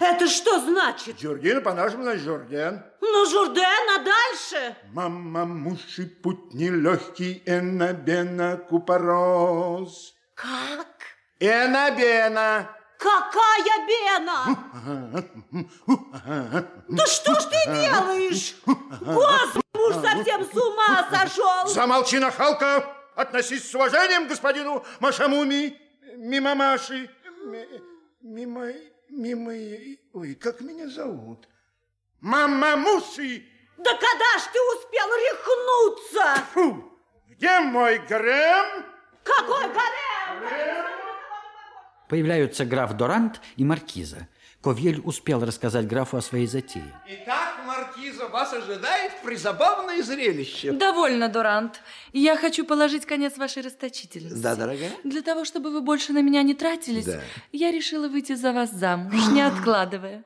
Это 0.00 0.28
что 0.28 0.60
значит? 0.60 1.20
Джурдина 1.20 1.60
по-нашему 1.60 2.04
значит 2.04 2.22
Журден. 2.22 2.82
Ну, 3.00 3.26
Журден, 3.26 3.88
а 3.96 3.98
дальше? 3.98 4.76
Мама 4.92 5.44
муши 5.44 6.06
путь 6.06 6.54
нелегкий, 6.54 7.42
Энабена 7.46 8.56
купорос. 8.56 10.14
Как? 10.34 10.86
Энабена. 11.40 12.70
Какая 12.98 13.86
бена? 13.86 14.56
Да 16.88 17.06
что 17.06 17.34
ж 17.34 17.44
ты 17.44 17.56
делаешь? 17.66 18.56
Господи, 19.00 19.64
муж 19.74 19.94
совсем 19.94 20.44
с 20.44 20.56
ума 20.56 21.08
сошел. 21.10 21.66
Замолчи, 21.68 22.18
нахалка! 22.18 22.84
Относись 23.14 23.68
с 23.70 23.74
уважением 23.74 24.26
к 24.26 24.30
господину 24.30 24.84
Машамуми, 25.00 25.76
мимо 26.16 26.54
Маши, 26.54 27.10
мимо, 28.20 28.66
мимо, 29.18 29.52
ой, 30.12 30.34
как 30.34 30.60
меня 30.60 30.88
зовут? 30.88 31.48
Мама 32.20 32.76
Муши! 32.76 33.44
Да 33.76 33.90
когда 33.92 34.38
ж 34.38 34.48
ты 34.52 34.58
успел 34.76 35.06
рехнуться? 35.26 36.44
Фу! 36.54 36.92
Где 37.28 37.60
мой 37.60 37.98
гарем? 38.08 38.84
Какой 39.22 39.64
гарем? 39.68 40.86
Появляются 42.08 42.64
граф 42.64 42.94
Дорант 42.94 43.40
и 43.56 43.64
маркиза. 43.64 44.28
Ковьель 44.62 45.00
успел 45.04 45.44
рассказать 45.44 45.86
графу 45.86 46.16
о 46.16 46.22
своей 46.22 46.46
затее. 46.46 46.92
Итак, 47.06 47.47
маркиза, 48.18 48.28
вас 48.28 48.52
ожидает 48.52 49.12
призабавное 49.24 50.02
зрелище. 50.02 50.72
Довольно, 50.72 51.28
Дурант. 51.28 51.80
Я 52.12 52.36
хочу 52.36 52.64
положить 52.64 53.06
конец 53.06 53.36
вашей 53.36 53.62
расточительности. 53.62 54.38
Да, 54.38 54.56
дорогая? 54.56 54.90
Для 55.04 55.22
того, 55.22 55.44
чтобы 55.44 55.70
вы 55.70 55.80
больше 55.80 56.12
на 56.12 56.22
меня 56.22 56.42
не 56.42 56.54
тратились, 56.54 57.04
Да. 57.04 57.20
я 57.52 57.70
решила 57.70 58.08
выйти 58.08 58.34
за 58.34 58.52
вас 58.52 58.70
замуж, 58.72 59.14
не 59.32 59.42
откладывая. 59.42 60.24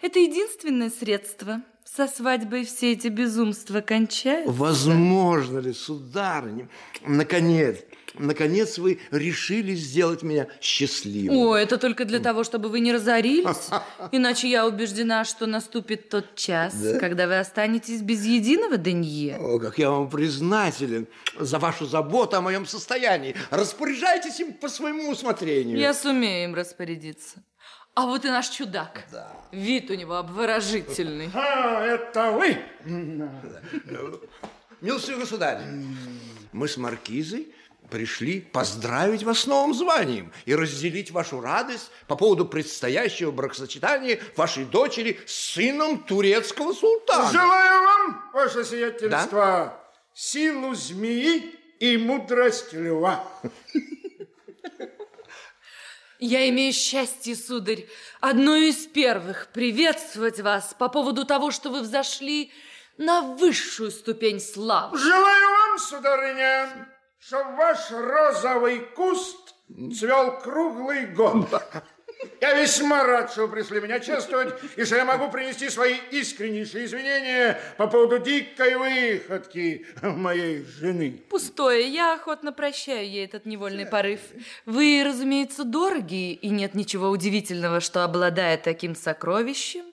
Это 0.00 0.18
единственное 0.18 0.90
средство. 0.90 1.62
Со 1.84 2.06
свадьбой 2.08 2.64
все 2.64 2.92
эти 2.92 3.08
безумства 3.08 3.82
кончаются. 3.82 4.50
Возможно 4.52 5.58
ли, 5.58 5.74
сударыня, 5.74 6.68
наконец, 7.06 7.76
наконец 8.14 8.78
вы 8.78 9.00
решили 9.10 9.74
сделать 9.74 10.22
меня 10.22 10.46
счастливым? 10.60 11.36
О, 11.36 11.54
это 11.56 11.78
только 11.78 12.04
для 12.04 12.18
того, 12.18 12.44
чтобы 12.44 12.68
вы 12.68 12.80
не 12.80 12.92
разорились. 12.92 13.68
Иначе 14.12 14.48
я 14.48 14.66
убеждена, 14.66 15.24
что 15.24 15.46
наступит 15.46 16.08
тот 16.08 16.34
час, 16.34 16.74
Да? 16.74 16.98
когда 16.98 17.26
вы 17.26 17.38
останетесь 17.38 18.00
без 18.02 18.24
единого 18.24 18.76
денье. 18.76 19.36
О, 19.38 19.58
как 19.58 19.78
я 19.78 19.90
вам 19.90 20.08
признателен 20.10 21.06
за 21.38 21.58
вашу 21.58 21.86
заботу 21.86 22.36
о 22.36 22.40
моем 22.40 22.66
состоянии. 22.66 23.34
Распоряжайтесь 23.50 24.40
им 24.40 24.52
по 24.52 24.68
своему 24.68 25.10
усмотрению. 25.10 25.78
Я 25.78 25.94
сумею 25.94 26.44
им 26.50 26.54
распорядиться. 26.54 27.42
А 27.94 28.06
вот 28.06 28.24
и 28.24 28.28
наш 28.28 28.48
чудак. 28.48 29.04
Вид 29.52 29.90
у 29.90 29.94
него 29.94 30.16
обворожительный. 30.16 31.30
А, 31.34 31.84
это 31.84 32.30
вы? 32.32 32.56
Милостивый 34.80 35.20
государь, 35.20 35.60
мы 36.52 36.66
с 36.68 36.76
маркизой 36.76 37.54
пришли 37.92 38.40
поздравить 38.40 39.22
вас 39.22 39.40
с 39.40 39.46
новым 39.46 39.74
званием 39.74 40.32
и 40.46 40.54
разделить 40.54 41.10
вашу 41.10 41.42
радость 41.42 41.90
по 42.08 42.16
поводу 42.16 42.46
предстоящего 42.46 43.30
бракосочетания 43.30 44.18
вашей 44.34 44.64
дочери 44.64 45.20
с 45.26 45.52
сыном 45.52 45.98
турецкого 45.98 46.72
султана. 46.72 47.30
Желаю 47.30 47.82
вам, 47.82 48.30
ваше 48.32 48.64
сиятельство, 48.64 49.78
силу 50.14 50.74
змеи 50.74 51.54
и 51.80 51.98
мудрость 51.98 52.72
льва. 52.72 53.28
Я 56.18 56.48
имею 56.48 56.72
счастье, 56.72 57.36
сударь, 57.36 57.86
одной 58.20 58.70
из 58.70 58.86
первых 58.86 59.48
приветствовать 59.52 60.40
вас 60.40 60.74
по 60.78 60.88
поводу 60.88 61.26
того, 61.26 61.50
что 61.50 61.68
вы 61.68 61.82
взошли 61.82 62.50
на 62.96 63.20
высшую 63.20 63.90
ступень 63.90 64.40
славы. 64.40 64.96
Желаю 64.96 65.50
вам, 65.50 65.78
сударыня, 65.78 66.91
чтобы 67.24 67.56
ваш 67.56 67.90
розовый 67.90 68.80
куст 68.80 69.54
цвел 69.96 70.40
круглый 70.40 71.06
год. 71.06 71.48
Я 72.40 72.60
весьма 72.60 73.04
рад, 73.04 73.32
что 73.32 73.46
вы 73.46 73.48
пришли 73.48 73.80
меня 73.80 73.98
чествовать, 73.98 74.54
и 74.76 74.84
что 74.84 74.96
я 74.96 75.04
могу 75.04 75.30
принести 75.30 75.68
свои 75.70 75.96
искреннейшие 76.10 76.84
извинения 76.84 77.60
по 77.76 77.86
поводу 77.86 78.18
дикой 78.18 78.76
выходки 78.76 79.86
моей 80.02 80.64
жены. 80.64 81.22
Пустое, 81.30 81.88
я 81.88 82.14
охотно 82.14 82.52
прощаю 82.52 83.08
ей 83.08 83.24
этот 83.24 83.46
невольный 83.46 83.86
порыв. 83.86 84.20
Вы, 84.66 85.02
разумеется, 85.04 85.64
дороги, 85.64 86.32
и 86.32 86.48
нет 86.48 86.74
ничего 86.74 87.08
удивительного, 87.08 87.80
что, 87.80 88.04
обладая 88.04 88.56
таким 88.56 88.94
сокровищем, 88.94 89.84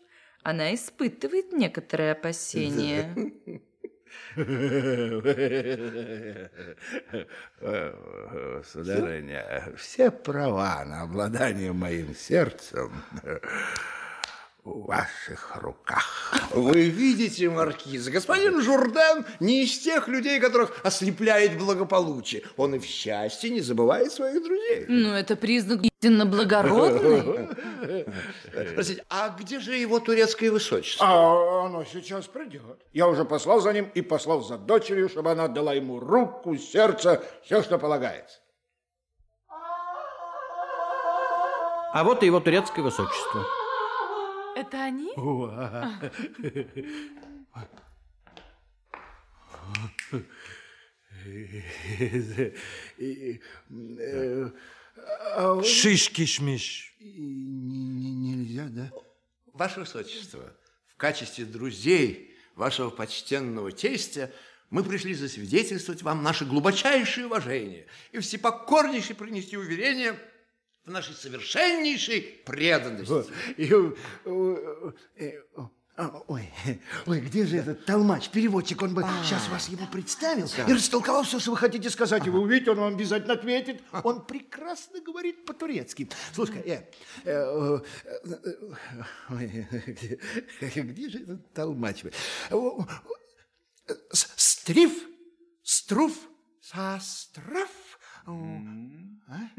она 0.44 0.74
испытывает 0.74 1.52
некоторые 1.52 2.12
опасения. 2.12 3.32
Сударыня, 8.64 9.74
все 9.78 10.12
права 10.12 10.84
на 10.86 11.02
обладание 11.02 11.74
моим 11.74 12.16
сердцем 12.16 12.92
в 14.70 14.86
ваших 14.88 15.58
руках. 15.58 16.34
Вы 16.52 16.90
видите, 16.90 17.50
маркиз, 17.50 18.08
господин 18.10 18.62
Журден 18.62 19.26
не 19.40 19.64
из 19.64 19.80
тех 19.80 20.08
людей, 20.08 20.40
которых 20.40 20.80
ослепляет 20.84 21.58
благополучие. 21.58 22.44
Он 22.58 22.76
и 22.76 22.80
в 22.80 22.86
счастье 22.86 23.50
не 23.50 23.62
забывает 23.62 24.12
своих 24.12 24.44
друзей. 24.44 24.86
Ну, 24.88 25.10
это 25.10 25.36
признак 25.36 25.82
истинно 25.84 26.26
благородный. 26.26 27.50
Простите, 28.76 29.04
а 29.10 29.30
где 29.30 29.60
же 29.60 29.76
его 29.76 30.00
турецкое 30.00 30.52
высочество? 30.52 31.06
А 31.08 31.66
оно 31.66 31.84
сейчас 31.84 32.28
придет. 32.28 32.86
Я 32.94 33.08
уже 33.08 33.26
послал 33.26 33.60
за 33.60 33.74
ним 33.74 33.90
и 33.94 34.02
послал 34.02 34.42
за 34.42 34.58
дочерью, 34.58 35.10
чтобы 35.10 35.32
она 35.32 35.46
отдала 35.46 35.74
ему 35.74 36.00
руку, 36.00 36.56
сердце, 36.58 37.24
все, 37.44 37.64
что 37.64 37.78
полагается. 37.78 38.40
А 41.92 42.04
вот 42.04 42.22
и 42.22 42.28
его 42.28 42.40
турецкое 42.40 42.84
высочество. 42.84 43.46
Это 44.56 44.84
они? 44.84 45.14
Шишки-шмиш. 55.64 56.94
Нельзя, 57.00 58.68
да? 58.70 58.92
Ваше 59.54 59.82
высочество, 59.82 60.56
в 60.88 60.96
качестве 60.98 61.46
друзей 61.46 62.36
вашего 62.56 62.90
почтенного 62.90 63.72
тестя 63.72 64.32
мы 64.70 64.84
пришли 64.84 65.14
засвидетельствовать 65.14 66.04
вам 66.04 66.24
наше 66.24 66.46
глубочайшее 66.46 67.28
уважение 67.28 67.88
и 68.12 68.20
всепокорнейше 68.20 69.16
принести 69.16 69.58
уверение 69.58 70.20
в 70.90 70.92
нашей 70.92 71.14
совершеннейшей 71.14 72.22
преданности. 72.46 73.32
И, 73.58 73.72
э, 73.72 74.92
э, 75.18 75.32
а, 75.96 76.24
Ой, 76.28 76.50
ой, 77.06 77.20
где 77.22 77.46
же 77.46 77.58
этот 77.58 77.86
толмач, 77.86 78.30
переводчик? 78.30 78.82
Он 78.82 78.94
бы 78.94 79.04
сейчас 79.24 79.48
вас 79.50 79.70
ему 79.70 79.86
представил 79.88 80.50
и 80.68 80.74
растолковал 80.74 81.24
все, 81.24 81.40
что 81.40 81.52
вы 81.52 81.58
хотите 81.58 81.90
сказать. 81.90 82.26
И 82.26 82.30
вы 82.30 82.40
увидите, 82.40 82.72
он 82.72 82.80
вам 82.80 82.94
обязательно 82.96 83.34
ответит. 83.34 83.84
Он 84.04 84.26
прекрасно 84.26 85.02
говорит 85.02 85.46
по-турецки. 85.46 86.10
Слушай, 86.34 86.62
э, 86.66 86.84
э, 87.26 87.80
э, 88.06 88.18
э, 88.24 89.04
ой, 89.30 89.68
где, 90.62 90.82
где 90.82 91.10
же 91.10 91.20
этот 91.20 91.54
толмач? 91.54 92.04
Э, 92.50 92.56
Стриф, 94.12 94.94
струф, 95.64 96.14
сострав. 96.62 97.70
А? 98.26 99.50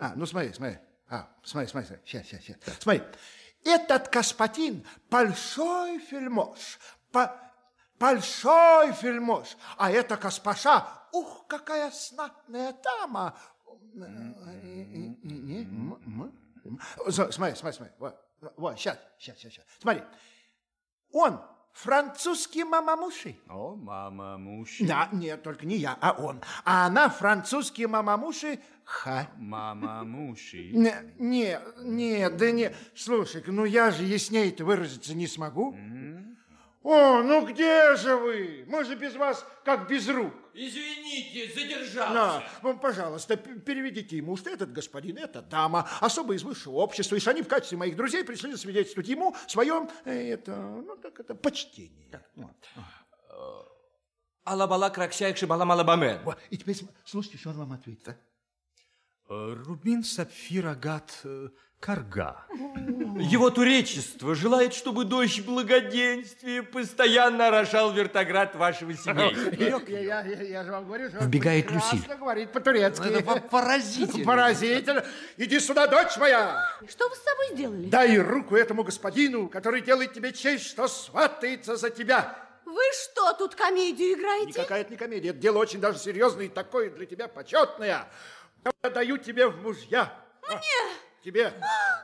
А, 0.00 0.12
ну 0.16 0.26
смотри, 0.26 0.52
смотри. 0.52 0.78
А, 1.08 1.28
смотри, 1.42 1.68
смотри, 1.68 1.86
смотри. 1.88 2.04
Сейчас, 2.06 2.26
сейчас, 2.26 2.40
сейчас. 2.42 2.58
Смотри. 2.80 3.02
Этот 3.64 4.10
господин 4.10 4.84
большой 5.08 5.98
фельмош, 6.00 6.78
по- 7.12 7.38
большой 7.98 8.92
фельмош, 8.92 9.56
а 9.76 9.90
это 9.92 10.16
госпожа, 10.16 11.08
ух, 11.12 11.46
какая 11.46 11.90
знатная 11.92 12.72
дама. 12.82 13.38
Смотри, 17.10 17.32
смотри, 17.32 17.72
смотри. 17.72 17.94
Вот, 17.98 18.16
вот, 18.56 18.78
сейчас, 18.78 18.98
сейчас, 19.18 19.38
сейчас. 19.38 19.64
Смотри. 19.80 20.02
Он 21.12 21.40
французский 21.72 22.64
мамамуши. 22.64 23.36
О, 23.48 23.74
мама 23.74 24.38
муши. 24.38 24.86
Да, 24.86 25.08
нет, 25.12 25.42
только 25.42 25.66
не 25.66 25.76
я, 25.76 25.96
а 26.00 26.12
он. 26.12 26.40
А 26.64 26.86
она 26.86 27.08
французский 27.08 27.86
мамамуши 27.86 28.60
ха. 28.84 29.28
Мама 29.36 30.04
муши. 30.04 30.70
Не, 30.72 30.94
не, 31.18 31.58
не, 31.82 32.30
да 32.30 32.50
не. 32.50 32.72
слушай 32.94 33.42
ну 33.46 33.64
я 33.64 33.90
же 33.90 34.04
яснее-то 34.04 34.64
выразиться 34.64 35.14
не 35.14 35.26
смогу. 35.26 35.76
О, 36.82 37.22
ну 37.22 37.46
где 37.46 37.94
же 37.96 38.16
вы? 38.16 38.64
Мы 38.66 38.84
же 38.84 38.96
без 38.96 39.14
вас 39.14 39.46
как 39.64 39.88
без 39.88 40.08
рук. 40.08 40.32
Извините, 40.52 41.48
задержался. 41.54 42.42
На, 42.62 42.74
пожалуйста, 42.74 43.36
переведите 43.36 44.16
ему, 44.16 44.36
что 44.36 44.50
этот 44.50 44.72
господин, 44.72 45.18
эта 45.18 45.42
дама, 45.42 45.88
особо 46.00 46.34
из 46.34 46.42
высшего 46.42 46.74
общества, 46.74 47.16
и 47.16 47.20
что 47.20 47.30
они 47.30 47.42
в 47.42 47.48
качестве 47.48 47.78
моих 47.78 47.96
друзей 47.96 48.24
пришли 48.24 48.50
засвидетельствовать 48.50 49.08
ему 49.08 49.34
свое, 49.46 49.88
э, 50.04 50.32
это, 50.32 50.56
ну, 50.56 50.96
так 50.96 51.20
это, 51.20 51.34
почтение. 51.34 52.24
Вот. 52.34 52.56
Алабала 54.44 54.90
краксяйкши 54.90 55.46
И 56.50 56.56
теперь 56.56 56.76
слушайте, 57.04 57.38
что 57.38 57.50
он 57.50 57.58
вам 57.58 57.72
ответит, 57.72 58.08
а? 58.08 58.16
Э, 59.32 59.56
Рубин, 59.66 60.04
сапфир, 60.04 60.66
агат, 60.66 61.10
э, 61.24 61.48
карга. 61.80 62.44
Его 63.18 63.48
туречество 63.48 64.34
желает, 64.34 64.74
чтобы 64.74 65.04
дождь 65.06 65.40
благоденствия 65.40 66.62
постоянно 66.62 67.48
орошал 67.48 67.92
вертоград 67.92 68.54
вашего 68.56 68.92
семейства. 68.92 69.88
Я, 69.88 70.20
я, 70.20 70.42
я, 70.42 70.64
же 70.64 70.70
вам 70.70 70.84
говорю, 70.84 71.08
что 71.08 71.24
Вбегает 71.24 71.70
Люсиль. 71.70 72.02
говорит 72.18 72.52
по-турецки. 72.52 73.06
Это 73.08 73.24
по- 73.24 73.40
поразительно. 73.40 74.26
Поразительно. 74.26 75.04
Иди 75.38 75.60
сюда, 75.60 75.86
дочь 75.86 76.18
моя. 76.18 76.68
Что 76.86 77.08
вы 77.08 77.16
с 77.16 77.22
собой 77.22 77.56
сделали? 77.56 77.88
Дай 77.88 78.18
руку 78.18 78.54
этому 78.54 78.84
господину, 78.84 79.48
который 79.48 79.80
делает 79.80 80.12
тебе 80.12 80.34
честь, 80.34 80.66
что 80.66 80.88
сватается 80.88 81.76
за 81.76 81.88
тебя. 81.88 82.36
Вы 82.66 82.82
что, 82.92 83.32
тут 83.32 83.54
комедию 83.54 84.12
играете? 84.12 84.60
Никакая 84.60 84.82
это 84.82 84.90
не 84.90 84.96
комедия, 84.96 85.30
это 85.30 85.38
дело 85.38 85.58
очень 85.58 85.80
даже 85.80 85.98
серьезное 85.98 86.46
и 86.46 86.48
такое 86.48 86.90
для 86.90 87.06
тебя 87.06 87.28
почетное. 87.28 88.08
Я 88.64 88.90
даю 88.90 89.18
тебе 89.18 89.46
в 89.46 89.62
мужья. 89.62 90.12
Мне? 90.48 90.58
тебе. 91.22 91.52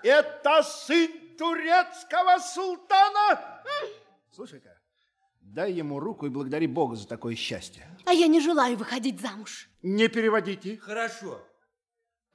Это 0.03 0.63
сын 0.63 1.11
турецкого 1.37 2.39
султана. 2.39 3.63
Слушай-ка, 4.35 4.79
дай 5.41 5.73
ему 5.73 6.01
руку 6.01 6.27
и 6.27 6.31
благодари 6.31 6.67
Бога 6.67 6.97
за 6.97 7.07
такое 7.07 7.35
счастье. 7.35 7.87
А 8.05 8.13
я 8.13 8.27
не 8.27 8.41
желаю 8.41 8.77
выходить 8.77 9.21
замуж. 9.21 9.69
Не 9.83 10.09
переводите. 10.09 10.79
Хорошо. 10.79 11.41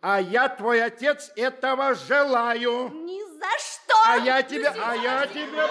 А 0.02 0.20
я, 0.20 0.50
твой 0.50 0.84
отец, 0.84 1.32
этого 1.38 1.96
желаю. 1.96 2.90
Ни 2.90 3.24
за 3.38 3.50
что. 3.58 3.94
А 4.06 4.18
я 4.18 4.44
тебе, 4.44 4.68
а 4.68 4.96
я 4.96 5.26
тебе... 5.28 5.64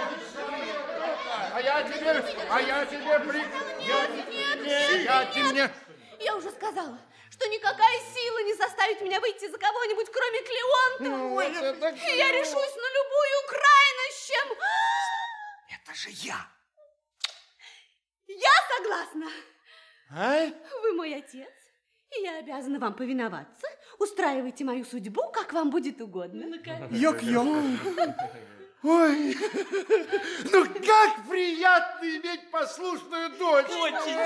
А 1.55 1.61
я 1.61 1.83
тебе, 1.83 2.25
а 2.51 2.61
я 2.63 2.87
тебе 2.87 3.21
при... 3.21 3.39
Я, 3.87 4.07
не, 4.57 5.05
я 5.05 5.27
тебе... 5.27 5.71
Я 6.19 6.37
уже 6.37 6.51
сказала, 6.51 6.99
что 7.33 7.47
никакая 7.49 7.99
сила 8.15 8.43
не 8.45 8.55
заставит 8.55 9.01
меня 9.01 9.19
выйти 9.21 9.51
за 9.51 9.59
кого-нибудь, 9.59 10.09
кроме 10.13 10.43
Клеонтова. 10.43 11.29
Ну, 11.29 11.41
это 11.41 11.73
так- 11.81 11.95
И 11.97 12.17
я 12.17 12.31
решусь 12.31 12.77
на 12.77 12.89
любую 12.99 13.39
крайность, 13.49 14.27
чем... 14.29 14.59
Это 15.81 15.95
же 15.95 16.11
я. 16.11 16.47
Я 18.27 18.51
согласна. 18.77 19.27
А? 20.15 20.47
Вы 20.83 20.93
мой 20.93 21.15
отец, 21.15 21.49
и 22.17 22.21
я 22.23 22.39
обязана 22.39 22.79
вам 22.79 22.95
повиноваться. 22.95 23.67
Устраивайте 23.99 24.65
мою 24.65 24.85
судьбу, 24.85 25.31
как 25.33 25.53
вам 25.55 25.71
будет 25.71 26.01
угодно. 26.03 26.45
Ёк-ёк. 26.91 27.47
Ой, 28.85 29.37
ну 30.53 30.65
как 30.67 31.29
приятно 31.31 32.05
иметь 32.05 32.51
послушную 32.51 33.31
дочь. 33.39 33.71
Очень, 33.71 34.19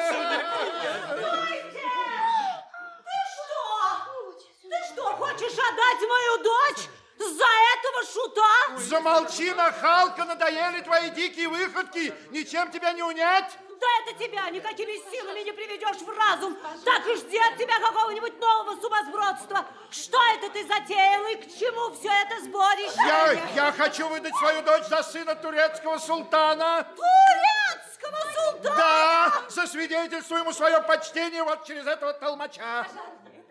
Ты 3.04 3.18
что? 3.32 4.38
Ты 4.62 4.76
что, 4.92 5.16
хочешь 5.36 5.58
отдать 5.58 6.08
мою 6.08 6.38
дочь 6.38 6.88
за 7.18 7.44
этого 7.74 8.04
шута? 8.12 8.78
Замолчи, 8.78 9.52
нахалка, 9.52 10.24
надоели 10.24 10.80
твои 10.80 11.10
дикие 11.10 11.48
выходки. 11.48 12.12
Ничем 12.30 12.70
тебя 12.70 12.92
не 12.92 13.02
унять. 13.02 13.58
Да 13.78 13.86
это 14.00 14.18
тебя 14.18 14.48
никакими 14.48 14.92
силами 15.10 15.40
не 15.40 15.52
приведешь 15.52 15.98
в 15.98 16.08
разум. 16.08 16.56
Так 16.82 17.06
и 17.06 17.14
жди 17.16 17.38
от 17.38 17.58
тебя 17.58 17.78
какого-нибудь 17.78 18.40
нового 18.40 18.80
сумасбродства. 18.80 19.66
Что 19.90 20.18
это 20.34 20.50
ты 20.50 20.66
затеял 20.66 21.26
и 21.26 21.34
к 21.36 21.58
чему 21.58 21.94
все 21.94 22.08
это 22.08 22.42
сборище? 22.42 22.96
Я, 22.96 23.66
я 23.66 23.72
хочу 23.72 24.08
выдать 24.08 24.34
свою 24.36 24.62
дочь 24.62 24.84
за 24.84 25.02
сына 25.02 25.34
турецкого 25.34 25.98
султана. 25.98 26.86
Турецкого 26.96 28.18
султана? 28.34 28.76
Да, 28.76 29.32
засвидетельствую 29.50 30.40
ему 30.40 30.52
свое 30.54 30.80
почтение 30.80 31.42
вот 31.42 31.66
через 31.66 31.86
этого 31.86 32.14
толмача. 32.14 32.86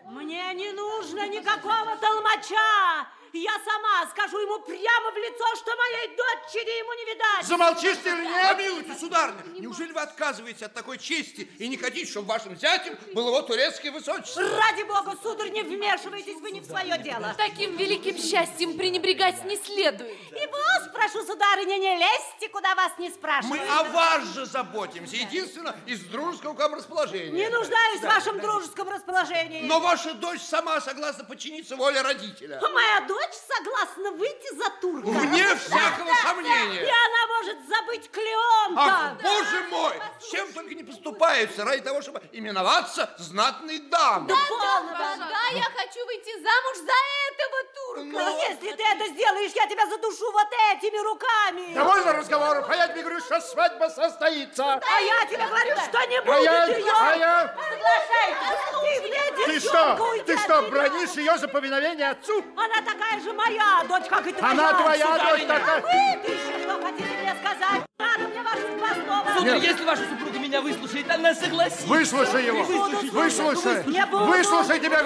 Мне 0.08 0.54
не 0.54 0.70
нужно 0.70 1.26
никакого 1.28 1.96
толмача. 1.96 3.08
Я 3.42 3.52
сама 3.64 4.06
скажу 4.10 4.38
ему 4.38 4.58
прямо 4.60 5.10
в 5.10 5.16
лицо, 5.16 5.44
что 5.56 5.76
моей 5.76 6.08
дочери 6.16 6.78
ему 6.78 6.92
не 6.94 7.14
видать. 7.14 7.46
Замолчишь 7.46 7.98
ты 8.02 8.10
или 8.10 8.24
нет? 8.24 8.56
Помилуйте, 8.56 8.94
сударыня, 8.94 9.42
неужели 9.58 9.92
вы 9.92 10.00
отказываетесь 10.00 10.62
от 10.62 10.74
такой 10.74 10.98
чести 10.98 11.50
и 11.58 11.68
не 11.68 11.76
хотите, 11.76 12.10
чтобы 12.10 12.28
вашим 12.28 12.56
зятем 12.56 12.96
был 13.14 13.28
его 13.28 13.42
турецкое 13.42 13.92
высочество? 13.92 14.42
Ради 14.42 14.82
бога, 14.84 15.14
сударь, 15.22 15.50
не 15.50 15.62
вмешивайтесь 15.62 16.40
вы 16.40 16.50
не 16.50 16.60
в 16.60 16.64
свое 16.66 16.96
дело. 16.98 17.34
Таким 17.36 17.76
великим 17.76 18.16
счастьем 18.16 18.76
пренебрегать 18.76 19.44
не 19.44 19.56
следует. 19.56 20.16
И 20.32 20.46
вас 20.46 20.88
прошу, 20.92 21.24
сударыня, 21.26 21.76
не 21.76 21.96
лезьте, 21.98 22.48
куда 22.48 22.74
вас 22.74 22.92
не 22.98 23.08
Мы 23.08 23.14
спрашивают. 23.14 23.62
о 23.70 23.84
вас 23.84 24.24
же 24.34 24.46
заботимся, 24.46 25.16
единственно 25.16 25.76
из 25.86 26.00
дружеского 26.04 26.54
к 26.54 26.58
вам 26.58 26.74
расположения. 26.74 27.30
Не 27.30 27.48
нуждаюсь 27.48 28.00
в 28.00 28.04
вашем 28.04 28.40
дружеском 28.40 28.88
расположении. 28.88 29.62
Но 29.62 29.80
ваша 29.80 30.14
дочь 30.14 30.40
сама 30.40 30.80
согласна 30.80 31.24
подчиниться 31.24 31.76
воле 31.76 32.00
родителя. 32.00 32.60
Моя 32.60 33.00
дочь 33.08 33.25
согласна 33.34 34.10
выйти 34.12 34.54
за 34.54 34.70
турка. 34.80 35.06
Вне 35.08 35.44
всякого 35.56 36.14
сомнения. 36.22 36.82
И 36.84 36.90
она 36.90 37.26
может 37.38 37.56
забыть 37.68 38.10
Клеонта. 38.10 38.82
Ах, 38.82 39.12
боже 39.22 39.60
мой, 39.70 40.00
с 40.20 40.30
чем 40.30 40.52
только 40.52 40.74
не 40.74 40.82
поступаются 40.84 41.64
ради 41.64 41.82
того, 41.82 42.02
чтобы 42.02 42.20
именоваться 42.32 43.14
знатной 43.18 43.78
дамой. 43.80 44.28
Да 44.28 44.36
полно, 44.48 44.92
Да, 44.92 45.16
да, 45.16 45.48
я 45.52 45.64
хочу 45.64 46.04
выйти 46.06 46.32
замуж 46.34 46.76
за 46.78 46.98
этого 47.30 47.64
турка. 47.74 48.04
Но 48.04 48.38
если 48.48 48.72
ты 48.72 48.82
это 48.82 49.06
сделаешь, 49.08 49.52
я 49.52 49.66
тебя 49.66 49.86
задушу 49.86 50.30
вот 50.32 50.48
этими 50.72 50.98
руками. 50.98 51.74
Довольно 51.74 52.12
разговоров, 52.12 52.66
а 52.68 52.76
я 52.76 52.88
тебе 52.88 53.02
говорю, 53.02 53.20
что 53.20 53.40
свадьба 53.40 53.88
состоится. 53.88 54.64
А 54.74 55.00
я 55.00 55.24
тебе 55.26 55.46
говорю, 55.46 55.76
что 55.88 56.06
не 56.06 56.16
А 56.18 56.22
будет 56.22 56.42
я- 56.42 56.66
ее. 56.66 56.92
а 56.92 57.16
я- 57.16 57.56
Соглашайтесь. 57.56 58.56
Ты, 58.70 59.00
мне, 59.08 59.20
Ты 59.46 59.52
девчонка, 59.60 59.96
что, 59.96 60.24
ты 60.24 60.38
что, 60.38 60.62
бронишь 60.70 61.10
ее 61.12 61.36
за 61.38 61.48
повиновение 61.48 62.10
отцу? 62.10 62.44
Она 62.56 62.76
такая 62.82 63.05
же 63.22 63.32
моя 63.32 63.82
дочь, 63.88 64.08
как 64.08 64.26
и 64.26 64.32
твоя. 64.32 64.52
Она 64.52 64.74
твоя 64.74 65.06
сударыня. 65.06 65.36
дочь 65.38 65.46
такая- 65.46 65.78
А 65.78 65.82
вы 65.82 66.32
еще 66.32 66.62
что 66.62 66.82
хотите 66.82 67.08
мне 67.22 67.34
сказать? 67.40 67.82
Надо 67.98 68.28
мне 68.28 68.42
ваши 68.42 68.68
два 68.76 68.94
слова. 69.04 69.38
Сударь, 69.38 69.58
если 69.58 69.84
ваша 69.84 70.02
супруга 70.08 70.38
меня 70.38 70.60
выслушает, 70.60 71.10
она 71.10 71.34
согласится. 71.34 71.86
Выслушай 71.86 72.44
его. 72.46 72.62
Выслушай, 72.64 73.10
Выслушай. 73.10 73.84
Не 73.86 74.06
буду. 74.06 74.24
Выслушай 74.26 74.80
тебя. 74.80 75.02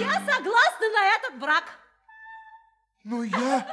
Я 0.00 0.14
согласна 0.26 0.86
на 0.88 1.04
этот 1.16 1.38
брак. 1.38 1.64
Ну 3.04 3.22
я, 3.22 3.66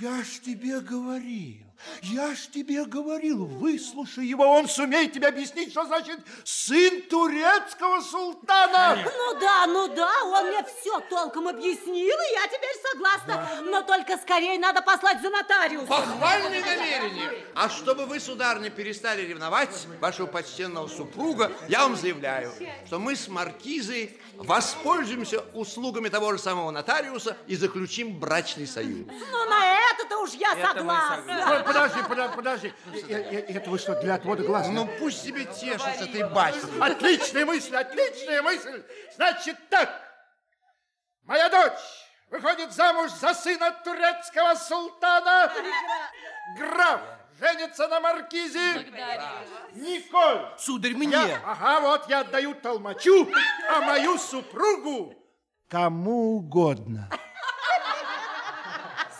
я 0.00 0.22
ж 0.22 0.40
тебе 0.44 0.80
говорил, 0.80 1.65
я 2.02 2.34
ж 2.34 2.48
тебе 2.52 2.84
говорил, 2.84 3.46
выслушай 3.46 4.26
его, 4.26 4.44
он 4.44 4.68
сумеет 4.68 5.12
тебе 5.12 5.28
объяснить, 5.28 5.70
что 5.70 5.84
значит 5.84 6.18
сын 6.44 7.02
турецкого 7.02 8.00
султана. 8.00 8.98
Ну 9.04 9.40
да, 9.40 9.66
ну 9.66 9.94
да, 9.94 10.10
он 10.24 10.48
мне 10.48 10.64
все 10.64 11.00
толком 11.08 11.48
объяснил, 11.48 12.16
и 12.16 12.34
я 12.34 12.46
теперь 12.48 12.76
согласна. 12.92 13.48
Но 13.64 13.82
только 13.82 14.16
скорее 14.18 14.58
надо 14.58 14.82
послать 14.82 15.20
за 15.22 15.30
нотариуса. 15.30 15.86
Похвальные 15.86 16.64
намерения. 16.64 17.30
А 17.54 17.68
чтобы 17.68 18.06
вы, 18.06 18.20
сударыня, 18.20 18.70
перестали 18.70 19.22
ревновать 19.22 19.86
вашего 20.00 20.26
почтенного 20.26 20.88
супруга, 20.88 21.52
я 21.68 21.82
вам 21.82 21.96
заявляю, 21.96 22.52
что 22.86 22.98
мы 22.98 23.16
с 23.16 23.28
маркизой 23.28 24.18
воспользуемся 24.38 25.40
услугами 25.52 26.08
того 26.08 26.32
же 26.32 26.38
самого 26.38 26.70
нотариуса 26.70 27.36
и 27.46 27.56
заключим 27.56 28.18
брачный 28.18 28.66
союз. 28.66 29.06
Ну 29.08 29.44
на 29.48 29.74
это-то 29.90 30.18
уж 30.22 30.32
я 30.32 30.52
Это 30.52 30.78
согласна. 30.78 31.50
Ой, 31.50 31.64
Подожди, 31.64 31.98
подожди, 32.08 32.36
подожди. 32.36 32.74
Э, 33.08 33.14
э, 33.14 33.54
Это 33.54 33.70
вы 33.70 33.78
что, 33.78 34.00
для 34.00 34.14
отвода 34.14 34.42
глаз? 34.42 34.68
Ну 34.70 34.88
пусть 34.98 35.22
себе 35.22 35.44
тешится 35.44 36.04
этой 36.04 36.28
басней. 36.28 36.80
Отличная 36.80 37.46
мысль, 37.46 37.74
отличная 37.74 38.42
мысль. 38.42 38.82
Значит 39.14 39.56
так, 39.70 39.90
моя 41.24 41.48
дочь 41.48 41.80
выходит 42.30 42.72
замуж 42.72 43.10
за 43.12 43.34
сына 43.34 43.70
турецкого 43.84 44.54
султана. 44.54 45.52
Граф 46.58 47.00
женится 47.38 47.88
на 47.88 48.00
маркизе. 48.00 48.86
Николь. 49.74 50.46
Сударь, 50.58 50.94
мне. 50.94 51.10
Я- 51.12 51.40
ага, 51.44 51.80
вот 51.80 52.08
я 52.08 52.20
отдаю 52.20 52.54
толмачу, 52.54 53.28
а 53.70 53.80
мою 53.80 54.18
супругу 54.18 55.14
кому 55.68 56.36
угодно. 56.36 57.10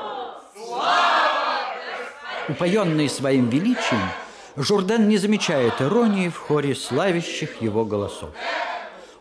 Упоенный 2.47 3.09
своим 3.09 3.49
величием, 3.49 4.07
Журден 4.55 5.07
не 5.07 5.17
замечает 5.17 5.81
иронии 5.81 6.30
в 6.30 6.38
хоре 6.38 6.76
славящих 6.76 7.61
его 7.61 7.84
голосов. 7.85 8.30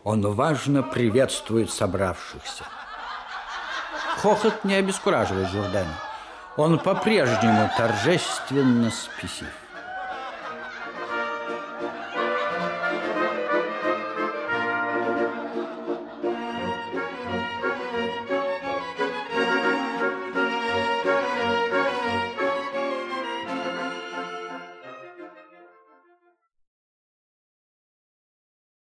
Он 0.05 0.21
важно 0.21 0.83
приветствует 0.83 1.71
собравшихся. 1.71 2.63
Хохот 4.17 4.63
не 4.63 4.75
обескураживает 4.75 5.49
Журдена. 5.49 5.99
Он 6.57 6.77
по-прежнему 6.77 7.71
торжественно 7.75 8.91
спесив. 8.91 9.49